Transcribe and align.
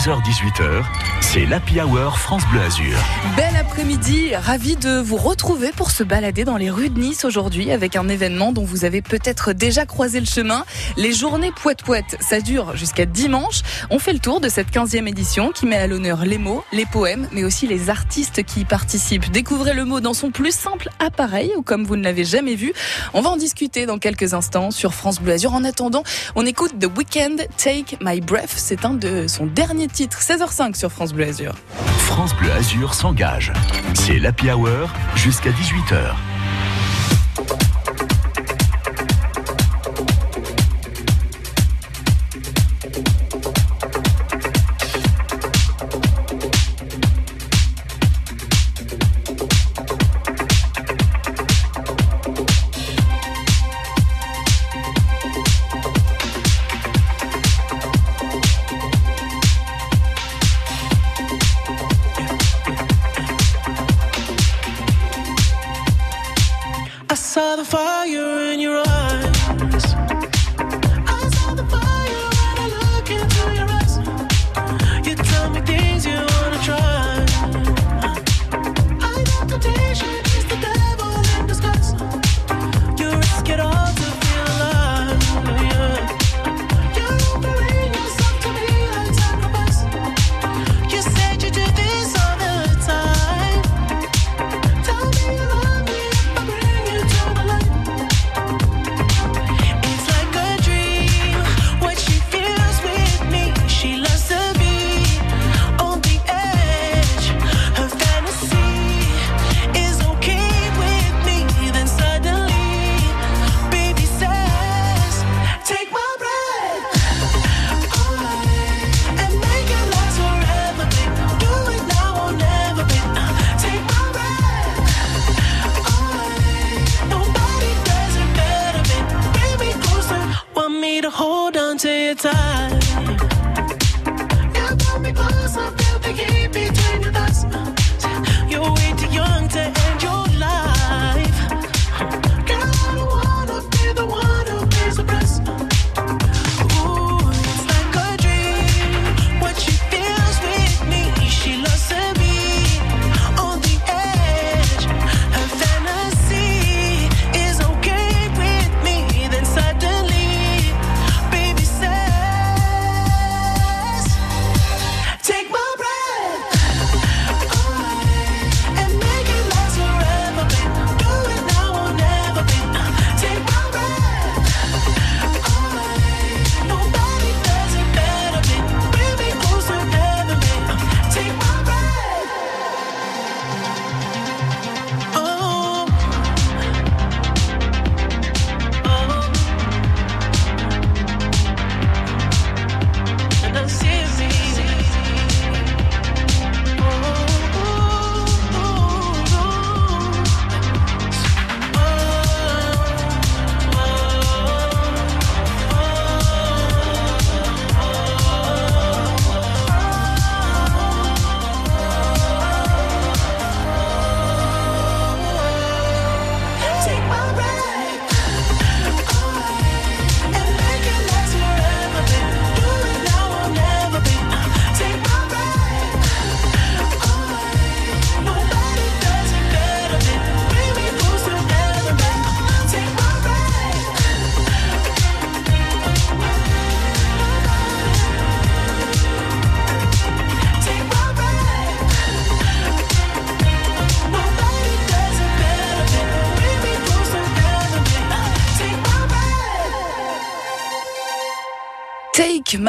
16h-18h, 0.00 0.82
c'est 1.20 1.44
l'Happy 1.44 1.78
Hour 1.78 2.18
France 2.18 2.42
Bleu 2.50 2.62
Azur. 2.62 2.96
Bel 3.36 3.54
après-midi, 3.54 4.34
ravi 4.34 4.76
de 4.76 4.98
vous 4.98 5.18
retrouver 5.18 5.72
pour 5.76 5.90
se 5.90 6.02
balader 6.02 6.44
dans 6.44 6.56
les 6.56 6.70
rues 6.70 6.88
de 6.88 6.98
Nice 6.98 7.26
aujourd'hui 7.26 7.70
avec 7.70 7.96
un 7.96 8.08
événement 8.08 8.52
dont 8.52 8.64
vous 8.64 8.86
avez 8.86 9.02
peut-être 9.02 9.52
déjà 9.52 9.84
croisé 9.84 10.18
le 10.18 10.24
chemin. 10.24 10.64
Les 10.96 11.12
journées 11.12 11.52
Poète 11.52 11.82
Poète, 11.82 12.16
ça 12.20 12.40
dure 12.40 12.78
jusqu'à 12.78 13.04
dimanche. 13.04 13.60
On 13.90 13.98
fait 13.98 14.14
le 14.14 14.20
tour 14.20 14.40
de 14.40 14.48
cette 14.48 14.70
15e 14.70 15.06
édition 15.06 15.50
qui 15.50 15.66
met 15.66 15.76
à 15.76 15.86
l'honneur 15.86 16.24
les 16.24 16.38
mots, 16.38 16.64
les 16.72 16.86
poèmes, 16.86 17.28
mais 17.32 17.44
aussi 17.44 17.66
les 17.66 17.90
artistes 17.90 18.42
qui 18.42 18.60
y 18.60 18.64
participent. 18.64 19.30
Découvrez 19.30 19.74
le 19.74 19.84
mot 19.84 20.00
dans 20.00 20.14
son 20.14 20.30
plus 20.30 20.54
simple 20.54 20.88
appareil 20.98 21.52
ou 21.58 21.62
comme 21.62 21.84
vous 21.84 21.96
ne 21.96 22.04
l'avez 22.04 22.24
jamais 22.24 22.54
vu. 22.54 22.72
On 23.12 23.20
va 23.20 23.28
en 23.28 23.36
discuter 23.36 23.84
dans 23.84 23.98
quelques 23.98 24.32
instants 24.32 24.70
sur 24.70 24.94
France 24.94 25.20
Bleu 25.20 25.34
Azur. 25.34 25.52
En 25.52 25.64
attendant, 25.64 26.04
on 26.36 26.46
écoute 26.46 26.72
The 26.80 26.88
Weeknd, 26.96 27.36
Take 27.58 27.98
My 28.00 28.22
Breath. 28.22 28.54
C'est 28.56 28.86
un 28.86 28.94
de 28.94 29.26
son 29.26 29.44
dernier 29.44 29.89
titre, 29.92 30.20
16h05 30.20 30.76
sur 30.76 30.90
France 30.90 31.12
Bleu 31.12 31.26
Azur. 31.26 31.54
France 31.98 32.34
Bleu 32.34 32.50
Azur 32.52 32.94
s'engage. 32.94 33.52
C'est 33.94 34.18
l'Happy 34.18 34.50
Hour 34.50 34.90
jusqu'à 35.14 35.50
18h. 35.50 36.14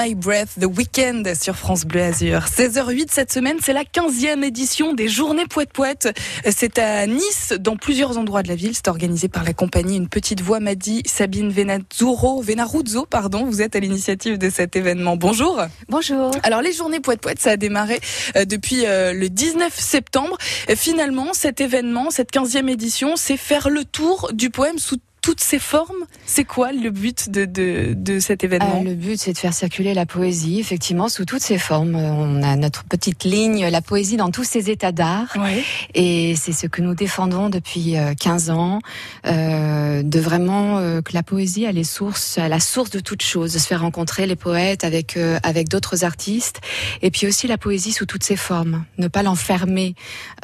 My 0.03 0.15
Breath, 0.15 0.59
The 0.59 0.65
Weekend 0.65 1.35
sur 1.35 1.55
France 1.55 1.85
Bleu 1.85 2.01
Azur. 2.01 2.45
16h08 2.45 3.07
cette 3.09 3.31
semaine, 3.31 3.57
c'est 3.61 3.73
la 3.73 3.83
15e 3.83 4.43
édition 4.43 4.93
des 4.93 5.07
Journées 5.07 5.45
Poète 5.45 5.71
Poète. 5.73 6.19
C'est 6.49 6.79
à 6.79 7.05
Nice, 7.05 7.53
dans 7.59 7.75
plusieurs 7.75 8.17
endroits 8.17 8.41
de 8.41 8.47
la 8.47 8.55
ville. 8.55 8.73
C'est 8.73 8.87
organisé 8.87 9.27
par 9.27 9.43
la 9.43 9.53
compagnie 9.53 9.97
Une 9.97 10.09
Petite 10.09 10.41
Voix 10.41 10.59
m'a 10.59 10.73
dit 10.73 11.03
Sabine 11.05 11.51
Venazzuro, 11.51 12.41
Venaruzzo, 12.41 13.05
pardon. 13.05 13.45
Vous 13.45 13.61
êtes 13.61 13.75
à 13.75 13.79
l'initiative 13.79 14.39
de 14.39 14.49
cet 14.49 14.75
événement. 14.75 15.17
Bonjour. 15.17 15.61
Bonjour. 15.87 16.31
Alors 16.41 16.63
les 16.63 16.73
Journées 16.73 16.99
Poète 16.99 17.21
Poète, 17.21 17.39
ça 17.39 17.51
a 17.51 17.57
démarré 17.57 17.99
euh, 18.35 18.45
depuis 18.45 18.85
euh, 18.85 19.13
le 19.13 19.29
19 19.29 19.77
septembre. 19.77 20.37
Finalement, 20.75 21.33
cet 21.33 21.61
événement, 21.61 22.09
cette 22.09 22.31
15e 22.31 22.69
édition, 22.69 23.15
c'est 23.17 23.37
faire 23.37 23.69
le 23.69 23.85
tour 23.85 24.31
du 24.33 24.49
poème 24.49 24.79
sous 24.79 24.97
toutes 25.21 25.39
ses 25.39 25.59
formes. 25.59 26.05
C'est 26.25 26.45
quoi 26.45 26.71
le 26.71 26.89
but 26.89 27.29
de, 27.29 27.45
de, 27.45 27.93
de 27.95 28.19
cet 28.19 28.43
événement 28.43 28.79
Euh, 28.81 28.89
le 28.89 28.95
but, 28.95 29.19
c'est 29.19 29.33
de 29.33 29.37
faire 29.37 29.53
circuler 29.53 29.93
la 29.93 30.05
poésie, 30.07 30.59
effectivement, 30.59 31.09
sous 31.09 31.25
toutes 31.25 31.41
ses 31.41 31.57
formes. 31.59 31.95
Euh, 31.95 32.11
On 32.11 32.41
a 32.41 32.55
notre 32.55 32.83
petite 32.85 33.23
ligne, 33.23 33.67
la 33.67 33.81
poésie 33.81 34.17
dans 34.17 34.31
tous 34.31 34.43
ses 34.43 34.71
états 34.71 34.91
d'art. 34.91 35.35
Ouais. 35.37 35.63
Et 35.93 36.35
c'est 36.35 36.53
ce 36.53 36.65
que 36.67 36.81
nous 36.81 36.95
défendons 36.95 37.49
depuis 37.49 37.97
euh, 37.97 38.13
15 38.19 38.49
ans, 38.49 38.79
euh, 39.27 40.01
de 40.03 40.19
vraiment 40.19 40.79
euh, 40.79 41.01
que 41.01 41.13
la 41.13 41.23
poésie, 41.23 41.63
elle 41.65 41.77
est 41.77 41.83
source, 41.83 42.37
à 42.39 42.49
la 42.49 42.59
source 42.59 42.89
de 42.89 42.99
toute 42.99 43.21
chose, 43.21 43.53
de 43.53 43.59
se 43.59 43.67
faire 43.67 43.81
rencontrer 43.81 44.25
les 44.25 44.35
poètes 44.35 44.83
avec 44.83 45.17
euh, 45.17 45.37
avec 45.43 45.69
d'autres 45.69 46.03
artistes, 46.03 46.61
et 47.03 47.11
puis 47.11 47.27
aussi 47.27 47.45
la 47.47 47.57
poésie 47.59 47.91
sous 47.91 48.05
toutes 48.07 48.23
ses 48.23 48.35
formes, 48.35 48.85
ne 48.97 49.07
pas 49.07 49.21
l'enfermer 49.23 49.93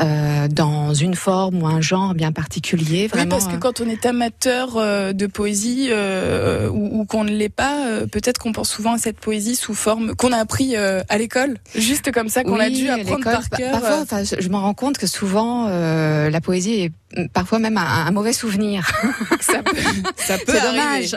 euh, 0.02 0.48
dans 0.48 0.94
une 0.94 1.16
forme 1.16 1.64
ou 1.64 1.68
un 1.68 1.82
genre 1.82 2.14
bien 2.14 2.32
particulier. 2.32 3.04
Oui, 3.04 3.08
Vraiment, 3.08 3.30
parce 3.32 3.48
que 3.48 3.56
euh, 3.56 3.60
quand 3.60 3.82
on 3.82 3.90
est 3.90 4.06
amateur 4.06 4.67
euh, 4.76 5.14
de 5.14 5.26
poésie 5.28 5.88
euh, 5.92 6.68
ou, 6.70 7.00
ou 7.02 7.06
qu'on 7.06 7.24
ne 7.24 7.32
l'est 7.32 7.48
pas, 7.50 7.88
euh, 7.88 8.06
peut-être 8.06 8.38
qu'on 8.40 8.52
pense 8.52 8.70
souvent 8.70 8.94
à 8.94 8.98
cette 8.98 9.20
poésie 9.20 9.56
sous 9.56 9.74
forme 9.74 10.16
qu'on 10.16 10.34
a 10.34 10.38
appris 10.38 10.76
à 10.76 11.18
l'école, 11.18 11.58
juste 11.76 12.12
comme 12.12 12.28
ça, 12.30 12.44
qu'on 12.44 12.60
a 12.60 12.70
dû 12.70 12.90
apprendre 12.90 13.24
par 13.24 13.50
pa- 13.50 13.58
cœur. 13.58 13.72
Parfois, 13.72 14.00
enfin, 14.02 14.24
je, 14.24 14.50
me 14.50 14.58
rends 14.58 14.74
compte 14.74 14.98
que 14.98 15.08
souvent 15.08 15.68
euh, 15.70 16.30
la 16.30 16.42
poésie 16.42 16.82
est 16.82 16.92
parfois 17.34 17.58
même 17.60 17.78
un, 17.78 18.06
un 18.08 18.12
mauvais 18.12 18.34
souvenir. 18.34 18.86
ça 19.40 19.64
peut, 19.64 19.76
ça 20.18 20.38
peut 20.46 20.54
C'est 20.54 20.62
dommage. 20.62 21.16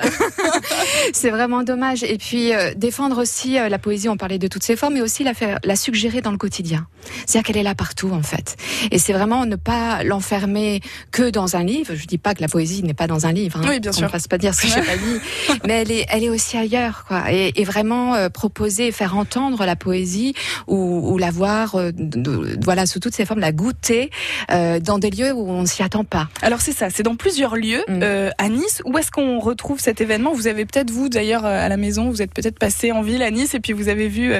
c'est 1.12 1.30
vraiment 1.30 1.62
dommage. 1.62 2.02
Et 2.04 2.18
puis 2.18 2.54
euh, 2.54 2.72
défendre 2.76 3.20
aussi 3.20 3.58
euh, 3.58 3.68
la 3.68 3.78
poésie, 3.78 4.08
on 4.08 4.16
parlait 4.16 4.38
de 4.38 4.46
toutes 4.48 4.62
ses 4.62 4.76
formes, 4.76 4.94
mais 4.94 5.00
aussi 5.02 5.24
la 5.24 5.34
faire, 5.34 5.58
la 5.64 5.76
suggérer 5.76 6.20
dans 6.20 6.30
le 6.30 6.38
quotidien. 6.38 6.86
C'est-à-dire 7.26 7.46
qu'elle 7.46 7.56
est 7.56 7.62
là 7.62 7.74
partout 7.74 8.10
en 8.12 8.22
fait. 8.22 8.56
Et 8.90 8.98
c'est 8.98 9.12
vraiment 9.12 9.46
ne 9.46 9.56
pas 9.56 10.04
l'enfermer 10.04 10.80
que 11.10 11.30
dans 11.30 11.56
un 11.56 11.64
livre. 11.64 11.94
Je 11.94 12.06
dis 12.06 12.18
pas 12.18 12.34
que 12.34 12.40
la 12.42 12.48
poésie 12.48 12.82
n'est 12.82 12.94
pas 12.94 13.06
dans 13.06 13.26
un 13.26 13.32
livre. 13.32 13.39
Hein. 13.54 13.60
Oui, 13.68 13.80
bien 13.80 13.90
On 13.90 13.94
sûr. 13.94 14.04
ne 14.06 14.08
fasse 14.08 14.28
pas 14.28 14.38
dire 14.38 14.54
ce 14.54 14.62
que 14.62 14.68
j'ai 14.68 14.82
pas 14.82 14.96
dit. 14.96 15.58
Mais 15.66 15.74
elle 15.82 15.90
est, 15.92 16.06
elle 16.10 16.24
est 16.24 16.28
aussi 16.28 16.56
ailleurs, 16.56 17.04
quoi. 17.06 17.32
Et, 17.32 17.52
et 17.60 17.64
vraiment 17.64 18.14
euh, 18.14 18.28
proposer, 18.28 18.92
faire 18.92 19.16
entendre 19.16 19.64
la 19.64 19.76
poésie 19.76 20.34
ou, 20.66 21.12
ou 21.12 21.18
la 21.18 21.30
voir, 21.30 21.74
euh, 21.76 21.90
de- 21.94 22.58
voilà, 22.62 22.86
sous 22.86 23.00
toutes 23.00 23.14
ses 23.14 23.24
formes, 23.24 23.40
la 23.40 23.52
goûter 23.52 24.10
euh, 24.50 24.80
dans 24.80 24.98
des 24.98 25.10
lieux 25.10 25.32
où 25.32 25.48
on 25.48 25.64
s'y 25.66 25.82
attend 25.82 26.04
pas. 26.04 26.28
Alors 26.42 26.60
c'est 26.60 26.72
ça, 26.72 26.90
c'est 26.90 27.02
dans 27.02 27.16
plusieurs 27.16 27.56
lieux 27.56 27.82
Mm. 27.88 28.02
à 28.38 28.48
Nice. 28.48 28.82
Où 28.84 28.98
est-ce 28.98 29.10
qu'on 29.10 29.38
retrouve 29.38 29.80
cet 29.80 30.00
événement? 30.00 30.32
Vous 30.32 30.46
avez 30.46 30.64
peut-être 30.66 30.90
vous 30.90 31.08
d'ailleurs 31.08 31.44
à 31.44 31.68
la 31.68 31.76
maison, 31.76 32.10
vous 32.10 32.20
êtes 32.22 32.32
peut-être 32.34 32.58
passé 32.58 32.92
en 32.92 33.02
ville 33.02 33.22
à 33.22 33.30
Nice 33.30 33.54
et 33.54 33.60
puis 33.60 33.72
vous 33.72 33.88
avez 33.88 34.08
vu 34.08 34.32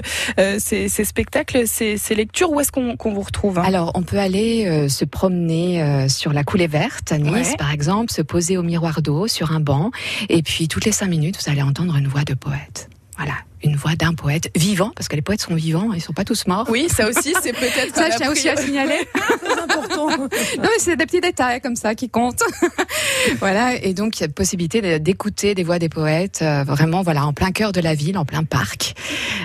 ces, 0.58 0.88
ces 0.88 1.05
spectacles, 1.05 1.67
ces, 1.67 1.96
ces 1.96 2.14
lectures. 2.14 2.50
Où 2.50 2.61
est-ce 2.61 2.73
qu'on 2.73 2.96
vous 3.12 3.20
retrouve 3.20 3.58
hein? 3.58 3.62
Alors, 3.64 3.93
on 3.94 4.03
peut 4.03 4.19
aller 4.19 4.88
se 4.88 5.05
promener 5.05 6.08
sur 6.08 6.32
la 6.32 6.44
coulée 6.44 6.67
verte 6.67 7.12
à 7.12 7.19
Nice, 7.19 7.50
Ouais. 7.50 7.56
par 7.56 7.70
exemple, 7.73 8.12
se 8.12 8.23
poser 8.23 8.56
au 8.56 8.62
miroir 8.62 8.89
sur 9.28 9.52
un 9.52 9.60
banc, 9.60 9.90
et 10.28 10.42
puis 10.42 10.69
toutes 10.69 10.84
les 10.84 10.92
cinq 10.92 11.08
minutes, 11.08 11.38
vous 11.42 11.50
allez 11.50 11.62
entendre 11.62 11.96
une 11.96 12.08
voix 12.08 12.25
de 12.25 12.34
poète. 12.34 12.88
Voilà, 13.16 13.34
une 13.62 13.76
voix 13.76 13.94
d'un 13.96 14.14
poète 14.14 14.50
vivant, 14.56 14.92
parce 14.94 15.08
que 15.08 15.16
les 15.16 15.22
poètes 15.22 15.42
sont 15.42 15.54
vivants, 15.54 15.92
ils 15.92 16.00
sont 16.00 16.12
pas 16.12 16.24
tous 16.24 16.46
morts. 16.46 16.66
Oui, 16.70 16.88
ça 16.88 17.08
aussi, 17.08 17.34
c'est 17.42 17.52
peut-être. 17.52 17.94
Ça, 17.94 18.10
je 18.10 18.16
tiens 18.16 18.30
aussi 18.30 18.48
à 18.48 18.56
signaler. 18.56 18.98
important. 19.62 20.08
Non, 20.10 20.28
mais 20.62 20.78
c'est 20.78 20.96
des 20.96 21.06
petits 21.06 21.20
détails 21.20 21.60
comme 21.60 21.76
ça 21.76 21.94
qui 21.94 22.08
comptent. 22.08 22.42
voilà, 23.38 23.74
et 23.74 23.94
donc 23.94 24.18
il 24.18 24.22
y 24.22 24.24
a 24.24 24.28
possibilité 24.28 24.98
d'écouter 24.98 25.54
des 25.54 25.62
voix 25.62 25.78
des 25.78 25.88
poètes, 25.88 26.40
euh, 26.42 26.64
vraiment, 26.64 27.02
voilà, 27.02 27.26
en 27.26 27.32
plein 27.32 27.50
cœur 27.50 27.72
de 27.72 27.80
la 27.80 27.94
ville, 27.94 28.18
en 28.18 28.24
plein 28.24 28.44
parc. 28.44 28.94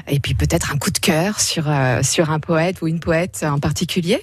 Et 0.07 0.19
puis 0.19 0.33
peut-être 0.33 0.71
un 0.73 0.77
coup 0.77 0.91
de 0.91 0.99
cœur 0.99 1.39
sur 1.39 1.65
euh, 1.67 2.01
sur 2.03 2.29
un 2.29 2.39
poète 2.39 2.81
ou 2.81 2.87
une 2.87 2.99
poète 2.99 3.45
en 3.47 3.59
particulier. 3.59 4.21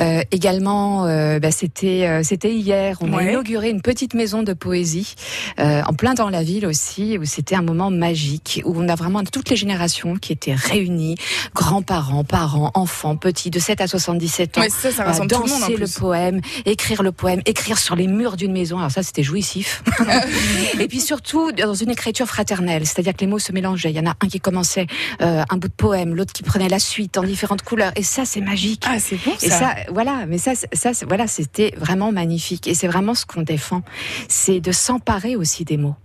Euh, 0.00 0.22
également, 0.30 1.06
euh, 1.06 1.38
bah, 1.38 1.50
c'était 1.50 2.06
euh, 2.06 2.22
c'était 2.22 2.52
hier, 2.52 2.98
on 3.00 3.12
a 3.16 3.22
inauguré 3.22 3.70
une 3.70 3.82
petite 3.82 4.14
maison 4.14 4.42
de 4.42 4.52
poésie 4.52 5.14
euh, 5.58 5.82
en 5.86 5.92
plein 5.92 6.14
dans 6.14 6.30
la 6.30 6.42
ville 6.42 6.66
aussi, 6.66 7.18
où 7.18 7.24
c'était 7.24 7.54
un 7.54 7.62
moment 7.62 7.90
magique, 7.90 8.62
où 8.64 8.74
on 8.76 8.88
a 8.88 8.94
vraiment 8.94 9.20
toutes 9.30 9.50
les 9.50 9.56
générations 9.56 10.16
qui 10.16 10.32
étaient 10.32 10.54
réunies, 10.54 11.16
grands-parents, 11.54 12.24
parents, 12.24 12.70
enfants, 12.74 13.16
petits, 13.16 13.50
de 13.50 13.58
7 13.58 13.80
à 13.80 13.86
77 13.86 14.58
ans. 14.58 14.60
Ouais, 14.60 14.70
ça, 14.70 14.90
ça 14.90 14.90
Voilà, 14.96 15.10
rassemble 15.10 15.30
tout 15.30 15.42
le 15.42 15.48
monde 15.48 15.56
en 15.56 15.60
danser 15.60 15.72
le 15.76 15.86
plus. 15.86 15.98
poème, 15.98 16.40
écrire 16.66 17.02
le 17.02 17.12
poème, 17.12 17.40
écrire 17.46 17.78
sur 17.78 17.96
les 17.96 18.06
murs 18.06 18.36
d'une 18.36 18.52
maison. 18.52 18.78
Alors 18.78 18.90
ça, 18.90 19.02
c'était 19.02 19.22
jouissif. 19.22 19.82
et 20.80 20.88
puis 20.88 21.00
surtout 21.00 21.52
dans 21.52 21.74
une 21.74 21.90
écriture 21.90 22.26
fraternelle, 22.26 22.86
c'est-à-dire 22.86 23.14
que 23.14 23.20
les 23.20 23.26
mots 23.26 23.38
se 23.38 23.52
mélangeaient. 23.52 23.90
Il 23.90 23.96
y 23.96 24.00
en 24.00 24.06
a 24.06 24.14
un 24.20 24.28
qui 24.28 24.40
commençait 24.40 24.86
euh, 25.20 25.42
un 25.48 25.56
bout 25.56 25.68
de 25.68 25.72
poème, 25.72 26.14
l'autre 26.14 26.32
qui 26.32 26.42
prenait 26.42 26.68
la 26.68 26.78
suite 26.78 27.18
en 27.18 27.22
différentes 27.22 27.62
couleurs. 27.62 27.92
Et 27.96 28.02
ça, 28.02 28.24
c'est 28.24 28.40
magique. 28.40 28.84
Ah, 28.86 28.98
c'est 28.98 29.16
bon 29.16 29.32
Et 29.42 29.48
ça. 29.48 29.58
ça, 29.58 29.74
voilà, 29.90 30.26
mais 30.26 30.38
ça, 30.38 30.52
ça, 30.72 30.90
voilà, 31.06 31.26
c'était 31.26 31.74
vraiment 31.76 32.12
magnifique. 32.12 32.66
Et 32.68 32.74
c'est 32.74 32.88
vraiment 32.88 33.14
ce 33.14 33.26
qu'on 33.26 33.42
défend, 33.42 33.82
c'est 34.28 34.60
de 34.60 34.72
s'emparer 34.72 35.36
aussi 35.36 35.64
des 35.64 35.76
mots. 35.76 35.96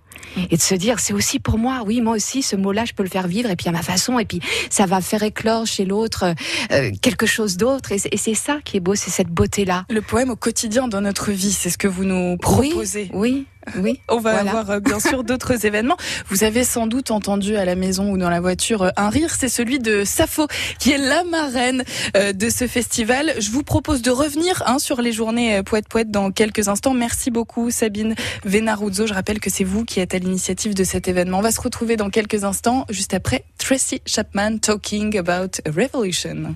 Et 0.49 0.57
de 0.57 0.61
se 0.61 0.75
dire, 0.75 0.99
c'est 0.99 1.13
aussi 1.13 1.39
pour 1.39 1.57
moi, 1.57 1.83
oui, 1.85 2.01
moi 2.01 2.15
aussi, 2.15 2.41
ce 2.41 2.55
mot-là, 2.55 2.85
je 2.85 2.93
peux 2.93 3.03
le 3.03 3.09
faire 3.09 3.27
vivre, 3.27 3.49
et 3.49 3.55
puis 3.55 3.69
à 3.69 3.71
ma 3.71 3.81
façon, 3.81 4.19
et 4.19 4.25
puis 4.25 4.39
ça 4.69 4.85
va 4.85 5.01
faire 5.01 5.23
éclore 5.23 5.65
chez 5.65 5.85
l'autre 5.85 6.33
euh, 6.71 6.91
quelque 7.01 7.25
chose 7.25 7.57
d'autre. 7.57 7.91
Et 7.91 8.17
c'est 8.17 8.33
ça 8.33 8.59
qui 8.63 8.77
est 8.77 8.79
beau, 8.79 8.95
c'est 8.95 9.11
cette 9.11 9.29
beauté-là. 9.29 9.85
Le 9.89 10.01
poème 10.01 10.29
au 10.29 10.35
quotidien 10.35 10.87
dans 10.87 11.01
notre 11.01 11.31
vie, 11.31 11.51
c'est 11.51 11.69
ce 11.69 11.77
que 11.77 11.87
vous 11.87 12.05
nous 12.05 12.37
proposez. 12.37 13.09
Oui, 13.13 13.31
oui. 13.31 13.45
On 14.09 14.19
va 14.19 14.33
Voilà. 14.33 14.49
avoir 14.51 14.69
euh, 14.71 14.79
bien 14.79 14.99
sûr 14.99 15.23
d'autres 15.23 15.65
événements. 15.65 15.97
Vous 16.29 16.43
avez 16.43 16.63
sans 16.63 16.87
doute 16.87 17.11
entendu 17.11 17.55
à 17.55 17.65
la 17.65 17.75
maison 17.75 18.11
ou 18.11 18.17
dans 18.17 18.29
la 18.29 18.39
voiture 18.41 18.83
euh, 18.83 18.89
un 18.97 19.09
rire, 19.09 19.33
c'est 19.37 19.49
celui 19.49 19.79
de 19.79 20.03
Sappho 20.03 20.47
qui 20.79 20.91
est 20.91 20.97
la 20.97 21.23
marraine 21.23 21.83
euh, 22.17 22.33
de 22.33 22.49
ce 22.49 22.67
festival. 22.67 23.33
Je 23.39 23.49
vous 23.51 23.63
propose 23.63 24.01
de 24.01 24.11
revenir 24.11 24.63
hein, 24.65 24.79
sur 24.79 25.01
les 25.01 25.11
journées 25.11 25.61
Poète 25.63 25.87
Poète 25.87 26.11
dans 26.11 26.31
quelques 26.31 26.67
instants. 26.67 26.93
Merci 26.93 27.31
beaucoup 27.31 27.71
Sabine 27.71 28.15
Venaruzzo. 28.43 29.07
Je 29.07 29.13
rappelle 29.13 29.39
que 29.39 29.49
c'est 29.49 29.63
vous 29.63 29.85
qui 29.85 29.99
êtes 29.99 30.13
à 30.13 30.19
l'initiative 30.19 30.73
de 30.73 30.83
cet 30.83 31.07
événement. 31.07 31.39
On 31.39 31.41
va 31.41 31.51
se 31.51 31.61
retrouver 31.61 31.95
dans 31.97 32.09
quelques 32.09 32.43
instants, 32.43 32.85
juste 32.89 33.13
après 33.13 33.43
Tracy 33.57 34.01
Chapman 34.05 34.57
talking 34.59 35.17
about 35.17 35.59
a 35.65 35.71
revolution. 35.71 36.55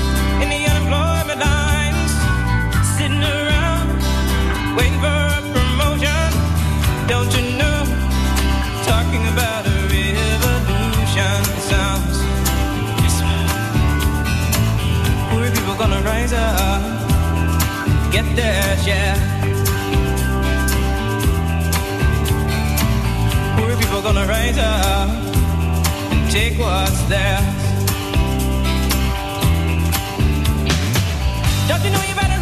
Don't 31.67 31.83
you 31.85 31.89
know 31.91 32.03
you 32.03 32.15
better 32.15 32.40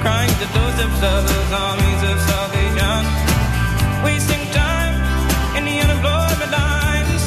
crying 0.00 0.30
to 0.40 0.46
those 0.56 0.78
of 0.84 0.90
those 1.00 1.52
armies 1.52 2.02
of 2.10 2.16
salvation, 2.32 3.02
wasting 4.02 4.44
time 4.50 4.94
in 5.56 5.64
the 5.64 5.76
unemployment 5.84 6.50
lines, 6.50 7.22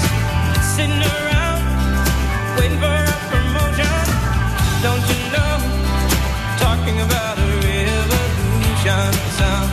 sitting 0.76 1.02
around 1.14 1.62
waiting 2.58 2.80
for 2.80 2.98
a 3.14 3.18
promotion. 3.30 3.94
Don't 4.82 5.06
you 5.12 5.20
know? 5.36 5.54
Talking 6.66 6.98
about 7.02 7.38
a 7.38 7.48
revolution 7.62 9.14
sound. 9.38 9.73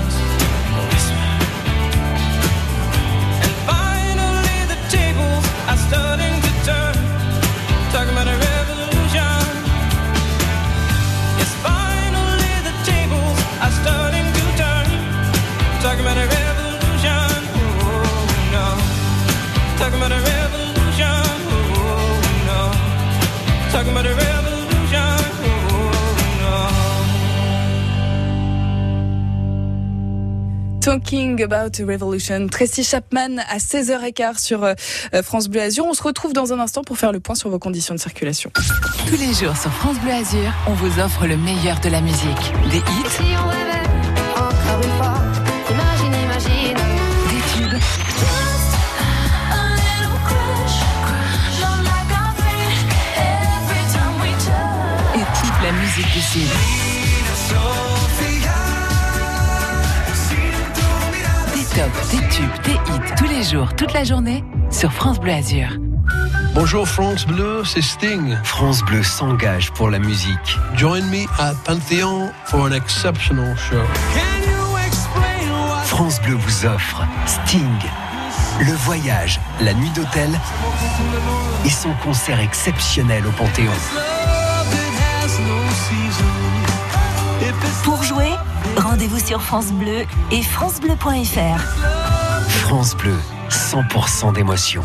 Talking 30.80 31.42
About 31.42 31.78
a 31.78 31.84
Revolution. 31.84 32.48
Tracy 32.48 32.82
Chapman 32.82 33.38
à 33.48 33.58
16h15 33.58 34.38
sur 34.38 34.64
euh, 34.64 34.72
euh, 35.14 35.22
France 35.22 35.48
Bleu 35.48 35.60
Azur. 35.60 35.84
On 35.84 35.92
se 35.92 36.02
retrouve 36.02 36.32
dans 36.32 36.54
un 36.54 36.58
instant 36.58 36.82
pour 36.82 36.96
faire 36.96 37.12
le 37.12 37.20
point 37.20 37.34
sur 37.34 37.50
vos 37.50 37.58
conditions 37.58 37.94
de 37.94 38.00
circulation. 38.00 38.50
Tous 39.06 39.16
les 39.18 39.34
jours 39.34 39.56
sur 39.56 39.70
France 39.72 39.98
Bleu 40.00 40.12
Azur, 40.12 40.52
on 40.66 40.72
vous 40.72 40.98
offre 41.00 41.26
le 41.26 41.36
meilleur 41.36 41.80
de 41.80 41.90
la 41.90 42.00
musique. 42.00 42.52
Des 42.70 42.78
hits, 42.78 43.10
Si 43.10 43.22
on 43.22 43.48
rêvait 43.48 43.70
encore 44.38 44.82
une 44.82 44.96
fois, 44.96 45.14
imagine, 45.70 46.14
imagine. 46.24 46.76
des 47.28 47.68
tubes, 47.68 47.80
et 55.14 55.24
toute 55.40 55.62
la 55.62 55.72
musique 55.72 56.12
du 56.12 56.20
Sud. 56.20 56.48
Des 61.74 61.80
tops, 61.82 62.10
des 62.10 62.28
tubes, 62.28 62.62
des 62.64 62.72
hits, 62.72 63.14
tous 63.16 63.26
les 63.26 63.42
jours, 63.42 63.74
toute 63.76 63.92
la 63.92 64.04
journée, 64.04 64.44
sur 64.70 64.92
France 64.92 65.20
Bleu 65.20 65.32
Azur. 65.32 65.68
Bonjour 66.54 66.88
France 66.88 67.26
Bleu, 67.26 67.62
c'est 67.64 67.82
Sting. 67.82 68.36
France 68.44 68.82
Bleu 68.82 69.02
s'engage 69.02 69.70
pour 69.72 69.90
la 69.90 69.98
musique. 69.98 70.58
Join 70.76 71.02
me 71.02 71.24
at 71.38 71.54
Panthéon 71.64 72.30
for 72.46 72.62
an 72.62 72.72
exceptional 72.72 73.56
show. 73.56 73.82
France 75.84 76.20
Bleu 76.22 76.34
vous 76.34 76.66
offre 76.66 77.04
Sting, 77.26 77.78
le 78.60 78.72
voyage, 78.72 79.40
la 79.60 79.74
nuit 79.74 79.90
d'hôtel 79.90 80.30
et 81.64 81.70
son 81.70 81.92
concert 82.02 82.40
exceptionnel 82.40 83.24
au 83.26 83.30
Panthéon. 83.32 83.70
Rendez-vous 88.76 89.18
sur 89.18 89.40
France 89.42 89.72
Bleu 89.72 90.04
et 90.30 90.42
francebleu.fr. 90.42 91.60
France 92.48 92.96
Bleu, 92.96 93.16
100% 93.48 94.34
d'émotion. 94.34 94.82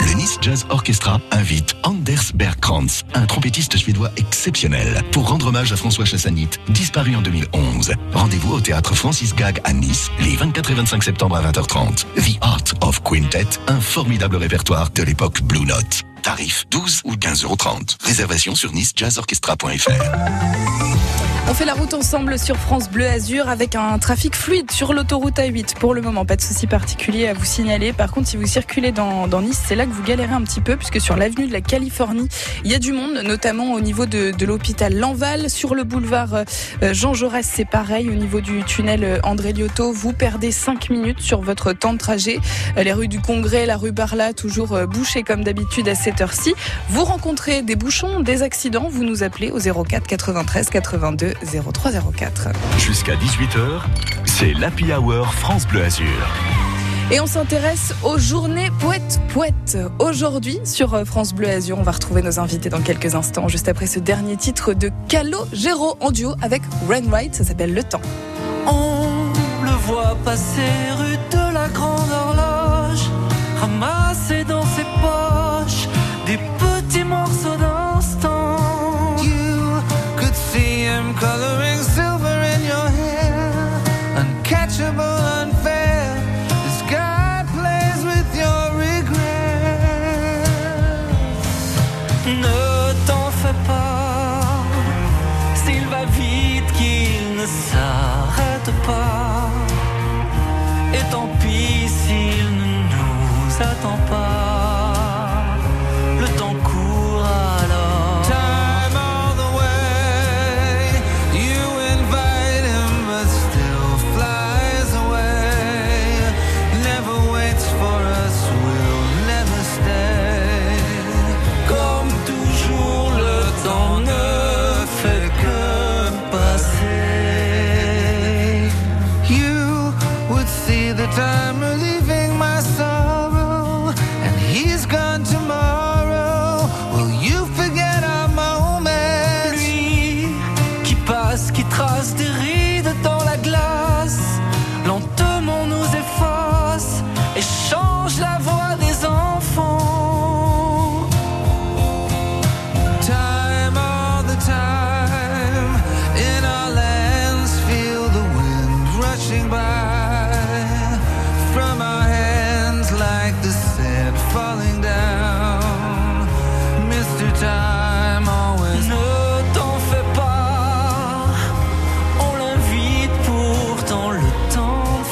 Le 0.00 0.12
Nice 0.14 0.38
Jazz 0.40 0.66
Orchestra 0.68 1.20
invite 1.30 1.74
Anders 1.82 2.32
Bergkrantz, 2.34 3.02
un 3.14 3.26
trompettiste 3.26 3.76
suédois 3.76 4.10
exceptionnel, 4.16 5.02
pour 5.12 5.28
rendre 5.28 5.48
hommage 5.48 5.72
à 5.72 5.76
François 5.76 6.04
Chassanit, 6.04 6.50
disparu 6.68 7.16
en 7.16 7.22
2011. 7.22 7.92
Rendez-vous 8.12 8.54
au 8.54 8.60
théâtre 8.60 8.94
Francis 8.94 9.34
Gag 9.34 9.60
à 9.64 9.72
Nice, 9.72 10.10
les 10.20 10.36
24 10.36 10.70
et 10.70 10.74
25 10.74 11.02
septembre 11.02 11.36
à 11.36 11.42
20h30. 11.50 12.04
The 12.16 12.38
Art 12.40 12.64
of 12.82 13.02
Quintet, 13.02 13.48
un 13.66 13.80
formidable 13.80 14.36
répertoire 14.36 14.90
de 14.90 15.02
l'époque 15.02 15.42
Blue 15.42 15.64
Note. 15.64 16.04
Tarif 16.26 16.66
12 16.70 17.02
ou 17.04 17.12
15,30 17.12 17.44
euros. 17.44 17.56
Réservation 18.02 18.56
sur 18.56 18.72
nicejazzorchestra.fr. 18.72 21.25
On 21.48 21.54
fait 21.54 21.64
la 21.64 21.74
route 21.74 21.94
ensemble 21.94 22.40
sur 22.40 22.56
France 22.56 22.90
Bleu 22.90 23.06
Azur 23.06 23.48
avec 23.48 23.76
un 23.76 23.96
trafic 24.00 24.34
fluide 24.34 24.72
sur 24.72 24.92
l'autoroute 24.92 25.36
A8. 25.36 25.76
Pour 25.76 25.94
le 25.94 26.02
moment, 26.02 26.24
pas 26.24 26.34
de 26.34 26.40
souci 26.40 26.66
particulier 26.66 27.28
à 27.28 27.34
vous 27.34 27.44
signaler. 27.44 27.92
Par 27.92 28.10
contre, 28.10 28.26
si 28.26 28.36
vous 28.36 28.48
circulez 28.48 28.90
dans, 28.90 29.28
dans 29.28 29.40
Nice, 29.42 29.62
c'est 29.64 29.76
là 29.76 29.86
que 29.86 29.90
vous 29.90 30.02
galérez 30.02 30.32
un 30.32 30.42
petit 30.42 30.60
peu 30.60 30.74
puisque 30.76 31.00
sur 31.00 31.16
l'avenue 31.16 31.46
de 31.46 31.52
la 31.52 31.60
Californie, 31.60 32.28
il 32.64 32.72
y 32.72 32.74
a 32.74 32.80
du 32.80 32.92
monde, 32.92 33.22
notamment 33.24 33.74
au 33.74 33.80
niveau 33.80 34.06
de, 34.06 34.32
de 34.32 34.44
l'hôpital 34.44 34.92
Lanval. 34.92 35.48
Sur 35.48 35.76
le 35.76 35.84
boulevard 35.84 36.34
euh, 36.34 36.92
Jean 36.92 37.14
Jaurès, 37.14 37.48
c'est 37.48 37.64
pareil. 37.64 38.10
Au 38.10 38.14
niveau 38.14 38.40
du 38.40 38.64
tunnel 38.64 39.04
euh, 39.04 39.20
André 39.22 39.52
Liotto, 39.52 39.92
vous 39.92 40.12
perdez 40.12 40.50
5 40.50 40.90
minutes 40.90 41.20
sur 41.20 41.42
votre 41.42 41.72
temps 41.72 41.92
de 41.92 41.98
trajet. 41.98 42.40
Euh, 42.76 42.82
Les 42.82 42.92
rues 42.92 43.08
du 43.08 43.20
Congrès, 43.20 43.66
la 43.66 43.76
rue 43.76 43.92
Barla, 43.92 44.32
toujours 44.32 44.76
bouchées 44.88 45.22
comme 45.22 45.44
d'habitude 45.44 45.88
à 45.88 45.94
cette 45.94 46.20
heure-ci. 46.20 46.54
Vous 46.88 47.04
rencontrez 47.04 47.62
des 47.62 47.76
bouchons, 47.76 48.18
des 48.18 48.42
accidents, 48.42 48.88
vous 48.90 49.04
nous 49.04 49.22
appelez 49.22 49.52
au 49.52 49.60
04 49.60 50.08
93 50.08 50.70
82 50.70 51.35
0304. 51.44 52.48
Jusqu'à 52.78 53.14
18h, 53.14 53.80
c'est 54.24 54.52
l'Happy 54.52 54.92
Hour 54.92 55.32
France 55.34 55.66
Bleu 55.66 55.82
Azur. 55.82 56.06
Et 57.10 57.20
on 57.20 57.26
s'intéresse 57.26 57.94
aux 58.02 58.18
journées 58.18 58.70
poètes 58.80 59.20
poètes. 59.32 59.78
Aujourd'hui, 60.00 60.58
sur 60.64 60.94
euh, 60.94 61.04
France 61.04 61.34
Bleu 61.34 61.48
Azur, 61.48 61.78
on 61.78 61.82
va 61.82 61.92
retrouver 61.92 62.20
nos 62.20 62.40
invités 62.40 62.68
dans 62.68 62.80
quelques 62.80 63.14
instants, 63.14 63.46
juste 63.46 63.68
après 63.68 63.86
ce 63.86 64.00
dernier 64.00 64.36
titre 64.36 64.72
de 64.72 64.90
Calogero 65.08 65.96
en 66.00 66.10
duo 66.10 66.34
avec 66.42 66.62
Rainwright, 66.88 67.34
ça 67.34 67.44
s'appelle 67.44 67.74
Le 67.74 67.84
Temps. 67.84 68.00
On 68.66 69.06
le 69.62 69.70
voit 69.70 70.16
passer 70.24 70.72
rue 70.98 71.16
de 71.30 71.54
la 71.54 71.68
Grande 71.68 72.10
Horloge, 72.10 73.08
ramasser 73.60 74.42
dans 74.42 74.64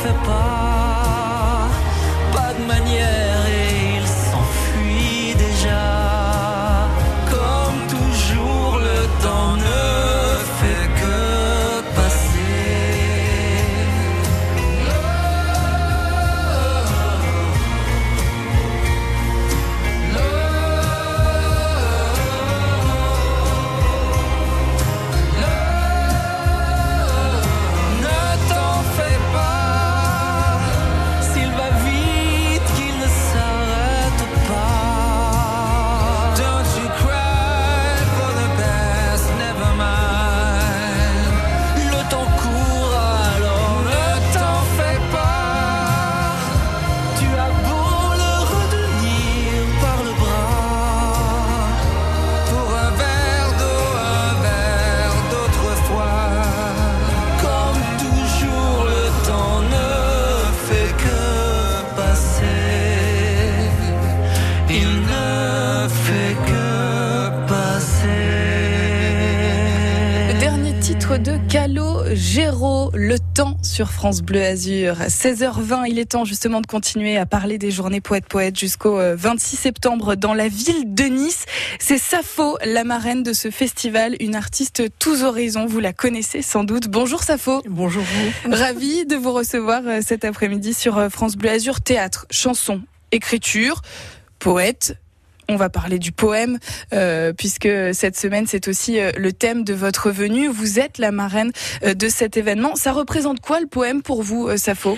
fait 0.04 0.12
pas 0.26 0.73
sur 73.74 73.90
France 73.90 74.22
Bleu 74.22 74.40
Azur. 74.40 74.94
16h20, 74.94 75.86
il 75.88 75.98
est 75.98 76.12
temps 76.12 76.24
justement 76.24 76.60
de 76.60 76.66
continuer 76.66 77.16
à 77.16 77.26
parler 77.26 77.58
des 77.58 77.72
journées 77.72 78.00
poète-poète 78.00 78.56
jusqu'au 78.56 79.00
euh, 79.00 79.16
26 79.16 79.56
septembre 79.56 80.14
dans 80.14 80.32
la 80.32 80.46
ville 80.46 80.94
de 80.94 81.02
Nice. 81.02 81.44
C'est 81.80 81.98
Safo, 81.98 82.56
la 82.64 82.84
marraine 82.84 83.24
de 83.24 83.32
ce 83.32 83.50
festival, 83.50 84.14
une 84.20 84.36
artiste 84.36 84.84
tous 85.00 85.24
horizons. 85.24 85.66
Vous 85.66 85.80
la 85.80 85.92
connaissez 85.92 86.40
sans 86.40 86.62
doute. 86.62 86.86
Bonjour 86.86 87.24
Safo. 87.24 87.62
Bonjour 87.68 88.04
vous. 88.04 88.54
Ravi 88.54 89.06
de 89.06 89.16
vous 89.16 89.32
recevoir 89.32 89.82
euh, 89.86 89.98
cet 90.06 90.24
après-midi 90.24 90.72
sur 90.72 90.96
euh, 90.96 91.08
France 91.08 91.34
Bleu 91.34 91.50
Azur. 91.50 91.80
Théâtre, 91.80 92.26
chanson, 92.30 92.80
écriture, 93.10 93.82
poète. 94.38 94.98
On 95.48 95.56
va 95.56 95.68
parler 95.68 95.98
du 95.98 96.12
poème, 96.12 96.58
euh, 96.92 97.32
puisque 97.32 97.68
cette 97.92 98.16
semaine, 98.16 98.46
c'est 98.46 98.66
aussi 98.68 98.98
euh, 98.98 99.12
le 99.16 99.32
thème 99.32 99.64
de 99.64 99.74
votre 99.74 100.10
venue. 100.10 100.48
Vous 100.48 100.78
êtes 100.78 100.98
la 100.98 101.10
marraine 101.12 101.52
euh, 101.84 101.94
de 101.94 102.08
cet 102.08 102.36
événement. 102.36 102.76
Ça 102.76 102.92
représente 102.92 103.40
quoi 103.40 103.60
le 103.60 103.66
poème 103.66 104.02
pour 104.02 104.22
vous, 104.22 104.56
Safo? 104.56 104.96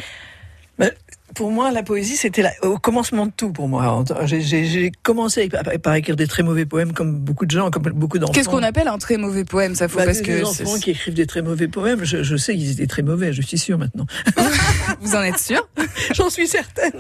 Ben, 0.79 0.93
pour 1.35 1.51
moi, 1.51 1.71
la 1.71 1.83
poésie, 1.83 2.17
c'était 2.17 2.45
au 2.63 2.79
commencement 2.79 3.27
de 3.27 3.33
tout 3.37 3.51
pour 3.53 3.67
moi. 3.69 4.05
J'ai- 4.25 4.93
commencé 5.03 5.49
par, 5.83 5.95
écrire 5.95 6.17
des 6.17 6.27
très 6.27 6.43
mauvais 6.43 6.65
poèmes, 6.65 6.93
comme 6.93 7.19
beaucoup 7.19 7.45
de 7.47 7.51
gens, 7.51 7.71
comme 7.71 7.83
beaucoup 7.95 8.19
d'enfants. 8.19 8.33
Qu'est-ce 8.33 8.49
qu'on 8.49 8.63
appelle 8.63 8.89
un 8.89 8.99
très 8.99 9.17
mauvais 9.17 9.45
poème, 9.45 9.75
Safo? 9.75 9.99
Bah, 9.99 10.05
Parce 10.07 10.19
des 10.23 10.25
que 10.41 10.45
enfants 10.45 10.75
c'est- 10.77 10.81
qui 10.81 10.91
écrivent 10.93 11.15
des 11.15 11.27
très 11.27 11.43
mauvais 11.43 11.69
poèmes, 11.69 12.05
je, 12.05 12.23
je 12.23 12.37
sais 12.37 12.55
qu'ils 12.55 12.71
étaient 12.73 12.87
très 12.87 13.03
mauvais, 13.03 13.33
je 13.33 13.43
suis 13.43 13.59
sûre 13.59 13.79
maintenant. 13.79 14.07
vous 15.01 15.15
en 15.15 15.23
êtes 15.23 15.39
sûr 15.39 15.67
J'en 16.15 16.31
suis 16.31 16.47
certaine. 16.47 16.93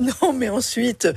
Non, 0.00 0.32
mais 0.32 0.48
ensuite, 0.48 1.08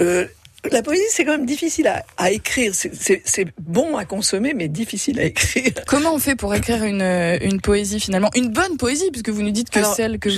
euh, 0.00 0.26
la 0.70 0.82
poésie, 0.82 1.02
c'est 1.10 1.24
quand 1.24 1.32
même 1.32 1.46
difficile 1.46 1.86
à, 1.86 2.04
à 2.16 2.30
écrire. 2.30 2.74
C'est- 2.74 2.94
C'est 2.94 3.22
c'est 3.24 3.46
bon 3.60 3.96
à 3.96 4.04
consommer, 4.04 4.52
mais 4.54 4.68
difficile 4.68 5.18
à 5.20 5.24
écrire. 5.24 5.72
Comment 5.86 6.14
on 6.14 6.18
fait 6.18 6.36
pour 6.36 6.54
écrire 6.54 6.84
une, 6.84 7.02
une 7.02 7.60
poésie 7.60 8.00
finalement? 8.00 8.30
Une 8.34 8.48
bonne 8.50 8.76
poésie, 8.76 9.10
puisque 9.10 9.30
vous 9.30 9.42
nous 9.42 9.50
dites 9.52 9.70
que 9.70 9.78
Alors, 9.78 9.94
celle 9.94 10.18
que 10.18 10.28
vous 10.28 10.34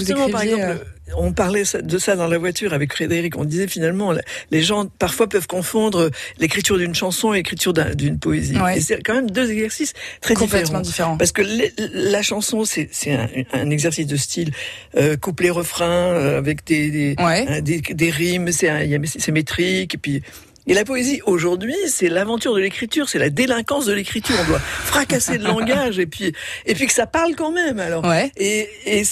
euh, 0.61 0.69
exemple, 0.69 0.87
on 1.17 1.33
parlait 1.33 1.65
de 1.83 1.99
ça 1.99 2.17
dans 2.17 2.27
la 2.29 2.39
voiture 2.39 2.73
avec 2.75 2.93
Frédéric. 2.93 3.37
On 3.37 3.45
disait 3.45 3.67
finalement, 3.69 4.13
les 4.51 4.63
gens 4.63 4.87
parfois 4.87 5.29
peuvent 5.29 5.47
confondre 5.47 6.11
l'écriture 6.39 6.79
d'une 6.79 6.95
chanson 6.95 7.33
et 7.33 7.37
l'écriture 7.39 7.73
d'un- 7.73 7.95
d'une 7.95 8.19
poésie. 8.19 8.57
Ouais. 8.59 8.79
Et 8.79 8.81
c'est 8.81 9.03
quand 9.03 9.15
même 9.15 9.31
deux 9.31 9.51
exercices 9.51 9.93
très 10.21 10.35
Complètement 10.35 10.81
différents. 10.81 11.17
différents. 11.17 11.17
Parce 11.19 11.33
que 11.33 11.43
les- 11.43 11.73
la 11.93 12.23
chanson, 12.23 12.65
c'est 12.65 12.89
un, 13.09 13.29
un 13.53 13.71
exercice 13.71 14.07
de 14.07 14.17
style 14.17 14.51
euh, 14.97 15.17
couplet-refrain 15.17 16.13
euh, 16.13 16.39
avec 16.39 16.65
des 16.67 16.91
des, 16.91 17.15
Ouais. 17.19 17.47
euh, 17.49 17.61
des, 17.61 17.81
des 17.81 18.11
rimes, 18.11 18.51
c'est 18.53 19.33
métrique. 19.33 19.95
Et 19.95 19.99
puis 19.99 20.23
et 20.67 20.75
la 20.75 20.85
poésie 20.85 21.21
aujourd'hui, 21.27 21.75
c'est 21.89 22.09
l'aventure 22.09 22.55
de 22.55 22.61
l'écriture, 22.61 23.09
c'est 23.09 23.19
la 23.19 23.31
délinquance 23.31 23.87
de 23.87 23.93
l'écriture. 23.93 24.37
On 24.43 24.49
doit 24.49 24.59
fracasser 24.85 25.39
le 25.39 25.45
langage 25.45 25.99
et 25.99 26.07
puis 26.07 26.33
et 26.67 26.75
puis 26.75 26.87
que 26.87 26.93
ça 26.93 27.07
parle 27.07 27.35
quand 27.35 27.51
même. 27.53 27.81
Alors 27.81 28.05
Ouais. 28.05 28.31
et, 28.37 28.69
et, 28.87 29.03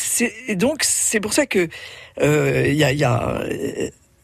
et 0.49 0.57
donc 0.57 0.83
c'est 0.83 1.21
pour 1.21 1.33
ça 1.33 1.47
que 1.47 1.69
euh, 2.23 2.65
il 2.69 2.75
y 2.75 2.85
a 2.85 2.93
y 2.93 3.05
a 3.05 3.43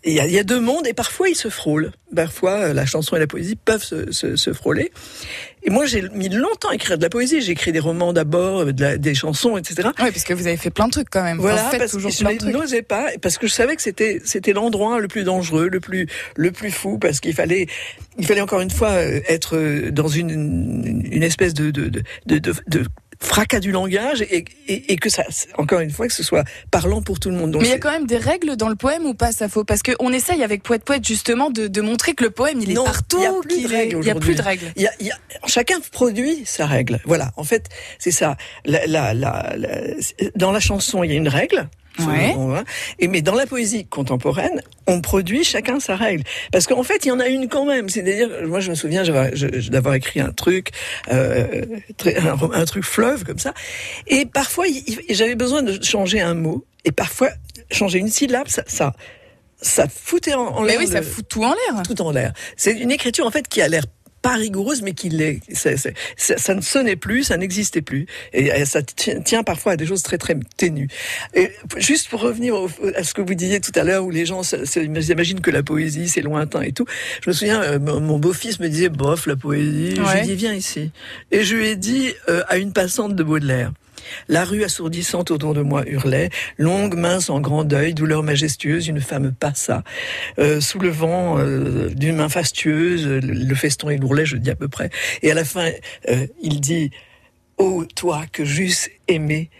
il 0.08 0.12
y, 0.12 0.20
a, 0.20 0.26
il 0.26 0.32
y 0.32 0.38
a 0.38 0.44
deux 0.44 0.60
mondes 0.60 0.86
et 0.86 0.92
parfois 0.92 1.28
ils 1.28 1.34
se 1.34 1.48
frôlent. 1.48 1.90
Parfois 2.14 2.52
euh, 2.52 2.72
la 2.72 2.86
chanson 2.86 3.16
et 3.16 3.18
la 3.18 3.26
poésie 3.26 3.56
peuvent 3.56 3.82
se, 3.82 4.12
se, 4.12 4.36
se 4.36 4.52
frôler. 4.52 4.92
Et 5.66 5.70
moi 5.70 5.84
j'ai 5.84 6.02
mis 6.14 6.28
longtemps 6.28 6.68
à 6.70 6.74
écrire 6.76 6.96
de 6.96 7.02
la 7.02 7.08
poésie. 7.10 7.40
J'ai 7.42 7.52
écrit 7.52 7.72
des 7.72 7.80
romans 7.80 8.12
d'abord, 8.12 8.60
euh, 8.60 8.72
de 8.72 8.96
des 8.96 9.14
chansons, 9.14 9.56
etc. 9.58 9.88
Oui, 10.00 10.10
parce 10.12 10.22
que 10.24 10.32
vous 10.32 10.46
avez 10.46 10.56
fait 10.56 10.70
plein 10.70 10.86
de 10.86 10.92
trucs 10.92 11.10
quand 11.10 11.22
même. 11.24 11.38
Voilà, 11.38 11.70
parce 11.76 11.90
toujours 11.90 12.10
que 12.10 12.16
je 12.16 12.46
n'osais 12.50 12.82
pas, 12.82 13.08
parce 13.20 13.36
que 13.36 13.46
je 13.48 13.52
savais 13.52 13.74
que 13.76 13.82
c'était 13.82 14.20
c'était 14.24 14.52
l'endroit 14.52 15.00
le 15.00 15.08
plus 15.08 15.24
dangereux, 15.24 15.68
le 15.68 15.80
plus 15.80 16.06
le 16.36 16.52
plus 16.52 16.70
fou, 16.70 16.98
parce 16.98 17.18
qu'il 17.20 17.34
fallait 17.34 17.66
il 18.16 18.24
fallait 18.26 18.40
encore 18.40 18.60
une 18.60 18.70
fois 18.70 18.90
euh, 18.90 19.20
être 19.28 19.56
euh, 19.56 19.90
dans 19.90 20.08
une 20.08 20.30
une, 21.10 21.22
espèce 21.22 21.52
de, 21.52 21.70
de, 21.72 21.88
de, 21.88 22.02
de- 22.38 22.52
de 22.68 22.84
fracas 23.20 23.60
du 23.60 23.72
langage 23.72 24.22
et, 24.22 24.44
et, 24.68 24.92
et 24.92 24.96
que 24.96 25.08
ça 25.08 25.24
encore 25.58 25.80
une 25.80 25.90
fois 25.90 26.06
que 26.06 26.12
ce 26.12 26.22
soit 26.22 26.44
parlant 26.70 27.02
pour 27.02 27.18
tout 27.20 27.30
le 27.30 27.36
monde. 27.36 27.50
Donc 27.52 27.62
Mais 27.62 27.68
il 27.68 27.70
y 27.70 27.74
a 27.74 27.78
quand 27.78 27.90
même 27.90 28.06
des 28.06 28.16
règles 28.18 28.56
dans 28.56 28.68
le 28.68 28.76
poème 28.76 29.04
ou 29.06 29.14
pas, 29.14 29.32
Safo 29.32 29.64
Parce 29.64 29.82
qu'on 29.82 30.12
essaye 30.12 30.42
avec 30.42 30.62
Poète 30.62 30.84
Poète 30.84 31.06
justement 31.06 31.50
de, 31.50 31.66
de 31.66 31.80
montrer 31.80 32.14
que 32.14 32.24
le 32.24 32.30
poème 32.30 32.60
il 32.60 32.70
est 32.70 32.74
Non, 32.74 32.84
partout, 32.84 33.18
il 33.18 33.22
y 33.24 33.26
a 33.26 33.32
plus 33.40 33.62
de 33.62 33.68
règles 33.68 33.98
il 34.02 34.06
y 34.06 34.10
a 34.10 34.14
plus 34.14 34.32
aujourd'hui. 34.32 34.34
de 34.36 34.42
règles. 34.42 34.72
Il 34.76 34.82
y 34.82 34.86
a, 34.86 34.92
il 35.00 35.06
y 35.06 35.10
a- 35.10 35.18
chacun 35.46 35.80
produit 35.92 36.42
sa 36.44 36.66
règle. 36.66 37.00
Voilà, 37.04 37.32
en 37.36 37.44
fait, 37.44 37.68
c'est 37.98 38.10
ça. 38.10 38.36
La, 38.64 38.86
la, 38.86 39.14
la, 39.14 39.54
la- 39.56 39.80
dans 40.34 40.52
la 40.52 40.60
chanson, 40.60 41.02
il 41.04 41.10
y 41.10 41.14
a 41.14 41.16
une 41.16 41.28
règle. 41.28 41.68
Ouais. 41.98 42.34
Et 42.98 43.08
mais 43.08 43.22
dans 43.22 43.34
la 43.34 43.46
poésie 43.46 43.86
contemporaine, 43.86 44.62
on 44.86 45.00
produit 45.00 45.44
chacun 45.44 45.80
sa 45.80 45.96
règle. 45.96 46.24
Parce 46.52 46.66
qu'en 46.66 46.82
fait, 46.82 47.04
il 47.04 47.08
y 47.08 47.10
en 47.10 47.20
a 47.20 47.26
une 47.26 47.48
quand 47.48 47.64
même. 47.64 47.88
C'est-à-dire, 47.88 48.28
moi, 48.46 48.60
je 48.60 48.70
me 48.70 48.74
souviens 48.74 49.02
d'avoir 49.70 49.94
écrit 49.94 50.20
un 50.20 50.32
truc, 50.32 50.70
euh, 51.12 51.64
un, 52.52 52.64
truc 52.64 52.84
fleuve 52.84 53.24
comme 53.24 53.38
ça. 53.38 53.54
Et 54.06 54.26
parfois, 54.26 54.66
j'avais 55.10 55.34
besoin 55.34 55.62
de 55.62 55.82
changer 55.82 56.20
un 56.20 56.34
mot. 56.34 56.64
Et 56.84 56.92
parfois, 56.92 57.30
changer 57.70 57.98
une 57.98 58.08
syllabe, 58.08 58.48
ça, 58.48 58.62
ça, 58.66 58.92
ça 59.60 59.88
foutait 59.88 60.34
en, 60.34 60.46
en 60.46 60.60
Mais 60.62 60.72
l'air. 60.72 60.80
oui, 60.80 60.86
ça 60.86 61.02
fout 61.02 61.26
tout 61.28 61.42
en 61.42 61.52
l'air. 61.52 61.82
tout 61.82 62.00
en 62.02 62.10
l'air. 62.12 62.32
C'est 62.56 62.72
une 62.72 62.90
écriture 62.90 63.26
en 63.26 63.30
fait 63.30 63.48
qui 63.48 63.60
a 63.60 63.68
l'air 63.68 63.84
pas 64.28 64.34
rigoureuse, 64.36 64.82
mais 64.82 64.92
qui 64.92 65.08
l'est. 65.08 65.40
Ça, 66.16 66.54
ne 66.54 66.60
sonnait 66.60 66.96
plus, 66.96 67.24
ça 67.24 67.36
n'existait 67.36 67.82
plus, 67.82 68.06
et 68.32 68.64
ça 68.64 68.80
tient, 68.82 69.42
parfois 69.42 69.72
à 69.72 69.76
des 69.76 69.86
choses 69.86 70.02
très 70.02 70.18
très 70.18 70.36
ténues. 70.56 70.88
Et 71.34 71.50
juste 71.76 72.08
pour 72.08 72.20
revenir 72.20 72.54
au- 72.54 72.70
à 72.96 73.02
ce 73.04 73.14
que 73.14 73.22
vous 73.22 73.34
disiez 73.34 73.60
tout 73.60 73.72
à 73.74 73.84
l'heure, 73.84 74.04
où 74.04 74.10
les 74.10 74.26
gens 74.26 74.42
se- 74.42 74.64
se- 74.64 74.80
imaginent 74.80 75.40
que 75.40 75.50
la 75.50 75.62
poésie 75.62 76.08
c'est 76.08 76.22
lointain 76.22 76.62
et 76.62 76.72
tout. 76.72 76.86
Je 77.24 77.30
me 77.30 77.34
souviens, 77.34 77.62
euh, 77.62 77.78
mon 77.78 78.18
beau-fils 78.18 78.60
me 78.60 78.68
disait 78.68 78.88
bof 78.88 79.26
la 79.26 79.36
poésie. 79.36 79.94
Je 79.96 80.00
lui 80.00 80.06
ai 80.18 80.22
dit 80.26 80.34
viens 80.34 80.54
ici, 80.54 80.90
et 81.30 81.44
je 81.44 81.54
lui 81.56 81.68
ai 81.68 81.76
dit 81.76 82.12
euh, 82.28 82.42
à 82.48 82.58
une 82.58 82.72
passante 82.72 83.14
de 83.14 83.22
Baudelaire. 83.22 83.72
La 84.28 84.44
rue 84.44 84.64
assourdissante 84.64 85.30
autour 85.30 85.54
de 85.54 85.62
moi 85.62 85.84
hurlait, 85.86 86.30
longue, 86.58 86.94
mince, 86.96 87.30
en 87.30 87.40
grand 87.40 87.64
deuil, 87.64 87.94
douleur 87.94 88.22
majestueuse, 88.22 88.88
une 88.88 89.00
femme 89.00 89.32
passa. 89.32 89.82
Euh, 90.38 90.60
sous 90.60 90.78
le 90.78 90.88
vent 90.88 91.38
euh, 91.38 91.88
d'une 91.90 92.16
main 92.16 92.28
fastueuse, 92.28 93.06
le, 93.06 93.54
feston 93.54 93.90
et 93.90 93.96
l'ourlet, 93.96 94.26
je 94.26 94.36
dis 94.36 94.50
à 94.50 94.56
peu 94.56 94.68
près. 94.68 94.90
Et 95.22 95.30
à 95.30 95.34
la 95.34 95.44
fin, 95.44 95.70
euh, 96.08 96.26
il 96.42 96.60
dit 96.60 96.90
Ô 97.58 97.84
toi 97.94 98.24
que 98.32 98.44
j'eusse 98.44 98.88
aimé, 99.08 99.50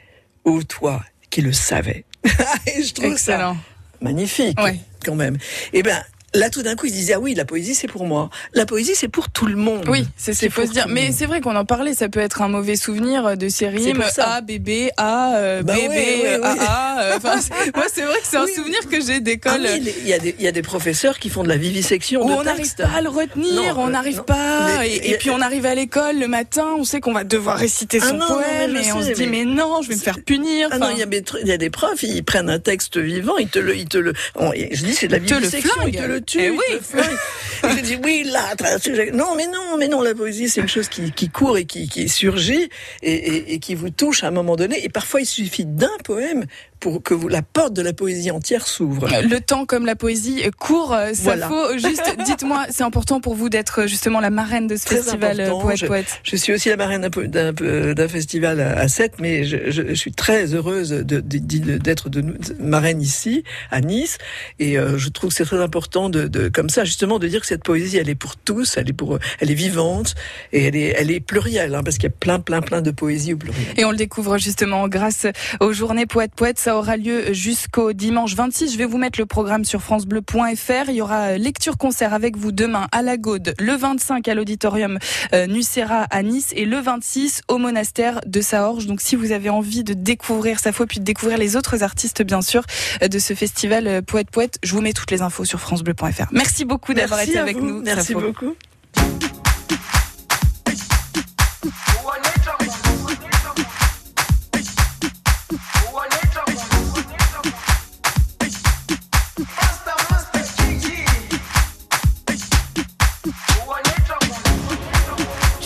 ô 0.44 0.62
toi 0.62 1.02
qui 1.30 1.40
le 1.42 1.52
savais. 1.52 2.04
et 2.66 2.82
je 2.82 2.92
trouve 2.92 3.16
ça 3.16 3.32
Excellent. 3.34 3.56
magnifique, 4.00 4.60
Ouais. 4.60 4.76
quand 5.04 5.14
même. 5.14 5.38
Et 5.72 5.82
ben 5.82 6.02
là, 6.36 6.50
tout 6.50 6.62
d'un 6.62 6.76
coup, 6.76 6.86
il 6.86 6.90
se 6.90 6.94
disait 6.94 7.14
ah 7.14 7.20
oui, 7.20 7.34
la 7.34 7.44
poésie 7.44 7.74
c'est 7.74 7.88
pour 7.88 8.06
moi. 8.06 8.30
La 8.54 8.66
poésie 8.66 8.92
c'est 8.94 9.08
pour 9.08 9.28
tout 9.30 9.46
le 9.46 9.56
monde. 9.56 9.84
Oui, 9.88 10.06
c'est 10.16 10.32
c'est 10.34 10.48
faut 10.50 10.64
se 10.66 10.70
dire. 10.72 10.86
Mais 10.88 11.10
c'est 11.12 11.26
vrai 11.26 11.40
qu'on 11.40 11.56
en 11.56 11.64
parlait, 11.64 11.94
ça 11.94 12.08
peut 12.08 12.20
être 12.20 12.42
un 12.42 12.48
mauvais 12.48 12.76
souvenir 12.76 13.36
de 13.36 13.48
ces 13.48 13.68
rimes. 13.68 14.02
A, 14.18 14.40
bébé, 14.40 14.90
A, 14.96 15.36
euh, 15.36 15.62
Bah 15.62 15.74
bébé, 15.74 16.22
euh, 16.26 16.38
oui. 16.42 16.58
AA. 16.60 17.00
euh, 17.02 17.12
enfin, 17.16 17.34
moi, 17.74 17.84
c'est 17.92 18.02
vrai 18.02 18.14
que 18.20 18.26
c'est 18.26 18.36
un 18.36 18.44
Oui. 18.44 18.52
souvenir 18.54 18.78
que 18.88 19.00
j'ai 19.00 19.16
Ah 19.16 19.20
d'école. 19.20 19.66
il 19.76 20.06
y, 20.08 20.12
a 20.12 20.18
des- 20.18 20.34
il 20.38 20.44
y 20.44 20.48
a 20.48 20.52
des 20.52 20.62
professeurs 20.62 21.18
qui 21.18 21.28
font 21.30 21.42
de 21.42 21.48
la 21.48 21.56
vivisection 21.56 22.22
où 22.24 22.28
de 22.28 22.32
on 22.34 22.42
n'arrive 22.44 22.74
pas 22.76 22.88
à 22.96 23.00
le 23.00 23.08
retenir, 23.08 23.74
Non, 23.76 23.82
on 23.82 23.88
euh, 23.88 23.90
n'arrive 23.90 24.22
pas, 24.24 24.78
Mais- 24.78 24.88
et, 24.88 25.10
et 25.12 25.16
puis 25.18 25.30
on 25.30 25.40
arrive 25.40 25.66
à 25.66 25.74
l'école 25.74 26.18
le 26.18 26.28
matin, 26.28 26.66
on 26.78 26.84
sait 26.84 27.00
qu'on 27.00 27.12
va 27.12 27.24
devoir 27.24 27.56
réciter 27.58 27.98
Ah 28.02 28.08
son 28.08 28.16
non, 28.16 28.26
poème, 28.26 28.76
et 28.76 28.92
on 28.92 29.02
se 29.02 29.12
dit 29.12 29.26
mais, 29.26 29.44
mais- 29.44 29.44
non, 29.44 29.82
je 29.82 29.88
vais 29.88 29.94
me 29.96 30.00
faire 30.00 30.20
punir. 30.24 30.68
Ah 30.70 30.78
non, 30.78 30.88
il 30.92 30.98
y, 30.98 31.02
a 31.02 31.06
des 31.06 31.22
y 31.44 31.52
a 31.52 31.70
profs, 31.70 32.02
ils 32.02 32.22
prennent 32.24 32.50
un 32.50 32.58
texte 32.58 32.96
vivant, 32.98 33.36
ils 33.38 33.48
te 33.48 33.58
le, 33.58 33.76
ils 33.76 33.86
te 33.88 33.98
le, 33.98 34.12
je 34.40 34.84
dis 34.84 34.94
c'est 34.94 35.06
de 35.08 35.12
la 35.12 35.18
Ils 35.18 35.24
vivisection, 35.24 35.70
ils 35.86 35.92
te 35.92 35.96
flinguent. 35.98 36.08
le 36.10 36.20
tuent, 36.26 36.40
Eh 36.42 36.50
oui. 36.50 36.58
te. 36.80 37.66
Et 37.66 37.70
je 37.78 37.80
dis 37.82 37.96
oui 38.04 38.24
là, 38.24 38.54
non 39.12 39.34
mais 39.36 39.46
non, 39.46 39.76
mais 39.78 39.88
non, 39.88 40.02
la 40.02 40.14
poésie 40.14 40.48
c'est 40.48 40.60
une 40.60 40.68
chose 40.68 40.88
qui, 40.88 41.10
qui 41.12 41.30
court 41.30 41.56
et 41.56 41.64
qui, 41.64 41.88
qui 41.88 42.08
surgit 42.08 42.68
et, 43.02 43.12
et, 43.12 43.54
et 43.54 43.58
qui 43.58 43.74
vous 43.74 43.90
touche 43.90 44.24
à 44.24 44.28
un 44.28 44.32
moment 44.32 44.56
donné. 44.56 44.84
Et 44.84 44.88
parfois 44.88 45.20
il 45.20 45.26
suffit 45.26 45.64
d'un 45.64 45.96
poème 46.04 46.44
pour 46.80 47.02
que 47.02 47.14
vous, 47.14 47.28
la 47.28 47.42
porte 47.42 47.72
de 47.72 47.82
la 47.82 47.92
poésie 47.92 48.30
entière 48.30 48.66
s'ouvre. 48.66 49.08
le 49.22 49.40
temps 49.40 49.66
comme 49.66 49.86
la 49.86 49.96
poésie 49.96 50.42
court, 50.58 50.92
euh, 50.94 51.08
ça 51.14 51.22
Voilà. 51.22 51.48
faut. 51.48 51.72
Juste, 51.78 52.16
dites-moi, 52.26 52.66
c'est 52.70 52.82
important 52.84 53.20
pour 53.20 53.34
vous 53.34 53.48
d'être 53.48 53.86
justement 53.86 54.20
la 54.20 54.30
marraine 54.30 54.66
de 54.66 54.76
ce 54.76 54.84
Très 54.84 54.96
festival 54.96 55.40
euh, 55.40 55.46
important. 55.46 55.66
Poète 55.66 55.78
Je- 55.78 55.86
Poète. 55.86 56.20
Je 56.22 56.36
suis 56.36 56.52
aussi 56.52 56.68
la 56.68 56.76
marraine 56.76 57.08
d'un 57.08 58.08
festival 58.08 58.60
à 58.60 58.78
à 58.78 58.88
Sète, 58.88 59.14
mais 59.20 59.44
je, 59.44 59.70
je- 59.70 59.82
je 59.88 59.94
suis 59.94 60.12
très 60.12 60.54
heureuse 60.54 60.90
de- 60.90 61.02
de- 61.02 61.20
de- 61.20 61.78
d'être 61.78 62.08
de, 62.10 62.22
marraine 62.60 63.00
ici, 63.00 63.42
à 63.70 63.80
Nice. 63.80 64.18
Et 64.58 64.78
euh, 64.78 64.98
je 64.98 65.08
trouve 65.08 65.30
que 65.30 65.36
c'est 65.36 65.44
très 65.44 65.60
important 65.62 66.10
de, 66.10 66.28
de, 66.28 66.48
comme 66.48 66.68
ça, 66.68 66.84
justement, 66.84 67.18
de 67.18 67.26
dire 67.26 67.40
que 67.40 67.46
cette 67.46 67.62
poésie, 67.64 67.96
elle 67.96 68.08
est 68.08 68.14
pour 68.14 68.36
tous, 68.36 68.76
elle 68.76 68.88
est 68.90 68.92
pour, 68.92 69.18
elle 69.40 69.50
est 69.50 69.54
vivante 69.54 70.14
et 70.52 70.64
elle 70.64 70.76
est, 70.76 70.94
elle 70.98 71.10
est 71.10 71.20
plurielle, 71.20 71.74
hein, 71.74 71.82
parce 71.82 71.96
qu'il 71.96 72.04
y 72.04 72.12
a 72.12 72.16
plein, 72.18 72.38
plein, 72.38 72.60
plein 72.60 72.82
de 72.82 72.90
poésie 72.90 73.32
au 73.32 73.36
pluriel. 73.38 73.64
Et 73.76 73.84
on 73.84 73.90
le 73.90 73.96
découvre 73.96 74.38
justement 74.38 74.86
grâce 74.88 75.26
aux 75.60 75.72
journées 75.72 76.06
Poète 76.06 76.32
Poète. 76.36 76.58
Ça 76.66 76.76
aura 76.76 76.96
lieu 76.96 77.32
jusqu'au 77.32 77.92
dimanche 77.92 78.34
26. 78.34 78.72
Je 78.72 78.76
vais 78.76 78.86
vous 78.86 78.98
mettre 78.98 79.20
le 79.20 79.26
programme 79.26 79.64
sur 79.64 79.80
francebleu.fr. 79.80 80.88
Il 80.88 80.96
y 80.96 81.00
aura 81.00 81.38
lecture 81.38 81.78
concert 81.78 82.12
avec 82.12 82.36
vous 82.36 82.50
demain 82.50 82.88
à 82.90 83.02
la 83.02 83.16
Gaude, 83.16 83.54
le 83.60 83.76
25 83.76 84.26
à 84.26 84.34
l'auditorium 84.34 84.98
euh, 85.32 85.46
Nucera 85.46 86.08
à 86.10 86.24
Nice 86.24 86.52
et 86.56 86.64
le 86.64 86.80
26 86.80 87.42
au 87.46 87.58
monastère 87.58 88.20
de 88.26 88.40
Saorge. 88.40 88.86
Donc 88.86 89.00
si 89.00 89.14
vous 89.14 89.30
avez 89.30 89.48
envie 89.48 89.84
de 89.84 89.94
découvrir 89.94 90.58
Safo 90.58 90.86
puis 90.86 90.98
de 90.98 91.04
découvrir 91.04 91.38
les 91.38 91.54
autres 91.54 91.84
artistes 91.84 92.24
bien 92.24 92.42
sûr 92.42 92.64
euh, 93.00 93.06
de 93.06 93.20
ce 93.20 93.34
festival 93.34 93.86
euh, 93.86 94.02
Poète 94.02 94.32
Poète, 94.32 94.58
je 94.64 94.72
vous 94.72 94.80
mets 94.80 94.92
toutes 94.92 95.12
les 95.12 95.22
infos 95.22 95.44
sur 95.44 95.60
francebleu.fr. 95.60 96.32
Merci 96.32 96.64
beaucoup 96.64 96.94
d'avoir 96.94 97.20
été 97.20 97.38
avec 97.38 97.58
vous. 97.58 97.64
nous. 97.64 97.82
Merci 97.82 98.12
Safo. 98.12 98.20
beaucoup. 98.22 98.56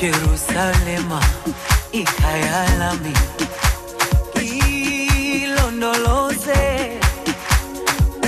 Jerusalema 0.00 1.20
ikhaya 1.92 2.64
lami 2.78 3.12
ilondoloze 5.44 6.60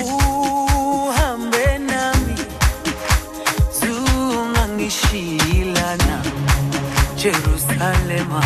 uhambe 0.04 1.78
nami 1.78 2.34
zungangishilana 3.80 6.22
Jerusalema 7.16 8.42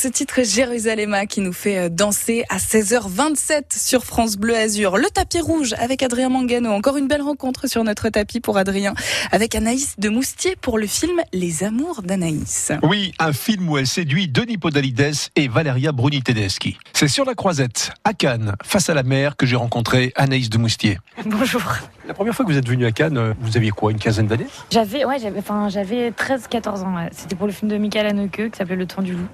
ce 0.00 0.08
titre 0.08 0.42
Jérusalem 0.42 1.14
qui 1.28 1.42
nous 1.42 1.52
fait 1.52 1.76
euh, 1.76 1.88
danser 1.90 2.44
à 2.48 2.56
16h27 2.56 3.64
sur 3.76 4.02
France 4.02 4.38
Bleu 4.38 4.56
Azur. 4.56 4.96
Le 4.96 5.10
tapis 5.10 5.42
rouge 5.42 5.74
avec 5.76 6.02
Adrien 6.02 6.30
Mangano. 6.30 6.70
Encore 6.70 6.96
une 6.96 7.06
belle 7.06 7.20
rencontre 7.20 7.66
sur 7.66 7.84
notre 7.84 8.08
tapis 8.08 8.40
pour 8.40 8.56
Adrien 8.56 8.94
avec 9.30 9.54
Anaïs 9.54 9.96
de 9.98 10.08
Moustier 10.08 10.56
pour 10.58 10.78
le 10.78 10.86
film 10.86 11.20
Les 11.34 11.64
Amours 11.64 12.00
d'Anaïs. 12.00 12.72
Oui, 12.82 13.12
un 13.18 13.34
film 13.34 13.68
où 13.68 13.76
elle 13.76 13.86
séduit 13.86 14.26
Denis 14.26 14.56
Podalides 14.56 15.12
et 15.36 15.48
Valeria 15.48 15.92
Bruni 15.92 16.22
Tedeschi. 16.22 16.78
C'est 16.94 17.08
sur 17.08 17.26
la 17.26 17.34
croisette, 17.34 17.92
à 18.04 18.14
Cannes, 18.14 18.54
face 18.64 18.88
à 18.88 18.94
la 18.94 19.02
mer, 19.02 19.36
que 19.36 19.44
j'ai 19.44 19.56
rencontré 19.56 20.14
Anaïs 20.16 20.48
de 20.48 20.56
Moustier. 20.56 20.98
Bonjour. 21.26 21.62
La 22.10 22.14
première 22.14 22.34
fois 22.34 22.44
que 22.44 22.50
vous 22.50 22.58
êtes 22.58 22.68
venu 22.68 22.84
à 22.86 22.90
Cannes, 22.90 23.16
euh, 23.16 23.34
vous 23.40 23.56
aviez 23.56 23.70
quoi, 23.70 23.92
une 23.92 23.98
quinzaine 24.00 24.26
d'années? 24.26 24.48
J'avais 24.72 25.04
ouais, 25.04 25.20
j'avais 25.20 25.38
enfin 25.38 25.68
j'avais 25.68 26.10
13 26.10 26.48
14 26.48 26.82
ans. 26.82 26.96
ouais. 26.96 27.08
C'était 27.12 27.36
pour 27.36 27.46
le 27.46 27.52
film 27.52 27.70
de 27.70 27.78
Michael 27.78 28.04
Haneke 28.04 28.50
qui 28.50 28.58
s'appelait 28.58 28.74
Le 28.74 28.84
Temps 28.86 29.00
du 29.00 29.12
loup 29.12 29.28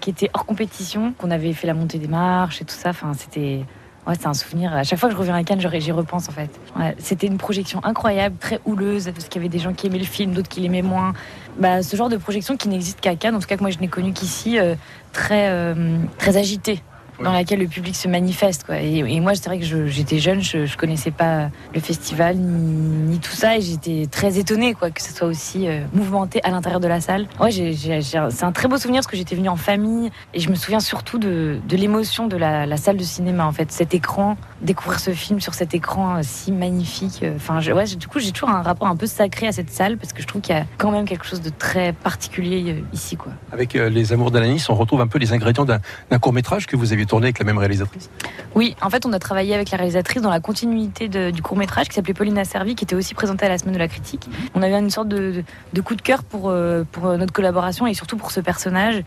qui 0.00 0.10
était 0.10 0.28
hors 0.34 0.44
compétition, 0.44 1.14
qu'on 1.16 1.30
avait 1.30 1.54
fait 1.54 1.66
la 1.66 1.72
montée 1.72 1.96
des 1.96 2.08
marches 2.08 2.60
et 2.60 2.66
tout 2.66 2.74
ça, 2.74 2.90
enfin 2.90 3.14
c'était 3.16 3.60
Ouais, 4.06 4.14
c'est 4.20 4.26
un 4.26 4.34
souvenir. 4.34 4.74
À 4.74 4.82
chaque 4.82 4.98
fois 4.98 5.08
que 5.08 5.14
je 5.14 5.18
reviens 5.18 5.34
à 5.34 5.42
Cannes, 5.44 5.60
j'y- 5.62 5.80
j'y 5.80 5.92
repense 5.92 6.28
en 6.28 6.32
fait. 6.32 6.50
Ouais, 6.78 6.94
c'était 6.98 7.26
une 7.26 7.38
projection 7.38 7.80
incroyable, 7.84 8.36
très 8.38 8.58
houleuse, 8.66 9.10
parce 9.14 9.28
qu'il 9.28 9.40
y 9.40 9.44
avait 9.44 9.50
des 9.50 9.58
gens 9.58 9.72
qui 9.72 9.86
aimaient 9.86 9.98
le 9.98 10.04
film, 10.04 10.32
d'autres 10.34 10.48
qui 10.50 10.60
l'aimaient 10.60 10.82
moins. 10.82 11.14
Bah, 11.58 11.82
ce 11.82 11.96
genre 11.96 12.08
de 12.10 12.16
projection 12.18 12.56
qui 12.58 12.68
n'existe 12.68 13.00
qu'à 13.00 13.14
Cannes, 13.16 13.34
en 13.36 13.40
tout 13.40 13.46
cas 13.46 13.56
que 13.56 13.62
moi 13.62 13.70
je 13.70 13.78
n'ai 13.78 13.88
connu 13.88 14.12
qu'ici, 14.12 14.58
euh, 14.58 14.74
très, 15.12 15.48
euh, 15.50 15.96
très 16.18 16.36
agitée 16.36 16.82
dans 17.22 17.32
laquelle 17.32 17.58
le 17.60 17.66
public 17.66 17.94
se 17.96 18.08
manifeste. 18.08 18.64
Quoi. 18.64 18.80
Et, 18.80 18.98
et 18.98 19.20
moi, 19.20 19.34
c'est 19.34 19.46
vrai 19.46 19.58
que 19.58 19.64
je- 19.64 19.86
j'étais 19.86 20.18
jeune, 20.18 20.40
je, 20.42 20.66
je 20.66 20.76
connaissais 20.76 21.10
pas 21.10 21.50
le 21.74 21.80
festival 21.80 22.36
ni, 22.36 23.12
ni 23.12 23.18
tout 23.18 23.32
ça, 23.32 23.56
et 23.56 23.60
j'étais 23.60 24.06
très 24.10 24.38
étonnée 24.38 24.74
quoi, 24.74 24.90
que 24.90 25.02
ce 25.02 25.12
soit 25.12 25.26
aussi 25.28 25.68
euh, 25.68 25.84
mouvementé 25.92 26.40
à 26.44 26.50
l'intérieur 26.50 26.80
de 26.80 26.88
la 26.88 27.00
salle. 27.00 27.26
Ouais, 27.38 27.50
j'ai- 27.50 27.72
j'ai- 27.72 28.00
j'ai- 28.02 28.26
c'est 28.30 28.44
un 28.44 28.52
très 28.52 28.68
beau 28.68 28.76
souvenir 28.78 28.98
parce 29.00 29.06
que 29.06 29.16
j'étais 29.16 29.34
venue 29.36 29.48
en 29.48 29.56
famille, 29.56 30.10
et 30.34 30.40
je 30.40 30.48
me 30.50 30.54
souviens 30.54 30.80
surtout 30.80 31.18
de, 31.18 31.58
de 31.68 31.76
l'émotion 31.76 32.26
de 32.26 32.36
la, 32.36 32.66
la 32.66 32.76
salle 32.76 32.96
de 32.96 33.02
cinéma, 33.04 33.46
en 33.46 33.52
fait, 33.52 33.70
cet 33.72 33.94
écran, 33.94 34.36
découvrir 34.62 35.00
ce 35.00 35.10
film 35.12 35.40
sur 35.40 35.54
cet 35.54 35.74
écran 35.74 36.16
euh, 36.16 36.20
si 36.22 36.52
magnifique. 36.52 37.20
euh, 37.22 37.34
Enfin, 37.36 37.60
je- 37.60 37.72
ouais, 37.72 37.84
du 37.84 38.06
coup, 38.06 38.18
j'ai 38.18 38.32
toujours 38.32 38.50
un 38.50 38.62
rapport 38.62 38.88
un 38.88 38.96
peu 38.96 39.06
sacré 39.06 39.46
à 39.46 39.52
cette 39.52 39.70
salle 39.70 39.96
parce 39.98 40.12
que 40.12 40.22
je 40.22 40.26
trouve 40.26 40.40
qu'il 40.42 40.54
y 40.54 40.58
a 40.58 40.64
quand 40.78 40.90
même 40.90 41.04
quelque 41.06 41.24
chose 41.26 41.40
de 41.40 41.50
très 41.50 41.92
particulier 41.92 42.82
ici, 42.92 43.16
quoi. 43.16 43.32
Avec 43.52 43.76
euh, 43.76 43.88
Les 43.88 44.12
Amours 44.12 44.30
d'Anaïs, 44.30 44.68
on 44.68 44.74
retrouve 44.74 45.00
un 45.00 45.06
peu 45.06 45.18
les 45.18 45.32
ingrédients 45.32 45.64
d'un 45.64 45.80
d'un 46.10 46.18
court-métrage 46.18 46.66
que 46.66 46.76
vous 46.76 46.92
aviez 46.92 47.06
tourné 47.10 47.26
avec 47.26 47.40
la 47.40 47.44
même 47.44 47.58
réalisatrice. 47.58 48.08
Oui, 48.54 48.76
en 48.80 48.88
fait, 48.88 49.04
on 49.04 49.12
a 49.12 49.18
travaillé 49.18 49.52
avec 49.52 49.70
la 49.72 49.78
réalisatrice 49.78 50.22
dans 50.22 50.30
la 50.30 50.38
continuité 50.38 51.08
du 51.08 51.42
court 51.42 51.56
métrage 51.56 51.88
qui 51.88 51.94
s'appelait 51.94 52.14
Pauline 52.14 52.38
Asservi, 52.38 52.76
qui 52.76 52.84
était 52.84 52.94
aussi 52.94 53.14
présentée 53.14 53.46
à 53.46 53.48
la 53.48 53.58
semaine 53.58 53.74
de 53.74 53.80
la 53.80 53.88
critique. 53.88 54.28
On 54.54 54.62
avait 54.62 54.78
une 54.78 54.90
sorte 54.90 55.08
de, 55.08 55.42
coup 55.84 55.96
de 55.96 56.02
cœur 56.02 56.22
pour, 56.22 56.50
euh, 56.50 56.84
pour 56.90 57.06
euh, 57.06 57.16
notre 57.16 57.32
collaboration 57.32 57.86
et 57.88 57.94
surtout 57.94 58.16
pour 58.16 58.30
ce 58.30 58.40
personnage. 58.40 59.02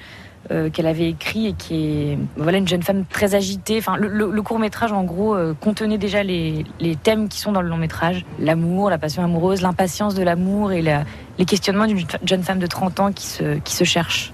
euh, 0.52 0.70
qu'elle 0.70 0.88
avait 0.88 1.08
écrit 1.08 1.48
et 1.48 1.54
qui 1.54 1.76
est 1.86 2.18
voilà 2.36 2.58
une 2.58 2.68
jeune 2.68 2.84
femme 2.84 3.06
très 3.06 3.34
agitée. 3.34 3.78
Enfin, 3.78 3.96
le, 3.96 4.42
court 4.42 4.60
métrage 4.60 4.92
en 4.92 5.06
gros 5.06 5.38
contenait 5.62 5.98
déjà 5.98 6.22
les, 6.22 6.66
les 6.82 6.98
thèmes 6.98 7.30
qui 7.30 7.40
sont 7.40 7.54
dans 7.54 7.62
le 7.62 7.70
long 7.70 7.78
métrage 7.78 8.26
l'amour, 8.40 8.90
la 8.90 8.98
passion 8.98 9.24
amoureuse, 9.24 9.62
l'impatience 9.62 10.16
de 10.16 10.24
l'amour 10.24 10.74
et 10.74 10.82
les 10.82 11.46
questionnements 11.46 11.88
d'une 11.88 12.06
jeune 12.26 12.44
femme 12.44 12.60
de 12.60 12.68
30 12.68 13.00
ans 13.00 13.12
qui 13.14 13.26
se, 13.26 13.60
qui 13.60 13.74
se 13.74 13.86
cherche. 13.86 14.34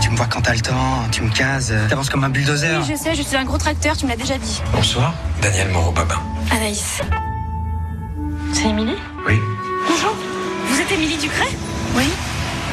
Tu 0.00 0.10
me 0.10 0.16
vois 0.16 0.26
quand 0.26 0.42
t'as 0.42 0.54
le 0.54 0.60
temps, 0.60 1.04
tu 1.10 1.22
me 1.22 1.30
cases, 1.30 1.72
t'avances 1.88 2.10
comme 2.10 2.24
un 2.24 2.28
bulldozer. 2.28 2.78
Oui, 2.78 2.86
je 2.90 2.96
sais, 2.96 3.14
je 3.14 3.22
suis 3.22 3.36
un 3.36 3.44
gros 3.44 3.58
tracteur, 3.58 3.96
tu 3.96 4.04
me 4.04 4.10
l'as 4.10 4.16
déjà 4.16 4.36
dit. 4.36 4.60
Bonsoir, 4.72 5.14
Daniel 5.40 5.70
Moreau-Babin. 5.70 6.20
Anaïs. 6.50 7.00
C'est 8.52 8.68
Émilie? 8.68 8.96
Oui. 9.26 9.38
Bonjour. 9.88 10.14
Vous 10.68 10.80
êtes 10.80 10.92
Émilie 10.92 11.16
Ducret? 11.16 11.48
Oui. 11.96 12.08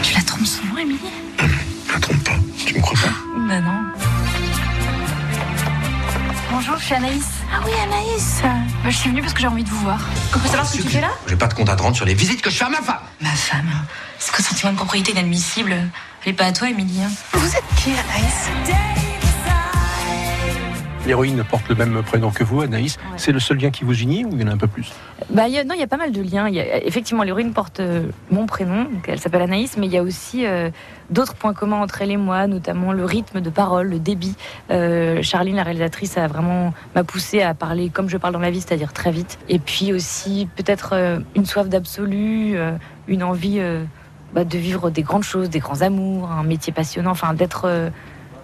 Tu 0.03 0.13
la 0.13 0.21
trompes 0.21 0.45
souvent, 0.45 0.77
Émilie? 0.77 0.99
Je 1.39 1.93
la 1.93 1.99
trompe 1.99 2.23
pas, 2.23 2.31
tu 2.65 2.75
me 2.75 2.81
crois 2.81 2.99
pas? 2.99 3.13
Bah 3.47 3.61
non. 3.61 3.81
Bonjour, 6.51 6.77
je 6.77 6.83
suis 6.83 6.95
Anaïs. 6.95 7.25
Ah 7.53 7.59
oui, 7.65 7.71
Anaïs. 7.83 8.41
Bah, 8.43 8.89
je 8.89 8.95
suis 8.95 9.09
venue 9.09 9.21
parce 9.21 9.33
que 9.33 9.41
j'ai 9.41 9.47
envie 9.47 9.63
de 9.63 9.69
vous 9.69 9.79
voir. 9.79 9.99
On 10.35 10.39
peut 10.39 10.47
savoir 10.47 10.67
ce 10.67 10.77
que 10.77 10.83
tu 10.83 10.89
fais 10.89 11.01
là? 11.01 11.11
J'ai 11.27 11.35
pas 11.35 11.47
de 11.47 11.53
compte 11.53 11.69
à 11.69 11.75
te 11.75 11.81
rendre 11.81 11.95
sur 11.95 12.05
les 12.05 12.13
visites 12.13 12.41
que 12.41 12.49
je 12.49 12.57
fais 12.57 12.65
à 12.65 12.69
ma 12.69 12.81
femme. 12.81 12.99
Ma 13.21 13.29
femme. 13.29 13.69
C'est 14.19 14.33
que 14.33 14.43
sentiment 14.43 14.71
de 14.71 14.77
propriété 14.77 15.11
inadmissible? 15.11 15.75
Elle 16.25 16.31
est 16.31 16.35
pas 16.35 16.45
à 16.45 16.51
toi, 16.51 16.69
Émilie. 16.69 17.01
hein. 17.01 17.09
Vous 17.33 17.47
êtes 17.55 17.63
qui, 17.77 17.89
Anaïs? 17.91 18.49
L'héroïne 21.07 21.43
porte 21.49 21.67
le 21.67 21.73
même 21.73 22.03
prénom 22.03 22.29
que 22.29 22.43
vous, 22.43 22.61
Anaïs. 22.61 22.99
C'est 23.17 23.31
le 23.31 23.39
seul 23.39 23.57
lien 23.57 23.71
qui 23.71 23.83
vous 23.83 23.99
unit 23.99 24.23
ou 24.23 24.29
il 24.33 24.41
y 24.41 24.43
en 24.43 24.47
a 24.49 24.51
un 24.51 24.57
peu 24.57 24.67
plus? 24.67 24.91
Bah, 25.31 25.47
il 25.47 25.53
y 25.55 25.57
a, 25.57 25.63
non, 25.63 25.73
il 25.73 25.79
y 25.79 25.83
a 25.83 25.87
pas 25.87 25.97
mal 25.97 26.11
de 26.11 26.21
liens. 26.21 26.47
Il 26.47 26.53
y 26.53 26.59
a- 26.59 26.85
effectivement, 26.85 27.23
l'héroïne 27.23 27.53
porte 27.53 27.79
euh, 27.79 28.03
mon 28.29 28.45
prénom, 28.45 28.83
donc 28.83 29.05
elle 29.07 29.19
s'appelle 29.19 29.41
Anaïs, 29.41 29.77
mais 29.77 29.87
il 29.87 29.91
y 29.93 29.97
a 29.97 30.03
aussi 30.03 30.45
euh, 30.45 30.69
d'autres 31.09 31.33
points 31.33 31.53
communs 31.55 31.81
entre 31.81 32.03
elle 32.03 32.11
et 32.11 32.17
moi, 32.17 32.45
notamment 32.45 32.93
le 32.93 33.03
rythme 33.03 33.41
de 33.41 33.49
parole, 33.49 33.89
le 33.89 33.97
débit. 33.97 34.35
Euh, 34.69 35.23
Charline, 35.23 35.55
la 35.55 35.63
réalisatrice, 35.63 36.19
a 36.19 36.27
vraiment 36.27 36.71
m'a 36.93 37.03
poussé 37.03 37.41
à 37.41 37.55
parler 37.55 37.89
comme 37.89 38.07
je 38.07 38.17
parle 38.17 38.33
dans 38.33 38.39
la 38.39 38.51
vie, 38.51 38.61
c'est-à-dire 38.61 38.93
très 38.93 39.09
vite. 39.11 39.39
Et 39.49 39.57
puis 39.57 39.93
aussi 39.93 40.47
peut-être 40.55 40.91
euh, 40.93 41.19
une 41.35 41.47
soif 41.47 41.67
d'absolu, 41.67 42.53
euh, 42.57 42.73
une 43.07 43.23
envie 43.23 43.57
euh, 43.59 43.83
bah, 44.33 44.43
de 44.43 44.57
vivre 44.57 44.89
des 44.89 45.03
grandes 45.03 45.23
choses, 45.23 45.49
des 45.49 45.59
grands 45.59 45.81
amours, 45.81 46.31
un 46.31 46.43
métier 46.43 46.73
passionnant, 46.73 47.11
enfin 47.11 47.33
d'être 47.33 47.65
euh, 47.65 47.89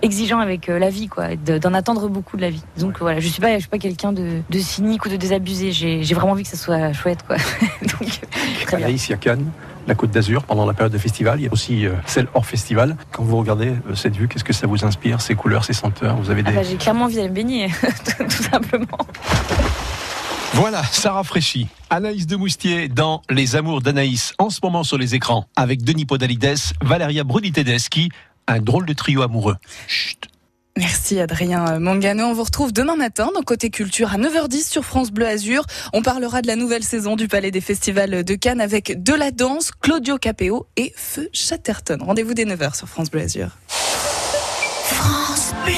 exigeant 0.01 0.39
avec 0.39 0.69
euh, 0.69 0.79
la 0.79 0.89
vie, 0.89 1.07
quoi, 1.07 1.35
d'en 1.35 1.73
attendre 1.73 2.07
beaucoup 2.07 2.37
de 2.37 2.41
la 2.41 2.49
vie. 2.49 2.63
Donc 2.77 2.99
voilà, 2.99 3.19
je 3.19 3.27
suis 3.27 3.41
pas, 3.41 3.53
je 3.55 3.59
suis 3.61 3.69
pas 3.69 3.79
quelqu'un 3.79 4.13
de, 4.13 4.41
de 4.49 4.59
cynique 4.59 5.05
ou 5.05 5.09
de 5.09 5.15
désabusé. 5.15 5.71
J'ai 5.71 6.13
vraiment 6.13 6.33
envie 6.33 6.43
que 6.43 6.49
ça 6.49 6.57
soit 6.57 6.93
chouette, 6.93 7.23
quoi. 7.25 7.37
Donc 7.81 8.19
très 8.65 8.77
bien. 8.77 8.89
Y 8.89 9.13
a 9.13 9.17
Cannes, 9.17 9.45
la 9.87 9.95
Côte 9.95 10.11
d'Azur, 10.11 10.43
pendant 10.43 10.65
la 10.65 10.73
période 10.73 10.93
de 10.93 10.97
festival. 10.97 11.39
Il 11.39 11.45
y 11.45 11.47
a 11.47 11.51
aussi 11.53 11.85
euh, 11.85 11.93
celle 12.05 12.27
hors 12.33 12.45
festival. 12.45 12.95
Quand 13.11 13.23
vous 13.23 13.37
regardez 13.37 13.69
euh, 13.69 13.95
cette 13.95 14.15
vue, 14.15 14.27
qu'est-ce 14.27 14.43
que 14.43 14.53
ça 14.53 14.67
vous 14.67 14.85
inspire 14.85 15.21
Ces 15.21 15.35
couleurs, 15.35 15.63
ces 15.63 15.73
senteurs? 15.73 16.15
Vous 16.17 16.29
avez 16.29 16.43
Ah 16.45 16.49
des... 16.49 16.55
bah, 16.57 16.63
j'ai 16.63 16.77
clairement 16.77 17.05
envie 17.05 17.15
d'aller 17.15 17.29
me 17.29 17.33
baigner, 17.33 17.67
tout 18.19 18.43
simplement. 18.43 18.97
Voilà, 20.53 20.83
ça 20.91 21.11
rafraîchit. 21.11 21.67
Anaïs 21.89 22.25
de 22.25 22.35
Moustier 22.35 22.87
dans 22.87 23.21
Les 23.29 23.55
Amours 23.55 23.81
d'Anaïs, 23.81 24.33
en 24.39 24.49
ce 24.49 24.59
moment 24.63 24.83
sur 24.83 24.97
les 24.97 25.15
écrans, 25.15 25.45
avec 25.55 25.83
Denis 25.83 26.05
Podalides, 26.05 26.55
Valeria 26.81 27.23
Bruni 27.23 27.51
Tedeschi, 27.51 28.09
un 28.47 28.59
drôle 28.59 28.85
de 28.85 28.93
trio 28.93 29.21
amoureux. 29.21 29.55
Chut. 29.87 30.27
Merci 30.77 31.19
Adrien 31.19 31.79
Mangano. 31.79 32.25
On 32.25 32.33
vous 32.33 32.43
retrouve 32.43 32.71
demain 32.71 32.95
matin 32.95 33.29
dans 33.33 33.41
Côté 33.41 33.71
Culture 33.71 34.13
à 34.13 34.17
9h10 34.17 34.69
sur 34.69 34.85
France 34.85 35.09
Bleu 35.09 35.27
Azur. 35.27 35.65
On 35.91 36.03
parlera 36.03 36.43
de 36.43 36.47
la 36.47 36.55
nouvelle 36.55 36.83
saison 36.83 37.15
du 37.15 37.27
Palais 37.27 37.49
des 37.49 37.61
Festivals 37.61 38.23
de 38.23 38.35
Cannes 38.35 38.61
avec 38.61 39.01
de 39.01 39.13
la 39.13 39.31
danse, 39.31 39.71
Claudio 39.71 40.17
Capéo 40.17 40.67
et 40.77 40.93
Feu 40.95 41.29
Chatterton. 41.33 41.97
Rendez-vous 42.01 42.35
dès 42.35 42.45
9h 42.45 42.75
sur 42.75 42.87
France 42.87 43.09
Bleu 43.09 43.21
Azur. 43.21 43.49
France 43.67 45.53
Bleu. 45.65 45.73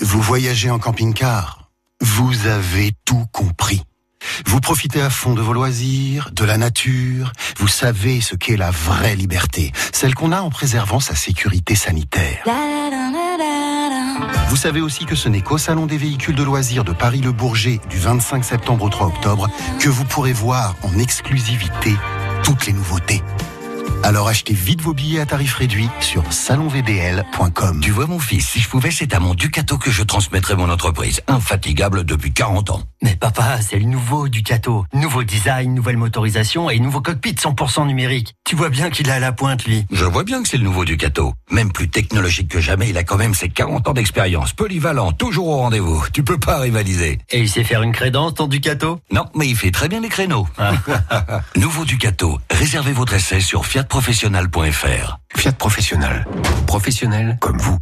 Vous 0.00 0.20
voyagez 0.20 0.68
en 0.68 0.78
camping-car? 0.78 1.61
Vous 2.02 2.48
avez 2.48 2.90
tout 3.04 3.26
compris. 3.30 3.80
Vous 4.46 4.58
profitez 4.58 5.00
à 5.00 5.08
fond 5.08 5.34
de 5.34 5.40
vos 5.40 5.52
loisirs, 5.52 6.30
de 6.32 6.44
la 6.44 6.58
nature. 6.58 7.30
Vous 7.58 7.68
savez 7.68 8.20
ce 8.20 8.34
qu'est 8.34 8.56
la 8.56 8.72
vraie 8.72 9.14
liberté, 9.14 9.70
celle 9.92 10.12
qu'on 10.16 10.32
a 10.32 10.40
en 10.40 10.50
préservant 10.50 10.98
sa 10.98 11.14
sécurité 11.14 11.76
sanitaire. 11.76 12.42
Vous 14.48 14.56
savez 14.56 14.80
aussi 14.80 15.04
que 15.04 15.14
ce 15.14 15.28
n'est 15.28 15.42
qu'au 15.42 15.58
Salon 15.58 15.86
des 15.86 15.96
véhicules 15.96 16.34
de 16.34 16.42
loisirs 16.42 16.82
de 16.82 16.92
Paris-Le 16.92 17.30
Bourget 17.30 17.80
du 17.88 17.98
25 17.98 18.44
septembre 18.44 18.86
au 18.86 18.88
3 18.88 19.06
octobre 19.06 19.48
que 19.78 19.88
vous 19.88 20.04
pourrez 20.04 20.32
voir 20.32 20.74
en 20.82 20.98
exclusivité 20.98 21.94
toutes 22.42 22.66
les 22.66 22.72
nouveautés. 22.72 23.22
Alors 24.04 24.26
achetez 24.26 24.52
vite 24.52 24.80
vos 24.80 24.94
billets 24.94 25.20
à 25.20 25.26
tarif 25.26 25.54
réduit 25.54 25.88
sur 26.00 26.32
salonvbl.com. 26.32 27.80
Tu 27.80 27.90
vois 27.92 28.06
mon 28.06 28.18
fils, 28.18 28.48
si 28.48 28.60
je 28.60 28.68
pouvais, 28.68 28.90
c'est 28.90 29.14
à 29.14 29.20
mon 29.20 29.34
Ducato 29.34 29.78
que 29.78 29.92
je 29.92 30.02
transmettrais 30.02 30.56
mon 30.56 30.68
entreprise, 30.70 31.20
infatigable 31.28 32.04
depuis 32.04 32.32
40 32.32 32.70
ans. 32.70 32.82
Mais 33.02 33.14
papa, 33.14 33.60
c'est 33.60 33.78
le 33.78 33.84
nouveau 33.84 34.28
Ducato. 34.28 34.84
Nouveau 34.92 35.22
design, 35.22 35.74
nouvelle 35.74 35.96
motorisation 35.96 36.68
et 36.68 36.78
nouveau 36.80 37.00
cockpit 37.00 37.34
100% 37.34 37.86
numérique. 37.86 38.34
Tu 38.44 38.56
vois 38.56 38.70
bien 38.70 38.90
qu'il 38.90 39.08
est 39.08 39.12
à 39.12 39.20
la 39.20 39.32
pointe, 39.32 39.64
lui. 39.64 39.86
Je 39.90 40.04
vois 40.04 40.24
bien 40.24 40.42
que 40.42 40.48
c'est 40.48 40.58
le 40.58 40.64
nouveau 40.64 40.84
Ducato. 40.84 41.34
Même 41.50 41.72
plus 41.72 41.88
technologique 41.88 42.48
que 42.48 42.60
jamais, 42.60 42.90
il 42.90 42.98
a 42.98 43.04
quand 43.04 43.16
même 43.16 43.34
ses 43.34 43.48
40 43.48 43.88
ans 43.88 43.92
d'expérience. 43.92 44.52
Polyvalent, 44.52 45.12
toujours 45.12 45.48
au 45.48 45.56
rendez-vous. 45.58 46.04
Tu 46.12 46.22
peux 46.24 46.38
pas 46.38 46.58
rivaliser. 46.58 47.18
Et 47.30 47.40
il 47.40 47.48
sait 47.48 47.64
faire 47.64 47.82
une 47.82 47.92
crédence, 47.92 48.34
ton 48.34 48.46
Ducato? 48.48 49.00
Non, 49.12 49.26
mais 49.34 49.48
il 49.48 49.56
fait 49.56 49.70
très 49.70 49.88
bien 49.88 50.00
les 50.00 50.08
créneaux. 50.08 50.46
nouveau 51.56 51.84
Ducato. 51.84 52.38
Réservez 52.50 52.92
votre 52.92 53.14
essai 53.14 53.40
sur 53.40 53.64
fiatprofessionnel.fr. 53.92 55.18
Fiat 55.36 55.52
Professionnel. 55.52 56.26
Professionnel 56.66 57.36
comme 57.42 57.58
vous. 57.58 57.76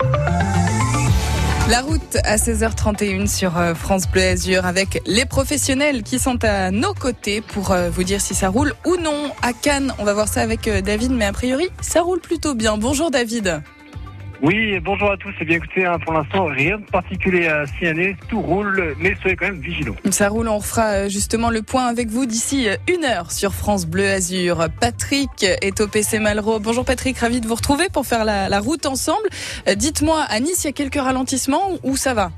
La 1.68 1.82
route 1.82 2.16
à 2.24 2.34
16h31 2.34 3.28
sur 3.28 3.56
euh, 3.56 3.76
France 3.76 4.08
Bleu 4.08 4.22
Azur 4.22 4.66
avec 4.66 5.02
les 5.06 5.24
professionnels 5.24 6.02
qui 6.02 6.18
sont 6.18 6.42
à 6.42 6.72
nos 6.72 6.94
côtés 6.94 7.40
pour 7.40 7.70
euh, 7.70 7.90
vous 7.90 8.02
dire 8.02 8.20
si 8.20 8.34
ça 8.34 8.48
roule 8.48 8.74
ou 8.84 8.96
non. 8.96 9.30
À 9.42 9.52
Cannes, 9.52 9.94
on 10.00 10.04
va 10.04 10.12
voir 10.12 10.26
ça 10.26 10.40
avec 10.40 10.66
euh, 10.66 10.80
David, 10.80 11.12
mais 11.12 11.26
a 11.26 11.32
priori, 11.32 11.68
ça 11.80 12.00
roule 12.00 12.20
plutôt 12.20 12.56
bien. 12.56 12.76
Bonjour 12.76 13.12
David. 13.12 13.62
Oui, 14.42 14.81
bonjour 14.81 15.11
à 15.11 15.16
tous. 15.18 15.35
Et 15.40 15.44
bien 15.44 15.57
écoutez, 15.57 15.85
hein, 15.85 15.98
pour 16.03 16.14
l'instant, 16.14 16.46
rien 16.46 16.79
de 16.79 16.85
particulier 16.85 17.46
à 17.46 17.66
signaler. 17.66 18.16
Tout 18.29 18.40
roule, 18.40 18.94
mais 18.98 19.14
soyez 19.20 19.37
quand 19.37 19.46
même 19.46 19.61
vigilants. 19.61 19.96
Ça 20.11 20.29
roule, 20.31 20.48
on 20.48 20.59
refera 20.59 20.87
euh, 20.92 21.09
justement 21.11 21.50
le 21.50 21.61
point 21.61 21.87
avec 21.87 22.09
vous 22.09 22.24
d'ici 22.24 22.66
euh, 22.68 22.76
une 22.88 23.05
heure 23.05 23.31
sur 23.33 23.53
France 23.53 23.87
Bleu 23.87 24.09
Azur. 24.09 24.66
Patrick 24.81 25.42
est 25.42 25.81
au 25.81 25.88
PC 25.88 26.20
Malraux. 26.20 26.59
Bonjour 26.59 26.87
Patrick, 26.87 27.18
ravi 27.18 27.42
de 27.42 27.46
vous 27.46 27.55
retrouver 27.55 27.88
pour 27.92 28.07
faire 28.07 28.24
la, 28.24 28.48
la 28.48 28.61
route 28.61 28.87
ensemble. 28.87 29.29
Euh, 29.68 29.74
Dites-moi, 29.74 30.22
à 30.29 30.40
Nice, 30.40 30.64
il 30.64 30.68
y 30.68 30.70
a 30.70 30.72
quelques 30.72 30.94
ralentissements 31.00 31.72
ou 31.83 31.96
ça 31.96 32.14
va? 32.14 32.31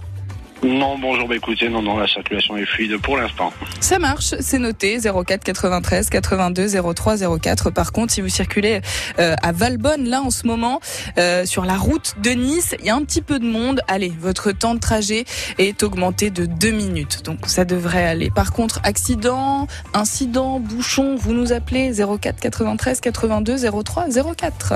Non, 0.62 0.96
bonjour. 0.96 1.26
Bah 1.26 1.34
écoutez, 1.34 1.68
non, 1.68 1.82
non, 1.82 1.96
la 1.96 2.06
circulation 2.06 2.56
est 2.56 2.66
fluide 2.66 2.96
pour 2.98 3.16
l'instant. 3.16 3.52
Ça 3.80 3.98
marche, 3.98 4.34
c'est 4.38 4.60
noté 4.60 4.98
04 5.00 5.42
93 5.42 6.08
82 6.08 6.68
03 6.94 7.38
04. 7.40 7.70
Par 7.70 7.90
contre, 7.90 8.12
si 8.12 8.20
vous 8.20 8.28
circulez 8.28 8.80
euh, 9.18 9.34
à 9.42 9.50
Valbonne 9.50 10.08
là 10.08 10.22
en 10.22 10.30
ce 10.30 10.46
moment 10.46 10.80
euh, 11.18 11.44
sur 11.46 11.64
la 11.64 11.76
route 11.76 12.14
de 12.22 12.30
Nice, 12.30 12.76
il 12.78 12.86
y 12.86 12.90
a 12.90 12.94
un 12.94 13.02
petit 13.02 13.22
peu 13.22 13.40
de 13.40 13.46
monde. 13.46 13.80
Allez, 13.88 14.12
votre 14.20 14.52
temps 14.52 14.74
de 14.74 14.80
trajet 14.80 15.24
est 15.58 15.82
augmenté 15.82 16.30
de 16.30 16.46
2 16.46 16.70
minutes, 16.70 17.24
donc 17.24 17.40
ça 17.46 17.64
devrait 17.64 18.04
aller. 18.04 18.30
Par 18.30 18.52
contre, 18.52 18.80
accident, 18.84 19.66
incident, 19.94 20.60
bouchon, 20.60 21.16
vous 21.16 21.32
nous 21.32 21.52
appelez 21.52 21.92
04 21.92 22.38
93 22.38 23.00
82 23.00 23.56
03 23.82 24.06
04. 24.36 24.74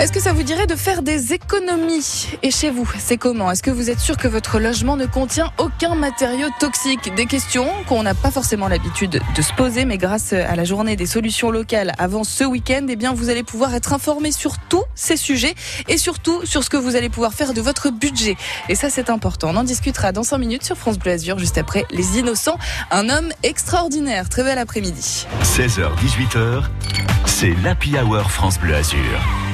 Est-ce 0.00 0.12
que 0.12 0.20
ça 0.20 0.32
vous 0.32 0.44
dirait 0.44 0.68
de 0.68 0.76
faire 0.76 1.02
des 1.02 1.32
économies 1.32 2.28
Et 2.44 2.52
chez 2.52 2.70
vous, 2.70 2.88
c'est 3.00 3.16
comment 3.16 3.50
Est-ce 3.50 3.64
que 3.64 3.72
vous 3.72 3.90
êtes 3.90 3.98
sûr 3.98 4.16
que 4.16 4.28
votre 4.28 4.60
logement 4.60 4.96
ne 4.96 5.06
contient 5.06 5.50
aucun 5.58 5.96
matériau 5.96 6.46
toxique 6.60 7.12
Des 7.16 7.26
questions 7.26 7.66
qu'on 7.88 8.04
n'a 8.04 8.14
pas 8.14 8.30
forcément 8.30 8.68
l'habitude 8.68 9.20
de 9.34 9.42
se 9.42 9.52
poser, 9.54 9.84
mais 9.84 9.98
grâce 9.98 10.32
à 10.32 10.54
la 10.54 10.62
journée 10.62 10.94
des 10.94 11.06
solutions 11.06 11.50
locales 11.50 11.94
avant 11.98 12.22
ce 12.22 12.44
week-end, 12.44 12.86
eh 12.88 12.94
bien, 12.94 13.12
vous 13.12 13.28
allez 13.28 13.42
pouvoir 13.42 13.74
être 13.74 13.92
informé 13.92 14.30
sur 14.30 14.58
tous 14.68 14.84
ces 14.94 15.16
sujets 15.16 15.56
et 15.88 15.98
surtout 15.98 16.46
sur 16.46 16.62
ce 16.62 16.70
que 16.70 16.76
vous 16.76 16.94
allez 16.94 17.08
pouvoir 17.08 17.34
faire 17.34 17.52
de 17.52 17.60
votre 17.60 17.90
budget. 17.90 18.36
Et 18.68 18.76
ça, 18.76 18.90
c'est 18.90 19.10
important. 19.10 19.50
On 19.50 19.56
en 19.56 19.64
discutera 19.64 20.12
dans 20.12 20.22
5 20.22 20.38
minutes 20.38 20.64
sur 20.64 20.76
France 20.76 21.00
Bleu 21.00 21.10
Azur, 21.10 21.40
juste 21.40 21.58
après 21.58 21.86
Les 21.90 22.20
Innocents. 22.20 22.58
Un 22.92 23.08
homme 23.08 23.30
extraordinaire. 23.42 24.28
Très 24.28 24.44
bel 24.44 24.58
après-midi. 24.58 25.26
16h, 25.42 25.88
18h, 25.96 26.62
c'est 27.26 27.54
l'Happy 27.64 27.98
Hour 27.98 28.30
France 28.30 28.60
Bleu 28.60 28.76
Azur. 28.76 29.47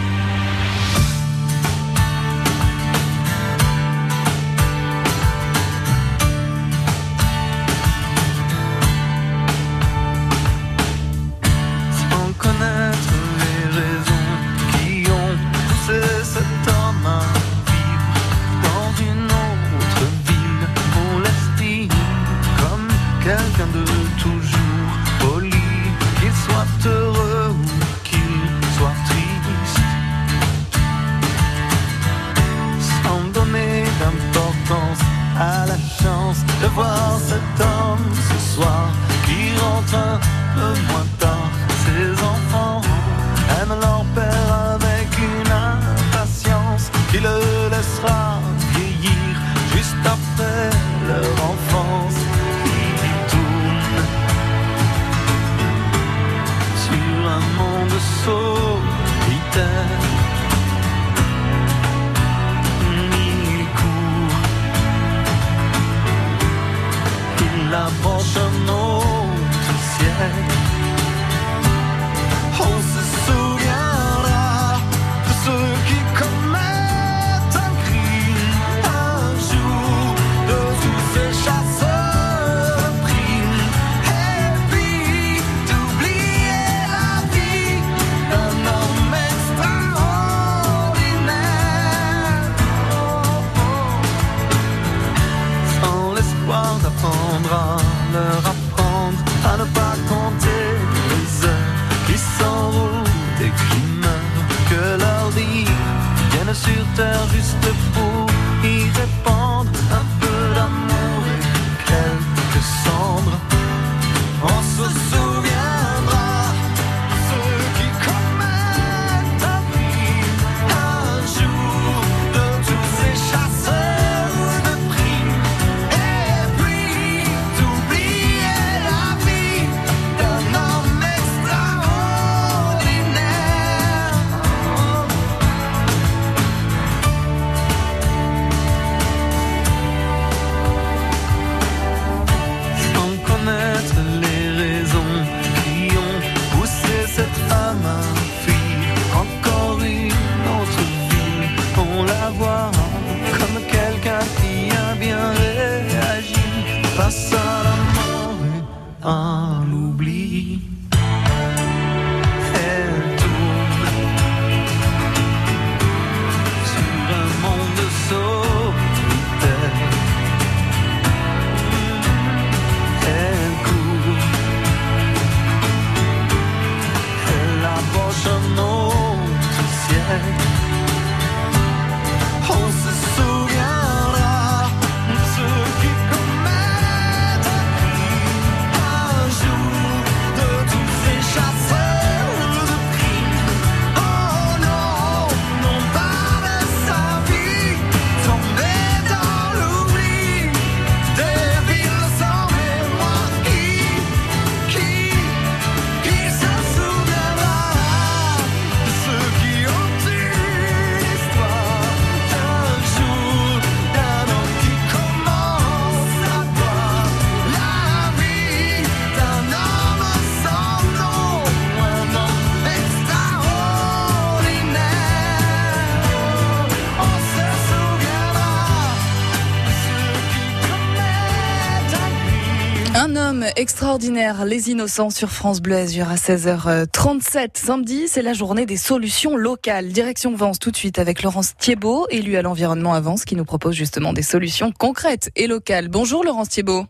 Extraordinaire, 233.57 234.45
les 234.45 234.71
innocents 234.71 235.11
sur 235.11 235.29
France 235.31 235.61
Bleu 235.61 235.77
Azur 235.77 236.09
à 236.09 236.15
16h37. 236.15 237.51
Samedi, 237.55 238.09
c'est 238.09 238.23
la 238.23 238.33
journée 238.33 238.65
des 238.67 238.77
solutions 238.77 239.37
locales. 239.37 239.89
Direction 239.89 240.35
Vence 240.35 240.59
tout 240.59 240.71
de 240.71 240.77
suite 240.77 240.99
avec 240.99 241.23
Laurence 241.23 241.57
Thiebaud, 241.57 242.07
élu 242.11 242.37
à 242.37 242.43
l'environnement 242.43 242.95
à 242.95 243.01
Vence, 243.01 243.25
qui 243.25 243.37
nous 243.37 243.45
propose 243.45 243.75
justement 243.75 244.13
des 244.13 244.23
solutions 244.23 244.73
concrètes 244.73 245.31
et 245.37 245.47
locales. 245.47 245.89
Bonjour 245.89 246.25
Laurence 246.25 246.49
Thiebaud. 246.49 246.87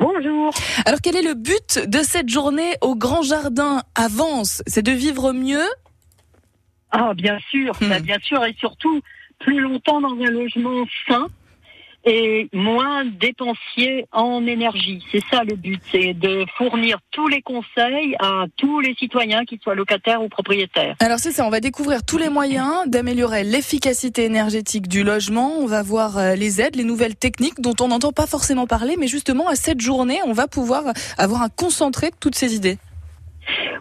Bonjour. 0.00 0.52
Alors 0.84 1.00
quel 1.02 1.16
est 1.16 1.22
le 1.22 1.34
but 1.34 1.80
de 1.88 1.98
cette 2.02 2.28
journée 2.28 2.74
au 2.80 2.96
Grand 2.96 3.22
Jardin 3.22 3.82
à 3.94 4.08
Vence? 4.08 4.62
C'est 4.66 4.82
de 4.82 4.92
vivre 4.92 5.32
mieux? 5.32 5.66
Ah, 6.90 7.12
bien 7.14 7.38
sûr, 7.50 7.74
Hmm. 7.80 7.88
bah, 7.88 8.00
bien 8.00 8.18
sûr, 8.22 8.44
et 8.44 8.54
surtout 8.58 9.00
plus 9.40 9.60
longtemps 9.60 10.00
dans 10.00 10.14
un 10.14 10.30
logement 10.30 10.84
sain 11.08 11.26
et 12.06 12.48
moins 12.52 13.04
dépensier 13.04 14.06
en 14.12 14.46
énergie. 14.46 15.04
C'est 15.10 15.22
ça 15.30 15.42
le 15.42 15.56
but, 15.56 15.80
c'est 15.90 16.14
de 16.14 16.46
fournir 16.56 16.98
tous 17.10 17.26
les 17.26 17.42
conseils 17.42 18.16
à 18.20 18.44
tous 18.56 18.80
les 18.80 18.94
citoyens, 18.94 19.44
qu'ils 19.44 19.60
soient 19.60 19.74
locataires 19.74 20.22
ou 20.22 20.28
propriétaires. 20.28 20.94
Alors 21.00 21.18
c'est 21.18 21.32
ça, 21.32 21.44
on 21.44 21.50
va 21.50 21.60
découvrir 21.60 22.04
tous 22.04 22.18
les 22.18 22.28
moyens 22.28 22.86
d'améliorer 22.86 23.42
l'efficacité 23.42 24.24
énergétique 24.24 24.88
du 24.88 25.02
logement. 25.02 25.52
On 25.58 25.66
va 25.66 25.82
voir 25.82 26.16
euh, 26.16 26.34
les 26.36 26.60
aides, 26.60 26.76
les 26.76 26.84
nouvelles 26.84 27.16
techniques 27.16 27.60
dont 27.60 27.74
on 27.80 27.88
n'entend 27.88 28.12
pas 28.12 28.26
forcément 28.26 28.66
parler, 28.66 28.96
mais 28.98 29.08
justement 29.08 29.48
à 29.48 29.56
cette 29.56 29.80
journée, 29.80 30.20
on 30.26 30.32
va 30.32 30.46
pouvoir 30.46 30.84
avoir 31.18 31.42
un 31.42 31.48
concentré 31.48 32.10
de 32.10 32.16
toutes 32.20 32.36
ces 32.36 32.54
idées. 32.54 32.78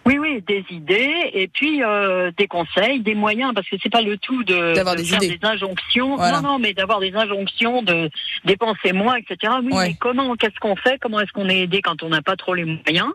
Oui, 0.05 0.17
oui, 0.19 0.41
des 0.47 0.63
idées 0.69 1.31
et 1.33 1.47
puis 1.47 1.83
euh, 1.83 2.31
des 2.37 2.47
conseils, 2.47 2.99
des 2.99 3.15
moyens, 3.15 3.53
parce 3.53 3.67
que 3.67 3.75
c'est 3.81 3.89
pas 3.91 4.01
le 4.01 4.17
tout 4.17 4.43
de, 4.43 4.73
D'avoir 4.73 4.95
de 4.95 5.01
des 5.01 5.07
faire 5.07 5.23
idées. 5.23 5.37
des 5.37 5.47
injonctions. 5.47 6.15
Voilà. 6.15 6.41
Non, 6.41 6.53
non, 6.53 6.59
mais 6.59 6.73
d'avoir 6.73 6.99
des 6.99 7.13
injonctions 7.15 7.81
de 7.81 8.09
dépenser 8.45 8.93
moins, 8.93 9.15
etc. 9.15 9.53
Oui, 9.63 9.73
Ouais. 9.73 9.87
mais 9.89 9.95
comment, 9.99 10.35
qu'est-ce 10.35 10.59
qu'on 10.59 10.75
fait 10.75 10.97
Comment 11.01 11.19
est-ce 11.19 11.31
qu'on 11.31 11.49
est 11.49 11.59
aidé 11.61 11.81
quand 11.81 12.03
on 12.03 12.09
n'a 12.09 12.21
pas 12.21 12.35
trop 12.35 12.53
les 12.53 12.65
moyens? 12.65 13.09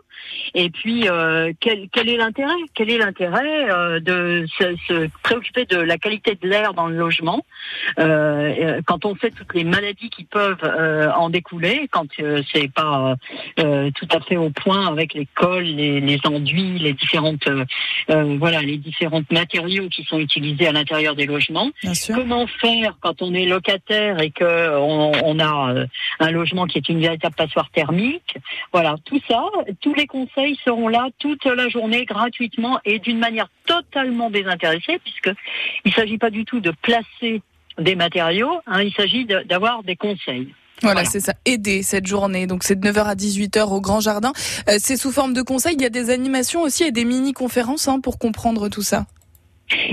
Et 0.53 0.69
puis, 0.69 1.07
euh, 1.09 1.51
quel, 1.59 1.87
quel 1.91 2.09
est 2.09 2.17
l'intérêt? 2.17 2.51
Quel 2.73 2.89
est 2.91 2.97
l'intérêt 2.97 3.69
euh, 3.71 3.99
de 3.99 4.45
se, 4.57 4.75
se 4.87 5.09
préoccuper 5.23 5.65
de 5.65 5.77
la 5.77 5.97
qualité 5.97 6.37
de 6.41 6.47
l'air 6.47 6.73
dans 6.73 6.87
le 6.87 6.95
logement 6.97 7.43
quand 7.97 9.05
on 9.05 9.15
sait 9.17 9.31
toutes 9.31 9.53
les 9.53 9.63
maladies 9.63 10.09
qui 10.09 10.23
peuvent 10.23 10.63
en 11.15 11.29
découler, 11.29 11.87
quand 11.91 12.05
c'est 12.53 12.71
pas 12.73 13.15
tout 13.57 14.07
à 14.11 14.19
fait 14.21 14.37
au 14.37 14.49
point 14.49 14.87
avec 14.87 15.13
les 15.13 15.27
cols, 15.35 15.63
les, 15.63 15.99
les 16.01 16.19
les 16.45 16.93
différentes 16.93 17.47
euh, 17.47 17.65
euh, 18.09 18.35
voilà 18.39 18.61
les 18.61 18.77
différents 18.77 19.21
matériaux 19.31 19.87
qui 19.89 20.03
sont 20.03 20.19
utilisés 20.19 20.67
à 20.67 20.71
l'intérieur 20.71 21.15
des 21.15 21.25
logements. 21.25 21.69
Comment 22.15 22.47
faire 22.47 22.97
quand 23.01 23.21
on 23.21 23.33
est 23.33 23.45
locataire 23.45 24.19
et 24.21 24.31
que 24.31 24.77
on, 24.77 25.11
on 25.23 25.39
a 25.39 25.73
euh, 25.73 25.85
un 26.19 26.31
logement 26.31 26.65
qui 26.67 26.77
est 26.77 26.89
une 26.89 26.99
véritable 26.99 27.35
passoire 27.35 27.69
thermique? 27.71 28.37
Voilà, 28.73 28.95
tout 29.05 29.19
ça, 29.27 29.43
tous 29.81 29.93
les 29.93 30.07
conseils 30.07 30.57
seront 30.65 30.87
là 30.87 31.07
toute 31.19 31.45
la 31.45 31.69
journée 31.69 32.05
gratuitement 32.05 32.79
et 32.85 32.99
d'une 32.99 33.19
manière 33.19 33.47
totalement 33.65 34.29
désintéressée 34.29 34.99
puisque 35.03 35.31
il 35.85 35.93
s'agit 35.93 36.17
pas 36.17 36.29
du 36.29 36.45
tout 36.45 36.59
de 36.59 36.71
placer 36.81 37.41
des 37.77 37.95
matériaux, 37.95 38.59
hein, 38.67 38.81
il 38.83 38.93
s'agit 38.93 39.25
de- 39.25 39.43
d'avoir 39.45 39.83
des 39.83 39.95
conseils. 39.95 40.53
Voilà, 40.81 41.05
c'est 41.05 41.19
ça, 41.19 41.33
aider 41.45 41.83
cette 41.83 42.07
journée. 42.07 42.47
Donc 42.47 42.63
c'est 42.63 42.79
de 42.79 42.89
9h 42.89 43.03
à 43.03 43.15
18h 43.15 43.69
au 43.69 43.81
Grand 43.81 43.99
Jardin. 43.99 44.33
Euh, 44.69 44.77
c'est 44.79 44.97
sous 44.97 45.11
forme 45.11 45.33
de 45.33 45.41
conseils, 45.41 45.75
il 45.75 45.81
y 45.81 45.85
a 45.85 45.89
des 45.89 46.09
animations 46.09 46.61
aussi 46.63 46.83
et 46.83 46.91
des 46.91 47.05
mini-conférences 47.05 47.87
hein, 47.87 47.99
pour 47.99 48.17
comprendre 48.17 48.69
tout 48.69 48.83
ça. 48.83 49.05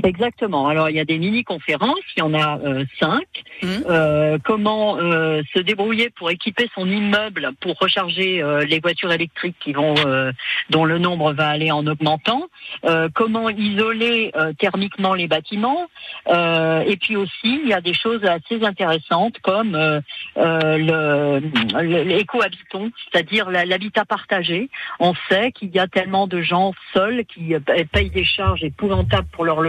Exactement. 0.05 0.69
Alors 0.69 0.91
il 0.91 0.97
y 0.97 1.01
a 1.01 1.05
des 1.05 1.19
mini-conférences, 1.19 1.99
il 2.17 2.21
y 2.21 2.23
en 2.23 2.35
a 2.35 2.59
euh, 2.59 2.85
cinq. 3.01 3.27
Euh, 3.65 4.39
comment 4.45 4.99
euh, 4.99 5.43
se 5.55 5.59
débrouiller 5.61 6.11
pour 6.11 6.31
équiper 6.31 6.69
son 6.75 6.87
immeuble 6.89 7.51
pour 7.61 7.77
recharger 7.79 8.43
euh, 8.43 8.65
les 8.65 8.81
voitures 8.81 9.13
électriques 9.13 9.57
qui 9.61 9.73
vont, 9.73 9.95
euh, 10.07 10.33
dont 10.71 10.85
le 10.85 10.99
nombre 10.99 11.33
va 11.33 11.49
aller 11.49 11.71
en 11.71 11.87
augmentant. 11.87 12.47
Euh, 12.85 13.09
comment 13.13 13.49
isoler 13.51 14.31
euh, 14.37 14.53
thermiquement 14.59 15.15
les 15.15 15.27
bâtiments. 15.27 15.89
Euh, 16.29 16.81
et 16.87 16.97
puis 16.97 17.17
aussi 17.17 17.61
il 17.63 17.69
y 17.69 17.73
a 17.73 17.81
des 17.81 17.95
choses 17.95 18.25
assez 18.25 18.65
intéressantes 18.65 19.39
comme 19.41 19.75
euh, 19.75 20.01
euh, 20.37 20.79
le, 20.79 21.83
le- 21.83 22.03
l'écohabiton, 22.05 22.91
c'est-à-dire 23.11 23.51
l'habitat 23.51 24.05
partagé. 24.05 24.71
On 25.01 25.15
sait 25.29 25.53
qu'il 25.53 25.71
y 25.75 25.79
a 25.79 25.87
tellement 25.87 26.27
de 26.27 26.41
gens 26.41 26.73
seuls 26.93 27.25
qui 27.25 27.55
payent 27.93 28.11
des 28.11 28.25
charges 28.25 28.63
épouvantables 28.63 29.29
pour 29.33 29.45
leur 29.45 29.61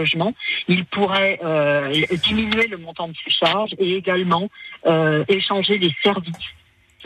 Ils 0.68 0.84
pourraient 0.84 1.38
euh, 1.42 1.92
diminuer 2.22 2.66
le 2.66 2.78
montant 2.78 3.08
de 3.08 3.14
ces 3.24 3.30
charges 3.30 3.74
et 3.78 3.94
également 3.94 4.48
euh, 4.86 5.24
échanger 5.28 5.78
les 5.78 5.94
services. 6.02 6.36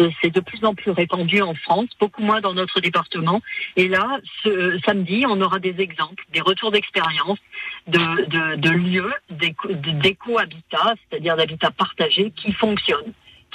Euh, 0.01 0.11
C'est 0.21 0.35
de 0.35 0.41
plus 0.41 0.65
en 0.65 0.75
plus 0.75 0.91
répandu 0.91 1.41
en 1.41 1.55
France, 1.55 1.87
beaucoup 2.01 2.23
moins 2.23 2.41
dans 2.41 2.53
notre 2.55 2.81
département. 2.81 3.41
Et 3.77 3.87
là, 3.87 4.19
ce 4.43 4.79
samedi, 4.85 5.25
on 5.29 5.41
aura 5.41 5.61
des 5.61 5.81
exemples, 5.81 6.25
des 6.33 6.41
retours 6.41 6.73
d'expérience 6.73 7.39
de, 7.87 8.57
de, 8.57 8.71
lieux 8.71 9.15
d'éco- 9.31 9.73
d'éco-habitat, 9.73 10.95
c'est-à-dire 11.09 11.37
d'habitat 11.37 11.71
partagé 11.71 12.33
qui 12.35 12.53
fonctionnent, 12.53 13.13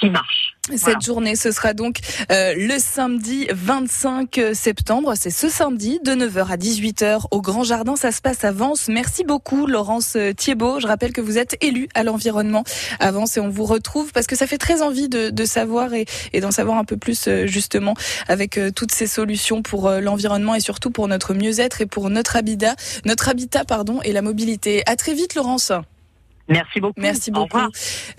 qui. 0.08 0.50
Cette 0.76 1.02
journée, 1.02 1.36
ce 1.36 1.50
sera 1.50 1.74
donc 1.74 1.98
euh, 2.30 2.54
le 2.56 2.78
samedi 2.78 3.48
25 3.50 4.40
septembre. 4.52 5.14
C'est 5.16 5.30
ce 5.30 5.48
samedi 5.48 5.98
de 6.04 6.12
9h 6.12 6.48
à 6.48 6.56
18h 6.56 7.24
au 7.30 7.40
Grand 7.40 7.64
Jardin. 7.64 7.96
Ça 7.96 8.12
se 8.12 8.20
passe 8.20 8.44
à 8.44 8.52
Vence. 8.52 8.88
Merci 8.88 9.24
beaucoup, 9.24 9.66
Laurence 9.66 10.16
euh, 10.16 10.32
Thiebaud. 10.32 10.78
Je 10.78 10.86
rappelle 10.86 11.12
que 11.12 11.20
vous 11.20 11.38
êtes 11.38 11.56
élue 11.62 11.88
à 11.94 12.04
l'environnement 12.04 12.62
à 13.00 13.10
Vence 13.10 13.36
et 13.36 13.40
on 13.40 13.48
vous 13.48 13.64
retrouve 13.64 14.12
parce 14.12 14.26
que 14.26 14.36
ça 14.36 14.46
fait 14.46 14.58
très 14.58 14.82
envie 14.82 15.08
de, 15.08 15.30
de 15.30 15.44
savoir 15.44 15.92
et, 15.94 16.06
et 16.32 16.40
d'en 16.40 16.50
savoir 16.50 16.78
un 16.78 16.84
peu 16.84 16.96
plus 16.96 17.26
euh, 17.26 17.46
justement 17.46 17.94
avec 18.28 18.58
euh, 18.58 18.70
toutes 18.70 18.92
ces 18.92 19.06
solutions 19.06 19.62
pour 19.62 19.90
l'environnement 19.90 20.54
et 20.54 20.60
surtout 20.60 20.90
pour 20.90 21.08
notre 21.08 21.34
mieux-être 21.34 21.80
et 21.80 21.86
pour 21.86 22.10
notre 22.10 22.36
habitat, 22.36 22.76
notre 23.04 23.28
habitat 23.28 23.64
pardon 23.64 24.00
et 24.02 24.12
la 24.12 24.22
mobilité. 24.22 24.82
À 24.86 24.96
très 24.96 25.14
vite, 25.14 25.34
Laurence. 25.34 25.72
Merci 26.50 26.80
beaucoup. 26.80 27.00
Merci 27.00 27.30
Au 27.30 27.34
beaucoup. 27.34 27.58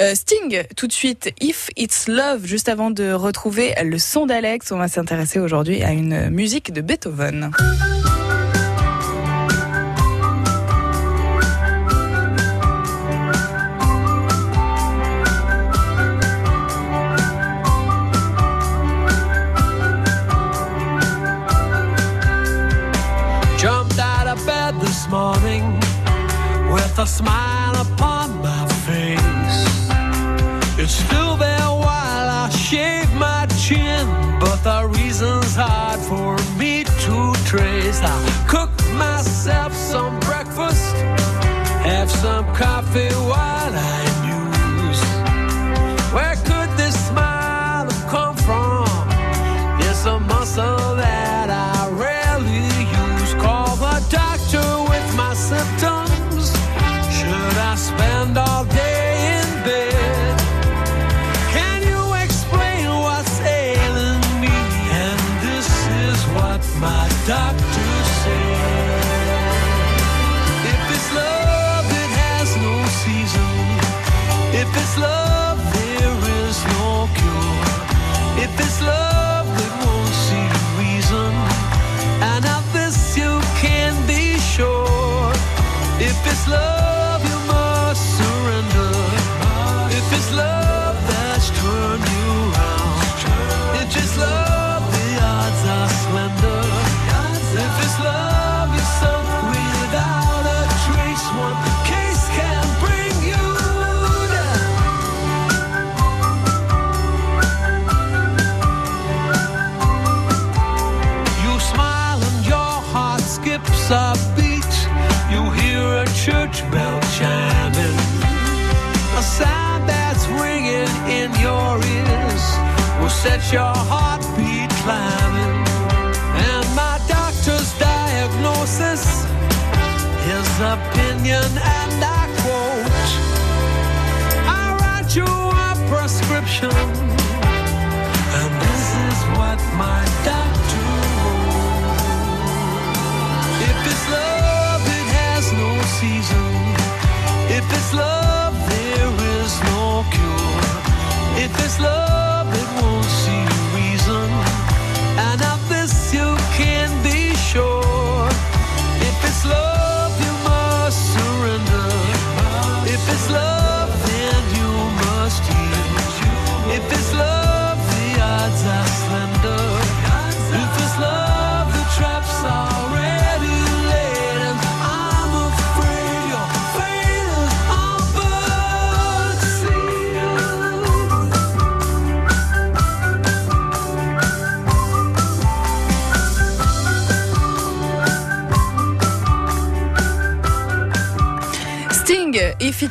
Euh, 0.01 0.15
Sting, 0.15 0.63
tout 0.75 0.87
de 0.87 0.93
suite, 0.93 1.33
If 1.41 1.69
It's 1.75 2.07
Love, 2.07 2.45
juste 2.45 2.69
avant 2.69 2.89
de 2.89 3.11
retrouver 3.11 3.73
le 3.83 3.99
son 3.99 4.25
d'Alex, 4.25 4.71
on 4.71 4.77
va 4.77 4.87
s'intéresser 4.87 5.39
aujourd'hui 5.39 5.83
à 5.83 5.91
une 5.91 6.29
musique 6.29 6.71
de 6.71 6.81
Beethoven. 6.81 7.51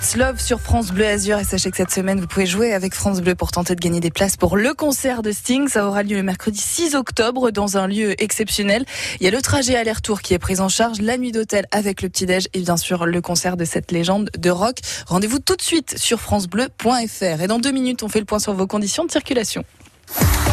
It's 0.00 0.16
Love 0.16 0.40
sur 0.40 0.62
France 0.62 0.92
Bleu 0.92 1.04
Azur. 1.04 1.38
Et 1.38 1.44
sachez 1.44 1.70
que 1.70 1.76
cette 1.76 1.90
semaine, 1.90 2.20
vous 2.20 2.26
pouvez 2.26 2.46
jouer 2.46 2.72
avec 2.72 2.94
France 2.94 3.20
Bleu 3.20 3.34
pour 3.34 3.50
tenter 3.50 3.74
de 3.74 3.80
gagner 3.80 4.00
des 4.00 4.10
places 4.10 4.38
pour 4.38 4.56
le 4.56 4.72
concert 4.72 5.20
de 5.20 5.30
Sting. 5.30 5.68
Ça 5.68 5.86
aura 5.86 6.02
lieu 6.02 6.16
le 6.16 6.22
mercredi 6.22 6.58
6 6.58 6.94
octobre 6.94 7.50
dans 7.50 7.76
un 7.76 7.86
lieu 7.86 8.14
exceptionnel. 8.22 8.86
Il 9.20 9.24
y 9.24 9.28
a 9.28 9.30
le 9.30 9.42
trajet 9.42 9.76
aller-retour 9.76 10.22
qui 10.22 10.32
est 10.32 10.38
pris 10.38 10.58
en 10.60 10.70
charge, 10.70 11.02
la 11.02 11.18
nuit 11.18 11.32
d'hôtel 11.32 11.66
avec 11.70 12.00
le 12.00 12.08
petit-déj 12.08 12.48
et 12.54 12.60
bien 12.60 12.78
sûr 12.78 13.04
le 13.04 13.20
concert 13.20 13.58
de 13.58 13.66
cette 13.66 13.92
légende 13.92 14.30
de 14.38 14.48
rock. 14.48 14.78
Rendez-vous 15.06 15.38
tout 15.38 15.56
de 15.56 15.62
suite 15.62 15.98
sur 15.98 16.18
francebleu.fr. 16.18 17.42
Et 17.42 17.46
dans 17.46 17.58
deux 17.58 17.72
minutes, 17.72 18.02
on 18.02 18.08
fait 18.08 18.20
le 18.20 18.24
point 18.24 18.38
sur 18.38 18.54
vos 18.54 18.66
conditions 18.66 19.04
de 19.04 19.10
circulation. 19.10 19.64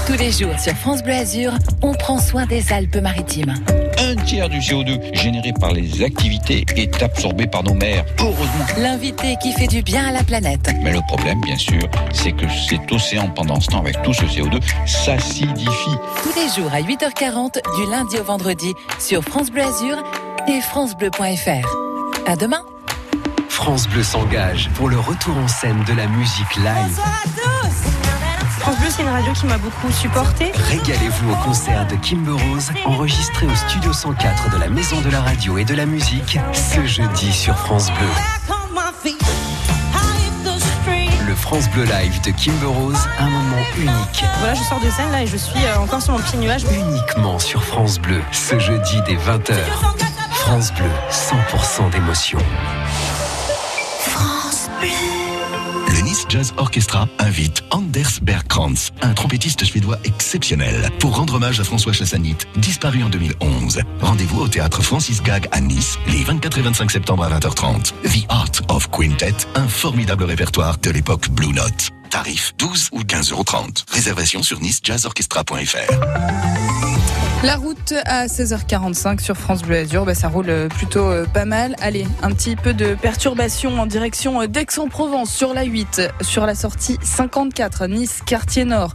Tous 0.05 0.14
les 0.14 0.32
jours 0.32 0.58
sur 0.58 0.74
France 0.74 1.03
Bleu 1.03 1.14
Azur, 1.14 1.51
on 1.82 1.93
prend 1.93 2.20
soin 2.20 2.45
des 2.45 2.72
Alpes-Maritimes. 2.72 3.55
Un 3.99 4.16
tiers 4.24 4.47
du 4.47 4.60
CO2 4.60 5.14
généré 5.14 5.51
par 5.60 5.74
les 5.74 6.03
activités 6.03 6.66
est 6.76 7.03
absorbé 7.03 7.45
par 7.45 7.64
nos 7.64 7.74
mers. 7.74 8.05
Heureusement. 8.20 8.66
L'invité 8.78 9.36
qui 9.41 9.51
fait 9.51 9.68
du 9.68 9.82
bien 9.82 10.08
à 10.08 10.12
la 10.12 10.24
planète. 10.24 10.70
Mais 10.82 10.93
le 10.93 11.01
problème, 11.08 11.41
bien 11.41 11.58
sûr, 11.58 11.82
c'est 12.14 12.32
que 12.32 12.45
cet 12.70 12.89
océan, 12.91 13.28
pendant 13.30 13.60
ce 13.60 13.68
temps, 13.68 13.80
avec 13.82 14.01
tout 14.03 14.14
ce 14.14 14.24
CO2, 14.24 14.62
s'acidifie. 14.86 15.97
Tous 16.24 16.34
les 16.39 16.47
jours 16.55 16.72
à 16.74 16.82
8h40, 16.82 17.60
du 17.76 17.91
lundi 17.91 18.18
au 18.18 18.24
vendredi, 18.24 18.74
sur 18.99 19.22
France 19.24 19.51
Bleu 19.51 19.64
Azur 19.64 19.97
et 20.47 20.62
FranceBleu.fr. 20.62 21.68
À 22.26 22.36
demain. 22.38 22.62
France 23.49 23.89
Bleu 23.89 24.03
s'engage 24.03 24.70
pour 24.76 24.88
le 24.88 24.99
retour 24.99 25.36
en 25.36 25.47
scène 25.47 25.84
de 25.86 25.93
la 25.93 26.08
musique 26.08 26.55
live. 26.55 26.93
France 26.93 27.97
Bleu, 28.80 28.88
c'est 28.89 29.01
une 29.01 29.09
radio 29.09 29.34
qui 29.34 29.45
m'a 29.45 29.57
beaucoup 29.57 29.91
supporté. 29.91 30.51
Régalez-vous 30.53 31.32
au 31.32 31.36
concert 31.38 31.88
de 31.88 31.95
Kimber 31.95 32.32
Rose, 32.32 32.71
enregistré 32.86 33.47
au 33.47 33.55
Studio 33.55 33.93
104 33.93 34.49
de 34.51 34.57
la 34.57 34.69
Maison 34.69 34.99
de 35.01 35.09
la 35.09 35.21
Radio 35.21 35.57
et 35.57 35.65
de 35.65 35.73
la 35.73 35.86
Musique, 35.86 36.39
ce 36.53 36.86
jeudi 36.86 37.32
sur 37.32 37.57
France 37.57 37.89
Bleu. 37.91 38.07
Le 41.25 41.36
France 41.36 41.69
Bleu 41.71 41.84
Live 41.84 42.21
de 42.21 42.32
Kimber 42.32 42.67
Rose, 42.67 43.07
un 43.19 43.30
moment 43.30 43.63
unique. 43.78 44.25
Voilà, 44.39 44.53
je 44.53 44.63
sors 44.63 44.80
de 44.80 44.89
scène 44.89 45.11
là 45.11 45.23
et 45.23 45.28
je 45.28 45.38
suis 45.38 45.63
euh, 45.65 45.80
encore 45.80 46.01
sur 46.01 46.13
mon 46.13 46.19
petit 46.19 46.38
nuage. 46.38 46.63
Uniquement 46.71 47.39
sur 47.39 47.63
France 47.63 47.99
Bleu, 47.99 48.21
ce 48.32 48.57
jeudi 48.59 49.01
dès 49.05 49.15
20h. 49.15 49.55
France 50.32 50.73
Bleu, 50.73 50.89
100% 51.11 51.89
d'émotion. 51.91 52.39
Le 54.82 55.26
Nice 56.18 56.26
Jazz 56.30 56.53
Orchestra 56.57 57.07
invite 57.20 57.61
Anders 57.70 58.20
Bergkrantz, 58.24 58.91
un 59.01 59.13
trompettiste 59.13 59.63
suédois 59.63 59.99
exceptionnel, 60.03 60.89
pour 60.99 61.15
rendre 61.15 61.36
hommage 61.36 61.59
à 61.59 61.63
François 61.63 61.93
Chassanit, 61.93 62.38
disparu 62.55 63.03
en 63.03 63.09
2011. 63.09 63.82
Rendez-vous 64.01 64.41
au 64.41 64.47
théâtre 64.47 64.82
Francis 64.82 65.22
Gag 65.22 65.47
à 65.51 65.61
Nice, 65.61 65.99
les 66.07 66.24
24 66.24 66.57
et 66.57 66.61
25 66.61 66.89
septembre 66.89 67.24
à 67.24 67.30
20h30. 67.38 67.93
The 68.03 68.26
Art 68.30 68.49
of 68.70 68.89
Quintet, 68.89 69.36
un 69.53 69.68
formidable 69.68 70.24
répertoire 70.24 70.80
de 70.80 70.89
l'époque 70.89 71.30
Blue 71.30 71.53
Note. 71.53 71.91
Tarif 72.09 72.55
12 72.57 72.89
ou 72.93 73.01
15,30 73.01 73.34
euros. 73.34 73.45
Réservation 73.91 74.41
sur 74.41 74.59
nicejazzorchestra.fr. 74.59 76.66
La 77.44 77.56
route 77.56 77.94
à 78.06 78.26
16h45 78.26 79.22
sur 79.22 79.38
France 79.38 79.62
Bleu 79.62 79.78
Azur, 79.78 80.06
bah, 80.06 80.16
ça 80.16 80.28
roule 80.28 80.50
euh, 80.50 80.68
plutôt 80.68 81.06
euh, 81.06 81.26
pas 81.32 81.46
mal. 81.46 81.76
Allez, 81.82 82.08
un 82.24 82.32
petit 82.32 82.56
peu 82.56 82.74
de 82.74 82.96
perturbation 82.96 83.80
en 83.80 83.86
direction 83.86 84.42
euh, 84.42 84.48
d'Aix-en-Provence 84.48 85.30
sur 85.32 85.54
la 85.54 85.64
8, 85.64 86.02
sur 86.22 86.48
la 86.48 86.56
sortie 86.56 86.98
54, 87.04 87.86
Nice, 87.88 88.22
quartier 88.26 88.66
nord. 88.66 88.92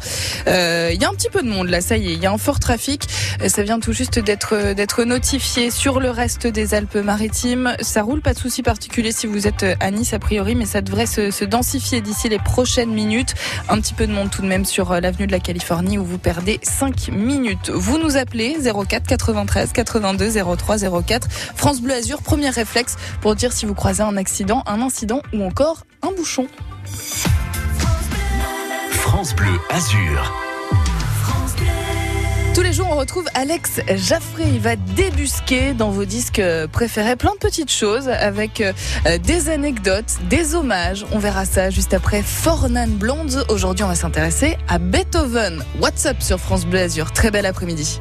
Euh, 0.49 0.91
Il 0.93 1.01
y 1.01 1.05
a 1.05 1.09
un 1.09 1.13
petit 1.13 1.31
peu 1.31 1.43
de 1.43 1.49
monde 1.49 1.69
là, 1.69 1.81
ça 1.81 1.97
y 1.97 2.11
est, 2.11 2.15
il 2.15 2.19
y 2.21 2.27
a 2.27 2.33
un 2.33 2.37
fort 2.37 2.59
trafic. 2.59 3.07
Euh, 3.43 3.49
Ça 3.49 3.63
vient 3.63 3.79
tout 3.79 3.93
juste 3.93 4.19
d'être 4.19 4.75
d'être 4.75 5.05
notifié 5.05 5.71
sur 5.71 6.01
le 6.01 6.11
reste 6.11 6.49
des 6.49 6.75
Alpes-Maritimes. 6.75 7.77
Ça 7.81 8.03
roule, 8.03 8.23
pas 8.23 8.35
de 8.35 8.39
souci 8.41 8.65
particulier 8.65 9.13
si 9.13 9.29
vous 9.29 9.47
êtes 9.47 9.65
à 9.79 9.91
Nice 9.93 10.15
a 10.15 10.19
priori, 10.19 10.57
mais 10.57 10.67
ça 10.67 10.81
devrait 10.81 11.07
se, 11.07 11.31
se 11.31 11.45
densifier 11.45 12.01
d'ici 12.01 12.29
les 12.29 12.41
prochaines 12.41 12.93
minutes. 12.93 13.35
Un 13.69 13.81
petit 13.81 13.95
peu 13.95 14.09
de 14.09 14.13
monde 14.13 14.31
tout 14.31 14.43
de 14.43 14.49
même 14.49 14.65
sur 14.65 14.91
euh, 14.91 14.99
l'avenue 15.01 15.29
de 15.29 15.33
la 15.33 15.41
Californie 15.41 15.97
où 15.97 16.05
vous 16.05 16.19
perdez 16.19 16.59
5 16.65 17.09
minutes. 17.13 17.71
Vous 17.71 17.99
nous 17.99 18.17
appelez 18.17 18.32
04 18.33 19.07
93 19.07 19.73
82 19.73 20.57
03 20.57 21.03
04 21.03 21.29
France 21.31 21.81
Bleu 21.81 21.95
Azur, 21.95 22.23
premier 22.23 22.51
réflexe 22.51 22.97
pour 23.21 23.35
dire 23.35 23.53
si 23.53 23.67
vous 23.67 23.75
croisez 23.75 24.03
un 24.03 24.17
accident, 24.17 24.63
un 24.67 24.81
incident 24.81 25.23
ou 25.33 25.43
encore 25.45 25.85
un 26.03 26.13
bouchon. 26.13 26.47
France 28.91 29.35
Bleu 29.35 29.59
Azur. 29.71 30.33
Tous 32.55 32.61
les 32.61 32.73
jours, 32.75 32.89
on 32.91 32.97
retrouve 32.97 33.25
Alex 33.33 33.81
Jaffré. 33.95 34.45
Il 34.47 34.61
va 34.61 34.77
débusquer 34.77 35.73
dans 35.73 35.91
vos 35.91 36.05
disques 36.05 36.43
préférés 36.71 37.17
plein 37.17 37.33
de 37.33 37.39
petites 37.39 37.71
choses 37.71 38.09
avec 38.09 38.61
euh, 38.61 38.73
des 39.19 39.49
anecdotes, 39.49 40.19
des 40.29 40.55
hommages. 40.55 41.07
On 41.13 41.19
verra 41.19 41.47
ça 41.47 41.71
juste 41.71 41.95
après 41.95 42.23
Fornan 42.23 42.89
Blonde. 42.89 43.45
Aujourd'hui, 43.49 43.85
on 43.85 43.89
va 43.89 43.95
s'intéresser 43.95 44.59
à 44.69 44.79
Beethoven. 44.79 45.65
What's 45.81 46.05
up 46.05 46.17
sur 46.21 46.39
France 46.39 46.67
Bleu 46.67 46.81
Azur. 46.81 47.11
Très 47.13 47.31
bel 47.31 47.47
après-midi. 47.47 48.01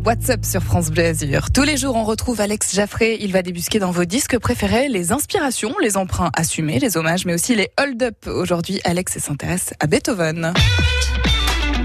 Forlan 0.00 0.04
Blondes, 0.04 0.06
What's 0.06 0.30
Up 0.30 0.44
sur 0.44 0.62
France 0.62 0.90
Bleu 0.90 1.04
Azur. 1.04 1.50
Tous 1.52 1.62
les 1.62 1.76
jours, 1.76 1.96
on 1.96 2.04
retrouve 2.04 2.40
Alex 2.40 2.74
Jaffré. 2.74 3.18
Il 3.20 3.32
va 3.32 3.42
débusquer 3.42 3.78
dans 3.78 3.90
vos 3.90 4.04
disques 4.04 4.38
préférés 4.38 4.88
les 4.88 5.12
inspirations, 5.12 5.74
les 5.82 5.96
emprunts 5.96 6.30
assumés, 6.36 6.78
les 6.78 6.96
hommages, 6.96 7.24
mais 7.24 7.34
aussi 7.34 7.54
les 7.54 7.70
hold-up. 7.80 8.26
Aujourd'hui, 8.26 8.80
Alex 8.84 9.18
s'intéresse 9.18 9.72
à 9.80 9.86
Beethoven. 9.86 10.52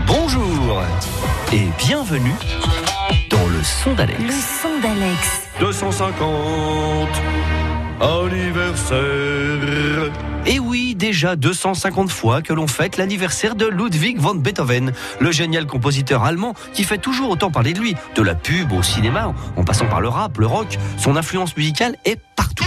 Bonjour 0.08 0.84
et 1.54 1.68
bienvenue 1.86 2.36
dans 3.30 3.48
le 3.48 3.64
son 3.64 3.94
d'Alex. 3.94 4.20
Le 4.22 4.32
son 4.32 4.80
d'Alex. 4.82 5.42
250 5.60 7.10
anniversaire. 8.02 10.12
Et 10.48 10.60
oui, 10.60 10.94
déjà 10.96 11.36
250 11.36 12.12
fois 12.12 12.42
que 12.42 12.54
l'on 12.54 12.68
fête 12.68 12.98
l'anniversaire 12.98 13.56
de 13.56 13.66
Ludwig 13.66 14.20
von 14.20 14.36
Beethoven, 14.36 14.94
le 15.20 15.32
génial 15.32 15.66
compositeur 15.66 16.24
allemand 16.24 16.54
qui 16.74 16.84
fait 16.84 17.00
toujours 17.00 17.32
autant 17.32 17.50
parler 17.50 17.74
de 17.74 17.80
lui, 17.80 17.96
de 18.16 18.22
la 18.22 18.36
pub 18.36 18.72
au 18.72 18.84
cinéma, 18.84 19.34
en 19.56 19.64
passant 19.64 19.88
par 19.88 20.02
le 20.02 20.08
rap, 20.08 20.38
le 20.38 20.46
rock, 20.46 20.78
son 20.98 21.16
influence 21.16 21.58
musicale 21.58 21.96
est 22.06 22.20
partout. 22.36 22.64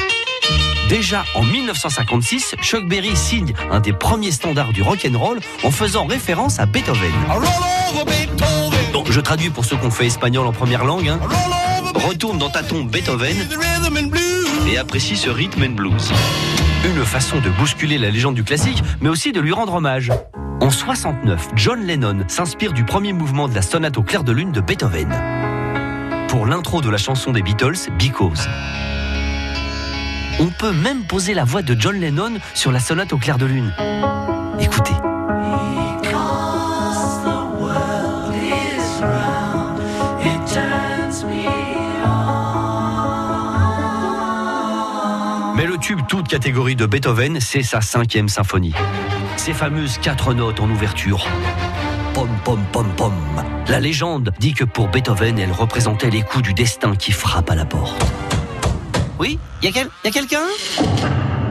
Déjà 0.88 1.24
en 1.34 1.42
1956, 1.42 2.56
Chuck 2.62 2.88
Berry 2.88 3.14
signe 3.14 3.52
un 3.70 3.80
des 3.80 3.92
premiers 3.92 4.32
standards 4.32 4.72
du 4.72 4.82
rock 4.82 5.06
and 5.08 5.16
roll 5.18 5.38
en 5.62 5.70
faisant 5.70 6.06
référence 6.06 6.58
à 6.58 6.66
Beethoven. 6.66 7.12
Je 9.10 9.20
traduis 9.20 9.50
pour 9.50 9.64
ceux 9.64 9.76
qui 9.76 9.86
ont 9.86 9.90
fait 9.90 10.06
espagnol 10.06 10.46
en 10.46 10.52
première 10.52 10.84
langue. 10.84 11.08
hein. 11.08 11.20
Retourne 11.94 12.38
dans 12.38 12.50
ta 12.50 12.62
tombe 12.62 12.90
Beethoven 12.90 13.36
et 14.68 14.78
apprécie 14.78 15.16
ce 15.16 15.30
rhythm 15.30 15.62
and 15.62 15.74
blues. 15.74 16.12
Une 16.84 17.04
façon 17.04 17.40
de 17.40 17.50
bousculer 17.50 17.98
la 17.98 18.10
légende 18.10 18.34
du 18.34 18.44
classique, 18.44 18.82
mais 19.00 19.08
aussi 19.08 19.32
de 19.32 19.40
lui 19.40 19.52
rendre 19.52 19.74
hommage. 19.74 20.12
En 20.60 20.70
69, 20.70 21.50
John 21.54 21.84
Lennon 21.86 22.24
s'inspire 22.28 22.72
du 22.72 22.84
premier 22.84 23.12
mouvement 23.12 23.48
de 23.48 23.54
la 23.54 23.62
sonate 23.62 23.96
au 23.96 24.02
clair 24.02 24.24
de 24.24 24.32
lune 24.32 24.52
de 24.52 24.60
Beethoven. 24.60 25.08
Pour 26.28 26.46
l'intro 26.46 26.80
de 26.80 26.90
la 26.90 26.98
chanson 26.98 27.32
des 27.32 27.42
Beatles, 27.42 27.90
Because. 27.98 28.48
On 30.40 30.46
peut 30.46 30.72
même 30.72 31.04
poser 31.04 31.34
la 31.34 31.44
voix 31.44 31.62
de 31.62 31.76
John 31.78 31.96
Lennon 31.96 32.34
sur 32.54 32.70
la 32.70 32.80
sonate 32.80 33.12
au 33.12 33.18
clair 33.18 33.38
de 33.38 33.46
lune. 33.46 33.72
Écoutez. 34.60 34.94
Mais 45.58 45.66
le 45.66 45.76
tube 45.76 45.98
toute 46.06 46.28
catégorie 46.28 46.76
de 46.76 46.86
Beethoven, 46.86 47.40
c'est 47.40 47.64
sa 47.64 47.80
cinquième 47.80 48.28
symphonie. 48.28 48.74
Ces 49.36 49.52
fameuses 49.52 49.98
quatre 49.98 50.32
notes 50.32 50.60
en 50.60 50.70
ouverture. 50.70 51.26
Pom 52.14 52.28
pom 52.44 52.60
pom 52.70 52.86
pom. 52.96 53.12
La 53.66 53.80
légende 53.80 54.32
dit 54.38 54.54
que 54.54 54.62
pour 54.62 54.86
Beethoven, 54.86 55.36
elle 55.36 55.50
représentait 55.50 56.10
les 56.10 56.22
coups 56.22 56.44
du 56.44 56.54
destin 56.54 56.94
qui 56.94 57.10
frappent 57.10 57.50
à 57.50 57.56
la 57.56 57.64
porte. 57.64 58.06
Oui 59.18 59.40
Y 59.60 59.66
a, 59.66 59.70
y 60.04 60.08
a 60.08 60.10
quelqu'un? 60.12 60.44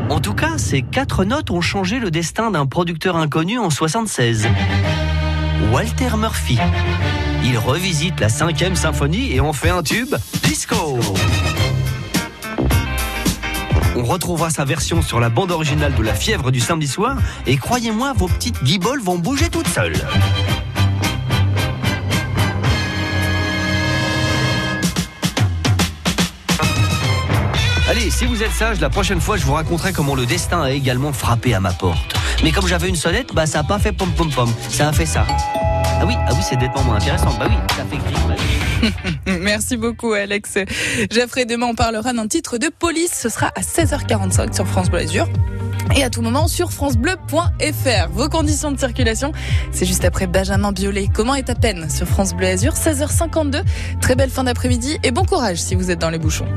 En 0.08 0.22
tout 0.22 0.34
cas, 0.34 0.58
ces 0.58 0.84
quatre 0.84 1.26
notes 1.26 1.52
ont 1.52 1.60
changé 1.60 2.00
le 2.00 2.10
destin 2.10 2.52
d'un 2.52 2.66
producteur 2.66 3.18
inconnu 3.18 3.60
en 3.60 3.70
76. 3.70 4.48
Walter 5.74 6.16
Murphy. 6.18 6.58
Il 7.44 7.58
revisite 7.58 8.22
la 8.22 8.30
cinquième 8.30 8.78
symphonie 8.78 9.34
et 9.34 9.42
en 9.42 9.52
fait 9.52 9.70
un 9.70 9.84
tube 9.84 10.16
disco. 10.44 10.98
On 13.98 14.04
retrouvera 14.04 14.52
sa 14.52 14.64
version 14.64 15.02
sur 15.02 15.20
la 15.20 15.30
bande 15.30 15.50
originale 15.50 15.96
de 15.96 16.04
La 16.04 16.14
fièvre 16.14 16.52
du 16.52 16.60
samedi 16.60 16.88
soir 16.88 17.18
et 17.48 17.58
croyez-moi, 17.58 18.14
vos 18.16 18.28
petites 18.28 18.64
guiboles 18.64 19.02
vont 19.02 19.18
bouger 19.18 19.50
toutes 19.50 19.68
seules. 19.68 19.98
Allez, 27.90 28.12
si 28.12 28.26
vous 28.26 28.44
êtes 28.44 28.52
sage, 28.52 28.80
la 28.80 28.92
prochaine 28.92 29.20
fois, 29.20 29.36
je 29.36 29.46
vous 29.46 29.54
raconterai 29.54 29.94
comment 29.94 30.14
le 30.14 30.28
destin 30.28 30.62
a 30.62 30.70
également 30.70 31.12
frappé 31.12 31.56
à 31.56 31.60
ma 31.60 31.72
porte. 31.72 32.16
Mais 32.44 32.52
comme 32.52 32.68
j'avais 32.68 32.90
une 32.90 32.96
sonnette, 32.96 33.34
bah 33.34 33.48
ça 33.48 33.62
a 33.62 33.64
pas 33.64 33.80
fait 33.80 33.94
pom 33.94 34.12
pom 34.12 34.30
pom, 34.30 34.54
ça 34.70 34.90
a 34.90 34.94
fait 34.94 35.08
ça. 35.08 35.26
Ah 35.26 36.06
oui, 36.06 36.14
ah 36.28 36.34
oui, 36.34 36.44
c'est 36.48 36.58
nettement 36.58 36.84
moins 36.84 36.98
intéressant. 36.98 37.36
Bah 37.40 37.48
oui, 37.50 37.56
ça 37.76 37.84
fait 37.90 37.98
gris. 37.98 38.27
Merci 39.28 39.78
beaucoup, 39.78 40.14
Alex. 40.14 40.58
Jaffré, 41.12 41.46
demain, 41.46 41.68
on 41.68 41.76
parlera 41.76 42.14
d'un 42.14 42.28
titre 42.28 42.58
de 42.58 42.70
police. 42.70 43.12
Ce 43.14 43.30
sera 43.30 43.48
à 43.56 43.62
16h45 43.62 44.54
sur 44.54 44.68
France 44.68 44.90
Bleu 44.90 45.00
Azur. 45.00 45.28
Et 45.96 46.04
à 46.04 46.10
tout 46.10 46.22
moment 46.22 46.48
sur 46.48 46.72
francebleu.fr. 46.72 48.10
Vos 48.12 48.30
conditions 48.30 48.72
de 48.72 48.80
circulation, 48.80 49.32
c'est 49.72 49.86
juste 49.86 50.04
après 50.06 50.28
Benjamin 50.28 50.72
Biolay. 50.72 51.08
Comment 51.14 51.36
est 51.36 51.50
à 51.50 51.56
peine 51.56 51.90
sur 51.90 52.08
France 52.08 52.34
Bleu 52.34 52.48
Azur? 52.48 52.74
16h52. 52.74 53.64
Très 54.02 54.16
belle 54.16 54.30
fin 54.30 54.44
d'après-midi 54.44 54.98
et 55.04 55.12
bon 55.12 55.26
courage 55.26 55.58
si 55.58 55.76
vous 55.76 55.90
êtes 55.90 56.00
dans 56.00 56.10
les 56.10 56.20
bouchons. 56.20 56.48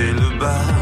Toucher 0.00 0.12
le 0.12 0.38
bas. 0.38 0.79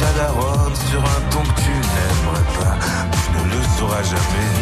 ta 0.00 0.10
daronne 0.18 0.74
sur 0.88 1.00
un 1.00 1.20
ton 1.30 1.42
que 1.42 1.60
tu 1.60 1.70
n'aimerais 1.92 2.48
pas. 2.58 2.76
Tu 3.22 3.28
ne 3.36 3.42
le 3.52 3.62
sauras 3.76 4.02
jamais, 4.02 4.52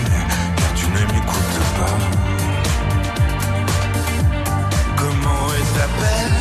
car 0.57 0.73
tu 0.75 0.87
ne 0.87 1.03
m'écoutes 1.13 1.61
pas. 1.79 1.99
Comment 4.97 5.45
est 5.59 5.71
ta 5.79 5.87
peine 6.01 6.39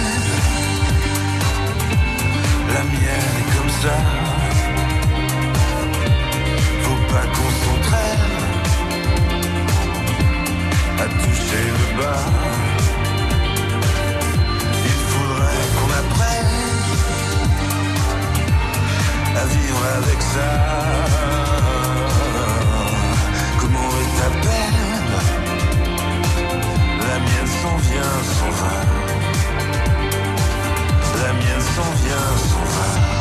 La 2.74 2.84
mienne 2.94 3.36
est 3.42 3.50
comme 3.56 3.74
ça. 3.84 3.98
Faut 6.84 7.02
pas 7.14 7.26
qu'on 7.34 7.52
s'entraîne 7.62 8.36
à 11.04 11.06
toucher 11.22 11.66
le 11.80 12.02
bas. 12.02 12.77
vivre 19.48 19.84
avec 19.98 20.22
ça. 20.22 20.50
Comment 23.60 23.90
est 24.02 24.14
ta 24.20 24.30
peine 24.44 25.12
La 27.08 27.18
mienne 27.26 27.52
s'en 27.62 27.78
vient, 27.88 28.16
s'en 28.38 28.52
va. 28.60 28.76
La 31.24 31.34
mienne 31.34 31.66
s'en 31.76 31.90
vient, 32.04 32.30
s'en 32.50 32.66
va. 32.76 33.17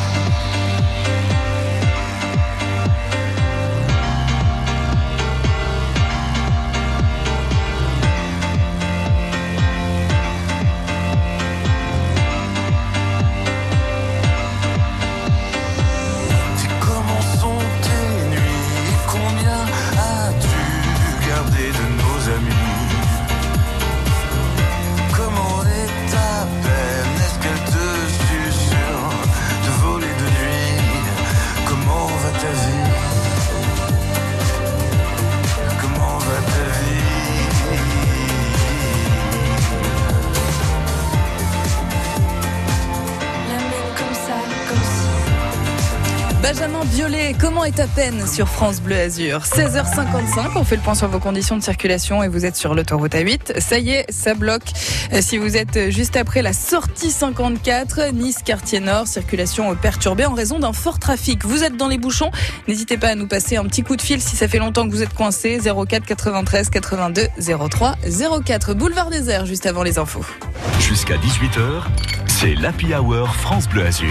Comment 47.46 47.64
est 47.64 47.76
ta 47.76 47.86
peine 47.86 48.26
sur 48.26 48.48
France 48.48 48.80
Bleu 48.80 48.96
Azur 48.98 49.42
16h55, 49.42 50.56
on 50.56 50.64
fait 50.64 50.74
le 50.74 50.82
point 50.82 50.96
sur 50.96 51.06
vos 51.06 51.20
conditions 51.20 51.56
de 51.56 51.62
circulation 51.62 52.24
et 52.24 52.28
vous 52.28 52.44
êtes 52.44 52.56
sur 52.56 52.74
l'autoroute 52.74 53.12
A8. 53.12 53.60
Ça 53.60 53.78
y 53.78 53.90
est, 53.90 54.04
ça 54.10 54.34
bloque. 54.34 54.72
Euh, 55.12 55.20
Si 55.22 55.38
vous 55.38 55.56
êtes 55.56 55.90
juste 55.92 56.16
après 56.16 56.42
la 56.42 56.52
sortie 56.52 57.12
54, 57.12 58.12
Nice 58.12 58.38
quartier 58.44 58.80
nord, 58.80 59.06
circulation 59.06 59.76
perturbée 59.76 60.26
en 60.26 60.34
raison 60.34 60.58
d'un 60.58 60.72
fort 60.72 60.98
trafic. 60.98 61.44
Vous 61.44 61.62
êtes 61.62 61.76
dans 61.76 61.86
les 61.86 61.98
bouchons, 61.98 62.32
n'hésitez 62.66 62.96
pas 62.96 63.10
à 63.10 63.14
nous 63.14 63.28
passer 63.28 63.56
un 63.56 63.64
petit 63.66 63.84
coup 63.84 63.94
de 63.94 64.02
fil 64.02 64.20
si 64.20 64.34
ça 64.34 64.48
fait 64.48 64.58
longtemps 64.58 64.84
que 64.84 64.92
vous 64.92 65.04
êtes 65.04 65.14
coincé 65.14 65.60
04 65.60 66.04
93 66.04 66.68
82 66.68 67.28
03 67.70 67.94
04 68.44 68.74
boulevard 68.74 69.08
des 69.10 69.30
Airs 69.30 69.46
juste 69.46 69.66
avant 69.66 69.84
les 69.84 70.00
infos. 70.00 70.26
Jusqu'à 70.80 71.14
18h, 71.14 71.82
c'est 72.26 72.54
l'Happy 72.56 72.92
Hour 72.92 73.32
France 73.36 73.68
Bleu 73.68 73.86
Azur. 73.86 74.10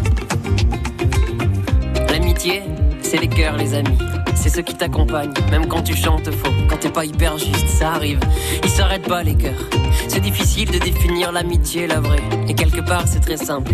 C'est 3.03 3.19
les 3.19 3.27
cœurs, 3.27 3.55
les 3.55 3.75
amis. 3.75 3.99
C'est 4.33 4.49
ceux 4.49 4.63
qui 4.63 4.73
t'accompagnent, 4.73 5.31
même 5.51 5.67
quand 5.67 5.83
tu 5.83 5.95
chantes 5.95 6.31
faux, 6.31 6.51
quand 6.67 6.77
t'es 6.77 6.89
pas 6.89 7.05
hyper 7.05 7.37
juste, 7.37 7.67
ça 7.67 7.91
arrive. 7.91 8.19
Ils 8.63 8.69
s'arrêtent 8.69 9.07
pas 9.07 9.21
les 9.21 9.35
cœurs. 9.35 9.69
C'est 10.07 10.21
difficile 10.21 10.71
de 10.71 10.79
définir 10.79 11.31
l'amitié, 11.31 11.85
la 11.85 11.99
vraie. 11.99 12.23
Et 12.47 12.55
quelque 12.55 12.81
part, 12.81 13.03
c'est 13.05 13.19
très 13.19 13.37
simple. 13.37 13.73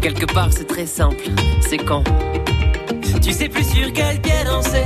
Quelque 0.00 0.24
part, 0.32 0.48
c'est 0.50 0.66
très 0.66 0.86
simple. 0.86 1.24
C'est 1.60 1.76
quand? 1.76 2.04
Tu 3.20 3.34
sais 3.34 3.50
plus 3.50 3.64
sur 3.64 3.92
quel 3.92 4.18
pied 4.22 4.44
danser, 4.46 4.84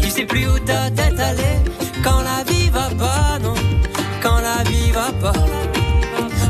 tu 0.00 0.08
sais 0.08 0.24
plus 0.24 0.48
où 0.48 0.58
ta 0.60 0.90
tête 0.90 1.20
allait. 1.20 1.60
Quand 2.02 2.22
la 2.22 2.42
vie 2.50 2.70
va 2.70 2.88
pas, 2.98 3.38
non. 3.42 3.54
Quand 4.22 4.38
la 4.40 4.64
vie 4.64 4.90
va 4.92 5.12
pas. 5.20 5.38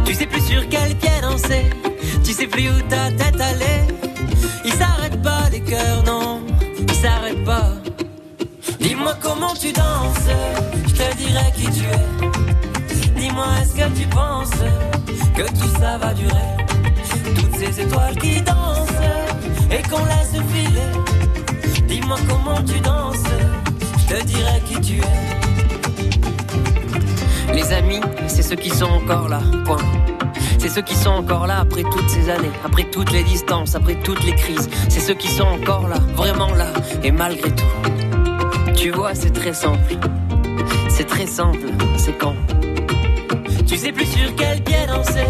Tu 0.04 0.14
sais 0.14 0.26
plus 0.26 0.40
sur 0.40 0.68
quel 0.68 0.94
pied 0.94 1.20
danser, 1.20 1.64
tu 2.22 2.32
sais 2.32 2.46
plus 2.46 2.68
où 2.68 2.80
ta 2.88 3.10
tête 3.10 3.40
allait. 3.40 3.97
Ils 4.64 4.72
s'arrêtent 4.72 5.22
pas 5.22 5.48
les 5.50 5.60
cœurs, 5.60 6.02
non, 6.04 6.42
ils 6.80 6.94
s'arrêtent 6.94 7.44
pas. 7.44 7.72
Dis-moi 8.80 9.14
comment 9.20 9.54
tu 9.54 9.72
danses, 9.72 10.28
je 10.86 10.92
te 10.92 11.16
dirai 11.16 11.52
qui 11.56 11.66
tu 11.70 11.84
es. 11.84 13.20
Dis-moi 13.20 13.46
est-ce 13.60 13.74
que 13.74 13.88
tu 13.98 14.06
penses 14.06 14.50
que 15.34 15.42
tout 15.42 15.80
ça 15.80 15.98
va 15.98 16.14
durer? 16.14 16.56
Toutes 17.34 17.56
ces 17.56 17.80
étoiles 17.80 18.16
qui 18.18 18.40
dansent 18.42 19.02
et 19.70 19.82
qu'on 19.88 20.04
laisse 20.04 20.36
filer. 20.52 20.92
Dis-moi 21.86 22.18
comment 22.28 22.62
tu 22.62 22.78
danses, 22.80 23.28
je 24.00 24.14
te 24.14 24.24
dirai 24.24 24.60
qui 24.68 24.80
tu 24.80 24.98
es. 24.98 25.28
Les 27.54 27.72
amis, 27.72 28.00
c'est 28.28 28.42
ceux 28.42 28.56
qui 28.56 28.70
sont 28.70 28.90
encore 28.90 29.28
là, 29.28 29.40
point. 29.64 29.82
C'est 30.58 30.68
ceux 30.68 30.82
qui 30.82 30.94
sont 30.94 31.10
encore 31.10 31.46
là 31.46 31.60
après 31.60 31.82
toutes 31.84 32.08
ces 32.08 32.28
années, 32.28 32.50
après 32.64 32.84
toutes 32.84 33.12
les 33.12 33.22
distances, 33.22 33.74
après 33.74 33.94
toutes 34.02 34.24
les 34.24 34.34
crises. 34.34 34.68
C'est 34.88 35.00
ceux 35.00 35.14
qui 35.14 35.28
sont 35.28 35.44
encore 35.44 35.88
là, 35.88 35.98
vraiment 36.14 36.52
là, 36.52 36.72
et 37.02 37.12
malgré 37.12 37.50
tout. 37.50 37.64
Tu 38.76 38.90
vois, 38.90 39.14
c'est 39.14 39.30
très 39.30 39.54
simple. 39.54 39.96
C'est 40.88 41.06
très 41.06 41.26
simple, 41.26 41.68
c'est 41.96 42.18
quand 42.18 42.34
Tu 43.66 43.76
sais 43.76 43.92
plus 43.92 44.06
sur 44.06 44.34
quel 44.36 44.62
pied 44.62 44.86
danser, 44.86 45.26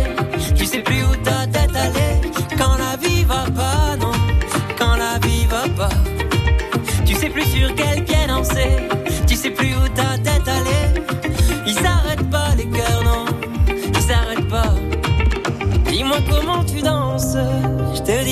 tu 0.57 0.65
sais 0.65 0.81
plus 0.81 1.03
où 1.05 1.17
ta 1.23 1.47
tête 1.47 1.77
allait. 1.77 2.21
Quand 2.57 2.77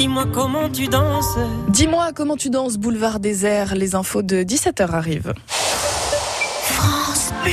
Dis-moi 0.00 0.24
comment 0.32 0.70
tu 0.70 0.86
danses. 0.86 1.36
Dis-moi 1.68 2.12
comment 2.14 2.34
tu 2.34 2.48
danses, 2.48 2.78
boulevard 2.78 3.20
des 3.20 3.44
airs. 3.44 3.74
Les 3.74 3.94
infos 3.94 4.22
de 4.22 4.42
17h 4.42 4.92
arrivent. 4.92 5.34
France 5.46 7.32
Bleu. 7.44 7.52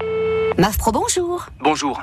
MAF 0.57 0.77
Pro, 0.77 0.91
bonjour. 0.91 1.47
Bonjour, 1.59 2.01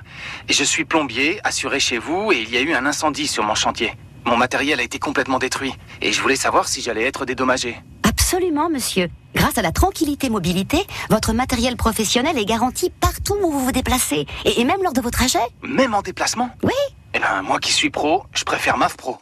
je 0.48 0.64
suis 0.64 0.84
plombier, 0.84 1.40
assuré 1.44 1.80
chez 1.80 1.98
vous, 1.98 2.32
et 2.32 2.42
il 2.42 2.50
y 2.50 2.56
a 2.56 2.60
eu 2.60 2.74
un 2.74 2.84
incendie 2.84 3.26
sur 3.26 3.44
mon 3.44 3.54
chantier. 3.54 3.94
Mon 4.26 4.36
matériel 4.36 4.78
a 4.80 4.82
été 4.82 4.98
complètement 4.98 5.38
détruit, 5.38 5.74
et 6.02 6.12
je 6.12 6.20
voulais 6.20 6.36
savoir 6.36 6.68
si 6.68 6.82
j'allais 6.82 7.04
être 7.04 7.24
dédommagé. 7.24 7.82
Absolument, 8.02 8.68
monsieur. 8.68 9.08
Grâce 9.34 9.56
à 9.56 9.62
la 9.62 9.72
Tranquillité 9.72 10.28
Mobilité, 10.28 10.86
votre 11.08 11.32
matériel 11.32 11.76
professionnel 11.76 12.36
est 12.38 12.44
garanti 12.44 12.90
partout 12.90 13.36
où 13.42 13.50
vous 13.50 13.64
vous 13.64 13.72
déplacez, 13.72 14.26
et, 14.44 14.60
et 14.60 14.64
même 14.64 14.82
lors 14.82 14.92
de 14.92 15.00
vos 15.00 15.10
trajets. 15.10 15.38
Même 15.62 15.94
en 15.94 16.02
déplacement? 16.02 16.50
Oui. 16.62 16.72
Eh 17.14 17.18
ben, 17.18 17.42
moi 17.42 17.58
qui 17.58 17.72
suis 17.72 17.90
pro, 17.90 18.24
je 18.32 18.44
préfère 18.44 18.76
MAF 18.76 18.96
Pro. 18.96 19.18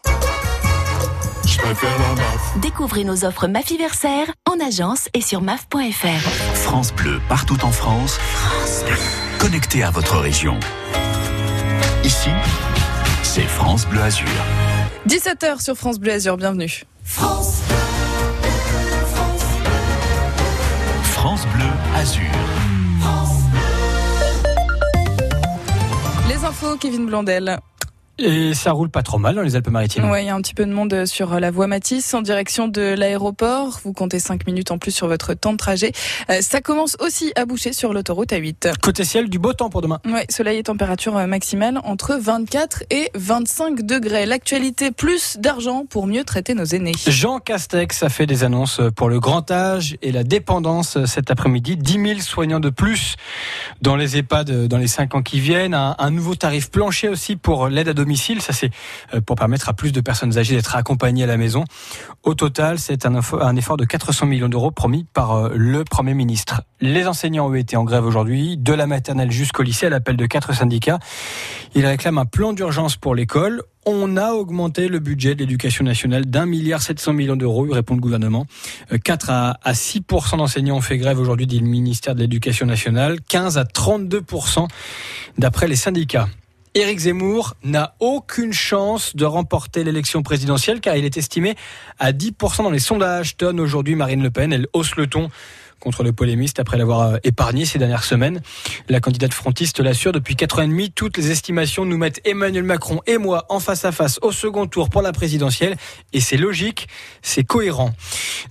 Je 1.47 1.59
préfère 1.59 1.99
la 1.99 2.14
MAF. 2.14 2.59
Découvrez 2.61 3.05
nos 3.05 3.24
offres 3.24 3.47
Mafiversaire 3.47 4.26
en 4.49 4.64
agence 4.64 5.09
et 5.14 5.20
sur 5.20 5.41
maf.fr. 5.43 6.28
France 6.55 6.93
Bleu, 6.93 7.20
partout 7.28 7.62
en 7.64 7.70
France. 7.70 8.18
France 8.18 8.84
Bleu. 8.86 8.97
Connecté 9.38 9.82
à 9.82 9.91
votre 9.91 10.18
région. 10.18 10.59
Ici, 12.05 12.30
c'est 13.22 13.43
France 13.43 13.86
Bleu 13.86 14.03
Azur. 14.03 14.26
17h 15.09 15.62
sur 15.62 15.76
France 15.76 15.99
Bleu 15.99 16.12
Azur, 16.12 16.36
bienvenue. 16.36 16.82
France 21.03 21.47
Bleu 21.55 21.66
Azur. 21.97 22.24
Les 26.28 26.45
infos, 26.45 26.76
Kevin 26.76 27.07
Blondel. 27.07 27.59
Et 28.22 28.52
ça 28.52 28.72
roule 28.72 28.90
pas 28.90 29.02
trop 29.02 29.16
mal 29.18 29.34
dans 29.34 29.40
les 29.40 29.56
Alpes-Maritimes. 29.56 30.10
Ouais, 30.10 30.24
il 30.24 30.26
y 30.26 30.28
a 30.28 30.34
un 30.34 30.42
petit 30.42 30.52
peu 30.52 30.66
de 30.66 30.72
monde 30.72 31.06
sur 31.06 31.40
la 31.40 31.50
voie 31.50 31.66
Matisse 31.66 32.12
en 32.12 32.20
direction 32.20 32.68
de 32.68 32.82
l'aéroport. 32.82 33.80
Vous 33.82 33.94
comptez 33.94 34.18
5 34.18 34.46
minutes 34.46 34.70
en 34.70 34.78
plus 34.78 34.90
sur 34.90 35.06
votre 35.08 35.32
temps 35.32 35.52
de 35.52 35.56
trajet. 35.56 35.92
Euh, 36.28 36.42
ça 36.42 36.60
commence 36.60 36.98
aussi 37.00 37.32
à 37.34 37.46
boucher 37.46 37.72
sur 37.72 37.94
l'autoroute 37.94 38.32
A8. 38.32 38.78
Côté 38.82 39.04
ciel, 39.04 39.30
du 39.30 39.38
beau 39.38 39.54
temps 39.54 39.70
pour 39.70 39.80
demain. 39.80 40.00
Ouais, 40.04 40.26
soleil 40.28 40.58
et 40.58 40.62
température 40.62 41.16
euh, 41.16 41.26
maximale 41.26 41.80
entre 41.82 42.18
24 42.20 42.84
et 42.90 43.10
25 43.14 43.86
degrés. 43.86 44.26
L'actualité, 44.26 44.90
plus 44.90 45.38
d'argent 45.38 45.86
pour 45.88 46.06
mieux 46.06 46.24
traiter 46.24 46.52
nos 46.52 46.64
aînés. 46.64 46.92
Jean 47.06 47.38
Castex 47.38 48.02
a 48.02 48.10
fait 48.10 48.26
des 48.26 48.44
annonces 48.44 48.82
pour 48.96 49.08
le 49.08 49.18
grand 49.18 49.50
âge 49.50 49.96
et 50.02 50.12
la 50.12 50.24
dépendance 50.24 51.02
cet 51.06 51.30
après-midi. 51.30 51.78
10 51.78 51.92
000 51.92 52.20
soignants 52.20 52.60
de 52.60 52.70
plus 52.70 53.16
dans 53.80 53.96
les 53.96 54.18
EHPAD 54.18 54.66
dans 54.66 54.78
les 54.78 54.88
5 54.88 55.14
ans 55.14 55.22
qui 55.22 55.40
viennent. 55.40 55.72
Un, 55.72 55.96
un 55.98 56.10
nouveau 56.10 56.34
tarif 56.34 56.70
plancher 56.70 57.08
aussi 57.08 57.36
pour 57.36 57.68
l'aide 57.68 57.88
à 57.88 57.94
domicile. 57.94 58.09
Ça, 58.16 58.52
c'est 58.52 58.70
euh, 59.14 59.20
pour 59.20 59.36
permettre 59.36 59.68
à 59.68 59.72
plus 59.72 59.92
de 59.92 60.00
personnes 60.00 60.38
âgées 60.38 60.56
d'être 60.56 60.76
accompagnées 60.76 61.24
à 61.24 61.26
la 61.26 61.36
maison. 61.36 61.64
Au 62.22 62.34
total, 62.34 62.78
c'est 62.78 63.06
un, 63.06 63.56
effort 63.56 63.76
de 63.76 63.84
400 63.84 64.26
millions 64.26 64.48
d'euros 64.48 64.70
promis 64.70 65.06
par 65.12 65.32
euh, 65.32 65.52
le 65.54 65.84
Premier 65.84 66.14
ministre. 66.14 66.62
Les 66.80 67.06
enseignants 67.06 67.48
ont 67.48 67.54
été 67.54 67.76
en 67.76 67.84
grève 67.84 68.04
aujourd'hui, 68.04 68.56
de 68.56 68.72
la 68.72 68.86
maternelle 68.86 69.30
jusqu'au 69.30 69.62
lycée, 69.62 69.86
à 69.86 69.90
l'appel 69.90 70.16
de 70.16 70.26
quatre 70.26 70.54
syndicats. 70.54 70.98
Ils 71.74 71.86
réclament 71.86 72.18
un 72.18 72.26
plan 72.26 72.52
d'urgence 72.52 72.96
pour 72.96 73.14
l'école. 73.14 73.62
On 73.86 74.16
a 74.16 74.32
augmenté 74.32 74.88
le 74.88 74.98
budget 74.98 75.34
de 75.34 75.40
l'éducation 75.40 75.84
nationale 75.84 76.26
d'un 76.26 76.44
milliard 76.44 76.82
700 76.82 77.14
millions 77.14 77.36
d'euros, 77.36 77.66
répond 77.70 77.94
le 77.94 78.00
gouvernement. 78.00 78.46
Euh, 78.92 78.98
4 78.98 79.30
à, 79.30 79.58
à 79.62 79.74
6 79.74 80.02
d'enseignants 80.36 80.76
ont 80.76 80.80
fait 80.82 80.98
grève 80.98 81.18
aujourd'hui, 81.18 81.46
dit 81.46 81.58
le 81.58 81.66
ministère 81.66 82.14
de 82.14 82.20
l'Éducation 82.20 82.66
nationale. 82.66 83.20
15 83.28 83.56
à 83.56 83.64
32% 83.64 84.68
d'après 85.38 85.68
les 85.68 85.76
syndicats. 85.76 86.28
Éric 86.74 87.00
Zemmour 87.00 87.56
n'a 87.64 87.96
aucune 87.98 88.52
chance 88.52 89.16
de 89.16 89.24
remporter 89.24 89.82
l'élection 89.82 90.22
présidentielle 90.22 90.80
car 90.80 90.94
il 90.94 91.04
est 91.04 91.16
estimé 91.16 91.56
à 91.98 92.12
10% 92.12 92.62
dans 92.62 92.70
les 92.70 92.78
sondages. 92.78 93.36
Tonne 93.36 93.58
aujourd'hui 93.58 93.96
Marine 93.96 94.22
Le 94.22 94.30
Pen, 94.30 94.52
elle 94.52 94.68
hausse 94.72 94.94
le 94.94 95.08
ton 95.08 95.30
contre 95.80 96.02
le 96.04 96.12
polémiste 96.12 96.60
après 96.60 96.78
l'avoir 96.78 97.00
euh, 97.00 97.16
épargné 97.24 97.64
ces 97.64 97.78
dernières 97.78 98.04
semaines. 98.04 98.40
La 98.88 99.00
candidate 99.00 99.34
frontiste 99.34 99.80
l'assure, 99.80 100.12
depuis 100.12 100.36
4 100.36 100.60
ans 100.60 100.62
et 100.62 100.68
demi, 100.68 100.90
toutes 100.92 101.16
les 101.16 101.30
estimations 101.30 101.84
nous 101.84 101.98
mettent 101.98 102.20
Emmanuel 102.24 102.64
Macron 102.64 103.00
et 103.06 103.18
moi 103.18 103.46
en 103.48 103.60
face 103.60 103.84
à 103.84 103.92
face 103.92 104.18
au 104.22 104.30
second 104.30 104.66
tour 104.66 104.90
pour 104.90 105.02
la 105.02 105.12
présidentielle. 105.12 105.76
Et 106.12 106.20
c'est 106.20 106.36
logique, 106.36 106.88
c'est 107.22 107.44
cohérent. 107.44 107.92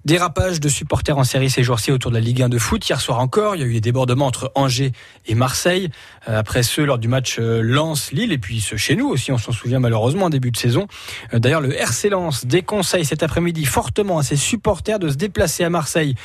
Dérapage 0.06 0.60
de 0.60 0.70
supporters 0.70 1.18
en 1.18 1.24
série 1.24 1.50
ces 1.50 1.64
jours-ci 1.64 1.92
autour 1.92 2.12
de 2.12 2.16
la 2.16 2.22
Ligue 2.22 2.42
1 2.42 2.50
de 2.50 2.58
foot. 2.58 2.88
Hier 2.88 3.00
soir 3.00 3.20
encore, 3.20 3.56
il 3.56 3.62
y 3.62 3.64
a 3.64 3.68
eu 3.68 3.74
des 3.74 3.82
débordements 3.82 4.26
entre 4.26 4.52
Angers 4.56 4.92
et 5.28 5.36
Marseille. 5.36 5.90
Euh, 6.28 6.40
Après 6.40 6.64
ceux 6.64 6.86
lors 6.86 6.98
du 6.98 7.08
match 7.08 7.38
euh, 7.40 7.62
Lens-Lille 7.62 8.32
et 8.32 8.38
puis 8.38 8.60
ceux 8.60 8.78
chez 8.78 8.96
nous 8.96 9.08
aussi, 9.08 9.32
on 9.32 9.38
s'en 9.38 9.52
souvient 9.52 9.80
malheureusement 9.80 10.26
en 10.26 10.30
début 10.30 10.52
de 10.52 10.58
saison. 10.58 10.88
D'ailleurs, 11.32 11.62
le 11.62 11.74
RC 11.76 12.10
Lens 12.10 12.46
déconseille 12.46 13.06
cet 13.06 13.24
après-midi 13.24 13.66
fortement 13.66 14.18
à 14.18 14.24
ses 14.24 14.36
supporters 14.36 15.00
de 15.00 15.10
se 15.10 15.16
déplacer 15.16 15.64
à 15.64 15.70
Marseille 15.70 16.16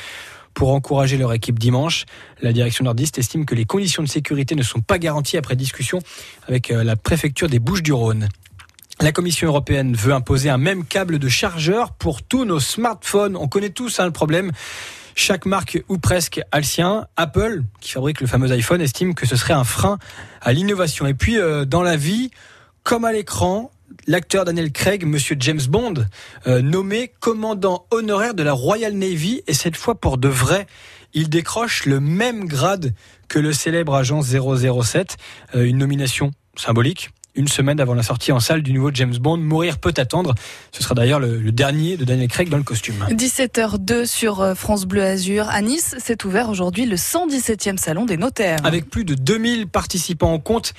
pour 0.55 0.73
encourager 0.73 1.17
leur 1.17 1.33
équipe 1.33 1.59
dimanche. 1.59 2.05
La 2.41 2.51
direction 2.51 2.85
nordiste 2.85 3.19
estime 3.19 3.45
que 3.45 3.53
les 3.53 3.65
conditions 3.65 4.01
de 4.01 4.07
sécurité 4.07 4.55
ne 4.55 4.63
sont 4.63 4.79
pas 4.79 4.97
garanties 4.97 5.37
après 5.37 5.55
discussion 5.55 5.99
avec 6.47 6.71
euh, 6.71 6.83
la 6.83 6.95
préfecture 6.95 7.47
des 7.47 7.59
Bouches-du-Rhône. 7.59 8.29
La 9.01 9.11
Commission 9.11 9.47
européenne 9.47 9.93
veut 9.93 10.13
imposer 10.13 10.49
un 10.49 10.57
même 10.57 10.85
câble 10.85 11.19
de 11.19 11.27
chargeur 11.27 11.91
pour 11.91 12.23
tous 12.23 12.45
nos 12.45 12.61
smartphones. 12.61 13.35
On 13.35 13.49
connaît 13.49 13.69
tous 13.69 13.99
hein, 13.99 14.05
le 14.05 14.11
problème. 14.11 14.51
Chaque 15.15 15.45
marque 15.45 15.83
ou 15.89 15.97
presque 15.97 16.41
a. 16.51 16.61
Apple, 17.17 17.63
qui 17.81 17.91
fabrique 17.91 18.21
le 18.21 18.27
fameux 18.27 18.51
iPhone, 18.51 18.81
estime 18.81 19.13
que 19.13 19.25
ce 19.25 19.35
serait 19.35 19.53
un 19.53 19.65
frein 19.65 19.99
à 20.41 20.53
l'innovation. 20.53 21.05
Et 21.07 21.13
puis, 21.13 21.37
euh, 21.37 21.65
dans 21.65 21.83
la 21.83 21.97
vie, 21.97 22.31
comme 22.83 23.03
à 23.03 23.11
l'écran, 23.11 23.71
l'acteur 24.07 24.45
Daniel 24.45 24.71
Craig, 24.71 25.05
monsieur 25.05 25.35
James 25.39 25.61
Bond, 25.67 26.05
euh, 26.47 26.61
nommé 26.61 27.11
commandant 27.19 27.85
honoraire 27.91 28.33
de 28.33 28.43
la 28.43 28.53
Royal 28.53 28.93
Navy, 28.93 29.41
et 29.47 29.53
cette 29.53 29.75
fois 29.75 29.95
pour 29.95 30.17
de 30.17 30.27
vrai. 30.27 30.67
Il 31.13 31.29
décroche 31.29 31.85
le 31.85 31.99
même 31.99 32.45
grade 32.45 32.93
que 33.29 33.39
le 33.39 33.53
célèbre 33.53 33.95
agent 33.95 34.21
007, 34.21 35.17
euh, 35.55 35.63
une 35.63 35.77
nomination 35.77 36.31
symbolique. 36.57 37.09
Une 37.37 37.49
semaine 37.49 37.81
avant 37.81 37.93
la 37.93 38.03
sortie 38.03 38.31
en 38.31 38.39
salle 38.39 38.63
du 38.63 38.71
nouveau 38.71 38.91
James 38.93 39.15
Bond, 39.17 39.35
Mourir 39.37 39.77
peut 39.77 39.93
attendre. 39.97 40.33
Ce 40.71 40.81
sera 40.81 40.95
d'ailleurs 40.95 41.19
le, 41.19 41.37
le 41.37 41.51
dernier 41.51 41.97
de 41.97 42.05
Daniel 42.05 42.29
Craig 42.29 42.47
dans 42.47 42.55
le 42.55 42.63
costume. 42.63 43.05
17h02 43.11 44.05
sur 44.05 44.39
euh, 44.39 44.55
France 44.55 44.85
Bleu 44.85 45.03
Azur. 45.03 45.49
À 45.49 45.61
Nice, 45.61 45.95
s'est 45.99 46.25
ouvert 46.25 46.47
aujourd'hui 46.49 46.85
le 46.85 46.95
117e 46.95 47.75
salon 47.77 48.05
des 48.05 48.15
notaires. 48.15 48.59
Avec 48.63 48.89
plus 48.89 49.03
de 49.03 49.15
2000 49.15 49.67
participants, 49.67 50.31
on 50.31 50.39
compte 50.39 50.73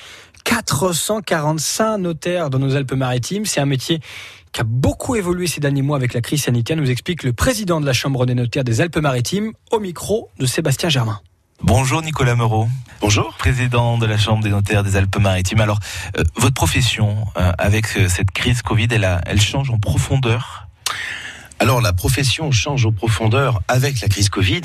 445 0.47 1.99
notaires 1.99 2.51
dans 2.51 2.59
nos 2.59 2.77
Alpes-Maritimes. 2.77 3.45
C'est 3.47 3.61
un 3.61 3.67
métier 3.67 4.01
qui 4.53 4.61
a 4.61 4.65
beaucoup 4.65 5.17
évolué 5.17 5.47
ces 5.47 5.61
derniers 5.61 5.83
mois 5.83 5.97
avec 5.97 6.15
la 6.15 6.21
crise 6.21 6.45
sanitaire, 6.45 6.77
nous 6.77 6.91
explique 6.91 7.25
le 7.25 7.33
président 7.33 7.81
de 7.81 7.87
la 7.87 7.93
Chambre 7.93 8.25
des 8.27 8.35
notaires 8.35 8.65
des 8.65 8.81
Alpes-Maritimes 8.81 9.53
au 9.73 9.81
micro 9.81 10.31
de 10.39 10.47
Sébastien 10.47 10.89
Germain. 10.89 11.21
Bonjour 11.63 12.01
Nicolas 12.03 12.35
Moreau. 12.37 12.69
Bonjour. 13.01 13.35
Président 13.39 13.99
de 13.99 14.07
la 14.07 14.17
Chambre 14.19 14.43
des 14.45 14.51
notaires 14.51 14.85
des 14.85 14.97
Alpes-Maritimes. 14.97 15.61
Alors, 15.61 15.81
euh, 16.17 16.23
votre 16.37 16.55
profession, 16.55 17.27
euh, 17.39 17.53
avec 17.59 17.87
euh, 17.97 18.09
cette 18.09 18.31
crise 18.31 18.63
Covid, 18.63 18.89
elle, 18.91 19.05
a- 19.05 19.21
elle 19.27 19.41
change 19.41 19.71
en 19.71 19.79
profondeur? 19.79 20.69
Alors 21.59 21.81
la 21.81 21.95
profession 21.95 22.53
change 22.53 22.85
en 22.85 22.93
profondeur 22.93 23.63
avec 23.67 24.01
la 24.03 24.09
crise 24.09 24.29
Covid, 24.29 24.61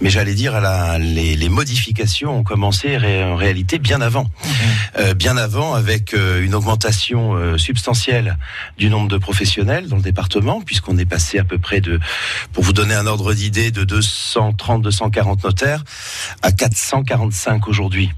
mais 0.00 0.10
j'allais 0.10 0.34
dire 0.34 0.60
la- 0.60 0.98
les, 0.98 1.36
les 1.36 1.48
modifications 1.48 2.38
ont 2.38 2.42
commencé 2.42 2.96
ré- 2.96 3.22
en 3.24 3.36
réalité 3.36 3.78
bien 3.78 4.00
avant, 4.00 4.28
Euh, 4.98 5.14
bien 5.14 5.36
avant 5.36 5.74
avec 5.74 6.12
euh, 6.14 6.44
une 6.44 6.54
augmentation 6.54 7.34
euh, 7.34 7.56
substantielle 7.58 8.36
du 8.78 8.90
nombre 8.90 9.08
de 9.08 9.16
professionnels 9.18 9.88
dans 9.88 9.96
le 9.96 10.02
département, 10.02 10.60
puisqu'on 10.60 10.98
est 10.98 11.04
passé 11.04 11.38
à 11.38 11.44
peu 11.44 11.58
près 11.58 11.80
de, 11.80 12.00
pour 12.52 12.64
vous 12.64 12.72
donner 12.72 12.94
un 12.94 13.06
ordre 13.06 13.32
d'idée, 13.32 13.70
de 13.70 13.84
230-240 13.84 15.44
notaires 15.44 15.84
à 16.42 16.50
445 16.52 17.68
aujourd'hui. 17.68 18.10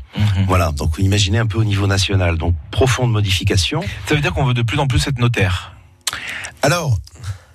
Voilà, 0.49 0.73
donc 0.73 0.95
imaginez 0.99 1.39
un 1.39 1.47
peu 1.47 1.59
au 1.59 1.65
niveau 1.65 1.87
national, 1.87 2.39
donc 2.39 2.55
profonde 2.71 3.13
modification. 3.13 3.83
Ça 4.07 4.15
veut 4.15 4.21
dire 4.23 4.33
qu'on 4.33 4.45
veut 4.47 4.55
de 4.55 4.63
plus 4.63 4.79
en 4.79 4.87
plus 4.87 5.07
être 5.07 5.19
notaire? 5.19 5.75
Alors, 6.63 6.97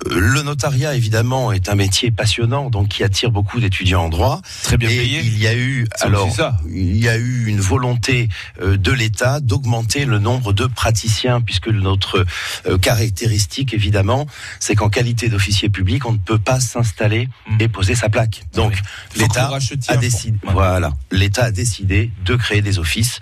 le 0.10 0.42
notariat, 0.42 0.96
évidemment, 0.96 1.52
est 1.52 1.70
un 1.70 1.76
métier 1.76 2.12
passionnant, 2.12 2.70
donc 2.70 2.90
qui 2.90 3.04
attire 3.04 3.32
beaucoup 3.32 3.60
d'étudiants 3.60 4.06
en 4.06 4.10
droit. 4.10 4.42
Très 4.64 4.78
bien 4.78 4.90
Et 4.90 4.98
payé. 4.98 5.22
Il 5.24 5.38
y 5.38 5.48
a 5.48 5.56
eu, 5.56 5.88
alors, 6.02 6.34
ça. 6.34 6.58
il 6.70 6.98
y 6.98 7.08
a 7.08 7.18
eu 7.18 7.46
une 7.48 7.60
volonté 7.60 8.30
euh, 8.62 8.78
de 8.78 8.92
l'État 8.92 9.40
d'augmenter 9.40 10.06
le 10.06 10.20
nombre 10.20 10.54
de 10.54 10.66
praticiens, 10.66 11.42
puisque 11.42 11.68
notre 11.68 12.26
euh, 12.66 12.78
caractéristique, 12.78 13.74
évidemment, 13.74 14.28
c'est 14.60 14.76
qu'en 14.76 14.90
qualité 14.90 15.30
d'officier 15.30 15.70
public, 15.70 16.06
on 16.06 16.14
ne 16.14 16.18
peut 16.18 16.40
pas 16.40 16.60
s'installer 16.60 17.30
et 17.60 17.68
poser 17.68 17.96
sa 17.96 18.10
plaque. 18.10 18.44
Donc, 18.54 18.74
que 18.74 18.78
vous 19.16 19.22
l'État 19.22 19.52
a 19.88 19.98
décidé, 19.98 20.38
voilà, 20.44 20.94
l'État 21.12 21.46
a 21.46 21.52
décidé 21.52 22.12
de 22.26 22.36
créer 22.36 22.62
des 22.62 22.80
offices 22.80 23.20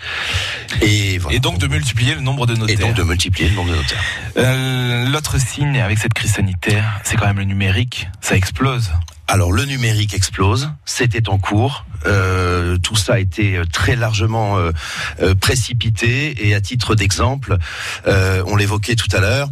et, 0.81 1.17
voilà. 1.17 1.37
Et 1.37 1.39
donc 1.39 1.57
de 1.57 1.67
multiplier 1.67 2.15
le 2.15 2.21
nombre 2.21 2.45
de 2.45 2.55
notaires. 2.55 2.79
Et 2.79 2.81
donc 2.81 2.95
de 2.95 3.03
multiplier 3.03 3.49
le 3.49 3.55
nombre 3.55 3.71
de 3.71 3.75
notaires. 3.75 4.03
Euh, 4.37 5.09
L'autre 5.09 5.39
signe 5.39 5.79
avec 5.79 5.97
cette 5.97 6.13
crise 6.13 6.33
sanitaire, 6.33 6.68
c'est 7.03 7.17
quand 7.17 7.27
même 7.27 7.39
le 7.39 7.45
numérique. 7.45 8.09
Ça 8.21 8.35
explose. 8.35 8.91
Alors 9.27 9.51
le 9.51 9.63
numérique 9.65 10.15
explose, 10.15 10.71
c'était 10.85 11.29
en 11.29 11.37
cours. 11.37 11.85
Euh, 12.07 12.77
tout 12.77 12.95
ça 12.95 13.13
a 13.13 13.19
été 13.19 13.61
très 13.71 13.95
largement 13.95 14.57
euh, 14.57 14.71
euh, 15.21 15.35
précipité 15.35 16.47
et 16.47 16.55
à 16.55 16.61
titre 16.61 16.95
d'exemple, 16.95 17.57
euh, 18.07 18.41
on 18.47 18.55
l'évoquait 18.55 18.95
tout 18.95 19.13
à 19.15 19.19
l'heure, 19.19 19.49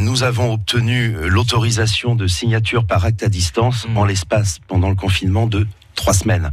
nous 0.00 0.22
avons 0.22 0.52
obtenu 0.52 1.16
l'autorisation 1.28 2.14
de 2.14 2.26
signature 2.26 2.86
par 2.86 3.04
acte 3.04 3.22
à 3.22 3.28
distance 3.28 3.86
en 3.96 4.04
l'espace 4.04 4.58
pendant 4.68 4.88
le 4.88 4.94
confinement 4.94 5.46
de 5.46 5.66
trois 5.94 6.14
semaines. 6.14 6.50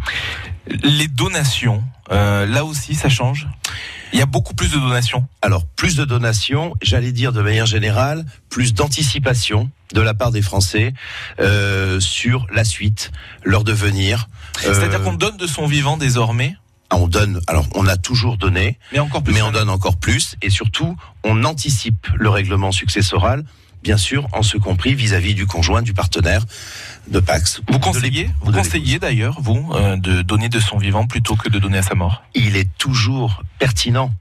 Les 0.84 1.08
donations, 1.08 1.84
là 2.10 2.66
aussi, 2.66 2.96
ça 2.96 3.10
change? 3.10 3.48
Il 4.14 4.20
y 4.20 4.22
a 4.22 4.26
beaucoup 4.26 4.54
plus 4.54 4.72
de 4.72 4.78
donations. 4.78 5.26
Alors, 5.42 5.66
plus 5.66 5.96
de 5.96 6.06
donations, 6.06 6.76
j'allais 6.82 7.12
dire 7.12 7.32
de 7.32 7.42
manière 7.42 7.66
générale, 7.66 8.26
plus 8.50 8.74
d'anticipation 8.74 9.70
de 9.94 10.02
la 10.02 10.14
part 10.14 10.32
des 10.32 10.42
Français 10.42 10.94
euh, 11.40 12.00
sur 12.00 12.46
la 12.54 12.64
suite, 12.64 13.12
leur 13.44 13.64
devenir. 13.64 14.28
Euh, 14.66 14.74
C'est-à-dire 14.74 15.02
qu'on 15.02 15.14
donne 15.14 15.38
de 15.38 15.48
son 15.48 15.66
vivant 15.66 15.98
désormais? 15.98 16.56
Ah, 16.90 16.98
On 16.98 17.08
donne, 17.08 17.40
alors 17.48 17.66
on 17.76 17.88
a 17.88 17.96
toujours 17.96 18.38
donné, 18.38 18.78
mais 18.92 19.00
encore 19.00 19.24
plus. 19.24 19.34
mais 19.34 19.42
on 19.42 19.52
donne 19.52 19.70
encore 19.70 19.96
plus, 19.98 20.36
et 20.42 20.50
surtout 20.50 20.98
on 21.24 21.46
anticipe 21.46 22.08
le 22.16 22.30
règlement 22.30 22.74
successoral, 22.74 23.46
bien 23.84 23.98
sûr, 23.98 24.28
en 24.32 24.44
ce 24.44 24.58
compris 24.58 24.96
vis-à-vis 24.96 25.34
du 25.34 25.46
conjoint, 25.46 25.82
du 25.82 25.94
partenaire, 25.94 26.46
de 27.08 27.20
Pax. 27.20 27.62
Vous 27.68 27.80
conseillez, 27.80 28.30
vous 28.42 28.52
conseillez 28.52 29.00
d'ailleurs, 29.00 29.40
vous, 29.42 29.72
euh, 29.74 29.98
de 29.98 30.22
donner 30.22 30.50
de 30.50 30.60
son 30.60 30.78
vivant 30.78 31.08
plutôt 31.08 31.36
que 31.36 31.50
de 31.50 31.60
donner 31.60 31.80
à 31.80 31.84
sa 31.84 31.96
mort? 31.96 32.24
Il 32.36 32.56
est 32.56 32.70
toujours 32.78 33.44
pertinent 33.60 34.14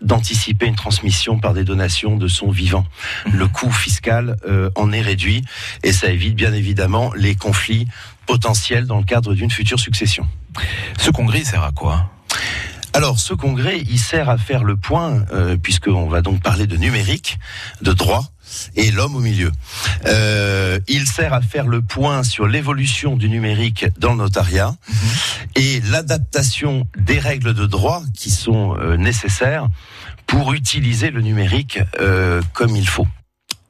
d'anticiper 0.00 0.66
une 0.66 0.74
transmission 0.74 1.38
par 1.38 1.54
des 1.54 1.64
donations 1.64 2.16
de 2.16 2.28
son 2.28 2.50
vivant. 2.50 2.84
Le 3.32 3.46
coût 3.46 3.70
fiscal 3.70 4.36
euh, 4.46 4.68
en 4.74 4.92
est 4.92 5.00
réduit 5.00 5.44
et 5.82 5.92
ça 5.92 6.10
évite 6.10 6.34
bien 6.34 6.52
évidemment 6.52 7.12
les 7.14 7.34
conflits 7.34 7.86
potentiels 8.26 8.86
dans 8.86 8.98
le 8.98 9.04
cadre 9.04 9.34
d'une 9.34 9.50
future 9.50 9.80
succession. 9.80 10.28
Ce 10.98 11.10
congrès 11.10 11.44
sert 11.44 11.62
à 11.62 11.72
quoi? 11.72 12.10
Alors, 12.94 13.18
ce 13.18 13.34
congrès, 13.34 13.80
il 13.90 13.98
sert 13.98 14.30
à 14.30 14.38
faire 14.38 14.62
le 14.62 14.76
point, 14.76 15.26
euh, 15.32 15.56
puisqu'on 15.56 16.08
va 16.08 16.22
donc 16.22 16.40
parler 16.40 16.68
de 16.68 16.76
numérique, 16.76 17.38
de 17.82 17.92
droit 17.92 18.24
et 18.76 18.90
l'homme 18.90 19.16
au 19.16 19.20
milieu. 19.20 19.50
Euh, 20.06 20.78
il 20.86 21.06
sert 21.06 21.32
à 21.32 21.40
faire 21.40 21.66
le 21.66 21.82
point 21.82 22.22
sur 22.22 22.46
l'évolution 22.46 23.16
du 23.16 23.28
numérique 23.28 23.86
dans 23.98 24.12
le 24.12 24.18
notariat 24.18 24.76
et 25.56 25.80
l'adaptation 25.90 26.86
des 26.96 27.18
règles 27.18 27.54
de 27.54 27.66
droit 27.66 28.02
qui 28.14 28.30
sont 28.30 28.76
euh, 28.76 28.96
nécessaires 28.96 29.66
pour 30.26 30.52
utiliser 30.52 31.10
le 31.10 31.20
numérique 31.20 31.80
euh, 32.00 32.42
comme 32.52 32.76
il 32.76 32.88
faut. 32.88 33.06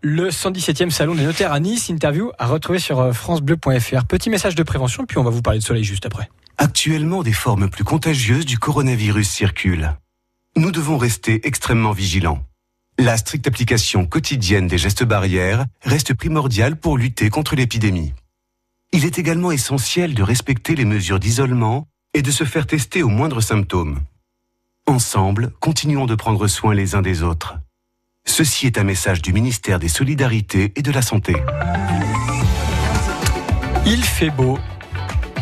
Le 0.03 0.29
117e 0.29 0.91
salon 0.91 1.15
des 1.15 1.25
notaires 1.25 1.53
à 1.53 1.61
Nice, 1.61 1.89
interview 1.89 2.31
à 2.39 2.47
retrouver 2.47 2.79
sur 2.79 3.15
francebleu.fr. 3.15 4.05
Petit 4.05 4.29
message 4.29 4.55
de 4.55 4.63
prévention, 4.63 5.07
puis 5.07 5.17
on 5.17 5.25
va 5.25 5.31
vous 5.31 5.41
parler 5.41 5.61
de 5.61 5.65
soleil 5.65 5.85
juste 5.85 6.05
après. 6.05 6.29
Actuellement, 6.59 7.23
des 7.23 7.33
formes 7.33 7.69
plus 7.69 7.85
contagieuses 7.85 8.47
du 8.47 8.59
coronavirus 8.59 9.29
circulent. 9.29 9.97
Nous 10.57 10.71
devons 10.71 10.99
rester 10.99 11.47
extrêmement 11.47 11.93
vigilants. 11.93 12.45
La 12.99 13.17
stricte 13.17 13.49
application 13.49 14.07
quotidienne 14.07 14.69
des 14.69 14.79
gestes 14.79 15.05
barrières 15.05 15.67
reste 15.83 16.15
primordiale 16.15 16.77
pour 16.77 16.97
lutter 16.97 17.29
contre 17.29 17.57
l'épidémie. 17.57 18.13
Il 18.93 19.05
est 19.05 19.19
également 19.19 19.51
essentiel 19.51 20.15
de 20.15 20.23
respecter 20.23 20.77
les 20.77 20.85
mesures 20.85 21.19
d'isolement 21.19 21.89
et 22.15 22.23
de 22.23 22.31
se 22.31 22.45
faire 22.45 22.69
tester 22.69 23.03
aux 23.03 23.09
moindres 23.09 23.43
symptômes. 23.43 23.99
Ensemble, 24.87 25.53
continuons 25.59 26.07
de 26.07 26.15
prendre 26.15 26.47
soin 26.47 26.75
les 26.75 26.95
uns 26.95 27.03
des 27.03 27.25
autres. 27.25 27.57
Ceci 28.25 28.67
est 28.67 28.79
un 28.79 28.85
message 28.85 29.23
du 29.23 29.33
ministère 29.33 29.81
des 29.81 29.89
Solidarités 29.89 30.73
et 30.77 30.83
de 30.83 30.93
la 30.93 31.03
Santé. 31.03 31.35
Il 33.87 34.05
fait 34.05 34.31
beau. 34.31 34.59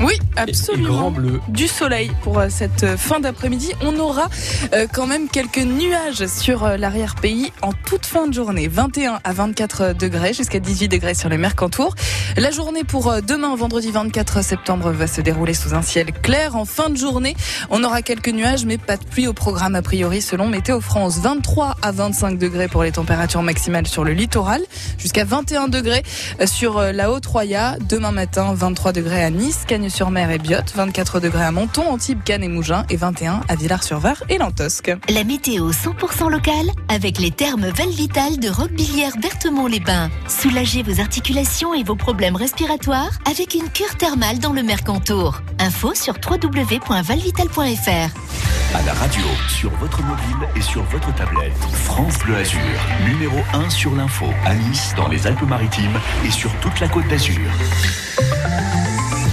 Oui, 0.03 0.19
absolument. 0.37 0.89
grand 0.89 1.11
bleu. 1.13 1.41
Du 1.49 1.69
soleil 1.69 2.11
pour 2.23 2.41
euh, 2.41 2.49
cette 2.51 2.83
euh, 2.83 2.97
fin 2.97 3.21
d'après-midi. 3.21 3.71
On 3.83 3.97
aura 4.01 4.29
euh, 4.73 4.89
quand 4.93 5.07
même 5.07 5.29
quelques 5.29 5.59
nuages 5.59 6.27
sur 6.27 6.67
l'arrière-pays 6.67 7.53
en 7.63 7.73
toute 7.73 8.05
fin 8.05 8.27
de 8.27 8.35
journée. 8.35 8.67
21 8.67 9.21
à 9.23 9.33
24 9.33 9.93
degrés, 9.93 10.33
jusqu'à 10.33 10.59
18 10.59 10.89
degrés 10.89 11.15
sur 11.15 11.29
les 11.29 11.39
Mercantours. 11.39 11.95
La 12.37 12.51
journée 12.51 12.83
pour 12.83 13.15
demain, 13.23 13.55
vendredi 13.55 13.93
24 13.93 14.43
septembre, 14.43 14.91
va 14.91 15.07
se 15.07 15.21
dérouler 15.21 15.55
sous 15.55 15.73
un 15.75 15.83
ciel 15.83 16.13
clair. 16.13 16.57
En 16.57 16.65
fin 16.65 16.91
de 16.91 16.97
journée, 16.97 17.37
on 17.71 17.85
aura 17.85 18.03
quelques 18.03 18.31
nuages, 18.31 18.65
mais 18.65 18.79
pas 18.79 18.97
de 18.97 19.05
pluie 19.05 19.29
au 19.29 19.33
programme 19.33 19.77
a 19.77 19.83
priori 19.83 20.21
selon 20.21 20.49
Météo 20.49 20.81
France. 20.81 21.19
23 21.19 21.77
à 21.81 21.93
25 21.93 22.39
degrés 22.39 22.67
pour 22.67 22.83
les 22.83 22.93
températures 22.93 23.43
maximales 23.43 23.87
sur 23.87 24.03
le 24.03 24.13
littoral, 24.13 24.63
jusqu'à 24.99 25.25
21 25.25 25.69
degrés 25.69 26.03
sur 26.47 26.81
la 26.81 27.13
Haute-Roya. 27.13 27.77
Demain 27.89 28.13
matin, 28.13 28.53
23 28.55 28.93
degrés 28.93 29.23
à 29.23 29.31
Nice, 29.31 29.65
Cagnes-sur-Mer 29.93 30.31
et 30.31 30.39
Biot, 30.39 30.63
24 30.75 31.21
degrés 31.21 31.45
à 31.45 31.51
Menton, 31.51 31.83
Antibes, 31.91 32.23
Cannes 32.25 32.43
et 32.43 32.49
Mougins 32.49 32.87
et 32.89 32.97
21 32.97 33.43
à 33.47 33.57
Villars-sur-Var 33.57 34.23
et 34.31 34.39
Lantosque. 34.39 34.91
La 35.11 35.23
météo 35.23 35.71
100% 35.71 36.31
locale 36.31 36.71
avec 36.89 37.19
les 37.19 37.31
thermes 37.31 37.67
Valvital 37.67 38.39
de 38.39 38.49
Roquebillière 38.49 39.13
Berthemont-les-Bains. 39.21 40.09
Soulagez 40.29 40.83
vos 40.83 40.99
articulations 40.99 41.75
et 41.75 41.83
vos 41.83 41.95
problèmes 41.95 42.37
respiratoires 42.37 43.11
avec 43.31 43.55
une 43.55 43.69
cure 43.69 43.95
thermale 43.99 44.39
dans 44.39 44.55
le 44.55 44.63
Mercantour. 44.63 45.43
Info 45.59 45.95
sur 45.95 46.15
www.valvital.fr. 46.15 48.75
À 48.75 48.83
la 48.87 48.95
radio, 48.95 49.25
sur 49.49 49.71
votre 49.73 50.03
mobile 50.03 50.49
et 50.57 50.63
sur 50.63 50.83
votre 50.85 51.15
tablette. 51.15 51.53
France 51.85 52.19
Bleu 52.21 52.37
Azur, 52.37 52.59
numéro 53.07 53.37
1 53.53 53.69
sur 53.69 53.95
l'info, 53.95 54.25
à 54.47 54.55
Nice, 54.55 54.95
dans 54.97 55.09
les 55.09 55.27
Alpes-Maritimes 55.27 56.01
et 56.27 56.31
sur 56.31 56.51
toute 56.61 56.81
la 56.81 56.89
côte 56.89 57.07
d'Azur. 57.09 57.51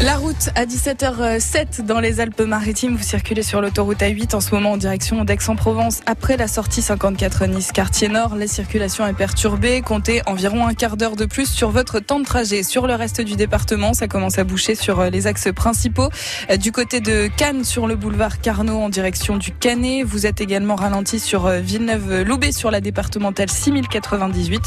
La 0.01 0.15
route 0.15 0.49
à 0.55 0.65
17h07 0.65 1.81
dans 1.81 1.99
les 1.99 2.21
Alpes-Maritimes. 2.21 2.95
Vous 2.95 3.03
circulez 3.03 3.43
sur 3.43 3.59
l'autoroute 3.59 3.99
A8 3.99 4.33
en 4.33 4.39
ce 4.39 4.55
moment 4.55 4.71
en 4.71 4.77
direction 4.77 5.25
d'Aix-en-Provence. 5.25 5.99
Après 6.05 6.37
la 6.37 6.47
sortie 6.47 6.81
54 6.81 7.47
Nice 7.47 7.73
quartier 7.73 8.07
nord, 8.07 8.37
la 8.37 8.47
circulation 8.47 9.05
est 9.05 9.13
perturbée. 9.13 9.81
Comptez 9.81 10.21
environ 10.25 10.65
un 10.65 10.73
quart 10.73 10.95
d'heure 10.95 11.17
de 11.17 11.25
plus 11.25 11.51
sur 11.51 11.71
votre 11.71 11.99
temps 11.99 12.21
de 12.21 12.23
trajet. 12.23 12.63
Sur 12.63 12.87
le 12.87 12.95
reste 12.95 13.19
du 13.19 13.35
département, 13.35 13.93
ça 13.93 14.07
commence 14.07 14.39
à 14.39 14.45
boucher 14.45 14.75
sur 14.75 15.01
euh, 15.01 15.09
les 15.09 15.27
axes 15.27 15.51
principaux. 15.53 16.07
Euh, 16.49 16.55
Du 16.55 16.71
côté 16.71 17.01
de 17.01 17.27
Cannes, 17.35 17.65
sur 17.65 17.85
le 17.85 17.97
boulevard 17.97 18.39
Carnot 18.39 18.79
en 18.79 18.87
direction 18.87 19.35
du 19.35 19.51
Canet. 19.51 20.05
Vous 20.05 20.25
êtes 20.25 20.39
également 20.39 20.77
ralenti 20.77 21.19
sur 21.19 21.45
euh, 21.45 21.59
Villeneuve-Loubet 21.59 22.53
sur 22.53 22.71
la 22.71 22.79
départementale 22.79 23.49
6098. 23.49 24.61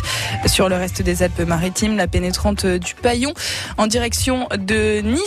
Sur 0.44 0.68
le 0.68 0.76
reste 0.76 1.00
des 1.00 1.22
Alpes-Maritimes, 1.22 1.96
la 1.96 2.06
pénétrante 2.06 2.66
du 2.66 2.94
Paillon 2.94 3.32
en 3.78 3.86
direction 3.86 4.46
de 4.58 5.00
Nice 5.00 5.21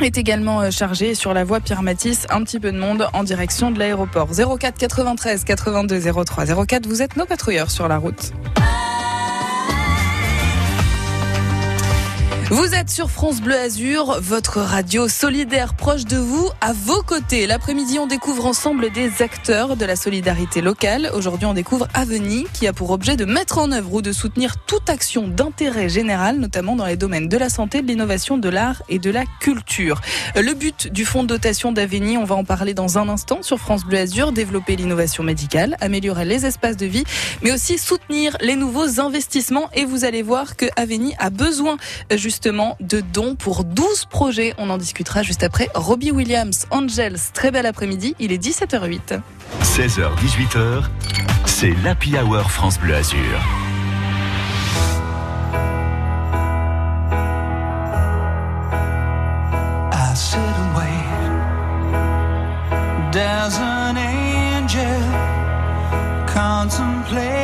est 0.00 0.18
également 0.18 0.60
euh, 0.60 0.70
chargé 0.70 1.14
sur 1.14 1.34
la 1.34 1.44
voie 1.44 1.60
Pierre 1.60 1.82
Matisse, 1.82 2.26
un 2.30 2.42
petit 2.42 2.60
peu 2.60 2.72
de 2.72 2.78
monde 2.78 3.08
en 3.12 3.22
direction 3.22 3.70
de 3.70 3.78
l'aéroport. 3.78 4.28
04 4.28 4.76
93 4.76 5.44
82 5.44 6.00
03 6.24 6.66
04, 6.66 6.86
vous 6.86 7.02
êtes 7.02 7.16
nos 7.16 7.26
patrouilleurs 7.26 7.70
sur 7.70 7.88
la 7.88 7.98
route. 7.98 8.32
Vous 12.54 12.72
êtes 12.72 12.88
sur 12.88 13.10
France 13.10 13.40
Bleu 13.40 13.58
Azur, 13.58 14.20
votre 14.20 14.60
radio 14.60 15.08
solidaire 15.08 15.74
proche 15.74 16.04
de 16.04 16.18
vous, 16.18 16.48
à 16.60 16.72
vos 16.72 17.02
côtés. 17.02 17.48
L'après-midi, 17.48 17.98
on 17.98 18.06
découvre 18.06 18.46
ensemble 18.46 18.92
des 18.92 19.22
acteurs 19.22 19.76
de 19.76 19.84
la 19.84 19.96
solidarité 19.96 20.60
locale. 20.60 21.10
Aujourd'hui, 21.14 21.46
on 21.46 21.52
découvre 21.54 21.88
Aveni, 21.94 22.46
qui 22.52 22.68
a 22.68 22.72
pour 22.72 22.92
objet 22.92 23.16
de 23.16 23.24
mettre 23.24 23.58
en 23.58 23.72
œuvre 23.72 23.94
ou 23.94 24.02
de 24.02 24.12
soutenir 24.12 24.56
toute 24.68 24.88
action 24.88 25.26
d'intérêt 25.26 25.88
général, 25.88 26.38
notamment 26.38 26.76
dans 26.76 26.86
les 26.86 26.96
domaines 26.96 27.28
de 27.28 27.36
la 27.36 27.48
santé, 27.48 27.82
de 27.82 27.88
l'innovation, 27.88 28.38
de 28.38 28.48
l'art 28.48 28.84
et 28.88 29.00
de 29.00 29.10
la 29.10 29.24
culture. 29.40 30.00
Le 30.36 30.54
but 30.54 30.86
du 30.86 31.04
fonds 31.04 31.24
de 31.24 31.28
dotation 31.28 31.72
d'Aveni, 31.72 32.18
on 32.18 32.24
va 32.24 32.36
en 32.36 32.44
parler 32.44 32.72
dans 32.72 32.98
un 32.98 33.08
instant 33.08 33.42
sur 33.42 33.58
France 33.58 33.84
Bleu 33.84 33.98
Azur, 33.98 34.30
développer 34.30 34.76
l'innovation 34.76 35.24
médicale, 35.24 35.76
améliorer 35.80 36.24
les 36.24 36.46
espaces 36.46 36.76
de 36.76 36.86
vie, 36.86 37.04
mais 37.42 37.50
aussi 37.50 37.78
soutenir 37.78 38.36
les 38.40 38.54
nouveaux 38.54 39.00
investissements. 39.00 39.70
Et 39.74 39.84
vous 39.84 40.04
allez 40.04 40.22
voir 40.22 40.54
que 40.54 40.66
Aveni 40.76 41.16
a 41.18 41.30
besoin 41.30 41.78
euh, 42.12 42.16
justement 42.44 42.76
de 42.80 43.00
dons 43.00 43.36
pour 43.36 43.64
12 43.64 44.04
projets. 44.04 44.52
On 44.58 44.68
en 44.68 44.76
discutera 44.76 45.22
juste 45.22 45.42
après. 45.42 45.70
Robbie 45.74 46.10
Williams, 46.10 46.66
Angels, 46.70 47.16
très 47.32 47.50
bel 47.50 47.64
après-midi. 47.64 48.14
Il 48.18 48.32
est 48.32 48.44
17h08. 48.44 49.18
16h, 49.62 50.10
18h, 50.16 50.82
c'est 51.46 51.72
l'Happy 51.82 52.18
Hour 52.18 52.50
France 52.50 52.78
Bleu 52.78 52.96
Azur. 52.96 53.18
I 59.90 60.14
sit 60.14 60.36
and 60.36 60.76
wait. 60.76 60.90
There's 63.10 63.58
an 63.58 63.96
angel 63.96 65.00
contemplate 66.26 67.43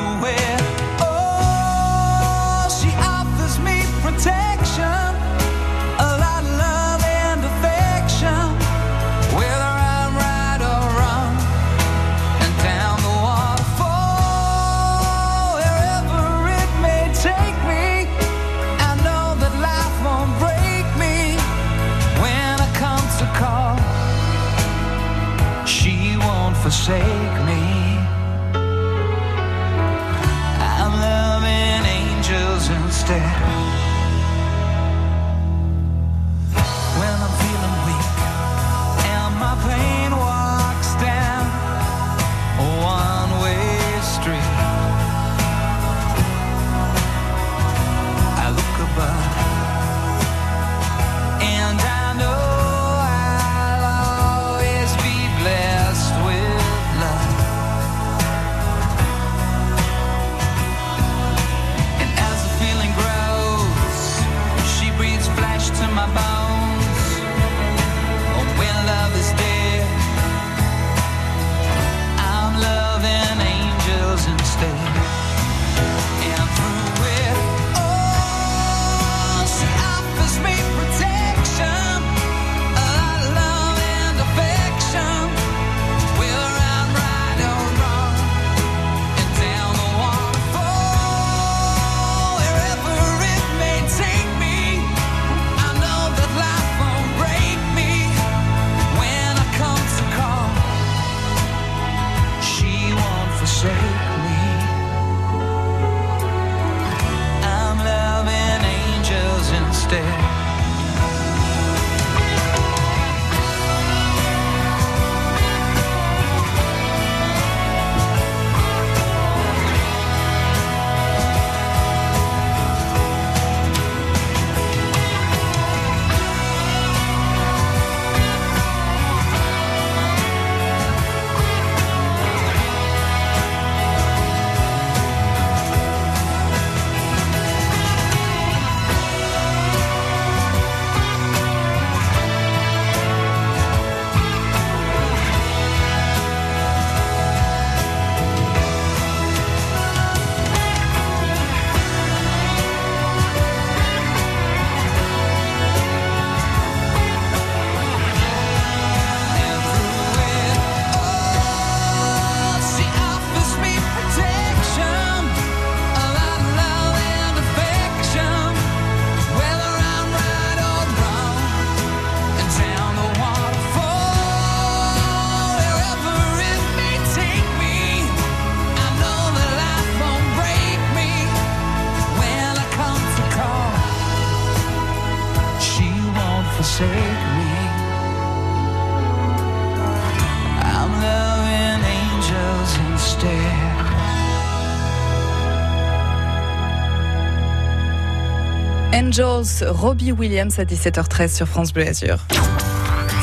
Angels, 199.11 199.67
Robbie 199.67 200.13
Williams 200.13 200.57
à 200.57 200.63
17h13 200.63 201.35
sur 201.35 201.45
France 201.45 201.73
Bleu 201.73 201.85
Azur. 201.85 202.19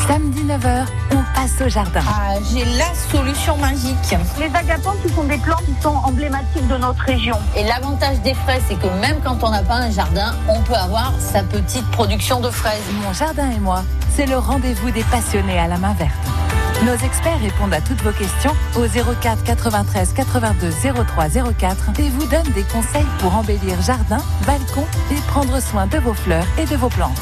Samedi 0.06 0.42
9h, 0.42 0.84
on 1.12 1.22
passe 1.34 1.62
au 1.64 1.68
jardin. 1.70 2.02
Ah, 2.06 2.34
J'ai 2.52 2.66
la 2.76 2.92
solution 3.10 3.56
magique. 3.56 3.96
Les 4.38 4.54
agapants, 4.54 4.96
ce 5.02 5.08
sont 5.14 5.24
des 5.24 5.38
plantes 5.38 5.64
qui 5.64 5.82
sont 5.82 5.96
emblématiques 6.04 6.68
de 6.68 6.76
notre 6.76 7.00
région. 7.00 7.36
Et 7.56 7.64
l'avantage 7.64 8.20
des 8.20 8.34
fraises, 8.34 8.60
c'est 8.68 8.78
que 8.78 9.00
même 9.00 9.16
quand 9.24 9.42
on 9.42 9.50
n'a 9.50 9.62
pas 9.62 9.76
un 9.76 9.90
jardin, 9.90 10.34
on 10.50 10.60
peut 10.60 10.74
avoir 10.74 11.14
sa 11.18 11.42
petite 11.42 11.90
production 11.90 12.40
de 12.40 12.50
fraises. 12.50 12.82
Mon 13.02 13.14
jardin 13.14 13.50
et 13.50 13.58
moi, 13.58 13.82
c'est 14.14 14.26
le 14.26 14.36
rendez-vous 14.36 14.90
des 14.90 15.04
passionnés 15.04 15.58
à 15.58 15.68
la 15.68 15.78
main 15.78 15.94
verte. 15.94 16.12
Nos 16.84 16.94
experts 16.94 17.40
répondent 17.40 17.74
à 17.74 17.80
toutes 17.80 18.00
vos 18.02 18.12
questions 18.12 18.54
au 18.76 18.86
04 18.86 19.42
93 19.42 20.12
82 20.14 20.70
03 21.04 21.28
04 21.58 22.00
et 22.00 22.08
vous 22.08 22.26
donnent 22.26 22.52
des 22.54 22.62
conseils 22.62 23.06
pour 23.18 23.34
embellir 23.34 23.80
jardin, 23.82 24.18
balcon 24.46 24.84
et 25.10 25.20
prendre 25.26 25.60
soin 25.60 25.86
de 25.86 25.98
vos 25.98 26.14
fleurs 26.14 26.46
et 26.56 26.66
de 26.66 26.76
vos 26.76 26.88
plantes. 26.88 27.20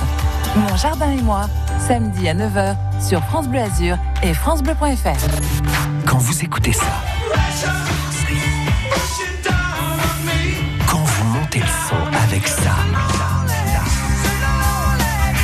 Mon 0.56 0.76
jardin 0.76 1.10
et 1.10 1.22
moi, 1.22 1.46
samedi 1.88 2.28
à 2.28 2.34
9h 2.34 2.76
sur 3.00 3.22
France 3.24 3.48
Bleu 3.48 3.60
Azur 3.60 3.96
et 4.22 4.34
francebleu.fr. 4.34 6.06
Quand 6.06 6.18
vous 6.18 6.44
écoutez 6.44 6.72
ça, 6.72 6.84
quand 10.86 11.02
vous 11.02 11.24
montez 11.24 11.60
le 11.60 11.66
son 11.66 11.96
avec 12.24 12.46
ça, 12.46 12.76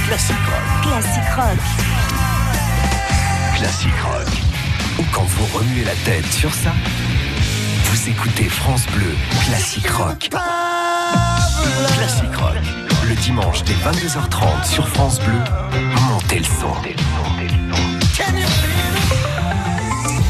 classique 0.07 0.37
rock, 0.37 0.83
Classique 0.83 1.35
rock. 1.35 1.92
Classique 3.63 4.01
rock, 4.03 4.27
ou 4.99 5.05
quand 5.13 5.23
vous 5.23 5.57
remuez 5.57 5.85
la 5.85 5.95
tête 6.05 6.27
sur 6.33 6.53
ça, 6.53 6.73
vous 7.85 8.09
écoutez 8.09 8.49
France 8.49 8.85
Bleu, 8.89 9.15
classique 9.47 9.89
rock. 9.89 10.31
Classique 11.97 12.35
rock, 12.35 12.57
le 13.09 13.15
dimanche 13.15 13.63
dès 13.63 13.75
22h30 13.75 14.65
sur 14.69 14.89
France 14.89 15.21
Bleu, 15.21 15.39
montez 16.11 16.41
le 16.41 16.45
son. 16.45 16.75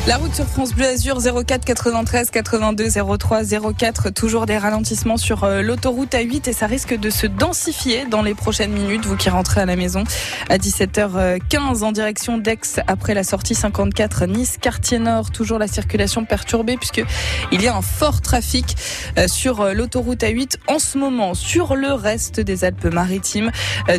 La 0.09 0.17
route 0.17 0.35
sur 0.35 0.49
France 0.49 0.75
Bleu 0.75 0.87
Azur 0.87 1.19
04 1.23 1.65
93 1.65 2.31
82 2.31 2.89
03 3.19 3.43
04. 3.79 4.11
Toujours 4.11 4.47
des 4.47 4.59
ralentissements 4.59 5.17
sur 5.17 5.45
euh, 5.45 5.63
l'autoroute 5.63 6.11
A8 6.11 6.51
et 6.51 6.53
ça 6.53 6.67
risque 6.67 6.99
de 6.99 7.09
se 7.09 7.29
densifier 7.29 8.05
dans 8.07 8.21
les 8.21 8.35
prochaines 8.35 8.73
minutes. 8.73 9.07
Vous 9.07 9.17
qui 9.17 9.31
rentrez 9.31 9.61
à 9.61 9.65
la 9.65 9.77
maison 9.77 10.03
à 10.49 10.59
17h15 10.59 11.85
en 11.85 11.93
direction 11.93 12.37
d'Aix 12.37 12.83
après 12.89 13.15
la 13.15 13.23
sortie 13.23 13.55
54 13.55 14.27
Nice 14.27 14.57
quartier 14.61 14.99
Nord. 14.99 15.31
Toujours 15.31 15.61
la 15.61 15.69
circulation 15.69 16.25
perturbée 16.25 16.77
puisque 16.77 17.05
il 17.53 17.63
y 17.63 17.69
a 17.69 17.77
un 17.77 17.83
fort 17.83 18.23
trafic 18.23 18.77
euh, 19.19 19.29
sur 19.29 19.61
euh, 19.61 19.73
l'autoroute 19.73 20.23
A8 20.23 20.57
en 20.67 20.81
ce 20.81 20.99
moment. 20.99 21.35
Sur 21.35 21.77
le 21.77 21.93
reste 21.93 22.41
des 22.41 22.65
Alpes-Maritimes, 22.65 23.53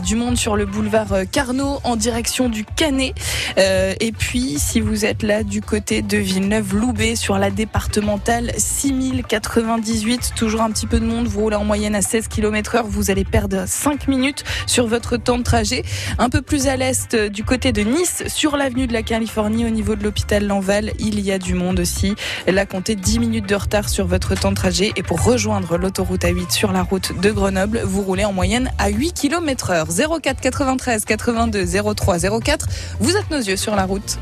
du 0.03 0.17
monde 0.17 0.35
sur 0.35 0.57
le 0.57 0.65
boulevard 0.65 1.13
Carnot 1.31 1.79
en 1.85 1.95
direction 1.95 2.49
du 2.49 2.65
Canet. 2.65 3.13
Et 3.57 4.11
puis 4.11 4.59
si 4.59 4.81
vous 4.81 5.05
êtes 5.05 5.23
là 5.23 5.43
du 5.43 5.61
côté 5.61 5.92
de 6.01 6.17
Villeneuve-Loubet 6.17 7.15
sur 7.15 7.37
la 7.37 7.51
départementale 7.51 8.51
6098. 8.57 10.33
Toujours 10.35 10.61
un 10.61 10.71
petit 10.71 10.87
peu 10.87 10.99
de 10.99 11.05
monde. 11.05 11.27
Vous 11.27 11.41
roulez 11.41 11.55
en 11.55 11.65
moyenne 11.65 11.93
à 11.93 12.01
16 12.01 12.27
km 12.27 12.75
heure. 12.75 12.87
Vous 12.87 13.11
allez 13.11 13.25
perdre 13.25 13.65
5 13.67 14.07
minutes 14.07 14.43
sur 14.65 14.87
votre 14.87 15.17
temps 15.17 15.37
de 15.37 15.43
trajet. 15.43 15.83
Un 16.17 16.29
peu 16.29 16.41
plus 16.41 16.67
à 16.67 16.75
l'est 16.75 17.13
euh, 17.13 17.29
du 17.29 17.43
côté 17.43 17.71
de 17.71 17.81
Nice 17.81 18.23
sur 18.27 18.57
l'avenue 18.57 18.87
de 18.87 18.93
la 18.93 19.03
Californie 19.03 19.65
au 19.65 19.69
niveau 19.69 19.95
de 19.95 20.03
l'hôpital 20.03 20.47
Lanval. 20.47 20.93
Il 20.99 21.19
y 21.19 21.31
a 21.31 21.37
du 21.37 21.53
monde 21.53 21.79
aussi. 21.79 22.15
Là, 22.47 22.65
comptez 22.65 22.95
10 22.95 23.19
minutes 23.19 23.47
de 23.47 23.55
retard 23.55 23.89
sur 23.89 24.07
votre 24.07 24.35
temps 24.35 24.51
de 24.51 24.55
trajet. 24.55 24.91
Et 24.95 25.03
pour 25.03 25.23
rejoindre 25.23 25.77
l'autoroute 25.77 26.23
A8 26.23 26.51
sur 26.51 26.71
la 26.71 26.81
route 26.81 27.19
de 27.19 27.31
Grenoble, 27.31 27.81
vous 27.83 28.01
roulez 28.01 28.25
en 28.25 28.33
moyenne 28.33 28.71
à 28.79 28.89
8 28.89 29.13
km 29.13 29.71
heure. 29.71 29.87
04 29.87 30.41
93 30.41 31.05
82 31.05 31.65
03 31.95 32.39
04. 32.41 32.67
Vous 32.99 33.15
êtes 33.15 33.29
nos 33.29 33.37
yeux 33.37 33.57
sur 33.57 33.75
la 33.75 33.85
route. 33.85 34.17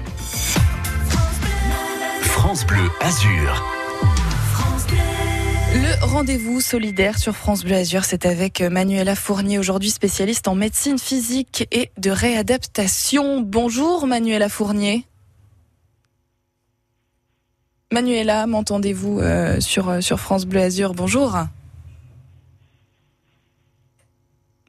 France 2.21 2.65
Bleu 2.65 2.89
Azur. 3.01 3.63
Le 5.73 6.05
rendez-vous 6.05 6.61
solidaire 6.61 7.17
sur 7.17 7.35
France 7.35 7.63
Bleu 7.63 7.75
Azur, 7.75 8.05
c'est 8.05 8.25
avec 8.25 8.61
Manuela 8.61 9.15
Fournier, 9.15 9.57
aujourd'hui 9.59 9.89
spécialiste 9.89 10.47
en 10.47 10.55
médecine 10.55 10.99
physique 10.99 11.67
et 11.71 11.91
de 11.97 12.11
réadaptation. 12.11 13.41
Bonjour 13.41 14.07
Manuela 14.07 14.49
Fournier. 14.49 15.05
Manuela, 17.91 18.47
m'entendez-vous 18.47 19.19
euh, 19.19 19.59
sur, 19.59 20.01
sur 20.01 20.19
France 20.19 20.45
Bleu 20.45 20.61
Azur? 20.61 20.93
Bonjour. 20.93 21.37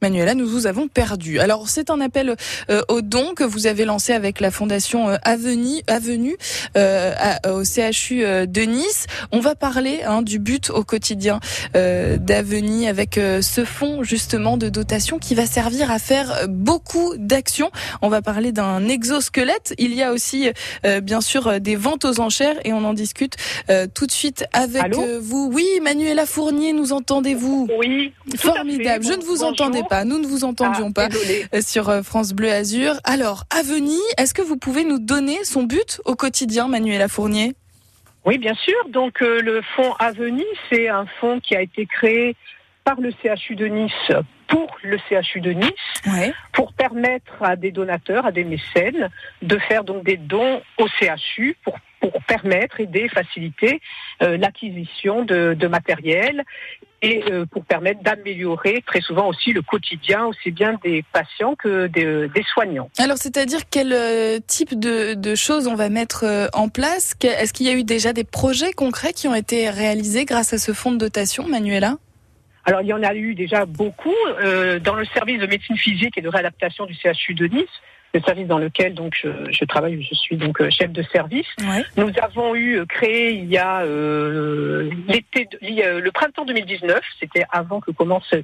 Manuela, 0.02 0.34
nous 0.34 0.48
vous 0.48 0.66
avons 0.66 0.88
perdu. 0.88 1.38
Alors 1.38 1.68
c'est 1.68 1.88
un 1.88 2.00
appel 2.00 2.34
euh, 2.70 2.82
au 2.88 3.02
don 3.02 3.34
que 3.34 3.44
vous 3.44 3.68
avez 3.68 3.84
lancé 3.84 4.12
avec 4.12 4.40
la 4.40 4.50
fondation 4.50 5.08
euh, 5.08 5.16
Avenue, 5.22 5.80
Avenue 5.86 6.36
euh, 6.76 7.14
à- 7.16 7.52
au 7.52 7.62
CHU 7.62 8.24
euh, 8.24 8.44
de 8.46 8.62
Nice. 8.62 9.06
On 9.30 9.38
va 9.38 9.54
parler 9.54 10.00
hein, 10.04 10.22
du 10.22 10.40
but 10.40 10.70
au 10.70 10.82
quotidien 10.82 11.38
euh, 11.76 12.16
d'Avenue 12.16 12.86
avec 12.88 13.16
euh, 13.16 13.42
ce 13.42 13.64
fonds 13.64 14.02
justement 14.02 14.56
de 14.56 14.68
dotation 14.68 15.20
qui 15.20 15.36
va 15.36 15.46
servir 15.46 15.92
à 15.92 16.00
faire 16.00 16.48
beaucoup 16.48 17.14
d'actions. 17.16 17.70
On 18.02 18.08
va 18.08 18.22
parler 18.22 18.50
d'un 18.50 18.88
exosquelette. 18.88 19.72
Il 19.78 19.94
y 19.94 20.02
a 20.02 20.10
aussi 20.12 20.50
euh, 20.84 21.00
bien 21.00 21.20
sûr 21.20 21.46
euh, 21.46 21.58
des 21.60 21.76
ventes 21.76 22.04
aux 22.04 22.18
enchères 22.18 22.56
et 22.64 22.72
on 22.72 22.84
en 22.84 22.92
discute 22.94 23.34
euh, 23.70 23.86
tout 23.92 24.06
de 24.08 24.12
suite 24.12 24.46
avec 24.52 24.82
Allô 24.82 25.00
euh, 25.00 25.20
vous. 25.22 25.48
Oui, 25.52 25.66
Manuela 25.80 26.26
Fournier, 26.26 26.72
nous 26.72 26.92
entendez-vous? 26.92 27.68
Oui. 27.78 28.12
fait. 28.32 28.38
Formidable. 28.38 29.04
Je 29.04 29.12
ne 29.12 29.22
vous 29.22 29.44
entendais 29.44 29.82
pas. 29.88 29.91
Nous 30.04 30.18
ne 30.18 30.26
vous 30.26 30.44
entendions 30.44 30.90
Ah, 30.96 31.08
pas 31.08 31.08
euh, 31.54 31.60
sur 31.60 31.88
euh, 31.90 32.02
France 32.02 32.32
Bleu 32.32 32.50
Azur. 32.50 32.94
Alors, 33.04 33.44
Aveni, 33.50 34.00
est-ce 34.16 34.32
que 34.32 34.42
vous 34.42 34.56
pouvez 34.56 34.84
nous 34.84 34.98
donner 34.98 35.44
son 35.44 35.64
but 35.64 36.00
au 36.06 36.16
quotidien, 36.16 36.66
Manuela 36.66 37.08
Fournier? 37.08 37.54
Oui, 38.24 38.38
bien 38.38 38.54
sûr. 38.54 38.74
Donc 38.88 39.20
euh, 39.20 39.40
le 39.42 39.60
fonds 39.76 39.92
Aveni, 39.98 40.44
c'est 40.70 40.88
un 40.88 41.06
fonds 41.20 41.40
qui 41.40 41.54
a 41.54 41.60
été 41.60 41.86
créé 41.86 42.36
par 42.84 43.00
le 43.00 43.10
CHU 43.22 43.54
de 43.54 43.66
Nice 43.66 44.12
pour 44.48 44.76
le 44.82 44.98
CHU 45.08 45.40
de 45.40 45.52
Nice, 45.52 46.24
pour 46.52 46.72
permettre 46.72 47.42
à 47.42 47.56
des 47.56 47.70
donateurs, 47.70 48.26
à 48.26 48.32
des 48.32 48.44
mécènes, 48.44 49.08
de 49.40 49.58
faire 49.58 49.84
donc 49.84 50.04
des 50.04 50.16
dons 50.16 50.60
au 50.78 50.86
CHU 50.88 51.56
pour, 51.64 51.78
pour 52.02 52.22
permettre, 52.24 52.80
aider, 52.80 53.08
faciliter 53.08 53.80
euh, 54.22 54.36
l'acquisition 54.36 55.24
de, 55.24 55.54
de 55.54 55.66
matériel 55.68 56.42
et 57.00 57.22
euh, 57.30 57.46
pour 57.46 57.64
permettre 57.64 58.02
d'améliorer 58.02 58.82
très 58.86 59.00
souvent 59.00 59.28
aussi 59.28 59.52
le 59.52 59.62
quotidien, 59.62 60.26
aussi 60.26 60.50
bien 60.50 60.78
des 60.84 61.04
patients 61.12 61.54
que 61.54 61.86
des, 61.86 62.28
des 62.28 62.42
soignants. 62.52 62.90
Alors, 62.98 63.18
c'est-à-dire 63.18 63.60
quel 63.70 63.92
euh, 63.92 64.38
type 64.46 64.78
de, 64.78 65.14
de 65.14 65.34
choses 65.34 65.66
on 65.66 65.74
va 65.74 65.88
mettre 65.88 66.50
en 66.52 66.68
place? 66.68 67.14
Est-ce 67.22 67.52
qu'il 67.52 67.66
y 67.66 67.70
a 67.70 67.74
eu 67.74 67.84
déjà 67.84 68.12
des 68.12 68.24
projets 68.24 68.72
concrets 68.72 69.12
qui 69.12 69.28
ont 69.28 69.34
été 69.34 69.70
réalisés 69.70 70.24
grâce 70.24 70.52
à 70.52 70.58
ce 70.58 70.72
fonds 70.72 70.92
de 70.92 70.98
dotation, 70.98 71.48
Manuela? 71.48 71.96
Alors, 72.64 72.80
il 72.82 72.86
y 72.86 72.92
en 72.92 73.02
a 73.02 73.14
eu 73.14 73.34
déjà 73.34 73.66
beaucoup 73.66 74.14
euh, 74.28 74.78
dans 74.78 74.94
le 74.94 75.04
service 75.06 75.40
de 75.40 75.46
médecine 75.46 75.76
physique 75.76 76.16
et 76.16 76.20
de 76.20 76.28
réadaptation 76.28 76.86
du 76.86 76.94
CHU 76.94 77.34
de 77.34 77.46
Nice, 77.46 77.64
le 78.14 78.20
service 78.20 78.46
dans 78.46 78.58
lequel 78.58 78.94
donc 78.94 79.14
je, 79.20 79.28
je 79.50 79.64
travaille, 79.64 80.02
je 80.02 80.14
suis 80.14 80.36
donc 80.36 80.60
euh, 80.60 80.70
chef 80.70 80.90
de 80.90 81.02
service. 81.02 81.46
Nous 81.96 82.10
avons 82.20 82.54
eu 82.54 82.78
euh, 82.78 82.86
créé 82.86 83.32
il 83.32 83.46
y 83.46 83.58
a 83.58 83.82
euh, 83.82 84.90
l'été, 85.08 85.48
le 85.62 86.10
printemps 86.10 86.44
2019, 86.44 87.00
c'était 87.18 87.44
avant 87.50 87.80
que 87.80 87.90
commence 87.90 88.34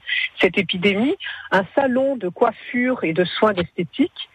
cette 0.40 0.58
épidémie, 0.58 1.16
un 1.50 1.64
salon 1.74 2.16
de 2.16 2.28
coiffure 2.28 3.04
et 3.04 3.12
de 3.12 3.24
soins 3.24 3.52
d'esthétique 3.52 4.28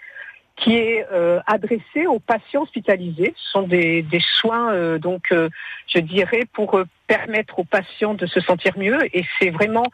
qui 0.55 0.75
est 0.75 1.05
euh, 1.11 1.39
adressé 1.47 2.05
aux 2.07 2.19
patients 2.19 2.63
hospitalisés. 2.63 3.33
Ce 3.37 3.51
sont 3.51 3.63
des, 3.63 4.01
des 4.03 4.21
soins, 4.39 4.71
euh, 4.73 4.99
donc, 4.99 5.31
euh, 5.31 5.49
je 5.87 5.99
dirais, 5.99 6.43
pour 6.53 6.77
euh, 6.77 6.85
permettre 7.07 7.59
aux 7.59 7.63
patients 7.63 8.13
de 8.13 8.25
se 8.25 8.39
sentir 8.39 8.77
mieux. 8.77 8.99
Et 9.15 9.25
c'est 9.39 9.49
vraiment 9.49 9.87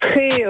très 0.00 0.44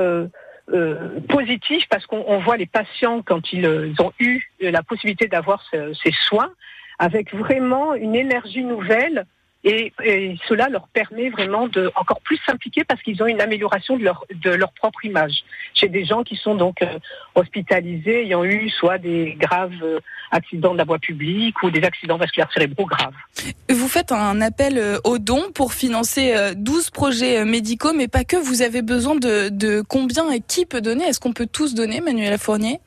euh, 0.72 1.20
positif 1.28 1.84
parce 1.90 2.06
qu'on 2.06 2.24
on 2.26 2.38
voit 2.38 2.56
les 2.56 2.66
patients 2.66 3.22
quand 3.22 3.52
ils, 3.52 3.66
euh, 3.66 3.86
ils 3.88 4.00
ont 4.02 4.12
eu 4.18 4.42
la 4.60 4.82
possibilité 4.82 5.28
d'avoir 5.28 5.62
ce- 5.70 5.92
ces 5.94 6.12
soins 6.22 6.50
avec 6.98 7.34
vraiment 7.34 7.94
une 7.94 8.14
énergie 8.14 8.64
nouvelle. 8.64 9.26
Et, 9.64 9.92
et 10.04 10.36
cela 10.46 10.68
leur 10.68 10.88
permet 10.88 11.30
vraiment 11.30 11.68
de 11.68 11.90
encore 11.96 12.20
plus 12.20 12.38
s'impliquer 12.46 12.84
parce 12.84 13.02
qu'ils 13.02 13.22
ont 13.22 13.26
une 13.26 13.40
amélioration 13.40 13.96
de 13.96 14.04
leur, 14.04 14.26
de 14.30 14.50
leur 14.50 14.72
propre 14.72 15.04
image. 15.06 15.32
J'ai 15.72 15.88
des 15.88 16.04
gens 16.04 16.22
qui 16.22 16.36
sont 16.36 16.54
donc 16.54 16.82
euh, 16.82 16.98
hospitalisés 17.34 18.24
ayant 18.24 18.44
eu 18.44 18.68
soit 18.68 18.98
des 18.98 19.36
graves 19.40 19.72
euh, 19.82 20.00
accidents 20.30 20.74
de 20.74 20.78
la 20.78 20.84
voie 20.84 20.98
publique 20.98 21.62
ou 21.62 21.70
des 21.70 21.82
accidents 21.82 22.18
vasculaires 22.18 22.52
cérébraux 22.52 22.84
graves. 22.84 23.14
Vous 23.70 23.88
faites 23.88 24.12
un 24.12 24.40
appel 24.42 24.76
euh, 24.76 24.98
aux 25.04 25.18
dons 25.18 25.50
pour 25.54 25.72
financer 25.72 26.34
euh, 26.36 26.52
12 26.54 26.90
projets 26.90 27.44
médicaux, 27.46 27.92
mais 27.94 28.08
pas 28.08 28.24
que. 28.24 28.36
Vous 28.36 28.60
avez 28.60 28.82
besoin 28.82 29.14
de, 29.14 29.48
de 29.48 29.80
combien 29.80 30.30
et 30.30 30.40
qui 30.40 30.66
peut 30.66 30.82
donner? 30.82 31.04
Est-ce 31.04 31.20
qu'on 31.20 31.32
peut 31.32 31.48
tous 31.50 31.74
donner, 31.74 32.00
Manuela 32.00 32.36
Fournier? 32.36 32.80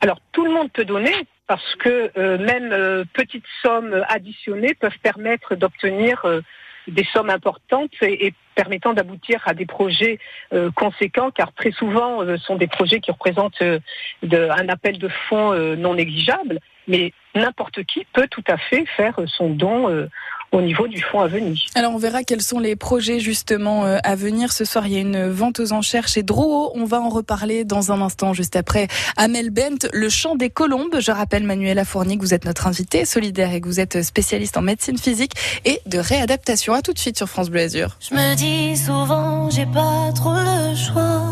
Alors 0.00 0.18
tout 0.32 0.44
le 0.44 0.52
monde 0.52 0.70
peut 0.72 0.84
donner 0.84 1.12
parce 1.50 1.74
que 1.80 2.12
euh, 2.16 2.38
même 2.38 2.70
euh, 2.72 3.02
petites 3.12 3.44
sommes 3.60 4.04
additionnées 4.08 4.74
peuvent 4.74 5.00
permettre 5.02 5.56
d'obtenir 5.56 6.24
euh, 6.24 6.42
des 6.86 7.02
sommes 7.12 7.28
importantes 7.28 7.90
et, 8.02 8.26
et 8.28 8.34
permettant 8.54 8.92
d'aboutir 8.92 9.42
à 9.46 9.52
des 9.52 9.66
projets 9.66 10.20
euh, 10.52 10.70
conséquents, 10.70 11.32
car 11.32 11.52
très 11.52 11.72
souvent 11.72 12.22
euh, 12.22 12.36
ce 12.36 12.44
sont 12.44 12.54
des 12.54 12.68
projets 12.68 13.00
qui 13.00 13.10
représentent 13.10 13.62
euh, 13.62 13.80
de- 14.22 14.48
un 14.48 14.68
appel 14.68 14.96
de 14.98 15.08
fonds 15.28 15.52
non 15.76 15.94
négligeable, 15.94 16.60
mais 16.86 17.12
n'importe 17.34 17.82
qui 17.82 18.06
peut 18.12 18.28
tout 18.30 18.44
à 18.46 18.56
fait 18.56 18.86
faire 18.96 19.16
son 19.26 19.50
don 19.50 20.06
au 20.52 20.60
niveau 20.60 20.88
du 20.88 21.00
fonds 21.00 21.20
à 21.20 21.28
venir. 21.28 21.56
Alors 21.74 21.94
on 21.94 21.98
verra 21.98 22.24
quels 22.24 22.42
sont 22.42 22.58
les 22.58 22.76
projets 22.76 23.20
justement 23.20 23.84
euh, 23.86 23.98
à 24.02 24.16
venir. 24.16 24.52
Ce 24.52 24.64
soir, 24.64 24.86
il 24.86 24.92
y 24.92 24.96
a 24.96 25.00
une 25.00 25.28
vente 25.28 25.60
aux 25.60 25.72
enchères 25.72 26.08
chez 26.08 26.22
Drouot. 26.22 26.72
On 26.74 26.84
va 26.84 27.00
en 27.00 27.08
reparler 27.08 27.64
dans 27.64 27.92
un 27.92 28.00
instant, 28.00 28.32
juste 28.32 28.56
après. 28.56 28.88
Amel 29.16 29.50
Bent, 29.50 29.88
le 29.92 30.08
chant 30.08 30.34
des 30.34 30.50
colombes. 30.50 30.96
Je 30.98 31.12
rappelle 31.12 31.44
Manuela 31.44 31.84
Fournier 31.84 32.16
que 32.16 32.22
vous 32.22 32.34
êtes 32.34 32.44
notre 32.44 32.66
invitée 32.66 33.04
solidaire 33.04 33.52
et 33.52 33.60
que 33.60 33.66
vous 33.66 33.80
êtes 33.80 34.02
spécialiste 34.02 34.56
en 34.56 34.62
médecine 34.62 34.98
physique 34.98 35.32
et 35.64 35.80
de 35.86 35.98
réadaptation. 35.98 36.74
À 36.74 36.82
tout 36.82 36.92
de 36.92 36.98
suite 36.98 37.16
sur 37.16 37.28
France 37.28 37.50
Bleu 37.50 37.60
Azur. 37.60 37.96
Je 38.00 38.14
me 38.14 38.34
dis 38.34 38.76
souvent, 38.76 39.50
j'ai 39.50 39.66
pas 39.66 40.12
trop 40.14 40.34
le 40.34 40.74
choix. 40.74 41.22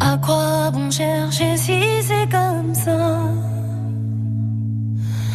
À 0.00 0.18
quoi 0.18 0.70
bon 0.70 0.90
chercher 0.90 1.56
si 1.56 1.80
c'est 2.02 2.30
comme 2.30 2.74
ça? 2.74 3.53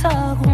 sago 0.00 0.47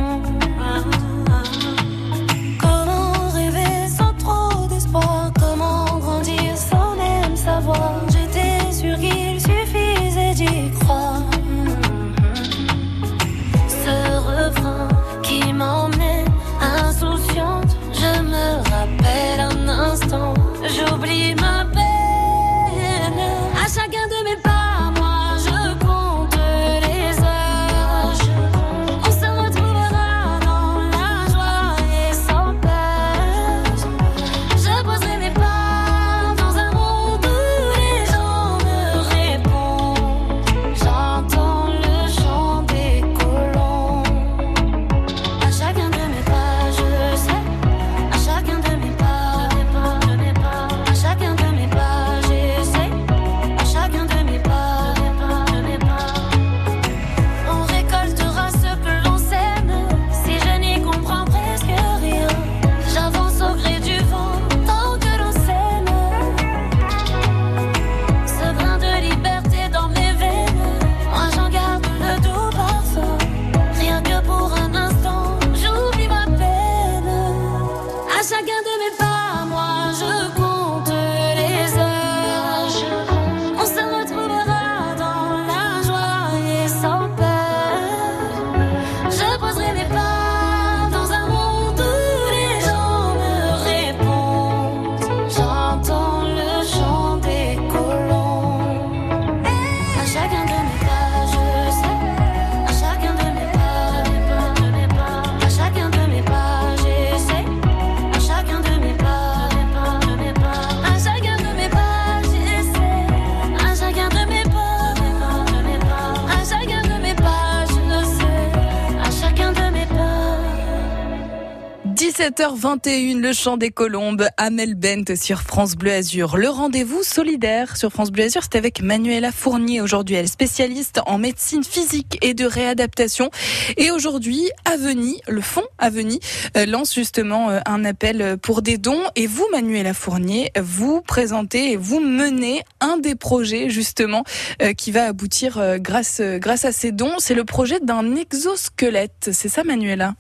17h21, 122.35 123.21
le 123.21 123.33
chant 123.33 123.57
des 123.57 123.71
colombes, 123.71 124.27
Amel 124.39 124.75
Bent 124.75 125.15
sur 125.15 125.43
France 125.43 125.77
Bleu 125.77 125.93
Azur. 125.93 126.37
Le 126.37 126.49
rendez-vous 126.49 127.05
solidaire 127.05 127.77
sur 127.77 127.91
France 127.91 128.11
Bleu 128.11 128.25
Azur, 128.25 128.43
c'est 128.43 128.59
avec 128.59 128.83
Manuela 128.83 129.31
Fournier 129.31 129.81
aujourd'hui. 129.81 130.17
Elle 130.17 130.25
est 130.25 130.29
spécialiste 130.29 131.01
en 131.07 131.19
médecine 131.19 131.63
physique 131.63 132.19
et 132.23 132.35
de 132.35 132.45
réadaptation. 132.45 133.31
Et 133.77 133.93
aujourd'hui, 133.93 134.51
Aveni, 134.65 135.21
le 135.29 135.43
fonds 135.43 135.67
Aveni, 135.79 136.19
euh, 136.57 136.67
lance 136.67 136.93
justement 136.93 137.51
euh, 137.51 137.61
un 137.67 137.85
appel 137.85 138.37
pour 138.39 138.63
des 138.63 138.79
dons. 138.79 139.03
Et 139.15 139.29
vous, 139.29 139.47
Manuela 139.53 139.95
Fournier, 139.95 140.51
vous 140.61 141.03
présentez 141.03 141.73
et 141.73 141.77
vous 141.77 142.01
menez 142.01 142.63
un 142.81 142.97
des 142.97 143.15
projets 143.15 143.71
justement 143.71 144.25
euh, 144.61 144.73
qui 144.73 144.91
va 144.91 145.05
aboutir 145.05 145.79
grâce, 145.79 146.21
grâce 146.21 146.65
à 146.65 146.73
ces 146.73 146.91
dons. 146.91 147.15
C'est 147.19 147.35
le 147.35 147.45
projet 147.45 147.79
d'un 147.79 148.17
exosquelette. 148.17 149.31
C'est 149.33 149.49
ça, 149.49 149.63
Manuela? 149.63 150.15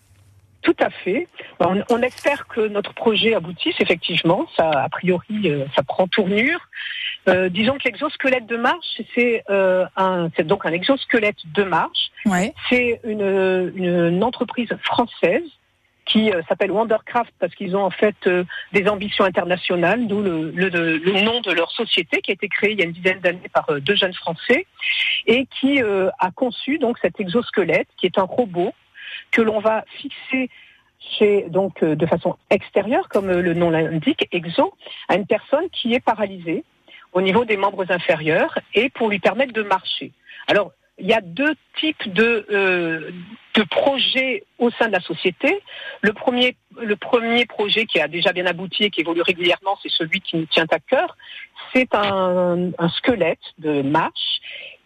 Tout 0.64 0.76
à 0.80 0.90
fait. 0.90 1.28
On, 1.60 1.82
on, 1.90 2.02
espère 2.02 2.48
que 2.48 2.66
notre 2.66 2.94
projet 2.94 3.34
aboutisse 3.34 3.76
effectivement. 3.78 4.46
Ça, 4.56 4.70
a 4.70 4.88
priori, 4.88 5.42
euh, 5.44 5.66
ça 5.76 5.82
prend 5.82 6.08
tournure. 6.08 6.58
Euh, 7.28 7.48
disons 7.48 7.74
que 7.74 7.84
l'exosquelette 7.84 8.46
de 8.46 8.56
marche, 8.56 9.00
c'est 9.14 9.44
euh, 9.50 9.86
donc 10.44 10.66
un 10.66 10.72
exosquelette 10.72 11.38
de 11.54 11.62
marche. 11.62 12.10
Ouais. 12.26 12.52
C'est 12.68 13.00
une, 13.04 13.72
une, 13.76 14.24
entreprise 14.24 14.70
française 14.82 15.44
qui 16.06 16.30
euh, 16.30 16.42
s'appelle 16.48 16.70
Wondercraft 16.70 17.32
parce 17.38 17.54
qu'ils 17.54 17.76
ont 17.76 17.84
en 17.84 17.90
fait 17.90 18.16
euh, 18.26 18.44
des 18.72 18.88
ambitions 18.88 19.24
internationales, 19.24 20.06
d'où 20.06 20.22
le, 20.22 20.50
le, 20.50 20.68
le, 20.68 21.20
nom 21.22 21.40
de 21.40 21.52
leur 21.52 21.70
société 21.72 22.20
qui 22.20 22.30
a 22.30 22.34
été 22.34 22.48
créée 22.48 22.72
il 22.72 22.78
y 22.78 22.82
a 22.82 22.84
une 22.84 22.92
dizaine 22.92 23.20
d'années 23.20 23.50
par 23.52 23.66
deux 23.80 23.96
jeunes 23.96 24.14
Français 24.14 24.66
et 25.26 25.46
qui 25.60 25.80
a 25.80 26.30
conçu 26.34 26.78
donc 26.78 26.98
cet 27.00 27.20
exosquelette 27.20 27.88
qui 27.96 28.06
est 28.06 28.18
un 28.18 28.24
robot 28.24 28.74
que 29.35 29.43
l'on 29.43 29.59
va 29.59 29.85
fixer 30.01 30.48
chez, 31.19 31.47
donc 31.48 31.82
euh, 31.82 31.97
de 31.97 32.06
façon 32.06 32.36
extérieure, 32.51 33.09
comme 33.09 33.28
euh, 33.28 33.43
le 33.43 33.52
nom 33.52 33.69
l'indique, 33.69 34.27
exo, 34.32 34.73
à 35.09 35.16
une 35.16 35.27
personne 35.27 35.69
qui 35.70 35.93
est 35.93 36.01
paralysée 36.01 36.65
au 37.12 37.20
niveau 37.20 37.44
des 37.44 37.56
membres 37.56 37.85
inférieurs 37.90 38.59
et 38.74 38.89
pour 38.90 39.11
lui 39.11 39.19
permettre 39.19 39.52
de 39.52 39.62
marcher. 39.62 40.12
Alors, 40.47 40.73
il 40.98 41.06
y 41.06 41.12
a 41.12 41.20
deux 41.20 41.55
types 41.81 42.12
de, 42.12 42.47
euh, 42.51 43.11
de 43.55 43.62
projets 43.65 44.44
au 44.59 44.70
sein 44.70 44.86
de 44.86 44.93
la 44.93 45.01
société. 45.01 45.61
Le 46.02 46.12
premier, 46.12 46.56
le 46.81 46.94
premier 46.94 47.47
projet 47.47 47.86
qui 47.86 48.01
a 48.01 48.06
déjà 48.06 48.32
bien 48.32 48.47
abouti 48.47 48.85
et 48.85 48.90
qui 48.90 49.01
évolue 49.01 49.23
régulièrement, 49.23 49.77
c'est 49.82 49.90
celui 49.90 50.20
qui 50.20 50.36
nous 50.36 50.47
tient 50.47 50.66
à 50.70 50.78
cœur. 50.78 51.16
C'est 51.73 51.93
un, 51.94 52.70
un 52.78 52.89
squelette 52.90 53.47
de 53.59 53.82
marche 53.82 54.40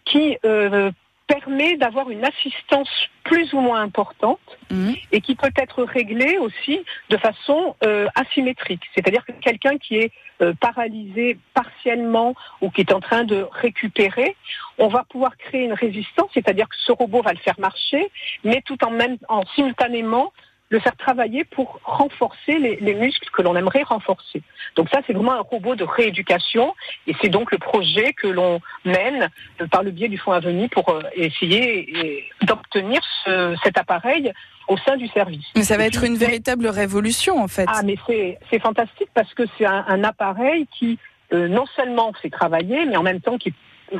qui 0.05 0.37
euh, 0.43 0.91
permet 1.29 1.77
d'avoir 1.77 2.09
une 2.09 2.25
assistance 2.25 2.89
plus 3.23 3.53
ou 3.53 3.59
moins 3.59 3.81
importante 3.81 4.39
Mhm. 4.71 4.95
et 5.11 5.21
qui 5.21 5.35
peut 5.35 5.51
être 5.55 5.83
réglée 5.83 6.37
aussi 6.39 6.81
de 7.09 7.17
façon 7.17 7.75
euh, 7.85 8.07
asymétrique. 8.15 8.81
C'est-à-dire 8.95 9.23
que 9.25 9.31
quelqu'un 9.33 9.77
qui 9.77 9.97
est 9.97 10.11
euh, 10.41 10.53
paralysé 10.59 11.37
partiellement 11.53 12.33
ou 12.61 12.71
qui 12.71 12.81
est 12.81 12.93
en 12.93 12.99
train 12.99 13.23
de 13.25 13.45
récupérer, 13.51 14.35
on 14.79 14.87
va 14.87 15.03
pouvoir 15.03 15.37
créer 15.37 15.65
une 15.65 15.73
résistance, 15.73 16.29
c'est-à-dire 16.33 16.67
que 16.67 16.75
ce 16.77 16.91
robot 16.91 17.21
va 17.21 17.33
le 17.33 17.39
faire 17.39 17.59
marcher, 17.59 18.09
mais 18.43 18.61
tout 18.65 18.83
en 18.83 18.91
même 18.91 19.17
en 19.27 19.43
simultanément 19.55 20.33
le 20.71 20.79
faire 20.79 20.95
travailler 20.95 21.43
pour 21.45 21.79
renforcer 21.83 22.59
les, 22.59 22.75
les 22.77 22.93
muscles 22.93 23.29
que 23.31 23.41
l'on 23.41 23.55
aimerait 23.55 23.81
renforcer. 23.83 24.41
Donc 24.75 24.87
ça, 24.89 24.99
c'est 25.07 25.13
vraiment 25.13 25.33
un 25.33 25.39
robot 25.41 25.75
de 25.75 25.83
rééducation 25.83 26.75
et 27.07 27.15
c'est 27.21 27.29
donc 27.29 27.51
le 27.51 27.57
projet 27.57 28.13
que 28.13 28.27
l'on 28.27 28.61
mène 28.85 29.29
euh, 29.61 29.67
par 29.67 29.81
le 29.83 29.89
biais 29.91 30.09
du 30.09 30.17
Fonds 30.19 30.31
Avenir 30.31 30.69
pour 30.69 30.89
euh, 30.89 31.01
essayer 31.15 32.23
d'obtenir 32.43 33.01
ce- 33.25 33.55
cet 33.63 33.77
appareil 33.77 34.31
au 34.67 34.77
sein 34.77 34.95
du 34.97 35.07
service. 35.07 35.45
Mais 35.55 35.63
ça 35.63 35.77
va 35.77 35.85
être 35.85 36.03
une 36.03 36.17
véritable 36.17 36.67
révolution 36.67 37.41
en 37.41 37.47
fait. 37.47 37.65
ah, 37.67 37.81
mais 37.83 37.95
c'est 38.05 38.37
c'est 38.51 38.59
fantastique 38.61 39.09
parce 39.15 39.33
que 39.33 39.43
c'est 39.57 39.65
un, 39.65 39.83
un 39.87 40.03
appareil 40.03 40.67
qui 40.77 40.99
euh, 41.33 41.47
non 41.47 41.65
seulement 41.75 42.11
fait 42.21 42.29
travailler, 42.29 42.85
mais 42.85 42.95
en 42.97 43.03
même 43.03 43.21
temps 43.21 43.37
qui, 43.37 43.53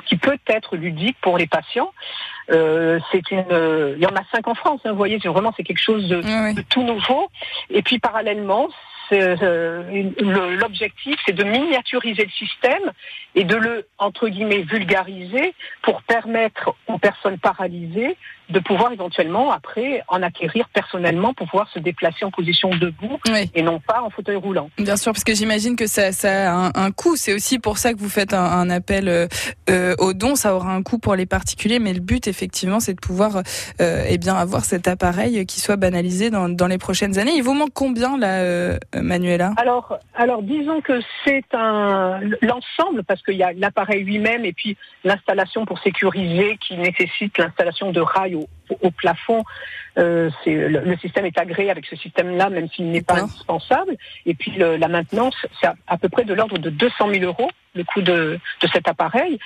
qui 0.06 0.18
peut 0.18 0.38
être 0.48 0.76
ludique 0.76 1.18
pour 1.22 1.38
les 1.38 1.48
patients. 1.48 1.92
Euh, 2.52 3.00
c'est 3.12 3.30
une, 3.32 3.46
euh, 3.52 3.94
il 3.98 4.04
y 4.04 4.08
en 4.08 4.16
a 4.16 4.24
cinq 4.32 4.48
en 4.48 4.56
France. 4.56 4.82
hein, 4.86 4.92
vous 4.92 4.98
voyez, 4.98 5.20
c'est 5.22 5.30
vraiment 5.30 5.54
c'est 5.56 5.64
quelque 5.64 5.82
chose 5.82 6.08
de, 6.08 6.22
de 6.54 6.62
tout 6.64 6.84
nouveau. 6.84 7.30
Et 7.70 7.82
puis 7.82 8.00
parallèlement, 8.00 8.70
c'est, 9.10 9.44
euh, 9.44 10.12
l'objectif, 10.20 11.16
c'est 11.26 11.34
de 11.34 11.44
miniaturiser 11.44 12.26
le 12.26 12.32
système 12.32 12.92
et 13.36 13.44
de 13.44 13.56
le 13.56 13.88
entre 13.98 14.30
guillemets 14.30 14.62
vulgariser 14.62 15.54
pour 15.82 16.02
permettre 16.04 16.76
aux 16.88 16.98
personnes 16.98 17.40
paralysées 17.40 18.18
de 18.50 18.60
pouvoir 18.60 18.92
éventuellement 18.92 19.52
après 19.52 20.04
en 20.08 20.22
acquérir 20.24 20.68
personnellement 20.74 21.34
pour 21.34 21.48
pouvoir 21.48 21.70
se 21.70 21.80
déplacer 21.80 22.26
en 22.26 22.32
position 22.32 22.70
debout 22.70 23.20
et 23.54 23.62
non 23.62 23.80
pas 23.80 24.02
en 24.02 24.10
fauteuil 24.10 24.36
roulant. 24.36 24.70
Bien 24.78 24.98
sûr, 24.98 25.12
parce 25.12 25.24
que 25.24 25.34
j'imagine 25.34 25.76
que 25.76 25.88
ça, 25.88 26.12
ça 26.12 26.52
a 26.52 26.56
un, 26.68 26.72
un 26.76 26.92
coût. 26.92 27.16
C'est 27.16 27.34
aussi 27.34 27.60
pour 27.60 27.78
ça 27.78 27.94
que 27.94 28.00
vous 28.00 28.10
faites 28.10 28.34
un, 28.34 28.44
un 28.44 28.70
appel 28.70 29.08
euh, 29.08 29.28
euh, 29.70 29.96
aux 30.00 30.14
dons. 30.14 30.36
Ça 30.36 30.56
aura 30.56 30.74
un 30.74 30.84
coût 30.84 31.00
pour 31.00 31.16
les 31.16 31.26
particuliers, 31.26 31.80
mais 31.80 31.94
le 31.94 32.00
but, 32.00 32.28
effectivement, 32.28 32.80
c'est 32.80 32.94
de 32.94 33.00
pouvoir 33.00 33.44
euh, 33.82 34.06
eh 34.08 34.18
bien 34.18 34.36
avoir 34.36 34.66
cet 34.66 34.88
appareil 34.88 35.46
qui 35.46 35.60
soit 35.60 35.76
banalisé 35.76 36.30
dans, 36.30 36.50
dans 36.50 36.68
les 36.68 36.78
prochaines 36.78 37.20
années. 37.20 37.34
Il 37.36 37.44
vous 37.44 37.54
manque 37.54 37.74
combien 37.74 38.18
là, 38.18 38.40
euh, 38.40 38.78
Manuela? 38.96 39.54
Alors, 39.58 40.00
alors 40.16 40.42
disons 40.42 40.82
que 40.82 41.00
c'est 41.26 41.46
un 41.54 42.20
l'ensemble 42.42 43.04
parce 43.04 43.22
qu'il 43.22 43.36
y 43.36 43.44
a 43.44 43.54
l'appareil 43.54 44.04
lui-même 44.04 44.46
et 44.46 44.54
puis 44.54 44.78
l'installation 45.04 45.66
pour 45.66 45.80
sécuriser 45.80 46.58
qui 46.58 46.78
nécessite 46.78 47.38
l'installation 47.38 47.92
de 47.92 48.02
rails 48.02 48.39
au, 48.70 48.78
au 48.82 48.92
plafond. 48.92 49.44
Euh, 49.98 50.30
c'est 50.44 50.54
le, 50.54 50.80
le 50.80 50.98
système 50.98 51.26
est 51.26 51.38
agréé 51.38 51.70
avec 51.72 51.86
ce 51.86 51.96
système-là, 51.96 52.50
même 52.50 52.70
s'il 52.70 52.90
n'est 52.92 53.02
pas 53.02 53.16
indispensable. 53.24 53.96
Et 54.26 54.34
puis 54.34 54.52
le- 54.52 54.78
la 54.78 54.88
maintenance, 54.88 55.36
c'est 55.60 55.68
à, 55.68 55.76
à 55.88 55.98
peu 55.98 56.10
près 56.10 56.24
de 56.26 56.34
l'ordre 56.34 56.58
de 56.58 56.70
200 56.70 57.10
000 57.12 57.24
euros 57.26 57.50
le 57.76 57.84
coût 57.84 58.02
de, 58.02 58.40
de 58.62 58.68
cet 58.74 58.88
appareil. 58.88 59.38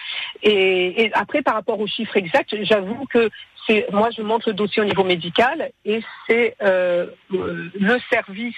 Et, 0.43 1.03
et 1.05 1.13
après, 1.13 1.41
par 1.41 1.55
rapport 1.55 1.79
aux 1.79 1.87
chiffres 1.87 2.17
exacts, 2.17 2.55
j'avoue 2.63 3.05
que 3.05 3.29
c'est 3.67 3.85
moi 3.91 4.09
je 4.15 4.21
monte 4.21 4.45
le 4.45 4.53
dossier 4.53 4.81
au 4.81 4.85
niveau 4.85 5.03
médical 5.05 5.71
et 5.85 6.01
c'est 6.27 6.55
euh, 6.61 7.07
le 7.29 7.97
service 8.11 8.55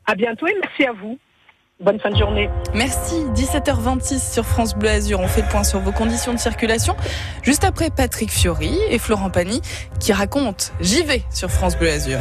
À 0.06 0.14
bientôt 0.14 0.46
et 0.46 0.54
merci 0.60 0.84
à 0.84 0.92
vous. 0.92 1.18
Bonne 1.82 1.98
fin 1.98 2.10
de 2.10 2.16
journée. 2.16 2.48
Merci. 2.74 3.24
17h26 3.34 4.32
sur 4.34 4.46
France 4.46 4.76
Bleu 4.76 4.88
Azur. 4.88 5.18
On 5.18 5.26
fait 5.26 5.42
le 5.42 5.48
point 5.48 5.64
sur 5.64 5.80
vos 5.80 5.90
conditions 5.90 6.32
de 6.32 6.38
circulation. 6.38 6.94
Juste 7.42 7.64
après 7.64 7.90
Patrick 7.90 8.30
Fiori 8.30 8.78
et 8.88 9.00
Florent 9.00 9.30
Pagny 9.30 9.60
qui 9.98 10.12
racontent 10.12 10.66
J'y 10.80 11.02
vais 11.02 11.22
sur 11.30 11.50
France 11.50 11.76
Bleu 11.76 11.90
Azur. 11.90 12.20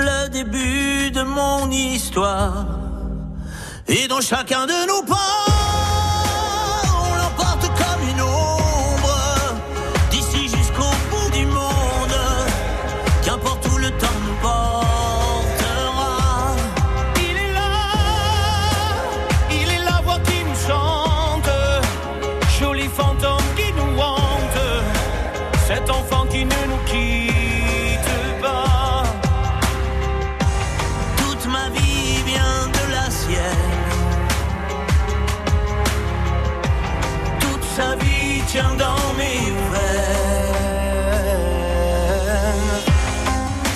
Le 0.00 0.28
début 0.30 1.10
de 1.10 1.22
mon 1.22 1.70
histoire. 1.70 2.66
Et 3.86 4.08
dans 4.08 4.22
chacun 4.22 4.66
de 4.66 4.86
nos 4.86 5.02
pas, 5.02 5.59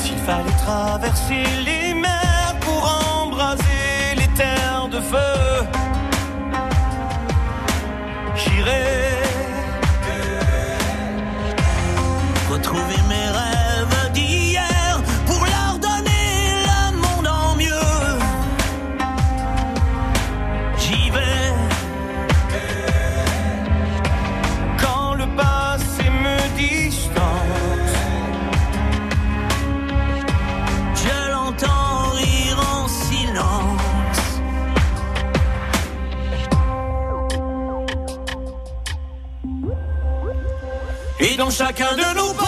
S'il 0.02 0.18
fallait 0.18 0.56
traverser 0.58 1.63
chacun 41.50 41.96
de 41.96 42.14
nos 42.14 42.43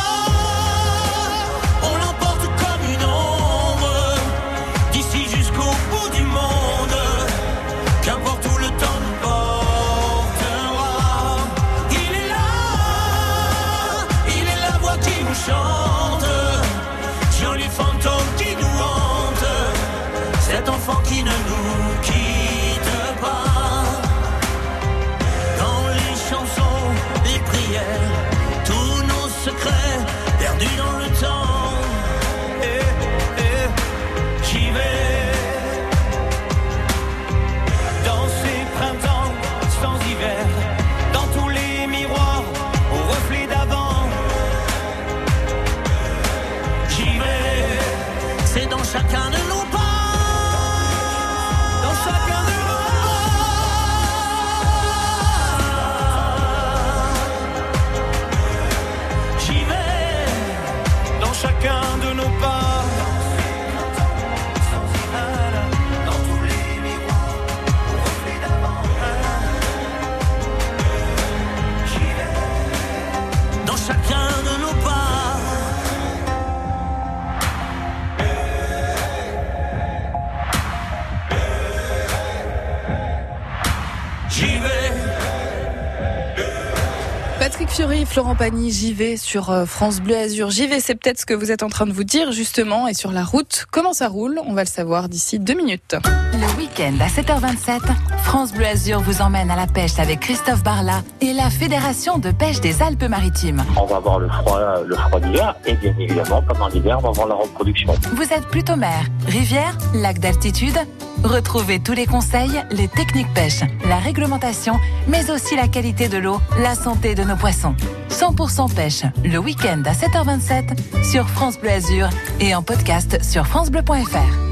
Florent 88.16 88.34
Pagny, 88.34 88.70
j'y 88.70 88.94
vais 88.94 89.18
sur 89.18 89.50
euh, 89.50 89.66
France 89.66 90.00
Bleu 90.00 90.16
Azur. 90.16 90.48
J'y 90.48 90.66
vais, 90.66 90.80
c'est 90.80 90.94
peut-être 90.94 91.20
ce 91.20 91.26
que 91.26 91.34
vous 91.34 91.52
êtes 91.52 91.62
en 91.62 91.68
train 91.68 91.84
de 91.84 91.92
vous 91.92 92.02
dire 92.02 92.32
justement. 92.32 92.88
Et 92.88 92.94
sur 92.94 93.12
la 93.12 93.22
route, 93.22 93.66
comment 93.70 93.92
ça 93.92 94.08
roule? 94.08 94.40
On 94.46 94.54
va 94.54 94.62
le 94.62 94.68
savoir 94.68 95.10
d'ici 95.10 95.38
deux 95.38 95.52
minutes. 95.52 95.96
Le 96.32 96.58
week-end 96.58 96.94
à 96.98 97.08
7h27, 97.08 97.80
France 98.22 98.54
Bleu 98.54 98.64
Azur 98.64 99.00
vous 99.00 99.20
emmène 99.20 99.50
à 99.50 99.56
la 99.56 99.66
pêche 99.66 99.98
avec 99.98 100.20
Christophe 100.20 100.62
Barla 100.62 101.02
et 101.20 101.34
la 101.34 101.50
Fédération 101.50 102.16
de 102.16 102.30
pêche 102.30 102.62
des 102.62 102.80
Alpes-Maritimes. 102.80 103.62
On 103.78 103.84
va 103.84 103.96
avoir 103.96 104.18
le 104.18 104.28
froid, 104.28 104.80
le 104.82 104.96
froid 104.96 105.20
d'hiver 105.20 105.54
et 105.66 105.74
bien 105.74 105.94
évidemment 106.00 106.40
pendant 106.40 106.68
l'hiver 106.68 106.96
on 106.98 107.02
va 107.02 107.08
avoir 107.10 107.28
la 107.28 107.34
reproduction. 107.34 107.92
Vous 108.14 108.32
êtes 108.32 108.46
plutôt 108.46 108.76
mer, 108.76 109.04
rivière, 109.26 109.76
lac 109.92 110.20
d'altitude 110.20 110.78
Retrouvez 111.26 111.80
tous 111.80 111.92
les 111.92 112.06
conseils, 112.06 112.62
les 112.70 112.86
techniques 112.86 113.32
pêche, 113.34 113.62
la 113.88 113.96
réglementation, 113.96 114.78
mais 115.08 115.28
aussi 115.28 115.56
la 115.56 115.66
qualité 115.66 116.08
de 116.08 116.18
l'eau, 116.18 116.40
la 116.60 116.76
santé 116.76 117.16
de 117.16 117.24
nos 117.24 117.34
poissons. 117.34 117.74
100% 118.10 118.72
pêche, 118.72 119.02
le 119.24 119.38
week-end 119.38 119.82
à 119.86 119.92
7h27 119.92 121.02
sur 121.02 121.28
France 121.28 121.58
Bleu 121.58 121.70
Azur 121.70 122.08
et 122.38 122.54
en 122.54 122.62
podcast 122.62 123.18
sur 123.24 123.44
francebleu.fr. 123.44 124.46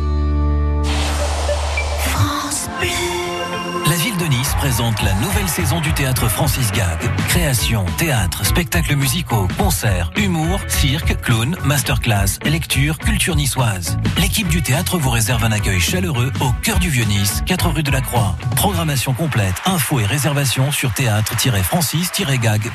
De 2.80 2.86
Nice 2.86 3.23
présente 4.65 5.03
la 5.03 5.12
nouvelle 5.16 5.47
saison 5.47 5.78
du 5.82 5.93
théâtre 5.93 6.27
Francis 6.27 6.73
Gag. 6.73 6.99
Création, 7.28 7.85
théâtre, 7.99 8.47
spectacles 8.47 8.97
musicaux, 8.97 9.47
concerts, 9.59 10.11
humour, 10.16 10.59
cirque, 10.69 11.20
clown, 11.20 11.55
masterclass, 11.65 12.39
lecture, 12.47 12.97
culture 12.97 13.36
niçoise. 13.36 13.99
L'équipe 14.16 14.49
du 14.49 14.62
théâtre 14.62 14.97
vous 14.97 15.11
réserve 15.11 15.45
un 15.45 15.53
accueil 15.53 15.81
chaleureux 15.81 16.32
au 16.41 16.51
cœur 16.62 16.78
du 16.78 16.89
Vieux-Nice, 16.89 17.43
4 17.45 17.69
rue 17.73 17.82
de 17.82 17.91
la 17.91 18.01
Croix. 18.01 18.36
Programmation 18.57 19.12
complète, 19.12 19.57
infos 19.66 20.01
et 20.01 20.07
réservations 20.07 20.73
sur 20.73 20.95
théâtre-francis-gag.org. 20.95 22.70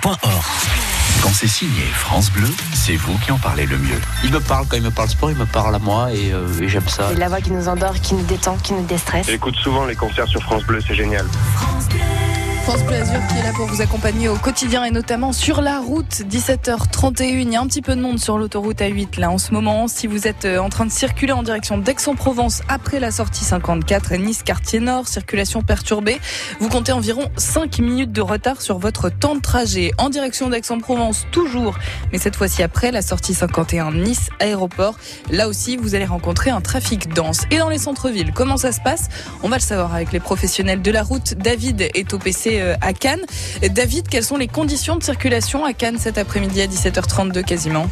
Quand 1.22 1.34
c'est 1.34 1.48
signé 1.48 1.82
France 1.94 2.32
Bleu, 2.32 2.48
c'est 2.74 2.96
vous 2.96 3.18
qui 3.18 3.32
en 3.32 3.38
parlez 3.38 3.66
le 3.66 3.78
mieux. 3.78 4.00
Il 4.24 4.32
me 4.32 4.40
parle 4.40 4.66
quand 4.68 4.78
il 4.78 4.84
me 4.84 4.92
parle 4.92 5.10
sport, 5.10 5.32
il 5.32 5.38
me 5.38 5.46
parle 5.46 5.76
à 5.76 5.80
moi 5.80 6.14
et, 6.14 6.32
euh, 6.32 6.48
et 6.62 6.70
j'aime 6.70 6.88
ça. 6.88 7.10
C'est 7.10 7.20
la 7.20 7.28
voix 7.28 7.42
qui 7.42 7.52
nous 7.52 7.68
endort, 7.68 7.96
qui 7.96 8.14
nous 8.14 8.24
détend, 8.24 8.56
qui 8.58 8.74
nous 8.74 8.86
déstresse. 8.86 9.26
J'écoute 9.26 9.56
souvent 9.56 9.86
les 9.86 9.96
concerts 9.96 10.28
sur 10.28 10.42
France 10.42 10.64
Bleu, 10.64 10.80
c'est 10.86 10.96
génial. 10.96 11.26
France 11.56 11.79
Bleu 11.88 12.29
Azur 12.70 13.20
qui 13.28 13.40
est 13.40 13.42
là 13.42 13.52
pour 13.56 13.66
vous 13.66 13.82
accompagner 13.82 14.30
au 14.30 14.36
quotidien 14.36 14.84
et 14.84 14.92
notamment 14.92 15.34
sur 15.34 15.60
la 15.60 15.80
route 15.80 16.22
17h31. 16.30 17.24
Il 17.24 17.52
y 17.52 17.56
a 17.56 17.62
un 17.62 17.66
petit 17.66 17.82
peu 17.82 17.96
de 17.96 18.02
monde 18.02 18.20
sur 18.20 18.38
l'autoroute 18.38 18.78
A8 18.78 19.20
là 19.20 19.32
en 19.32 19.40
ce 19.40 19.56
moment. 19.56 19.88
Si 19.88 20.06
vous 20.06 20.28
êtes 20.28 20.46
euh, 20.46 20.60
en 20.60 20.70
train 20.70 20.86
de 20.86 20.92
circuler 20.92 21.32
en 21.32 21.42
direction 21.42 21.80
d'Aix-en-Provence 21.80 22.62
après 22.68 23.00
la 23.00 23.10
sortie 23.10 23.44
54 23.44 24.14
Nice 24.18 24.44
quartier 24.44 24.80
nord, 24.82 25.08
circulation 25.08 25.64
perturbée, 25.64 26.20
vous 26.60 26.70
comptez 26.70 26.92
environ 26.92 27.32
5 27.38 27.80
minutes 27.80 28.12
de 28.12 28.22
retard 28.22 28.62
sur 28.62 28.78
votre 28.78 29.10
temps 29.10 29.34
de 29.34 29.42
trajet 29.42 29.92
en 29.98 30.10
direction 30.10 30.48
d'Aix-en-Provence 30.48 31.26
toujours, 31.32 31.76
mais 32.12 32.20
cette 32.20 32.36
fois-ci 32.36 32.62
après 32.62 32.92
la 32.92 33.02
sortie 33.02 33.34
51 33.34 33.94
Nice 33.94 34.30
aéroport. 34.40 34.96
Là 35.32 35.48
aussi, 35.48 35.76
vous 35.76 35.96
allez 35.96 36.06
rencontrer 36.06 36.52
un 36.52 36.62
trafic 36.62 37.12
dense. 37.16 37.46
Et 37.50 37.58
dans 37.58 37.70
les 37.70 37.80
centres-villes, 37.80 38.32
comment 38.32 38.58
ça 38.58 38.72
se 38.72 38.80
passe? 38.80 39.08
On 39.42 39.50
va 39.50 39.56
le 39.56 39.64
savoir 39.64 39.96
avec 39.96 40.12
les 40.12 40.20
professionnels 40.20 40.84
de 40.84 40.92
la 40.92 41.02
route. 41.02 41.34
David 41.34 41.90
est 41.96 42.14
au 42.14 42.20
PC 42.20 42.59
euh, 42.62 42.76
à 42.82 42.94
Cannes. 42.94 43.26
David, 43.72 44.08
quelles 44.08 44.24
sont 44.24 44.38
les 44.38 44.48
conditions 44.48 44.96
de 44.96 45.04
circulation 45.04 45.66
à 45.66 45.74
Cannes 45.74 45.98
cet 45.98 46.18
après-midi 46.18 46.62
à 46.62 46.68
17h32 46.68 47.44
quasiment? 47.44 47.90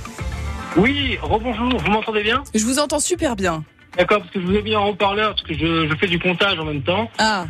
Oui, 0.75 1.17
rebonjour, 1.21 1.77
vous 1.79 1.91
m'entendez 1.91 2.23
bien? 2.23 2.43
Je 2.53 2.63
vous 2.63 2.79
entends 2.79 2.99
super 2.99 3.35
bien. 3.35 3.63
D'accord, 3.97 4.19
parce 4.19 4.31
que 4.31 4.39
je 4.39 4.45
vous 4.45 4.53
ai 4.55 4.61
mis 4.61 4.75
en 4.75 4.89
haut-parleur, 4.89 5.31
parce 5.31 5.41
que 5.41 5.53
je, 5.53 5.87
je 5.89 5.95
fais 5.95 6.07
du 6.07 6.19
comptage 6.19 6.59
en 6.59 6.65
même 6.65 6.83
temps. 6.83 7.09
Ah, 7.17 7.45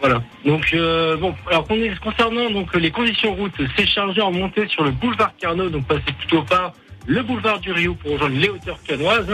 Voilà. 0.00 0.22
Donc 0.44 0.68
euh, 0.74 1.16
bon, 1.16 1.34
alors 1.50 1.66
concernant 2.02 2.50
donc 2.50 2.74
les 2.74 2.90
conditions 2.90 3.34
route, 3.34 3.52
c'est 3.76 3.86
chargé 3.86 4.20
en 4.20 4.30
montée 4.32 4.68
sur 4.68 4.84
le 4.84 4.90
boulevard 4.90 5.32
Carnot, 5.40 5.70
donc 5.70 5.86
passez 5.86 6.12
plutôt 6.18 6.42
par 6.42 6.72
le 7.06 7.22
boulevard 7.22 7.60
du 7.60 7.72
Rio 7.72 7.94
pour 7.94 8.12
rejoindre 8.12 8.36
les 8.36 8.48
hauteurs 8.48 8.78
canoises. 8.86 9.26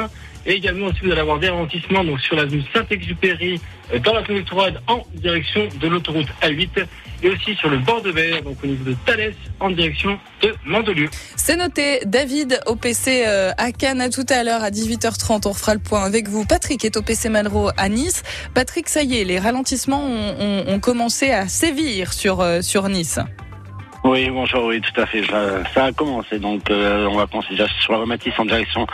Et 0.46 0.52
également 0.52 0.86
aussi 0.86 0.98
vous 1.02 1.10
allez 1.10 1.20
avoir 1.20 1.38
des 1.40 1.48
ralentissements 1.48 2.04
donc 2.04 2.20
sur 2.20 2.36
l'avenue 2.36 2.62
Saint-Exupéry 2.72 3.60
euh, 3.92 3.98
dans 3.98 4.14
la 4.14 4.24
zone 4.24 4.36
électorale 4.36 4.80
en 4.86 5.02
direction 5.14 5.68
de 5.80 5.88
l'autoroute 5.88 6.28
A8 6.42 6.86
et 7.22 7.30
aussi 7.30 7.54
sur 7.56 7.68
le 7.70 7.78
bord 7.78 8.02
de 8.02 8.12
mer, 8.12 8.42
donc 8.42 8.56
au 8.62 8.66
niveau 8.66 8.84
de 8.84 8.94
Thalès 9.06 9.34
en 9.58 9.70
direction 9.70 10.18
de 10.42 10.54
Mandelieu. 10.66 11.08
c'est 11.34 11.56
noté. 11.56 12.00
David 12.06 12.60
au 12.66 12.76
PC 12.76 13.24
euh, 13.26 13.50
à 13.58 13.72
Cannes 13.72 14.00
à 14.02 14.10
tout 14.10 14.26
à 14.28 14.44
l'heure 14.44 14.62
à 14.62 14.70
18h30. 14.70 15.42
On 15.46 15.50
refera 15.50 15.74
le 15.74 15.80
point 15.80 16.04
avec 16.04 16.28
vous. 16.28 16.44
Patrick 16.44 16.84
est 16.84 16.96
au 16.96 17.02
PC 17.02 17.28
Malraux 17.30 17.70
à 17.76 17.88
Nice. 17.88 18.22
Patrick, 18.54 18.88
ça 18.88 19.02
y 19.02 19.18
est, 19.20 19.24
les 19.24 19.38
ralentissements 19.38 20.04
ont, 20.04 20.36
ont- 20.38 20.64
ont 20.74 20.78
commencé 20.80 21.30
à 21.30 21.48
sévir 21.48 22.12
sur, 22.12 22.40
euh, 22.42 22.60
sur 22.60 22.88
Nice. 22.88 23.18
Oui, 24.08 24.30
bonjour, 24.30 24.66
oui, 24.66 24.80
tout 24.80 25.00
à 25.00 25.04
fait. 25.06 25.24
Ça, 25.24 25.64
ça 25.74 25.84
a 25.86 25.92
commencé. 25.92 26.38
Donc, 26.38 26.70
euh, 26.70 27.08
on 27.10 27.16
va 27.16 27.26
commencer 27.26 27.48
déjà 27.50 27.66
sur 27.80 27.98
la 27.98 28.06
Matisse 28.06 28.34
en 28.38 28.44
direction 28.44 28.86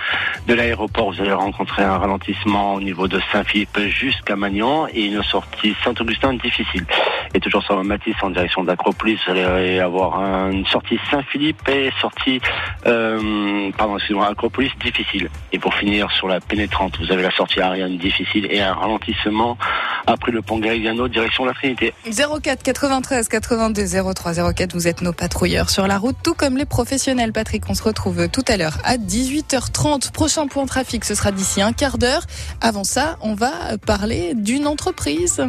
de 0.46 0.54
l'aéroport. 0.54 1.12
Vous 1.12 1.20
allez 1.20 1.34
rencontrer 1.34 1.82
un 1.82 1.98
ralentissement 1.98 2.74
au 2.74 2.80
niveau 2.80 3.06
de 3.08 3.20
Saint-Philippe 3.30 3.78
jusqu'à 3.88 4.36
Magnan 4.36 4.86
et 4.94 5.04
une 5.04 5.22
sortie 5.22 5.74
Saint-Augustin 5.84 6.32
difficile. 6.34 6.86
Et 7.34 7.40
toujours 7.40 7.62
sur 7.62 7.76
la 7.76 7.82
Matisse 7.82 8.14
en 8.22 8.30
direction 8.30 8.64
d'Acropolis, 8.64 9.18
vous 9.26 9.32
allez 9.32 9.80
avoir 9.80 10.18
un- 10.18 10.50
une 10.50 10.64
sortie 10.66 10.98
Saint-Philippe 11.10 11.68
et 11.68 11.90
sortie, 12.00 12.40
euh, 12.86 13.70
pardon, 13.76 13.96
excusez-moi, 13.96 14.28
Acropolis 14.28 14.70
difficile. 14.82 15.28
Et 15.52 15.58
pour 15.58 15.74
finir 15.74 16.10
sur 16.12 16.26
la 16.26 16.40
pénétrante, 16.40 16.98
vous 16.98 17.12
avez 17.12 17.22
la 17.22 17.30
sortie 17.32 17.60
Ariane 17.60 17.98
difficile 17.98 18.46
et 18.50 18.62
un 18.62 18.72
ralentissement 18.72 19.58
après 20.06 20.32
le 20.32 20.40
pont 20.40 20.58
Garigliano 20.58 21.06
direction 21.08 21.44
la 21.44 21.52
Trinité. 21.52 21.92
04 22.10 22.62
93 22.62 23.28
82 23.28 23.84
03 24.14 24.52
04, 24.54 24.72
vous 24.72 24.88
êtes 24.88 25.01
nos 25.02 25.12
patrouilleurs 25.12 25.70
sur 25.70 25.86
la 25.86 25.98
route, 25.98 26.16
tout 26.22 26.34
comme 26.34 26.56
les 26.56 26.64
professionnels. 26.64 27.32
Patrick, 27.32 27.64
on 27.68 27.74
se 27.74 27.82
retrouve 27.82 28.28
tout 28.28 28.44
à 28.48 28.56
l'heure 28.56 28.78
à 28.84 28.96
18h30. 28.96 30.10
Prochain 30.12 30.46
point 30.46 30.66
trafic, 30.66 31.04
ce 31.04 31.14
sera 31.14 31.32
d'ici 31.32 31.60
un 31.60 31.72
quart 31.72 31.98
d'heure. 31.98 32.26
Avant 32.60 32.84
ça, 32.84 33.18
on 33.20 33.34
va 33.34 33.76
parler 33.84 34.32
d'une 34.34 34.66
entreprise. 34.66 35.42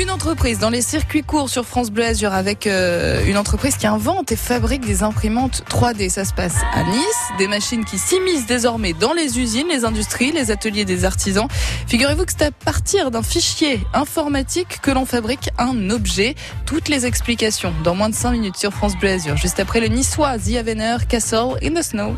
Une 0.00 0.10
entreprise 0.10 0.58
dans 0.58 0.70
les 0.70 0.82
circuits 0.82 1.22
courts 1.22 1.48
sur 1.48 1.64
France 1.64 1.92
Bleu 1.92 2.04
Azur 2.04 2.32
avec 2.32 2.66
euh, 2.66 3.24
une 3.26 3.38
entreprise 3.38 3.76
qui 3.76 3.86
invente 3.86 4.32
et 4.32 4.36
fabrique 4.36 4.84
des 4.84 5.04
imprimantes 5.04 5.62
3D. 5.70 6.10
Ça 6.10 6.24
se 6.24 6.34
passe 6.34 6.56
à 6.74 6.82
Nice, 6.82 7.30
des 7.38 7.46
machines 7.46 7.84
qui 7.84 7.96
s'immiscent 7.98 8.46
désormais 8.46 8.92
dans 8.92 9.12
les 9.12 9.38
usines, 9.38 9.68
les 9.68 9.84
industries, 9.84 10.32
les 10.32 10.50
ateliers 10.50 10.84
des 10.84 11.04
artisans. 11.04 11.46
Figurez-vous 11.86 12.24
que 12.24 12.32
c'est 12.36 12.46
à 12.46 12.50
partir 12.50 13.12
d'un 13.12 13.22
fichier 13.22 13.86
informatique 13.94 14.80
que 14.82 14.90
l'on 14.90 15.06
fabrique 15.06 15.50
un 15.58 15.90
objet. 15.90 16.34
Toutes 16.66 16.88
les 16.88 17.06
explications 17.06 17.72
dans 17.84 17.94
moins 17.94 18.08
de 18.08 18.16
5 18.16 18.32
minutes 18.32 18.56
sur 18.56 18.72
France 18.72 18.96
Bleu 18.98 19.10
Azur, 19.10 19.36
juste 19.36 19.60
après 19.60 19.78
le 19.78 19.86
niçois 19.86 20.38
The 20.38 20.56
Avener 20.56 20.96
Castle 21.08 21.56
in 21.62 21.72
the 21.72 21.82
Snow. 21.82 22.16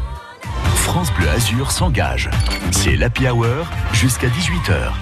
France 0.77 1.13
Bleu 1.19 1.29
Azur 1.29 1.71
s'engage. 1.71 2.31
C'est 2.71 2.97
l'Happy 2.97 3.29
Hour 3.29 3.67
jusqu'à 3.93 4.29
18h. 4.29 4.93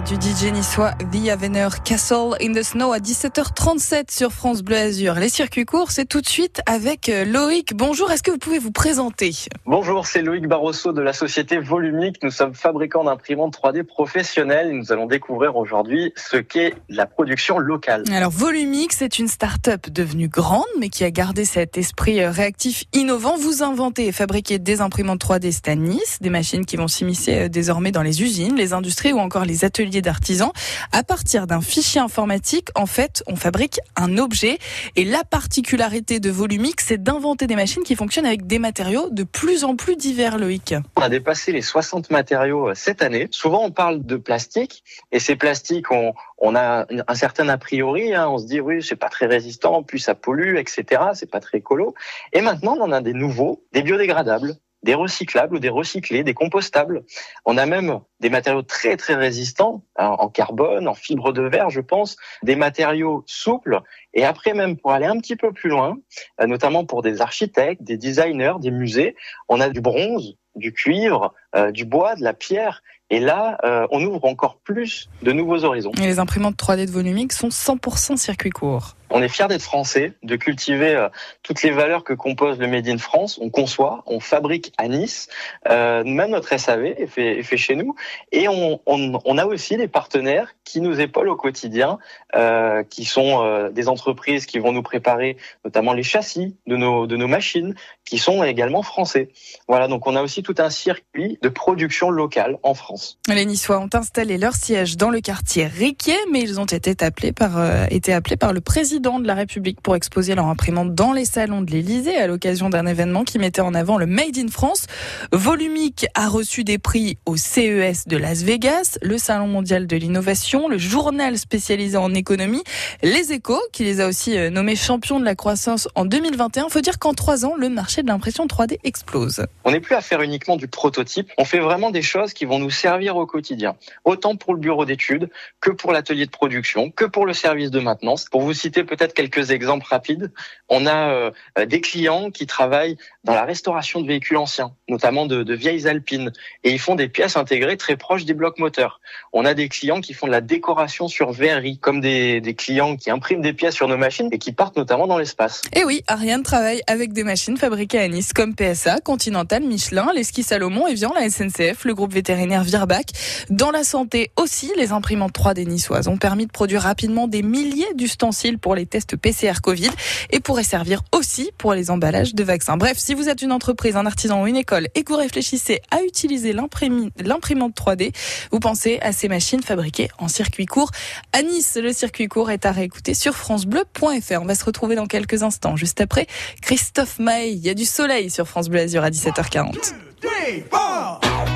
Du 0.00 0.14
DJ 0.14 0.52
niçois 0.52 0.92
The 1.12 1.28
Avener 1.30 1.68
Castle 1.84 2.34
in 2.42 2.52
the 2.52 2.62
Snow 2.62 2.92
à 2.92 2.98
17h37 2.98 4.12
sur 4.12 4.32
France 4.32 4.62
Bleu 4.62 4.76
Azur. 4.76 5.14
Les 5.14 5.28
circuits 5.28 5.64
courts, 5.64 5.90
c'est 5.90 6.04
tout 6.04 6.20
de 6.20 6.28
suite 6.28 6.60
avec 6.66 7.08
euh, 7.08 7.24
Loïc. 7.24 7.74
Bonjour, 7.74 8.10
est-ce 8.10 8.22
que 8.22 8.30
vous 8.30 8.38
pouvez 8.38 8.58
vous 8.58 8.72
présenter? 8.72 9.32
Bonjour, 9.68 10.06
c'est 10.06 10.22
Loïc 10.22 10.46
Barroso 10.46 10.92
de 10.92 11.02
la 11.02 11.12
société 11.12 11.58
Volumique. 11.58 12.22
Nous 12.22 12.30
sommes 12.30 12.54
fabricants 12.54 13.02
d'imprimantes 13.02 13.58
3D 13.58 13.82
professionnelles 13.82 14.70
nous 14.70 14.92
allons 14.92 15.06
découvrir 15.06 15.56
aujourd'hui 15.56 16.12
ce 16.14 16.36
qu'est 16.36 16.74
la 16.88 17.04
production 17.04 17.58
locale. 17.58 18.04
Alors 18.12 18.30
Volumique, 18.30 18.92
c'est 18.92 19.18
une 19.18 19.26
start-up 19.26 19.90
devenue 19.90 20.28
grande 20.28 20.62
mais 20.78 20.88
qui 20.88 21.02
a 21.02 21.10
gardé 21.10 21.44
cet 21.44 21.78
esprit 21.78 22.20
euh, 22.20 22.30
réactif 22.30 22.84
innovant. 22.92 23.36
Vous 23.36 23.64
inventez 23.64 24.06
et 24.06 24.12
fabriquez 24.12 24.60
des 24.60 24.80
imprimantes 24.80 25.20
3D 25.20 25.50
c'est 25.50 25.66
à 25.66 25.74
Nice, 25.74 26.18
des 26.20 26.30
machines 26.30 26.64
qui 26.64 26.76
vont 26.76 26.86
s'immiscer 26.86 27.34
euh, 27.34 27.48
désormais 27.48 27.90
dans 27.90 28.02
les 28.02 28.22
usines, 28.22 28.54
les 28.54 28.72
industries 28.72 29.12
ou 29.12 29.18
encore 29.18 29.44
les 29.44 29.64
ateliers 29.64 30.00
d'artisans. 30.00 30.52
À 30.92 31.02
partir 31.02 31.48
d'un 31.48 31.60
fichier 31.60 32.00
informatique, 32.00 32.68
en 32.76 32.86
fait, 32.86 33.24
on 33.26 33.34
fabrique 33.34 33.80
un 33.96 34.16
objet. 34.16 34.58
Et 34.94 35.04
la 35.04 35.24
particularité 35.24 36.20
de 36.20 36.30
Volumique, 36.30 36.80
c'est 36.80 37.02
d'inventer 37.02 37.48
des 37.48 37.56
machines 37.56 37.82
qui 37.82 37.96
fonctionnent 37.96 38.26
avec 38.26 38.46
des 38.46 38.60
matériaux 38.60 39.08
de 39.10 39.24
plus 39.24 39.55
en 39.64 39.76
plus 39.76 39.96
divers, 39.96 40.38
Loïc. 40.38 40.74
On 40.96 41.02
a 41.02 41.08
dépassé 41.08 41.52
les 41.52 41.62
60 41.62 42.10
matériaux 42.10 42.68
euh, 42.68 42.74
cette 42.74 43.02
année. 43.02 43.28
Souvent, 43.30 43.64
on 43.64 43.70
parle 43.70 44.04
de 44.04 44.16
plastique 44.16 44.84
et 45.12 45.18
ces 45.18 45.36
plastiques, 45.36 45.90
on, 45.90 46.14
on 46.38 46.54
a 46.54 46.86
un 47.08 47.14
certain 47.14 47.48
a 47.48 47.58
priori. 47.58 48.14
Hein, 48.14 48.28
on 48.28 48.38
se 48.38 48.46
dit 48.46 48.60
oui, 48.60 48.82
c'est 48.82 48.96
pas 48.96 49.08
très 49.08 49.26
résistant, 49.26 49.82
puis 49.82 50.00
ça 50.00 50.14
pollue, 50.14 50.56
etc. 50.56 51.02
C'est 51.14 51.30
pas 51.30 51.40
très 51.40 51.58
écolo. 51.58 51.94
Et 52.32 52.40
maintenant, 52.40 52.76
on 52.78 52.82
en 52.82 52.92
a 52.92 53.00
des 53.00 53.12
nouveaux, 53.12 53.64
des 53.72 53.82
biodégradables 53.82 54.56
des 54.86 54.94
recyclables 54.94 55.56
ou 55.56 55.58
des 55.58 55.68
recyclés, 55.68 56.22
des 56.22 56.32
compostables. 56.32 57.04
On 57.44 57.58
a 57.58 57.66
même 57.66 58.00
des 58.20 58.30
matériaux 58.30 58.62
très 58.62 58.96
très 58.96 59.14
résistants 59.14 59.84
hein, 59.96 60.14
en 60.18 60.28
carbone, 60.28 60.88
en 60.88 60.94
fibre 60.94 61.32
de 61.32 61.42
verre, 61.42 61.70
je 61.70 61.80
pense, 61.80 62.16
des 62.44 62.56
matériaux 62.56 63.24
souples. 63.26 63.80
Et 64.14 64.24
après 64.24 64.54
même 64.54 64.76
pour 64.78 64.92
aller 64.92 65.06
un 65.06 65.18
petit 65.18 65.36
peu 65.36 65.52
plus 65.52 65.68
loin, 65.68 65.98
euh, 66.40 66.46
notamment 66.46 66.84
pour 66.86 67.02
des 67.02 67.20
architectes, 67.20 67.82
des 67.82 67.98
designers, 67.98 68.54
des 68.60 68.70
musées, 68.70 69.16
on 69.48 69.60
a 69.60 69.68
du 69.68 69.80
bronze, 69.80 70.36
du 70.54 70.72
cuivre, 70.72 71.34
euh, 71.56 71.72
du 71.72 71.84
bois, 71.84 72.14
de 72.14 72.22
la 72.22 72.32
pierre. 72.32 72.82
Et 73.10 73.20
là, 73.20 73.58
euh, 73.64 73.86
on 73.90 74.04
ouvre 74.04 74.24
encore 74.24 74.58
plus 74.64 75.08
de 75.22 75.32
nouveaux 75.32 75.64
horizons. 75.64 75.92
Et 76.00 76.06
les 76.06 76.18
imprimantes 76.18 76.56
3D 76.56 76.86
de 76.86 76.90
Volumique 76.90 77.32
sont 77.32 77.48
100% 77.48 78.16
circuit 78.16 78.50
court. 78.50 78.96
On 79.10 79.22
est 79.22 79.28
fiers 79.28 79.46
d'être 79.48 79.62
français, 79.62 80.14
de 80.22 80.36
cultiver 80.36 80.94
euh, 80.94 81.08
toutes 81.42 81.62
les 81.62 81.70
valeurs 81.70 82.02
que 82.02 82.12
compose 82.12 82.58
le 82.58 82.66
Made 82.66 82.88
in 82.88 82.98
France. 82.98 83.38
On 83.40 83.50
conçoit, 83.50 84.02
on 84.06 84.20
fabrique 84.20 84.72
à 84.78 84.88
Nice, 84.88 85.28
euh, 85.70 86.02
même 86.04 86.30
notre 86.30 86.56
SAV 86.58 86.86
est 86.86 87.06
fait, 87.06 87.56
chez 87.56 87.76
nous. 87.76 87.94
Et 88.32 88.48
on, 88.48 89.38
a 89.38 89.46
aussi 89.46 89.76
des 89.76 89.88
partenaires 89.88 90.54
qui 90.64 90.80
nous 90.80 91.00
épaulent 91.00 91.28
au 91.28 91.36
quotidien, 91.36 91.98
euh, 92.34 92.82
qui 92.82 93.04
sont 93.04 93.70
des 93.70 93.88
entreprises 93.88 94.46
qui 94.46 94.58
vont 94.58 94.72
nous 94.72 94.82
préparer 94.82 95.36
notamment 95.64 95.92
les 95.92 96.02
châssis 96.02 96.56
de 96.66 96.76
nos, 96.76 97.28
machines, 97.28 97.74
qui 98.04 98.18
sont 98.18 98.42
également 98.44 98.82
français. 98.82 99.30
Voilà, 99.68 99.88
donc 99.88 100.06
on 100.06 100.16
a 100.16 100.22
aussi 100.22 100.42
tout 100.42 100.54
un 100.58 100.70
circuit 100.70 101.38
de 101.42 101.48
production 101.48 102.10
locale 102.10 102.58
en 102.62 102.74
France. 102.74 103.18
Les 103.28 103.44
Niçois 103.44 103.78
ont 103.78 103.90
installé 103.92 104.38
leur 104.38 104.54
siège 104.54 104.96
dans 104.96 105.10
le 105.10 105.20
quartier 105.20 105.66
Riquier, 105.66 106.18
mais 106.30 106.40
ils 106.40 106.60
ont 106.60 106.66
été 106.66 106.94
appelés 107.04 107.32
par, 107.32 107.90
été 107.90 108.12
appelés 108.12 108.36
par 108.36 108.52
le 108.52 108.60
président 108.60 108.95
de 109.00 109.26
la 109.26 109.34
République 109.34 109.80
pour 109.82 109.94
exposer 109.94 110.34
leur 110.34 110.46
imprimante 110.46 110.94
dans 110.94 111.12
les 111.12 111.26
salons 111.26 111.60
de 111.60 111.70
l'Élysée 111.70 112.16
à 112.16 112.26
l'occasion 112.26 112.70
d'un 112.70 112.86
événement 112.86 113.24
qui 113.24 113.38
mettait 113.38 113.60
en 113.60 113.74
avant 113.74 113.98
le 113.98 114.06
Made 114.06 114.38
in 114.38 114.48
France. 114.48 114.86
Volumique 115.32 116.06
a 116.14 116.28
reçu 116.28 116.64
des 116.64 116.78
prix 116.78 117.18
au 117.26 117.36
CES 117.36 118.08
de 118.08 118.16
Las 118.16 118.42
Vegas, 118.42 118.98
le 119.02 119.18
Salon 119.18 119.48
mondial 119.48 119.86
de 119.86 119.96
l'innovation, 119.96 120.68
le 120.68 120.78
journal 120.78 121.36
spécialisé 121.36 121.98
en 121.98 122.14
économie, 122.14 122.62
Les 123.02 123.32
Échos, 123.32 123.60
qui 123.72 123.84
les 123.84 124.00
a 124.00 124.08
aussi 124.08 124.36
euh, 124.36 124.48
nommés 124.48 124.76
champions 124.76 125.20
de 125.20 125.24
la 125.24 125.34
croissance 125.34 125.88
en 125.94 126.06
2021. 126.06 126.70
Faut 126.70 126.80
dire 126.80 126.98
qu'en 126.98 127.12
trois 127.12 127.44
ans, 127.44 127.54
le 127.56 127.68
marché 127.68 128.02
de 128.02 128.08
l'impression 128.08 128.46
3D 128.46 128.78
explose. 128.82 129.44
On 129.64 129.72
n'est 129.72 129.80
plus 129.80 129.94
à 129.94 130.00
faire 130.00 130.22
uniquement 130.22 130.56
du 130.56 130.68
prototype, 130.68 131.30
on 131.36 131.44
fait 131.44 131.60
vraiment 131.60 131.90
des 131.90 132.02
choses 132.02 132.32
qui 132.32 132.46
vont 132.46 132.58
nous 132.58 132.70
servir 132.70 133.16
au 133.16 133.26
quotidien, 133.26 133.76
autant 134.04 134.36
pour 134.36 134.54
le 134.54 134.60
bureau 134.60 134.86
d'études 134.86 135.28
que 135.60 135.70
pour 135.70 135.92
l'atelier 135.92 136.24
de 136.24 136.30
production, 136.30 136.90
que 136.90 137.04
pour 137.04 137.26
le 137.26 137.34
service 137.34 137.70
de 137.70 137.80
maintenance. 137.80 138.26
Pour 138.30 138.40
vous 138.40 138.54
citer 138.54 138.84
peut-être 138.86 139.14
quelques 139.14 139.50
exemples 139.50 139.86
rapides. 139.88 140.32
On 140.68 140.86
a 140.86 141.10
euh, 141.10 141.66
des 141.66 141.80
clients 141.80 142.30
qui 142.30 142.46
travaillent 142.46 142.96
dans 143.26 143.34
la 143.34 143.44
restauration 143.44 144.00
de 144.00 144.06
véhicules 144.06 144.36
anciens, 144.36 144.70
notamment 144.88 145.26
de, 145.26 145.52
vieilles 145.52 145.88
Alpines, 145.88 146.30
et 146.62 146.70
ils 146.70 146.78
font 146.78 146.94
des 146.94 147.08
pièces 147.08 147.36
intégrées 147.36 147.76
très 147.76 147.96
proches 147.96 148.24
des 148.24 148.34
blocs 148.34 148.58
moteurs. 148.58 149.00
On 149.32 149.44
a 149.44 149.52
des 149.52 149.68
clients 149.68 150.00
qui 150.00 150.14
font 150.14 150.28
de 150.28 150.32
la 150.32 150.40
décoration 150.40 151.08
sur 151.08 151.32
verrerie, 151.32 151.78
comme 151.78 152.00
des, 152.00 152.40
clients 152.56 152.96
qui 152.96 153.10
impriment 153.10 153.42
des 153.42 153.52
pièces 153.52 153.74
sur 153.74 153.88
nos 153.88 153.96
machines 153.96 154.28
et 154.30 154.38
qui 154.38 154.52
partent 154.52 154.76
notamment 154.76 155.08
dans 155.08 155.18
l'espace. 155.18 155.62
Et 155.74 155.84
oui, 155.84 156.04
Ariane 156.06 156.44
travaille 156.44 156.82
avec 156.86 157.12
des 157.12 157.24
machines 157.24 157.56
fabriquées 157.56 157.98
à 157.98 158.06
Nice, 158.06 158.32
comme 158.32 158.54
PSA, 158.54 159.00
Continental, 159.00 159.64
Michelin, 159.64 160.06
les 160.14 160.22
skis 160.22 160.44
Salomon, 160.44 160.86
Evian, 160.86 161.12
la 161.12 161.28
SNCF, 161.28 161.84
le 161.84 161.94
groupe 161.94 162.12
vétérinaire 162.12 162.62
Virbac. 162.62 163.06
Dans 163.50 163.72
la 163.72 163.82
santé 163.82 164.30
aussi, 164.36 164.70
les 164.76 164.92
imprimantes 164.92 165.36
3D 165.36 165.66
niçoises 165.66 166.06
ont 166.06 166.16
permis 166.16 166.46
de 166.46 166.52
produire 166.52 166.82
rapidement 166.82 167.26
des 167.26 167.42
milliers 167.42 167.92
d'ustensiles 167.94 168.58
pour 168.60 168.76
les 168.76 168.86
tests 168.86 169.16
PCR 169.16 169.60
Covid 169.60 169.90
et 170.30 170.38
pourrait 170.38 170.62
servir 170.62 171.02
aussi 171.12 171.50
pour 171.58 171.74
les 171.74 171.90
emballages 171.90 172.32
de 172.32 172.44
vaccins. 172.44 172.76
Bref, 172.76 172.98
si 172.98 173.15
vous 173.16 173.28
êtes 173.28 173.42
une 173.42 173.52
entreprise, 173.52 173.96
un 173.96 174.06
artisan 174.06 174.42
ou 174.42 174.46
une 174.46 174.56
école 174.56 174.88
et 174.94 175.02
que 175.02 175.12
vous 175.12 175.18
réfléchissez 175.18 175.80
à 175.90 176.02
utiliser 176.02 176.52
l'imprimante 176.52 177.74
3D, 177.74 178.14
vous 178.52 178.60
pensez 178.60 178.98
à 179.00 179.12
ces 179.12 179.28
machines 179.28 179.62
fabriquées 179.62 180.10
en 180.18 180.28
circuit 180.28 180.66
court. 180.66 180.90
À 181.32 181.42
Nice, 181.42 181.78
le 181.80 181.92
circuit 181.92 182.28
court 182.28 182.50
est 182.50 182.66
à 182.66 182.72
réécouter 182.72 183.14
sur 183.14 183.34
francebleu.fr. 183.34 184.40
On 184.40 184.44
va 184.44 184.54
se 184.54 184.64
retrouver 184.64 184.94
dans 184.94 185.06
quelques 185.06 185.42
instants. 185.42 185.76
Juste 185.76 186.00
après, 186.00 186.26
Christophe 186.60 187.18
Maé. 187.18 187.50
Il 187.50 187.64
y 187.64 187.70
a 187.70 187.74
du 187.74 187.84
soleil 187.84 188.30
sur 188.30 188.46
France 188.46 188.68
Bleu 188.68 188.80
Azur 188.80 189.02
à 189.02 189.10
17h40. 189.10 189.94
La 190.22 190.62
danse 190.70 191.54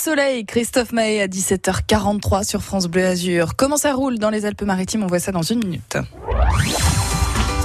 soleil, 0.00 0.46
Christophe 0.46 0.92
Mahé 0.92 1.20
à 1.20 1.26
17h43 1.26 2.42
sur 2.42 2.62
France 2.62 2.86
Bleu 2.86 3.04
Azur. 3.04 3.54
Comment 3.54 3.76
ça 3.76 3.92
roule 3.92 4.18
dans 4.18 4.30
les 4.30 4.46
Alpes-Maritimes? 4.46 5.02
On 5.02 5.06
voit 5.06 5.18
ça 5.18 5.30
dans 5.30 5.42
une 5.42 5.58
minute. 5.58 5.98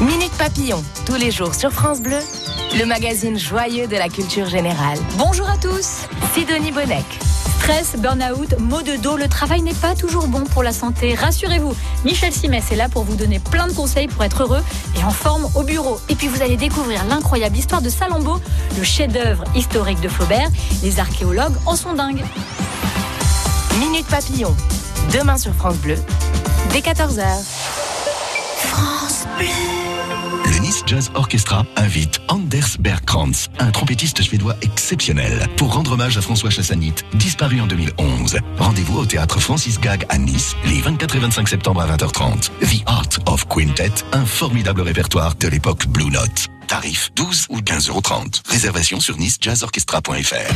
Minute 0.01 0.33
Papillon, 0.37 0.83
tous 1.05 1.15
les 1.15 1.31
jours 1.31 1.55
sur 1.55 1.71
France 1.71 2.01
Bleu, 2.01 2.19
le 2.77 2.85
magazine 2.85 3.39
joyeux 3.39 3.87
de 3.87 3.95
la 3.95 4.09
culture 4.09 4.49
générale. 4.49 4.97
Bonjour 5.17 5.49
à 5.49 5.57
tous. 5.57 6.07
Sidonie 6.33 6.71
Bonnec. 6.71 7.05
Stress, 7.65 7.95
burn-out, 7.97 8.59
maux 8.59 8.83
de 8.83 8.95
dos, 8.97 9.17
le 9.17 9.27
travail 9.27 9.63
n'est 9.63 9.73
pas 9.73 9.95
toujours 9.95 10.27
bon 10.27 10.43
pour 10.43 10.61
la 10.61 10.71
santé. 10.71 11.15
Rassurez-vous, 11.15 11.73
Michel 12.03 12.31
Simès 12.31 12.71
est 12.71 12.75
là 12.75 12.89
pour 12.89 13.05
vous 13.05 13.15
donner 13.15 13.39
plein 13.39 13.65
de 13.65 13.73
conseils 13.73 14.07
pour 14.07 14.23
être 14.23 14.43
heureux 14.43 14.61
en 15.05 15.11
forme 15.11 15.47
au 15.55 15.63
bureau. 15.63 15.99
Et 16.09 16.15
puis 16.15 16.27
vous 16.27 16.41
allez 16.41 16.57
découvrir 16.57 17.05
l'incroyable 17.05 17.55
histoire 17.57 17.81
de 17.81 17.89
Salammbô, 17.89 18.39
le 18.77 18.83
chef-d'œuvre 18.83 19.43
historique 19.55 20.01
de 20.01 20.09
Flaubert. 20.09 20.49
Les 20.83 20.99
archéologues 20.99 21.55
en 21.65 21.75
sont 21.75 21.93
dingues. 21.93 22.23
Minute 23.79 24.07
Papillon, 24.07 24.55
demain 25.13 25.37
sur 25.37 25.53
France 25.53 25.77
Bleu, 25.77 25.97
dès 26.71 26.79
14h. 26.79 27.23
France 28.57 29.25
Bleu. 29.37 29.74
Jazz 30.85 31.09
Orchestra 31.15 31.65
invite 31.77 32.21
Anders 32.27 32.77
Bergkrantz, 32.79 33.49
un 33.57 33.71
trompettiste 33.71 34.21
suédois 34.21 34.55
exceptionnel, 34.61 35.47
pour 35.57 35.73
rendre 35.73 35.93
hommage 35.93 36.17
à 36.17 36.21
François 36.21 36.51
Chassanit, 36.51 36.93
disparu 37.15 37.59
en 37.59 37.65
2011. 37.65 38.37
Rendez-vous 38.59 38.99
au 38.99 39.05
théâtre 39.05 39.39
Francis 39.39 39.79
Gag 39.79 40.05
à 40.09 40.19
Nice, 40.19 40.55
les 40.65 40.81
24 40.81 41.15
et 41.15 41.19
25 41.19 41.47
septembre 41.47 41.81
à 41.81 41.87
20h30. 41.87 42.49
The 42.61 42.83
Art 42.85 43.09
of 43.25 43.47
Quintet, 43.47 43.93
un 44.11 44.25
formidable 44.25 44.81
répertoire 44.81 45.33
de 45.35 45.47
l'époque 45.47 45.87
Blue 45.87 46.11
Note. 46.11 46.49
Tarif 46.67 47.11
12 47.15 47.47
ou 47.49 47.59
15,30 47.59 47.89
euros. 47.89 48.01
Réservation 48.47 48.99
sur 48.99 49.17
nicejazzorchestra.fr. 49.17 50.53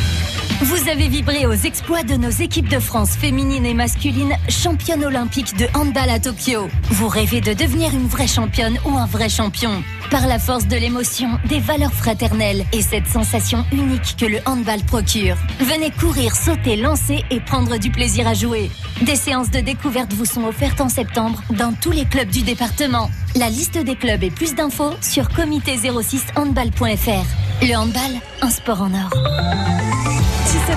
Vous 0.62 0.88
avez 0.88 1.08
vibré 1.08 1.46
aux 1.46 1.52
exploits 1.52 2.02
de 2.02 2.14
nos 2.14 2.30
équipes 2.30 2.68
de 2.68 2.80
France 2.80 3.10
féminines 3.10 3.64
et 3.64 3.74
masculines, 3.74 4.36
championnes 4.48 5.04
olympiques 5.04 5.56
de 5.56 5.66
handball 5.74 6.10
à 6.10 6.18
Tokyo. 6.18 6.68
Vous 6.90 7.08
rêvez 7.08 7.40
de 7.40 7.52
devenir 7.52 7.92
une 7.94 8.08
vraie 8.08 8.26
championne 8.26 8.78
ou 8.84 8.96
un 8.96 9.06
vrai 9.06 9.28
champion 9.28 9.82
Par 10.10 10.26
la 10.26 10.40
force 10.40 10.66
de 10.66 10.76
l'émotion, 10.76 11.38
des 11.48 11.60
valeurs 11.60 11.92
fraternelles 11.92 12.64
et 12.72 12.82
cette 12.82 13.06
sensation 13.06 13.64
unique 13.70 14.16
que 14.18 14.26
le 14.26 14.38
handball 14.44 14.82
procure. 14.82 15.36
Venez 15.60 15.92
courir, 15.92 16.34
sauter, 16.34 16.74
lancer 16.74 17.24
et 17.30 17.38
prendre 17.38 17.78
du 17.78 17.92
plaisir 17.92 18.26
à 18.26 18.34
jouer. 18.34 18.72
Des 19.02 19.14
séances 19.14 19.52
de 19.52 19.60
découverte 19.60 20.12
vous 20.12 20.24
sont 20.24 20.42
offertes 20.42 20.80
en 20.80 20.88
septembre 20.88 21.40
dans 21.50 21.72
tous 21.72 21.92
les 21.92 22.06
clubs 22.06 22.28
du 22.28 22.42
département. 22.42 23.08
La 23.36 23.50
liste 23.50 23.78
des 23.78 23.94
clubs 23.94 24.24
et 24.24 24.30
plus 24.30 24.56
d'infos 24.56 24.94
sur 25.00 25.28
comité06handball.fr. 25.28 27.62
Le 27.62 27.76
handball, 27.76 28.20
un 28.42 28.50
sport 28.50 28.82
en 28.82 28.92
or. 28.92 29.10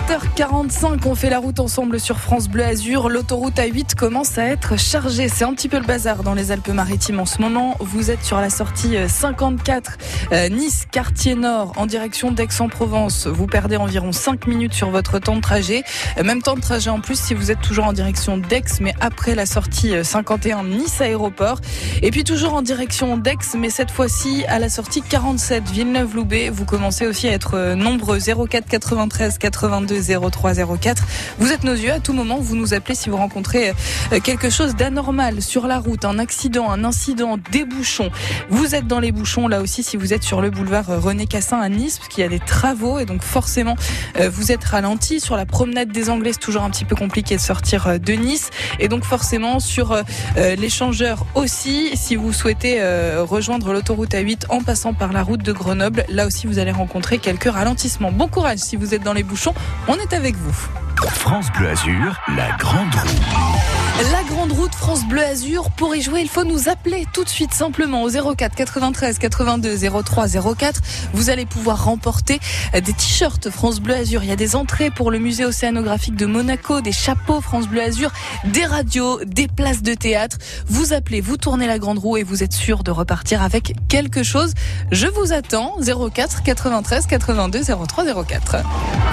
17h45, 0.08 1.06
on 1.06 1.16
fait 1.16 1.30
la 1.30 1.40
route 1.40 1.60
ensemble 1.60 2.00
sur 2.00 2.20
France 2.20 2.50
Bleu 2.50 2.66
Azur. 2.66 3.10
L'autoroute 3.10 3.56
A8 3.56 3.96
commence 3.96 4.38
à 4.38 4.46
être 4.46 4.78
chargée. 4.78 5.30
C'est 5.30 5.46
un 5.46 5.54
petit 5.54 5.70
peu 5.70 5.78
le 5.78 5.86
bazar 5.86 6.24
dans 6.24 6.34
les 6.34 6.52
Alpes-Maritimes 6.52 7.20
en 7.20 7.26
ce 7.26 7.42
moment. 7.42 7.78
Vous 7.80 8.12
êtes 8.12 8.24
sur 8.24 8.42
la 8.42 8.50
sortie 8.50 8.96
54 9.08 9.98
euh, 10.32 10.50
Nice, 10.50 10.86
quartier 10.92 11.36
nord, 11.36 11.72
en 11.78 11.86
direction 11.86 12.32
d'Aix-en-Provence. 12.32 13.28
Vous 13.28 13.48
perdez 13.48 13.78
environ 13.78 14.12
5 14.12 14.48
minutes 14.48 14.74
sur 14.74 14.90
votre 14.90 15.20
temps 15.20 15.38
de 15.38 15.42
trajet. 15.42 15.84
Euh, 16.18 16.24
même 16.24 16.42
temps 16.42 16.56
de 16.56 16.62
trajet 16.62 16.90
en 16.90 17.00
plus 17.00 17.20
si 17.20 17.34
vous 17.34 17.50
êtes 17.50 17.62
toujours 17.62 17.86
en 17.86 17.94
direction 17.94 18.38
d'Aix, 18.38 18.64
mais 18.82 18.94
après 19.00 19.36
la 19.36 19.46
sortie 19.46 19.94
51 20.04 20.66
Nice 20.66 21.00
aéroport. 21.00 21.60
Et 22.02 22.12
puis 22.12 22.26
toujours 22.26 22.56
en 22.56 22.62
direction 22.62 23.16
d'Aix, 23.16 23.38
mais 23.58 23.70
cette 23.70 23.92
fois-ci 23.92 24.44
à 24.48 24.60
la 24.60 24.70
sortie 24.70 25.02
47 25.02 25.70
Villeneuve-Loubet. 25.70 26.50
Vous 26.50 26.66
commencez 26.66 27.08
aussi 27.08 27.30
à 27.30 27.32
être 27.32 27.56
euh, 27.56 27.76
nombreux 27.76 28.20
04 28.20 28.68
93 28.68 29.38
82 29.38 29.93
03 30.02 30.54
04. 30.78 31.04
Vous 31.40 31.52
êtes 31.52 31.64
nos 31.64 31.74
yeux 31.74 31.92
à 31.92 32.00
tout 32.00 32.14
moment. 32.14 32.38
Vous 32.40 32.56
nous 32.56 32.74
appelez 32.74 32.96
si 32.96 33.10
vous 33.10 33.18
rencontrez 33.18 33.70
euh, 33.70 34.20
quelque 34.20 34.50
chose 34.50 34.76
d'anormal 34.76 35.42
sur 35.42 35.68
la 35.68 35.80
route, 35.80 36.06
un 36.06 36.20
accident, 36.20 36.70
un 36.72 36.84
incident, 36.84 37.38
des 37.52 37.66
bouchons. 37.66 38.10
Vous 38.50 38.76
êtes 38.76 38.88
dans 38.88 39.00
les 39.00 39.12
bouchons 39.12 39.48
là 39.48 39.62
aussi 39.62 39.84
si 39.84 39.98
vous 39.98 40.14
êtes 40.14 40.24
sur 40.24 40.42
le 40.42 40.50
boulevard 40.50 40.90
euh, 40.90 41.00
René 41.00 41.28
Cassin 41.28 41.60
à 41.60 41.70
Nice, 41.70 41.98
parce 41.98 42.10
qu'il 42.10 42.24
y 42.24 42.26
a 42.26 42.30
des 42.30 42.40
travaux 42.40 43.00
et 43.00 43.06
donc 43.06 43.22
forcément 43.22 43.76
euh, 44.20 44.30
vous 44.30 44.52
êtes 44.52 44.64
ralenti. 44.64 45.20
Sur 45.20 45.36
la 45.36 45.46
promenade 45.46 45.92
des 45.92 46.10
Anglais, 46.10 46.32
c'est 46.34 46.40
toujours 46.40 46.64
un 46.64 46.70
petit 46.70 46.86
peu 46.86 46.96
compliqué 46.96 47.36
de 47.36 47.42
sortir 47.42 48.00
de 48.00 48.14
Nice. 48.14 48.50
Et 48.80 48.88
donc 48.88 49.04
forcément 49.04 49.60
sur 49.60 49.96
l'échangeur 50.36 51.26
aussi, 51.36 51.92
si 51.96 52.16
vous 52.16 52.34
souhaitez 52.34 52.82
rejoindre 53.20 53.74
l'autoroute 53.74 54.14
A8 54.14 54.46
en 54.50 54.62
passant 54.62 54.94
par 54.94 55.14
la 55.14 55.24
route 55.24 55.42
de 55.44 55.52
Grenoble, 55.52 56.06
là 56.10 56.26
aussi 56.26 56.48
vous 56.48 56.60
allez 56.60 56.72
rencontrer 56.72 57.18
quelques 57.18 57.52
ralentissements. 57.52 58.12
Bon 58.12 58.28
courage 58.28 58.60
si 58.60 58.76
vous 58.76 58.94
êtes 58.94 59.04
dans 59.04 59.14
les 59.14 59.24
bouchons. 59.24 59.54
On 59.88 59.96
est 59.96 60.14
avec 60.14 60.38
vous. 60.38 60.70
France 61.10 61.48
Bleu 61.58 61.70
Azur, 61.70 62.18
la 62.36 62.52
grande 62.58 62.94
roue. 62.94 63.83
La 64.02 64.24
grande 64.24 64.52
route 64.52 64.74
France 64.74 65.06
Bleu 65.06 65.24
Azur. 65.24 65.70
Pour 65.70 65.96
y 65.96 66.02
jouer, 66.02 66.22
il 66.22 66.28
faut 66.28 66.44
nous 66.44 66.68
appeler 66.68 67.06
tout 67.14 67.24
de 67.24 67.30
suite 67.30 67.54
simplement 67.54 68.02
au 68.02 68.10
04 68.10 68.56
93 68.56 69.20
82 69.20 69.78
03 70.04 70.28
04. 70.56 70.82
Vous 71.14 71.30
allez 71.30 71.46
pouvoir 71.46 71.86
remporter 71.86 72.40
des 72.74 72.94
t-shirts 72.94 73.52
France 73.52 73.80
Bleu 73.80 73.94
Azur. 73.94 74.24
Il 74.24 74.30
y 74.30 74.32
a 74.32 74.36
des 74.36 74.56
entrées 74.56 74.90
pour 74.90 75.12
le 75.12 75.20
musée 75.20 75.46
océanographique 75.46 76.16
de 76.16 76.26
Monaco, 76.26 76.82
des 76.82 76.92
chapeaux 76.92 77.40
France 77.40 77.68
Bleu 77.68 77.84
Azur, 77.84 78.12
des 78.46 78.66
radios, 78.66 79.20
des 79.26 79.48
places 79.48 79.84
de 79.84 79.94
théâtre. 79.94 80.38
Vous 80.68 80.94
appelez, 80.94 81.22
vous 81.22 81.38
tournez 81.38 81.68
la 81.68 81.78
grande 81.78 82.00
roue 82.00 82.18
et 82.18 82.24
vous 82.24 82.42
êtes 82.42 82.54
sûr 82.54 82.84
de 82.84 82.90
repartir 82.90 83.44
avec 83.44 83.76
quelque 83.90 84.24
chose. 84.24 84.54
Je 84.92 85.06
vous 85.06 85.34
attends 85.34 85.76
04 85.80 86.42
93 86.42 87.06
82 87.06 87.64
03 87.64 88.24
04. 88.26 88.58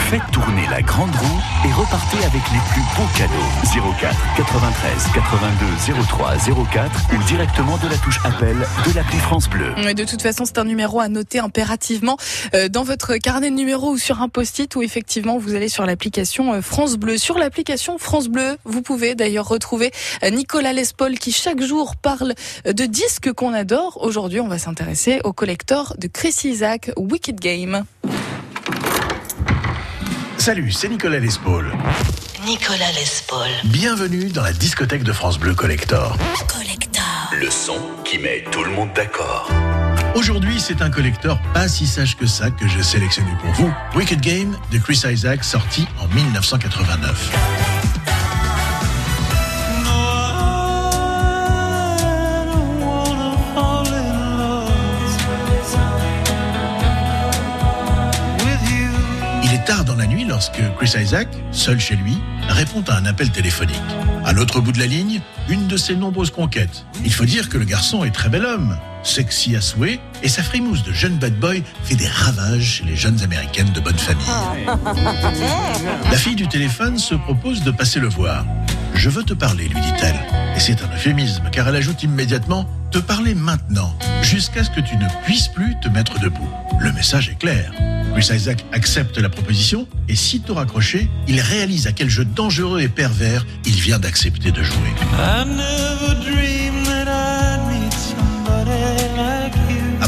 Faites 0.08 0.22
tourner 0.32 0.66
la 0.70 0.80
grande 0.80 1.14
roue 1.14 1.68
et 1.68 1.72
repartez 1.72 2.18
avec 2.24 2.42
les 2.50 2.60
plus 2.72 2.82
beaux 2.96 3.08
cadeaux. 3.14 3.92
04 4.00 4.16
93 4.38 4.69
82 5.14 6.04
03 6.08 6.36
04 6.72 6.90
ou 7.14 7.22
directement 7.24 7.76
de 7.78 7.88
la 7.88 7.96
touche 7.96 8.20
appel 8.24 8.56
de 8.56 8.94
l'appli 8.94 9.18
France 9.18 9.48
Bleu. 9.48 9.72
Mais 9.84 9.94
de 9.94 10.04
toute 10.04 10.22
façon, 10.22 10.44
c'est 10.44 10.58
un 10.58 10.64
numéro 10.64 11.00
à 11.00 11.08
noter 11.08 11.38
impérativement 11.40 12.16
euh, 12.54 12.68
dans 12.68 12.84
votre 12.84 13.16
carnet 13.16 13.50
de 13.50 13.56
numéros 13.56 13.90
ou 13.90 13.98
sur 13.98 14.22
un 14.22 14.28
post-it 14.28 14.74
ou 14.76 14.82
effectivement 14.82 15.38
vous 15.38 15.54
allez 15.54 15.68
sur 15.68 15.86
l'application 15.86 16.52
euh, 16.52 16.62
France 16.62 16.96
Bleu. 16.96 17.18
Sur 17.18 17.38
l'application 17.38 17.98
France 17.98 18.28
Bleu, 18.28 18.56
vous 18.64 18.82
pouvez 18.82 19.14
d'ailleurs 19.14 19.48
retrouver 19.48 19.90
euh, 20.22 20.30
Nicolas 20.30 20.72
Lespol 20.72 21.18
qui 21.18 21.32
chaque 21.32 21.62
jour 21.62 21.96
parle 21.96 22.34
de 22.64 22.84
disques 22.86 23.32
qu'on 23.32 23.52
adore. 23.52 23.98
Aujourd'hui, 24.02 24.40
on 24.40 24.48
va 24.48 24.58
s'intéresser 24.58 25.20
au 25.24 25.32
collector 25.32 25.94
de 25.98 26.06
Chris 26.06 26.36
Isaac, 26.44 26.92
Wicked 26.96 27.40
Game. 27.40 27.84
Salut, 30.38 30.70
c'est 30.70 30.88
Nicolas 30.88 31.18
Lespaul. 31.18 31.72
Nicolas 32.46 32.92
Lespaul. 32.92 33.48
Bienvenue 33.64 34.30
dans 34.30 34.42
la 34.42 34.52
discothèque 34.52 35.02
de 35.02 35.12
France 35.12 35.38
Bleu 35.38 35.54
Collector. 35.54 36.16
Collector. 36.48 37.04
Le 37.38 37.50
son 37.50 37.78
qui 38.04 38.18
met 38.18 38.44
tout 38.50 38.64
le 38.64 38.70
monde 38.70 38.88
d'accord. 38.94 39.48
Aujourd'hui, 40.14 40.58
c'est 40.58 40.80
un 40.80 40.90
collector 40.90 41.38
pas 41.52 41.68
si 41.68 41.86
sage 41.86 42.16
que 42.16 42.26
ça 42.26 42.50
que 42.50 42.66
j'ai 42.66 42.82
sélectionné 42.82 43.30
pour 43.42 43.52
vous. 43.52 43.72
Wicked 43.94 44.20
Game 44.20 44.56
de 44.72 44.78
Chris 44.78 45.02
Isaac, 45.04 45.44
sorti 45.44 45.86
en 46.00 46.08
1989. 46.08 47.30
Il 48.06 48.19
nuit 60.48 60.62
lorsque 60.62 60.76
Chris 60.76 61.02
Isaac, 61.02 61.28
seul 61.52 61.78
chez 61.78 61.96
lui, 61.96 62.16
répond 62.48 62.82
à 62.88 62.96
un 62.96 63.04
appel 63.06 63.30
téléphonique. 63.30 63.76
À 64.24 64.32
l'autre 64.32 64.60
bout 64.60 64.72
de 64.72 64.78
la 64.78 64.86
ligne, 64.86 65.20
une 65.48 65.66
de 65.66 65.76
ses 65.76 65.96
nombreuses 65.96 66.30
conquêtes. 66.30 66.86
Il 67.04 67.12
faut 67.12 67.24
dire 67.24 67.48
que 67.48 67.58
le 67.58 67.64
garçon 67.64 68.04
est 68.04 68.10
très 68.10 68.28
bel 68.28 68.44
homme, 68.44 68.76
sexy 69.02 69.56
à 69.56 69.60
souhait, 69.60 70.00
et 70.22 70.28
sa 70.28 70.42
frimousse 70.42 70.82
de 70.82 70.92
jeune 70.92 71.16
bad 71.16 71.38
boy 71.38 71.62
fait 71.84 71.96
des 71.96 72.08
ravages 72.08 72.76
chez 72.76 72.84
les 72.84 72.96
jeunes 72.96 73.22
américaines 73.22 73.70
de 73.72 73.80
bonne 73.80 73.98
famille. 73.98 74.24
La 76.10 76.16
fille 76.16 76.36
du 76.36 76.48
téléphone 76.48 76.98
se 76.98 77.14
propose 77.14 77.62
de 77.62 77.70
passer 77.70 78.00
le 78.00 78.08
voir. 78.08 78.44
Je 78.94 79.08
veux 79.08 79.22
te 79.22 79.34
parler, 79.34 79.68
lui 79.68 79.80
dit-elle. 79.80 80.20
Et 80.56 80.60
c'est 80.60 80.82
un 80.82 80.94
euphémisme, 80.94 81.44
car 81.52 81.68
elle 81.68 81.76
ajoute 81.76 82.02
immédiatement 82.02 82.68
te 82.90 82.98
parler 82.98 83.34
maintenant, 83.34 83.96
jusqu'à 84.22 84.64
ce 84.64 84.70
que 84.70 84.80
tu 84.80 84.96
ne 84.96 85.06
puisses 85.24 85.48
plus 85.48 85.76
te 85.80 85.88
mettre 85.88 86.18
debout. 86.20 86.48
Le 86.80 86.92
message 86.92 87.28
est 87.28 87.38
clair. 87.38 87.72
Chris 88.12 88.34
Isaac 88.34 88.64
accepte 88.72 89.18
la 89.18 89.28
proposition 89.28 89.86
et 90.08 90.16
sitôt 90.16 90.54
raccroché, 90.54 91.08
il 91.28 91.40
réalise 91.40 91.86
à 91.86 91.92
quel 91.92 92.10
jeu 92.10 92.24
dangereux 92.24 92.80
et 92.80 92.88
pervers 92.88 93.46
il 93.64 93.74
vient 93.74 93.98
d'accepter 93.98 94.50
de 94.50 94.62
jouer. 94.62 94.92
À 95.18 95.44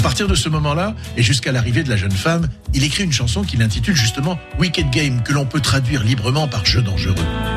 partir 0.03 0.27
de 0.27 0.35
ce 0.35 0.49
moment-là, 0.49 0.97
et 1.16 1.23
jusqu'à 1.23 1.53
l'arrivée 1.53 1.85
de 1.85 1.89
la 1.89 1.97
jeune 1.97 2.11
femme, 2.11 2.49
il 2.74 2.83
écrit 2.83 3.05
une 3.05 3.12
chanson 3.12 3.43
qu'il 3.43 3.62
intitule 3.62 3.95
justement 3.95 4.37
Wicked 4.59 4.91
Game, 4.91 5.23
que 5.23 5.33
l'on 5.33 5.47
peut 5.47 5.61
traduire 5.61 6.03
librement 6.03 6.49
par 6.49 6.66
jeu 6.66 6.83
dangereux. 6.83 7.15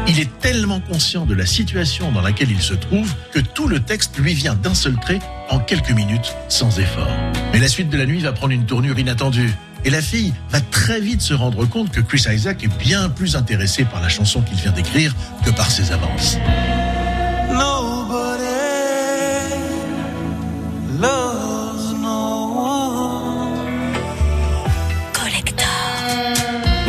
Il 0.08 0.20
est 0.20 0.30
tellement 0.40 0.80
conscient 0.80 1.26
de 1.26 1.34
la 1.34 1.48
situation 1.48 2.12
dans 2.12 2.22
laquelle 2.22 2.52
il 2.52 2.62
se 2.62 2.76
trouve 2.76 3.12
que 3.32 3.40
tout 3.40 3.68
le 3.68 3.80
texte 3.80 4.20
lui 4.20 4.36
vient 4.36 4.54
d'un 4.54 4.76
seul 4.76 4.96
trait 5.00 5.20
en 5.50 5.58
quelques 5.58 5.92
minutes, 5.92 6.36
sans 6.48 6.80
effort. 6.80 7.10
Mais 7.52 7.60
la 7.60 7.68
suite 7.68 7.90
de 7.90 7.98
la 7.98 8.06
nuit 8.06 8.20
va 8.20 8.32
prendre 8.32 8.54
une 8.54 8.66
tournure 8.66 9.00
inattendue. 9.00 9.52
Et 9.84 9.90
la 9.90 10.02
fille 10.02 10.34
va 10.52 10.62
très 10.62 11.00
vite 11.00 11.22
se 11.22 11.34
rendre 11.34 11.66
compte 11.66 11.92
que 11.92 12.02
Chris 12.02 12.26
Isaac 12.32 12.64
est 12.64 12.78
bien 12.78 13.10
plus 13.10 13.36
intéressé 13.36 13.86
par 13.86 14.02
la 14.02 14.10
chanson 14.10 14.42
qu'il 14.42 14.58
vient 14.58 14.72
d'écrire 14.72 15.16
que 15.44 15.50
par 15.50 15.72
ses 15.72 15.92
avances. 15.92 16.38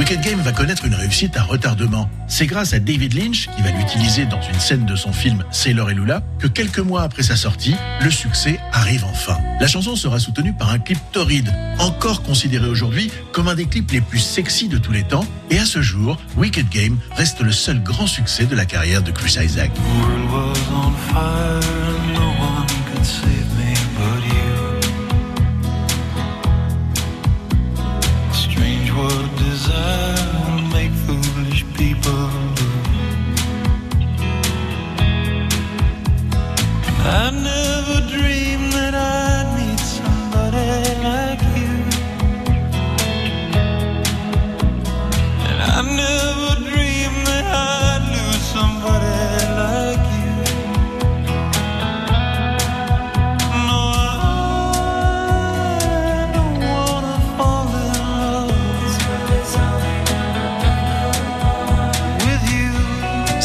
Wicked 0.09 0.25
Game 0.25 0.41
va 0.41 0.53
connaître 0.53 0.85
une 0.85 0.95
réussite 0.95 1.37
à 1.37 1.43
retardement. 1.43 2.09
C'est 2.29 2.47
grâce 2.47 2.73
à 2.73 2.79
David 2.79 3.13
Lynch, 3.15 3.49
qui 3.57 3.61
va 3.61 3.73
l'utiliser 3.73 4.25
dans 4.25 4.41
une 4.41 4.61
scène 4.61 4.87
de 4.87 4.95
son 4.95 5.13
film 5.13 5.43
Sailor 5.51 5.91
et 5.91 5.95
Lula, 5.95 6.23
que 6.39 6.47
quelques 6.47 6.79
mois 6.79 7.03
après 7.03 7.25
sa 7.25 7.35
sortie, 7.35 7.75
le 8.05 8.11
succès 8.13 8.61
arrive 8.73 9.05
enfin. 9.05 9.37
La 9.61 9.67
chanson 9.67 9.97
sera 9.97 10.21
soutenue 10.21 10.53
par 10.53 10.71
un 10.71 10.79
clip 10.79 11.01
torride, 11.11 11.53
encore 11.81 12.23
considéré 12.23 12.69
aujourd'hui 12.69 13.11
comme 13.33 13.49
un 13.49 13.57
des 13.57 13.67
clips 13.67 13.91
les 13.91 14.01
plus 14.01 14.21
sexy 14.21 14.69
de 14.69 14.79
tous 14.79 14.93
les 14.93 15.03
temps, 15.03 15.27
et 15.51 15.59
à 15.59 15.65
ce 15.65 15.83
jour, 15.83 16.21
Wicked 16.37 16.69
Game 16.69 16.99
reste 17.17 17.41
le 17.41 17.51
seul 17.51 17.83
grand 17.83 18.07
succès 18.07 18.47
de 18.47 18.55
la 18.55 18.65
carrière 18.65 19.03
de 19.03 19.11
Chris 19.11 19.39
Isaac. 19.43 19.73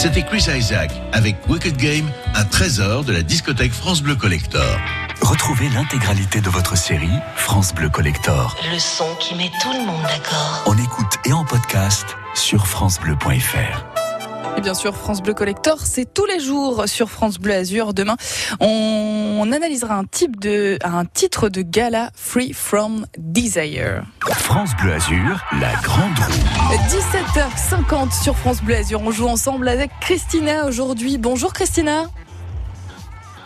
C'était 0.01 0.23
Chris 0.23 0.47
Isaac 0.57 0.89
avec 1.13 1.35
Wicked 1.47 1.77
Game, 1.77 2.09
un 2.41 2.45
trésor 2.45 3.03
de 3.03 3.13
la 3.13 3.21
discothèque 3.21 3.71
France 3.71 4.01
Bleu 4.01 4.15
Collector. 4.15 4.65
Retrouvez 5.21 5.69
l'intégralité 5.69 6.41
de 6.41 6.49
votre 6.49 6.75
série 6.75 7.11
France 7.35 7.71
Bleu 7.71 7.87
Collector 7.87 8.55
Le 8.73 8.79
son 8.79 9.05
qui 9.19 9.35
met 9.35 9.51
tout 9.61 9.71
le 9.71 9.85
monde 9.85 10.01
d'accord. 10.01 10.63
en 10.65 10.75
écoute 10.75 11.19
et 11.25 11.33
en 11.33 11.45
podcast 11.45 12.17
sur 12.33 12.65
francebleu.fr. 12.65 14.57
Et 14.57 14.61
bien 14.61 14.73
sûr, 14.73 14.97
France 14.97 15.21
Bleu 15.21 15.35
Collector, 15.35 15.77
c'est 15.81 16.11
tous 16.11 16.25
les 16.25 16.39
jours 16.39 16.85
sur 16.87 17.11
France 17.11 17.37
Bleu 17.37 17.53
Azur. 17.53 17.93
Demain, 17.93 18.17
on 18.59 19.47
analysera 19.53 19.93
un 19.95 20.05
type 20.05 20.39
de, 20.39 20.79
un 20.83 21.05
titre 21.05 21.47
de 21.47 21.61
gala 21.61 22.09
Free 22.15 22.53
From 22.53 23.05
Desire. 23.19 24.01
France 24.31 24.71
Bleu 24.81 24.93
Azur, 24.93 25.45
la 25.59 25.73
grande 25.83 26.17
roue. 26.17 26.75
17h50 27.85 28.23
sur 28.23 28.35
France 28.35 28.63
Bleu 28.63 28.77
Azur. 28.77 29.01
On 29.03 29.11
joue 29.11 29.27
ensemble 29.27 29.69
avec 29.69 29.91
Christina 30.01 30.65
aujourd'hui. 30.65 31.19
Bonjour 31.19 31.53
Christina. 31.53 32.07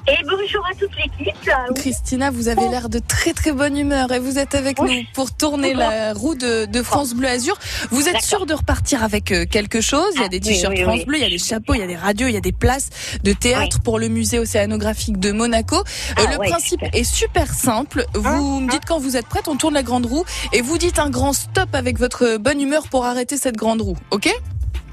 Et 0.07 0.17
bonjour 0.23 0.63
à 0.71 0.75
toute 0.75 0.91
l'équipe. 0.97 1.35
Christina, 1.75 2.29
vous 2.29 2.47
avez 2.47 2.67
l'air 2.69 2.89
de 2.89 2.99
très 2.99 3.33
très 3.33 3.51
bonne 3.51 3.75
humeur 3.75 4.11
et 4.11 4.19
vous 4.19 4.37
êtes 4.37 4.53
avec 4.53 4.79
nous 4.79 4.87
pour 5.15 5.35
tourner 5.35 5.73
la 5.73 6.13
roue 6.13 6.35
de, 6.35 6.65
de 6.65 6.83
France 6.83 7.15
Bleu 7.15 7.27
Azur. 7.27 7.57
Vous 7.89 8.07
êtes 8.07 8.21
sûr 8.21 8.45
de 8.45 8.53
repartir 8.53 9.03
avec 9.03 9.31
euh, 9.31 9.45
quelque 9.49 9.81
chose? 9.81 10.11
Il 10.15 10.21
y 10.21 10.25
a 10.25 10.27
des 10.27 10.37
Ah, 10.37 10.45
oui, 10.45 10.53
t-shirts 10.53 10.73
oui, 10.75 10.83
France 10.83 10.97
oui. 10.99 11.05
Bleu, 11.05 11.17
il 11.17 11.21
y 11.23 11.25
a 11.25 11.29
des 11.29 11.39
chapeaux, 11.39 11.73
il 11.73 11.79
y 11.79 11.83
a 11.83 11.87
des 11.87 11.95
radios, 11.95 12.27
il 12.27 12.35
y 12.35 12.37
a 12.37 12.41
des 12.41 12.51
places 12.51 12.89
de 13.23 13.33
théâtre 13.33 13.81
pour 13.81 13.97
le 13.97 14.07
musée 14.09 14.37
océanographique 14.37 15.19
de 15.19 15.31
Monaco. 15.31 15.77
Euh, 15.77 15.81
Ah, 16.17 16.31
le 16.31 16.37
principe 16.37 16.81
super. 16.81 16.89
est 16.93 17.03
super 17.03 17.51
simple. 17.51 18.05
Vous 18.13 18.59
me 18.59 18.69
dites 18.69 18.85
quand 18.87 18.99
vous 18.99 19.17
êtes 19.17 19.25
prête, 19.27 19.47
on 19.47 19.55
tourne 19.55 19.73
la 19.73 19.83
grande 19.83 20.05
roue 20.05 20.23
et 20.53 20.61
vous 20.61 20.77
dites 20.77 20.99
un 20.99 21.09
grand 21.09 21.33
stop 21.33 21.73
avec 21.73 21.97
votre 21.97 22.37
bonne 22.37 22.61
humeur 22.61 22.87
pour 22.89 23.05
arrêter 23.05 23.37
cette 23.37 23.57
grande 23.57 23.81
roue. 23.81 23.97
Ok? 24.11 24.29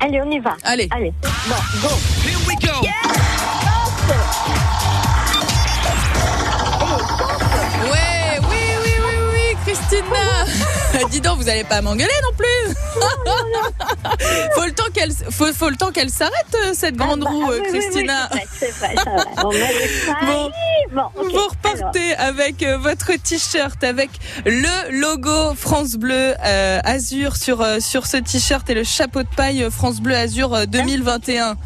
Allez, 0.00 0.22
on 0.22 0.30
y 0.30 0.38
va. 0.38 0.56
Allez. 0.64 0.88
Allez. 0.90 1.12
Bon, 1.22 1.54
go. 1.82 1.88
Here 2.24 2.38
we 2.48 2.56
go. 2.56 2.80
Ouais, 4.08 4.61
Christina. 11.02 11.08
Dis 11.10 11.20
donc, 11.20 11.38
vous 11.38 11.48
allez 11.48 11.64
pas 11.64 11.80
m'engueuler 11.82 12.10
non 12.22 12.36
plus. 12.36 12.74
faut 14.54 14.64
le 14.64 14.72
temps 14.72 14.90
qu'elle, 14.94 15.12
faut, 15.30 15.52
faut 15.52 15.70
le 15.70 15.76
temps 15.76 15.90
qu'elle 15.90 16.10
s'arrête 16.10 16.56
cette 16.74 16.96
grande 16.96 17.22
Ah 17.26 17.30
bah, 17.30 17.30
roue, 17.30 17.50
oui, 17.50 17.56
oui, 17.60 17.68
oui, 17.72 17.78
Christina. 17.80 18.28
c'est 18.30 18.36
vrai, 18.36 18.46
c'est 18.58 18.70
vrai, 18.70 18.94
ça 18.96 19.04
va. 19.04 19.46
On 19.46 19.50
va 19.50 19.56
laisser 19.58 20.06
ça 20.06 20.16
Bon. 20.26 20.50
Bon, 20.92 21.02
ok. 21.16 21.32
Vous 21.32 21.48
repartez 21.48 22.14
avec 22.16 22.62
euh, 22.62 22.76
votre 22.76 23.12
t-shirt 23.14 23.82
avec 23.82 24.10
le 24.44 25.00
logo 25.00 25.54
France 25.54 25.94
Bleu 25.94 26.34
euh, 26.44 26.80
Azur 26.84 27.36
sur 27.36 27.62
euh, 27.62 27.80
sur 27.80 28.06
ce 28.06 28.18
t-shirt 28.18 28.68
et 28.68 28.74
le 28.74 28.84
chapeau 28.84 29.22
de 29.22 29.28
paille 29.34 29.66
France 29.70 30.00
Bleu 30.00 30.14
Azur 30.14 30.54
euh, 30.54 30.66
2021. 30.66 31.56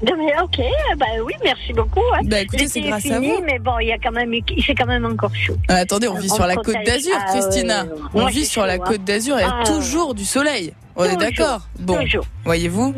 Ok, 0.00 0.60
bah 0.96 1.06
oui, 1.24 1.34
merci 1.42 1.72
beaucoup. 1.72 2.00
hein. 2.14 2.20
Bah, 2.24 2.40
écoutez, 2.40 2.68
c'est 2.68 2.78
est 2.78 2.82
grâce 2.82 3.06
à 3.06 3.14
fini, 3.14 3.32
vous. 3.32 3.42
Mais 3.44 3.58
bon, 3.58 3.78
il 3.80 3.88
y 3.88 3.92
a 3.92 3.98
quand 3.98 4.12
même, 4.12 4.32
il 4.32 4.64
fait 4.64 4.74
quand 4.74 4.86
même 4.86 5.04
encore 5.04 5.34
chaud. 5.34 5.56
Ah, 5.68 5.76
attendez, 5.76 6.06
on 6.06 6.14
vit 6.14 6.30
On 6.30 6.34
sur 6.36 6.46
la 6.46 6.54
côte 6.54 6.76
d'Azur, 6.86 7.14
Ah, 7.18 7.24
Christina. 7.32 7.86
On 8.14 8.26
vit 8.26 8.46
sur 8.46 8.64
la 8.64 8.76
chaud, 8.76 8.82
côte 8.84 9.00
hein. 9.00 9.04
d'Azur, 9.04 9.36
il 9.38 9.42
y 9.42 9.44
a 9.44 9.56
Ah, 9.60 9.64
toujours 9.64 10.14
du 10.14 10.24
soleil. 10.24 10.72
On 11.00 11.04
est 11.04 11.16
d'accord 11.16 11.60
Bon, 11.78 11.98
voyez-vous 12.44 12.92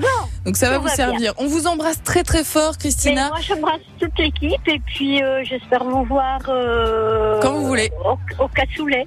Donc 0.47 0.57
ça 0.57 0.71
va 0.71 0.79
vous 0.79 0.85
va 0.89 0.95
servir. 0.95 1.35
On 1.39 1.47
vous 1.47 1.67
embrasse 1.67 2.03
très 2.03 2.23
très 2.23 2.45
fort, 2.45 2.79
Christina. 2.79 3.29
moi, 3.29 3.39
j'embrasse 3.41 3.81
toute 3.99 4.19
l'équipe 4.19 4.67
et 4.69 4.79
puis 4.87 5.23
euh, 5.23 5.43
j'espère 5.45 5.85
vous 5.85 6.05
voir. 6.05 6.41
euh, 6.49 7.41
Quand 7.43 7.53
vous 7.53 7.67
voulez. 7.67 7.91
Au, 8.05 8.45
au 8.45 8.49
cassoulet. 8.49 9.07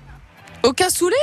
Au 0.64 0.74
cassoulet? 0.74 1.16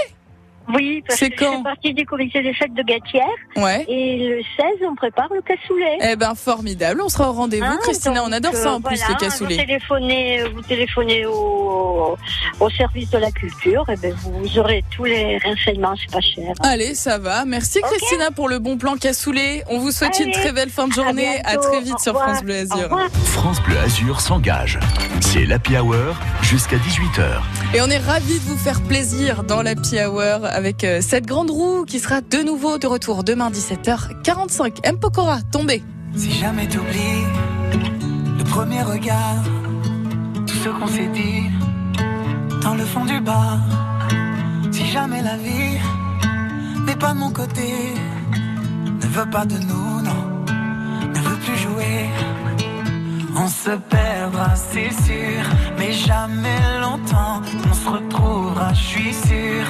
Oui, 0.75 1.03
parce 1.07 1.19
C'est 1.19 1.31
que 1.31 1.37
je 1.37 1.45
quand 1.45 1.57
fais 1.59 1.63
partie 1.63 1.95
du 1.95 2.07
comité 2.07 2.43
des 2.43 2.55
fêtes 2.55 2.75
de 2.75 2.83
Gatière. 2.83 3.27
Ouais. 3.57 3.85
Et 3.89 4.29
le 4.29 4.43
16, 4.57 4.67
on 4.89 4.95
prépare 4.95 5.29
le 5.35 5.43
cassoulet. 5.43 5.99
Eh 6.03 6.17
ben 6.17 6.35
formidable, 6.35 7.01
on 7.05 7.09
sera 7.09 7.31
au 7.31 7.33
rendez-vous, 7.33 7.65
Hein, 7.65 7.79
Christina. 7.83 8.23
on 8.23 8.27
donc, 8.27 8.35
adore 8.35 8.55
ça 8.55 8.73
en 8.73 8.77
euh, 8.77 8.81
plus, 8.81 8.99
voilà, 8.99 9.19
les 9.49 9.57
Vous 9.57 9.63
téléphonez, 9.63 10.43
vous 10.55 10.63
téléphonez 10.63 11.27
au, 11.27 12.17
au 12.61 12.71
service 12.71 13.11
de 13.11 13.19
la 13.19 13.31
culture, 13.31 13.85
et 13.91 13.97
ben 13.97 14.15
vous 14.15 14.59
aurez 14.59 14.85
tous 14.95 15.05
les 15.05 15.39
renseignements, 15.39 15.95
c'est 15.97 16.11
pas 16.13 16.21
cher. 16.21 16.53
Allez, 16.63 16.95
ça 16.95 17.19
va. 17.19 17.45
Merci 17.45 17.81
Christina 17.83 18.31
pour 18.31 18.49
le 18.49 18.59
bon 18.59 18.77
plan 18.79 18.97
cassoulet. 18.97 19.63
On 19.69 19.79
vous 19.79 19.91
souhaite 19.91 20.19
une 20.19 20.33
très 20.33 20.53
belle 20.53 20.71
fin 20.71 20.89
de 20.89 20.93
journée. 20.93 21.41
À, 21.45 21.57
très 21.57 21.81
vite 21.81 21.95
Au 21.95 22.03
sur. 22.03 22.15
France 22.19 22.43
Bleu 22.43 22.55
Azur. 22.55 22.99
France 23.25 23.61
Bleu 23.63 23.79
Azur 23.79 24.21
s'engage. 24.21 24.79
C'est 25.21 25.45
l'Happy 25.47 25.77
Hour 25.77 26.17
jusqu'à 26.43 26.77
18h. 26.77 27.41
Et 27.75 27.81
on 27.83 27.87
est 27.87 27.99
ravis 27.99 28.39
de 28.39 28.45
vous 28.45 28.57
faire 28.59 28.81
plaisir 28.83 29.45
dans 29.45 29.63
la 29.63 29.75
Hour 29.75 30.45
avec 30.61 30.85
euh, 30.85 31.01
cette 31.01 31.27
grande 31.27 31.51
roue 31.51 31.87
qui 31.87 31.99
sera 31.99 32.21
de 32.21 32.43
nouveau 32.43 32.77
de 32.77 32.87
retour 32.87 33.25
demain 33.25 33.51
17h45. 33.51 34.81
M. 34.83 34.99
Pokora, 34.99 35.39
tombé. 35.51 35.83
Si 36.15 36.31
jamais 36.33 36.69
t'oublies 36.69 37.25
le 38.39 38.45
premier 38.45 38.83
regard, 38.83 39.43
tout 40.47 40.59
ce 40.63 40.69
qu'on 40.69 40.87
s'est 40.87 41.09
dit 41.15 41.45
dans 42.63 42.75
le 42.75 42.85
fond 42.85 43.07
du 43.07 43.19
bar. 43.23 43.59
Si 44.71 44.85
jamais 44.85 45.23
la 45.23 45.39
vie 45.39 45.79
n'est 46.87 47.01
pas 47.05 47.15
de 47.15 47.19
mon 47.21 47.31
côté, 47.31 47.73
ne 49.03 49.07
veut 49.17 49.31
pas 49.31 49.47
de 49.47 49.57
nous, 49.57 50.03
non, 50.03 50.23
ne 51.15 51.21
veut 51.21 51.39
plus 51.39 51.57
jouer. 51.57 52.11
On 53.35 53.49
se 53.49 53.71
perdra, 53.89 54.55
c'est 54.57 54.93
sûr, 55.07 55.43
mais 55.79 55.93
jamais 55.93 56.61
longtemps. 56.83 57.41
On 57.71 57.73
se 57.73 57.89
retrouvera, 57.89 58.75
je 58.75 58.85
suis 58.93 59.15
sûr, 59.15 59.65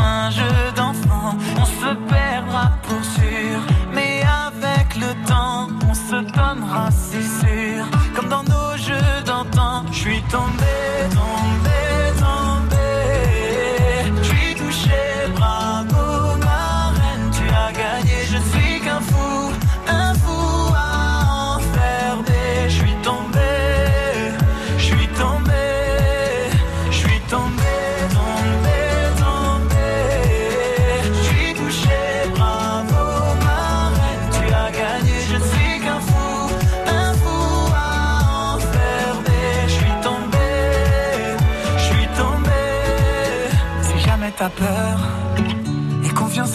un 0.00 0.30
jeu 0.30 0.72
d'enfant. 0.76 1.36
On 1.60 1.64
se 1.64 1.94
perdra 2.08 2.72
pour 2.82 3.02
sûr, 3.04 3.60
mais 3.92 4.22
avec 4.46 4.96
le 4.96 5.10
temps, 5.26 5.68
on 5.88 5.94
se 5.94 6.16
donnera, 6.36 6.90
c'est 6.90 7.28
sûr, 7.40 7.84
comme 8.14 8.28
dans 8.28 8.44
nos 8.44 8.76
jeux 8.76 9.22
d'antan. 9.24 9.84
Je 9.92 9.98
suis 9.98 10.22
tombé, 10.30 10.74
tombé, 11.10 11.47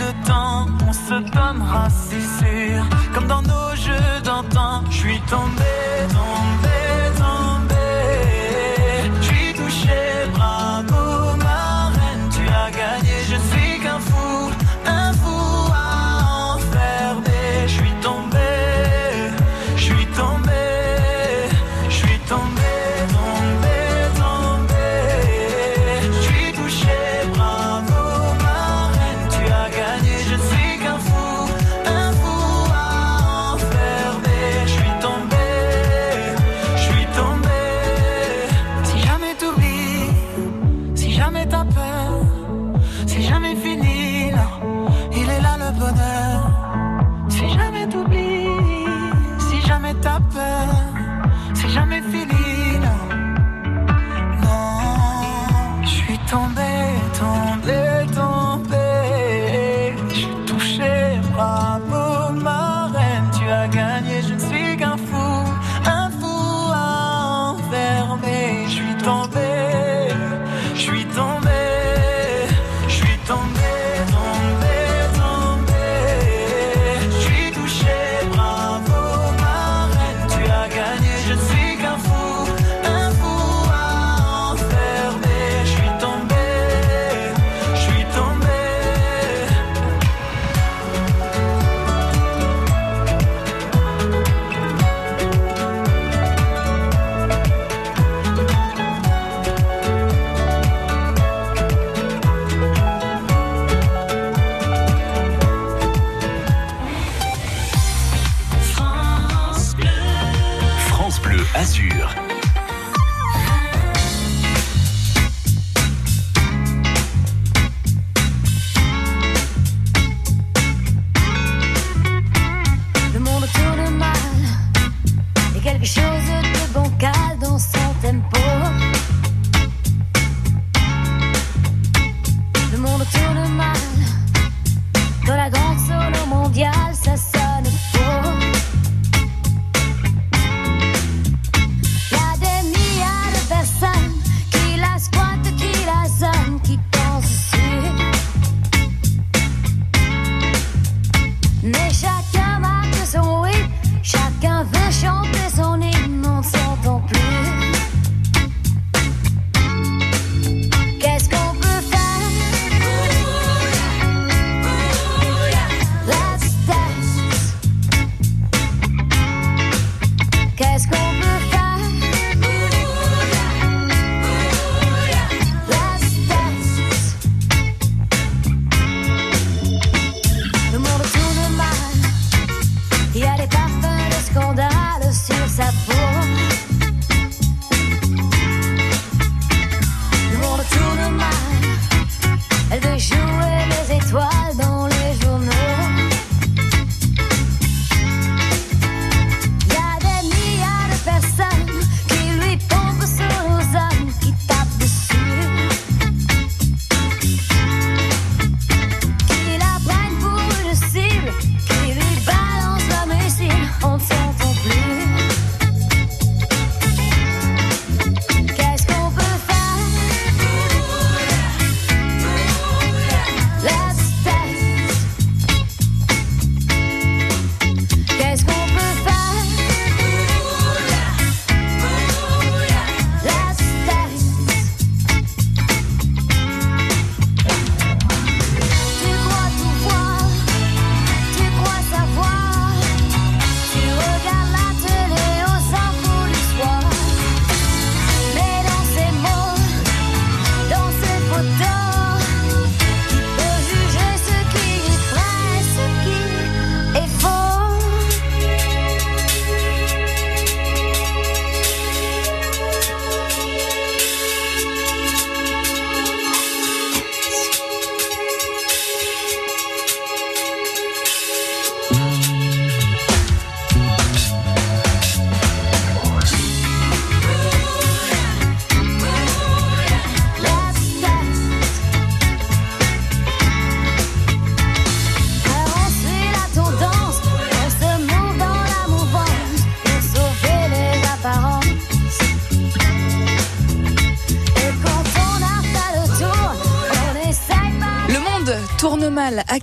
le 0.00 0.26
temps, 0.26 0.66
on 0.88 0.92
se 0.92 1.16
donnera, 1.30 1.88
c'est 1.90 2.26
sûr. 2.40 2.84
Comme 3.14 3.26
dans 3.26 3.42
nos 3.42 3.74
jeux 3.76 4.20
d'antan, 4.24 4.82
je 4.90 4.96
suis 4.96 5.20
tombé, 5.28 5.72
tombé. 6.08 6.99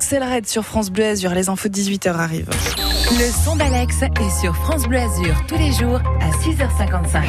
Axel 0.07 0.23
Red 0.23 0.47
sur 0.47 0.63
France 0.63 0.89
Bleu 0.89 1.03
Azur. 1.03 1.31
Les 1.31 1.49
infos 1.49 1.67
de 1.67 1.73
18h 1.73 2.15
arrivent. 2.15 2.49
Le 3.11 3.29
son 3.43 3.57
d'Alex 3.57 4.03
est 4.03 4.39
sur 4.39 4.55
France 4.55 4.88
Bleu 4.88 4.99
Azur 4.99 5.35
tous 5.49 5.57
les 5.57 5.73
jours 5.73 5.99
à 6.21 6.29
6h55. 6.29 7.25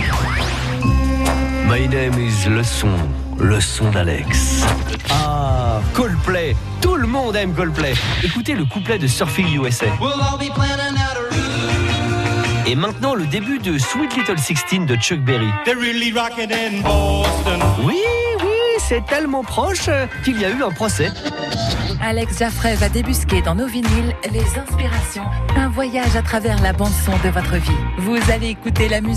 My 1.68 1.88
name 1.88 2.16
is 2.20 2.48
Le 2.48 2.62
Son, 2.62 2.94
le 3.40 3.60
son 3.60 3.90
d'Alex. 3.90 4.62
Ah, 5.10 5.80
Coldplay. 5.92 6.54
Tout 6.80 6.94
le 6.94 7.08
monde 7.08 7.34
aime 7.34 7.52
Coldplay. 7.52 7.94
Écoutez 8.22 8.54
le 8.54 8.64
couplet 8.64 8.98
de 8.98 9.08
Surfing 9.08 9.60
USA. 9.60 9.86
Et 12.64 12.76
maintenant, 12.76 13.16
le 13.16 13.26
début 13.26 13.58
de 13.58 13.76
Sweet 13.76 14.16
Little 14.18 14.38
Sixteen 14.38 14.86
de 14.86 14.94
Chuck 14.94 15.18
Berry. 15.24 15.50
Oui, 17.82 17.98
oui, 18.40 18.46
c'est 18.78 19.04
tellement 19.04 19.42
proche 19.42 19.90
qu'il 20.22 20.40
y 20.40 20.44
a 20.44 20.50
eu 20.50 20.62
un 20.62 20.70
procès. 20.70 21.10
Alex 22.08 22.38
Jaffray 22.38 22.74
va 22.76 22.88
débusquer 22.88 23.42
dans 23.42 23.54
nos 23.54 23.66
vinyles 23.66 24.14
les 24.32 24.58
inspirations. 24.58 25.24
Un 25.56 25.68
voyage 25.68 26.16
à 26.16 26.22
travers 26.22 26.58
la 26.62 26.72
bande-son 26.72 27.12
de 27.22 27.28
votre 27.28 27.56
vie. 27.56 27.70
Vous 27.98 28.16
allez 28.32 28.48
écouter 28.48 28.88
la 28.88 29.02
musique 29.02 29.16